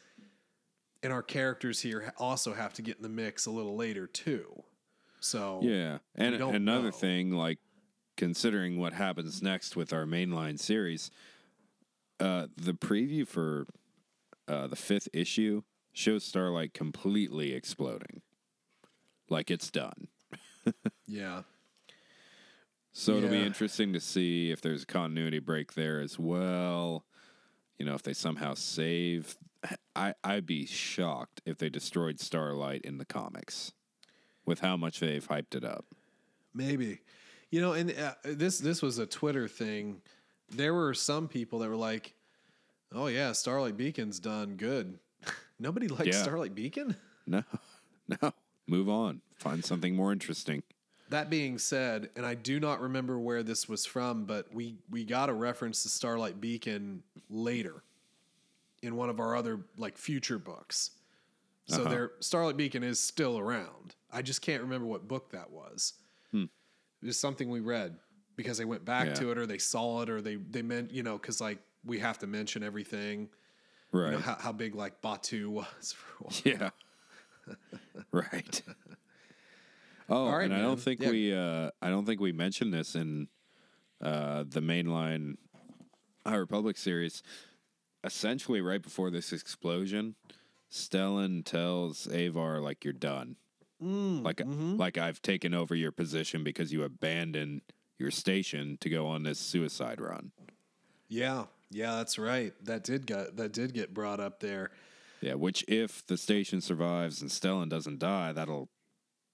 and 1.02 1.12
our 1.12 1.22
characters 1.22 1.80
here 1.80 2.12
also 2.18 2.54
have 2.54 2.72
to 2.74 2.82
get 2.82 2.96
in 2.96 3.02
the 3.02 3.08
mix 3.08 3.46
a 3.46 3.50
little 3.50 3.76
later 3.76 4.06
too. 4.06 4.62
So 5.20 5.60
Yeah. 5.62 5.98
And 6.14 6.34
another 6.34 6.84
know. 6.84 6.90
thing, 6.90 7.32
like 7.32 7.58
considering 8.16 8.78
what 8.78 8.92
happens 8.92 9.42
next 9.42 9.76
with 9.76 9.92
our 9.92 10.06
mainline 10.06 10.58
series, 10.58 11.10
uh, 12.20 12.46
the 12.56 12.72
preview 12.72 13.26
for 13.26 13.66
uh, 14.48 14.66
the 14.66 14.76
fifth 14.76 15.08
issue 15.12 15.62
shows 15.92 16.24
Starlight 16.24 16.74
completely 16.74 17.52
exploding. 17.52 18.22
Like 19.28 19.50
it's 19.50 19.70
done. 19.70 20.08
yeah, 21.06 21.42
So 22.92 23.16
it'll 23.16 23.30
be 23.30 23.42
interesting 23.42 23.92
to 23.92 24.00
see 24.00 24.50
if 24.50 24.60
there's 24.60 24.82
a 24.84 24.86
continuity 24.86 25.38
break 25.38 25.74
there 25.74 26.00
as 26.00 26.18
well. 26.18 27.04
You 27.78 27.86
know, 27.86 27.94
if 27.94 28.02
they 28.02 28.12
somehow 28.14 28.54
save. 28.54 29.36
I, 29.96 30.12
I'd 30.22 30.44
be 30.46 30.66
shocked 30.66 31.40
if 31.46 31.56
they 31.58 31.70
destroyed 31.70 32.20
Starlight 32.20 32.82
in 32.82 32.98
the 32.98 33.04
comics 33.06 33.72
with 34.44 34.60
how 34.60 34.76
much 34.76 35.00
they've 35.00 35.26
hyped 35.26 35.54
it 35.54 35.64
up. 35.64 35.86
maybe. 36.52 37.00
You 37.50 37.60
know, 37.60 37.72
and 37.72 37.90
uh, 37.96 38.14
this 38.24 38.58
this 38.58 38.82
was 38.82 38.98
a 38.98 39.06
Twitter 39.06 39.48
thing. 39.48 40.02
There 40.50 40.74
were 40.74 40.92
some 40.92 41.28
people 41.28 41.60
that 41.60 41.68
were 41.68 41.76
like, 41.76 42.14
"Oh 42.92 43.06
yeah, 43.06 43.32
Starlight 43.32 43.76
Beacon's 43.76 44.18
done 44.18 44.56
good." 44.56 44.98
Nobody 45.58 45.86
likes 45.88 46.08
Yeah. 46.16 46.22
Starlight 46.22 46.54
Beacon. 46.54 46.96
No, 47.26 47.42
no. 48.22 48.32
Move 48.66 48.88
on. 48.88 49.20
Find 49.36 49.64
something 49.64 49.94
more 49.94 50.12
interesting. 50.12 50.62
That 51.10 51.28
being 51.30 51.58
said, 51.58 52.08
and 52.16 52.24
I 52.24 52.34
do 52.34 52.58
not 52.58 52.80
remember 52.80 53.18
where 53.18 53.42
this 53.42 53.68
was 53.68 53.84
from, 53.84 54.24
but 54.24 54.52
we 54.54 54.76
we 54.90 55.04
got 55.04 55.28
a 55.28 55.32
reference 55.34 55.82
to 55.82 55.88
Starlight 55.88 56.40
Beacon 56.40 57.02
later 57.28 57.82
in 58.82 58.96
one 58.96 59.10
of 59.10 59.20
our 59.20 59.36
other 59.36 59.60
like 59.76 59.98
future 59.98 60.38
books. 60.38 60.92
So 61.66 61.82
Uh-huh. 61.82 61.90
there 61.90 62.12
Starlight 62.20 62.56
Beacon 62.56 62.82
is 62.82 62.98
still 63.00 63.38
around. 63.38 63.94
I 64.10 64.22
just 64.22 64.40
can't 64.42 64.62
remember 64.62 64.86
what 64.86 65.06
book 65.08 65.30
that 65.32 65.50
was. 65.50 65.94
It 66.32 67.08
was 67.08 67.20
something 67.20 67.50
we 67.50 67.60
read 67.60 67.98
because 68.34 68.56
they 68.56 68.64
went 68.64 68.86
back 68.86 69.08
Yeah. 69.08 69.14
to 69.14 69.30
it 69.30 69.36
or 69.36 69.44
they 69.46 69.58
saw 69.58 70.00
it 70.00 70.08
or 70.08 70.22
they 70.22 70.36
they 70.36 70.62
meant, 70.62 70.90
you 70.90 71.02
know, 71.02 71.18
cuz 71.18 71.38
like 71.38 71.58
we 71.84 71.98
have 71.98 72.18
to 72.20 72.26
mention 72.26 72.62
everything. 72.62 73.28
Right. 73.92 74.06
You 74.06 74.12
know 74.12 74.18
how, 74.20 74.36
how 74.36 74.52
big 74.52 74.74
like 74.74 75.02
Batuu 75.02 75.48
was 75.48 75.92
for 75.96 76.24
a 76.24 76.24
while. 76.28 76.32
yeah. 76.44 76.70
right. 78.12 78.62
Oh, 80.08 80.30
right, 80.30 80.44
and 80.44 80.54
I 80.54 80.60
don't 80.60 80.78
think 80.80 81.00
Yeah. 81.00 81.10
we 81.10 81.34
uh 81.34 81.70
I 81.80 81.88
don't 81.88 82.04
think 82.04 82.20
we 82.20 82.32
mentioned 82.32 82.72
this 82.74 82.94
in 82.94 83.28
uh 84.02 84.44
the 84.46 84.60
mainline 84.60 85.36
High 86.26 86.36
Republic 86.36 86.76
series. 86.76 87.22
Essentially 88.02 88.60
right 88.60 88.82
before 88.82 89.10
this 89.10 89.32
explosion, 89.32 90.14
Stellan 90.70 91.42
tells 91.44 92.06
Avar 92.06 92.60
like 92.60 92.84
you're 92.84 92.92
done. 92.92 93.36
like 93.80 94.42
like 94.46 94.98
I've 94.98 95.22
taken 95.22 95.54
over 95.54 95.74
your 95.74 95.92
position 95.92 96.44
because 96.44 96.72
you 96.72 96.82
abandoned 96.84 97.62
your 97.98 98.10
station 98.10 98.76
to 98.80 98.90
go 98.90 99.06
on 99.06 99.22
this 99.22 99.38
suicide 99.38 100.00
run. 100.00 100.32
Yeah. 101.08 101.44
Yeah, 101.70 101.96
that's 101.96 102.18
right. 102.18 102.52
That 102.64 102.84
did 102.84 103.06
get 103.06 103.36
that 103.36 103.52
did 103.52 103.72
get 103.72 103.92
brought 103.94 104.20
up 104.20 104.40
there. 104.40 104.70
Yeah, 105.24 105.34
which 105.34 105.64
if 105.66 106.06
the 106.06 106.18
station 106.18 106.60
survives 106.60 107.22
and 107.22 107.30
Stellan 107.30 107.70
doesn't 107.70 107.98
die, 107.98 108.32
that'll 108.32 108.68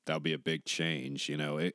that'll 0.07 0.21
be 0.21 0.33
a 0.33 0.39
big 0.39 0.65
change, 0.65 1.29
you 1.29 1.37
know. 1.37 1.59
It 1.59 1.75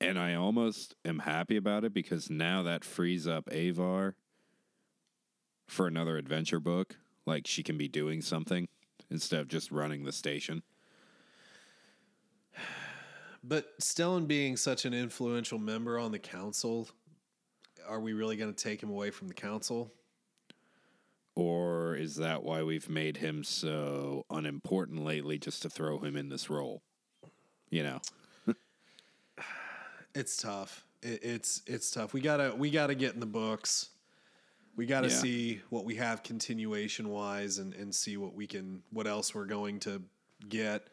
and 0.00 0.18
I 0.18 0.34
almost 0.34 0.96
am 1.04 1.20
happy 1.20 1.56
about 1.56 1.84
it 1.84 1.94
because 1.94 2.28
now 2.28 2.64
that 2.64 2.84
frees 2.84 3.28
up 3.28 3.48
Avar 3.52 4.16
for 5.68 5.86
another 5.86 6.16
adventure 6.16 6.58
book. 6.58 6.96
Like 7.26 7.46
she 7.46 7.62
can 7.62 7.78
be 7.78 7.86
doing 7.86 8.22
something 8.22 8.66
instead 9.08 9.38
of 9.38 9.46
just 9.46 9.70
running 9.70 10.04
the 10.04 10.10
station. 10.10 10.64
But 13.44 13.78
Stellan 13.78 14.26
being 14.26 14.56
such 14.56 14.84
an 14.84 14.92
influential 14.92 15.60
member 15.60 15.96
on 16.00 16.10
the 16.10 16.18
council, 16.18 16.88
are 17.86 18.00
we 18.00 18.14
really 18.14 18.36
going 18.36 18.52
to 18.52 18.64
take 18.64 18.82
him 18.82 18.90
away 18.90 19.12
from 19.12 19.28
the 19.28 19.34
council? 19.34 19.92
Or 21.36 21.94
is 21.94 22.16
that 22.16 22.42
why 22.42 22.62
we've 22.62 22.88
made 22.88 23.18
him 23.18 23.44
so 23.44 24.24
unimportant 24.30 25.04
lately 25.04 25.38
just 25.38 25.62
to 25.62 25.70
throw 25.70 25.98
him 25.98 26.16
in 26.16 26.30
this 26.30 26.50
role? 26.50 26.82
You 27.70 27.82
know. 27.84 28.00
It's 30.14 30.38
tough. 30.38 30.86
It, 31.02 31.22
it's 31.22 31.60
it's 31.66 31.90
tough. 31.90 32.14
We 32.14 32.22
gotta 32.22 32.54
we 32.56 32.70
gotta 32.70 32.94
get 32.94 33.12
in 33.12 33.20
the 33.20 33.26
books. 33.26 33.90
We 34.74 34.86
gotta 34.86 35.08
Yeah. 35.08 35.14
see 35.14 35.60
what 35.68 35.84
we 35.84 35.96
have 35.96 36.22
continuation 36.22 37.10
wise, 37.10 37.58
and 37.58 37.74
and 37.74 37.94
see 37.94 38.16
what 38.16 38.34
we 38.34 38.46
can 38.46 38.82
what 38.90 39.06
else 39.06 39.34
we're 39.34 39.44
going 39.44 39.78
to 39.80 40.00
get. 40.48 40.86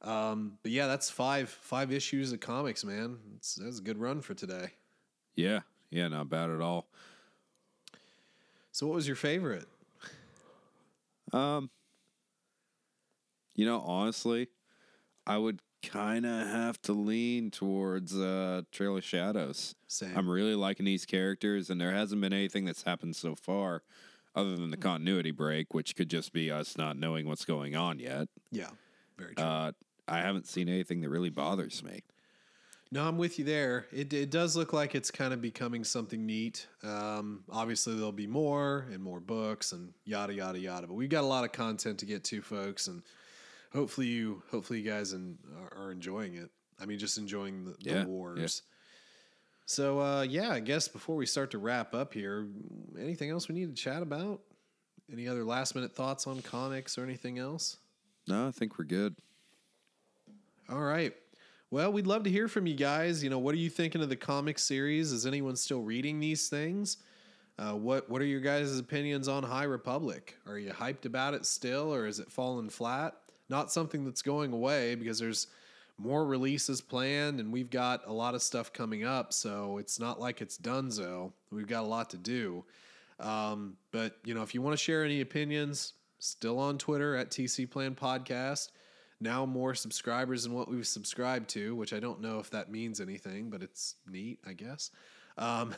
Um, 0.00 0.56
but 0.62 0.72
yeah, 0.72 0.86
that's 0.86 1.10
five 1.10 1.50
five 1.50 1.92
issues 1.92 2.32
of 2.32 2.40
comics, 2.40 2.84
man. 2.86 3.18
It's, 3.36 3.56
that's 3.56 3.80
a 3.80 3.82
good 3.82 3.98
run 3.98 4.22
for 4.22 4.32
today. 4.32 4.70
Yeah. 5.36 5.60
Yeah, 5.90 6.08
not 6.08 6.30
bad 6.30 6.48
at 6.48 6.62
all. 6.62 6.86
So, 8.72 8.86
what 8.86 8.96
was 8.96 9.06
your 9.06 9.16
favorite? 9.16 9.66
Um, 11.34 11.70
you 13.54 13.66
know, 13.66 13.80
honestly, 13.80 14.48
I 15.26 15.38
would 15.38 15.60
kind 15.82 16.24
of 16.24 16.46
have 16.46 16.80
to 16.82 16.92
lean 16.92 17.50
towards 17.50 18.16
uh, 18.16 18.62
Trail 18.72 18.96
of 18.96 19.04
Shadows. 19.04 19.74
Same. 19.86 20.16
I'm 20.16 20.28
really 20.28 20.54
liking 20.54 20.86
these 20.86 21.04
characters, 21.04 21.70
and 21.70 21.80
there 21.80 21.92
hasn't 21.92 22.20
been 22.20 22.32
anything 22.32 22.64
that's 22.64 22.82
happened 22.84 23.16
so 23.16 23.34
far 23.34 23.82
other 24.34 24.56
than 24.56 24.70
the 24.70 24.76
continuity 24.76 25.30
break, 25.30 25.74
which 25.74 25.94
could 25.94 26.08
just 26.08 26.32
be 26.32 26.50
us 26.50 26.76
not 26.76 26.96
knowing 26.96 27.26
what's 27.26 27.44
going 27.44 27.76
on 27.76 27.98
yet. 27.98 28.28
Yeah, 28.50 28.70
very 29.18 29.34
true. 29.34 29.44
Uh, 29.44 29.72
I 30.08 30.18
haven't 30.18 30.46
seen 30.46 30.68
anything 30.68 31.00
that 31.00 31.08
really 31.08 31.30
bothers 31.30 31.82
me. 31.82 32.02
No, 32.94 33.08
I'm 33.08 33.18
with 33.18 33.40
you 33.40 33.44
there. 33.44 33.86
It, 33.90 34.12
it 34.12 34.30
does 34.30 34.54
look 34.54 34.72
like 34.72 34.94
it's 34.94 35.10
kind 35.10 35.34
of 35.34 35.42
becoming 35.42 35.82
something 35.82 36.24
neat. 36.24 36.68
Um, 36.84 37.42
obviously, 37.50 37.96
there'll 37.96 38.12
be 38.12 38.28
more 38.28 38.86
and 38.92 39.02
more 39.02 39.18
books 39.18 39.72
and 39.72 39.92
yada 40.04 40.32
yada 40.32 40.60
yada. 40.60 40.86
But 40.86 40.94
we've 40.94 41.08
got 41.08 41.24
a 41.24 41.26
lot 41.26 41.42
of 41.42 41.50
content 41.50 41.98
to 41.98 42.06
get 42.06 42.22
to, 42.26 42.40
folks, 42.40 42.86
and 42.86 43.02
hopefully 43.72 44.06
you 44.06 44.44
hopefully 44.48 44.78
you 44.80 44.88
guys 44.88 45.12
en- 45.12 45.36
are, 45.58 45.86
are 45.86 45.90
enjoying 45.90 46.36
it. 46.36 46.50
I 46.80 46.86
mean, 46.86 47.00
just 47.00 47.18
enjoying 47.18 47.64
the, 47.64 47.72
the 47.72 47.90
Yeah, 47.90 47.94
yeah. 47.96 48.04
wars. 48.04 48.62
So 49.66 49.98
uh, 49.98 50.22
yeah, 50.22 50.50
I 50.50 50.60
guess 50.60 50.86
before 50.86 51.16
we 51.16 51.26
start 51.26 51.50
to 51.50 51.58
wrap 51.58 51.94
up 51.94 52.14
here, 52.14 52.46
anything 52.96 53.28
else 53.28 53.48
we 53.48 53.56
need 53.56 53.74
to 53.74 53.82
chat 53.82 54.02
about? 54.02 54.40
Any 55.12 55.26
other 55.26 55.42
last 55.42 55.74
minute 55.74 55.96
thoughts 55.96 56.28
on 56.28 56.42
comics 56.42 56.96
or 56.96 57.02
anything 57.02 57.40
else? 57.40 57.76
No, 58.28 58.46
I 58.46 58.52
think 58.52 58.78
we're 58.78 58.84
good. 58.84 59.16
All 60.70 60.80
right. 60.80 61.12
Well, 61.74 61.92
we'd 61.92 62.06
love 62.06 62.22
to 62.22 62.30
hear 62.30 62.46
from 62.46 62.68
you 62.68 62.76
guys. 62.76 63.24
You 63.24 63.30
know, 63.30 63.40
what 63.40 63.52
are 63.52 63.58
you 63.58 63.68
thinking 63.68 64.00
of 64.00 64.08
the 64.08 64.14
comic 64.14 64.60
series? 64.60 65.10
Is 65.10 65.26
anyone 65.26 65.56
still 65.56 65.82
reading 65.82 66.20
these 66.20 66.48
things? 66.48 66.98
Uh, 67.58 67.72
what 67.72 68.08
what 68.08 68.22
are 68.22 68.26
your 68.26 68.38
guys' 68.38 68.78
opinions 68.78 69.26
on 69.26 69.42
High 69.42 69.64
Republic? 69.64 70.36
Are 70.46 70.56
you 70.56 70.70
hyped 70.70 71.04
about 71.04 71.34
it 71.34 71.44
still, 71.44 71.92
or 71.92 72.06
is 72.06 72.20
it 72.20 72.30
falling 72.30 72.68
flat? 72.68 73.16
Not 73.48 73.72
something 73.72 74.04
that's 74.04 74.22
going 74.22 74.52
away 74.52 74.94
because 74.94 75.18
there's 75.18 75.48
more 75.98 76.24
releases 76.24 76.80
planned, 76.80 77.40
and 77.40 77.52
we've 77.52 77.70
got 77.70 78.06
a 78.06 78.12
lot 78.12 78.36
of 78.36 78.42
stuff 78.42 78.72
coming 78.72 79.02
up. 79.02 79.32
So 79.32 79.78
it's 79.78 79.98
not 79.98 80.20
like 80.20 80.40
it's 80.40 80.56
donezo. 80.56 81.32
We've 81.50 81.66
got 81.66 81.82
a 81.82 81.88
lot 81.88 82.08
to 82.10 82.16
do. 82.16 82.64
Um, 83.18 83.78
but 83.90 84.18
you 84.24 84.34
know, 84.34 84.42
if 84.42 84.54
you 84.54 84.62
want 84.62 84.74
to 84.74 84.84
share 84.84 85.04
any 85.04 85.22
opinions, 85.22 85.94
still 86.20 86.60
on 86.60 86.78
Twitter 86.78 87.16
at 87.16 87.32
TC 87.32 87.68
Plan 87.68 87.96
Podcast. 87.96 88.68
Now 89.24 89.46
more 89.46 89.74
subscribers 89.74 90.44
than 90.44 90.52
what 90.52 90.70
we've 90.70 90.86
subscribed 90.86 91.48
to, 91.50 91.74
which 91.74 91.94
I 91.94 91.98
don't 91.98 92.20
know 92.20 92.40
if 92.40 92.50
that 92.50 92.70
means 92.70 93.00
anything, 93.00 93.48
but 93.48 93.62
it's 93.62 93.94
neat, 94.06 94.38
I 94.46 94.52
guess. 94.52 94.90
Um, 95.38 95.74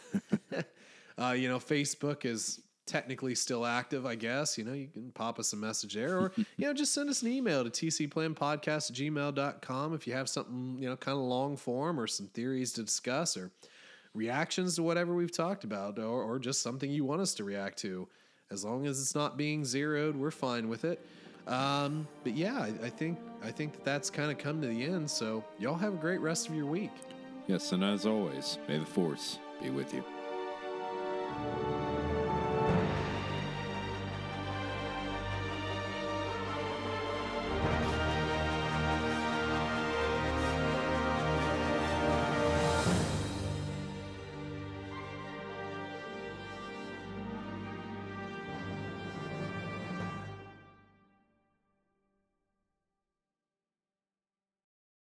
uh, 1.18 1.31
you 1.31 1.48
know, 1.48 1.59
Facebook 1.59 2.24
is 2.24 2.60
technically 2.86 3.36
still 3.36 3.64
active, 3.64 4.05
I 4.05 4.16
guess. 4.16 4.59
You 4.59 4.64
know, 4.64 4.73
you 4.73 4.89
can 4.89 5.12
pop 5.12 5.39
us 5.39 5.52
a 5.52 5.56
message 5.56 5.94
there 5.94 6.18
or, 6.18 6.32
you 6.56 6.66
know, 6.66 6.74
just 6.74 6.93
send 6.93 7.09
us 7.09 7.23
an 7.23 7.28
email 7.28 7.62
to 7.62 7.70
tcplanpodcast 7.70 8.90
at 8.90 8.97
gmail.com 8.97 9.94
if 9.94 10.09
you 10.09 10.12
have 10.14 10.28
something, 10.28 10.77
you 10.81 10.89
know, 10.89 10.97
kind 10.97 11.16
of 11.16 11.23
long 11.23 11.56
form 11.56 12.01
or 12.01 12.09
some 12.09 12.27
theories 12.27 12.73
to 12.73 12.82
discuss 12.82 13.36
or 13.36 13.52
reactions 14.12 14.74
to 14.74 14.82
whatever 14.82 15.14
we've 15.14 15.36
talked 15.36 15.62
about 15.62 16.01
or, 16.01 16.20
or 16.20 16.40
just 16.40 16.62
something 16.62 16.90
you 16.90 17.05
want 17.05 17.20
us 17.20 17.32
to 17.35 17.44
react 17.44 17.78
to. 17.78 18.09
As 18.51 18.64
long 18.64 18.89
as 18.89 19.01
it's 19.01 19.14
not 19.14 19.36
being 19.36 19.64
zeroed, 19.64 20.16
we're 20.16 20.32
fine 20.32 20.68
with 20.68 20.85
it. 20.85 21.06
Um, 21.47 22.09
but 22.24 22.35
yeah, 22.35 22.59
I, 22.59 22.86
I 22.86 22.90
think 22.90 23.18
I 23.43 23.51
think 23.51 23.73
that 23.74 23.85
that's 23.85 24.10
kind 24.10 24.31
of 24.31 24.39
come 24.39 24.60
to 24.62 24.66
the 24.66 24.85
end. 24.85 25.10
So 25.10 25.44
y'all 25.59 25.77
have 25.77 25.94
a 25.94 25.98
great 25.98 26.20
rest 26.20 26.48
of 26.48 26.55
your 26.55 26.66
week. 26.66 26.93
Yes, 27.47 27.70
and 27.73 27.85
as 27.85 28.06
always, 28.06 28.59
may 28.68 28.78
the 28.78 28.86
force 28.86 29.39
be 29.62 29.70
with 29.70 29.94
you. 29.94 30.05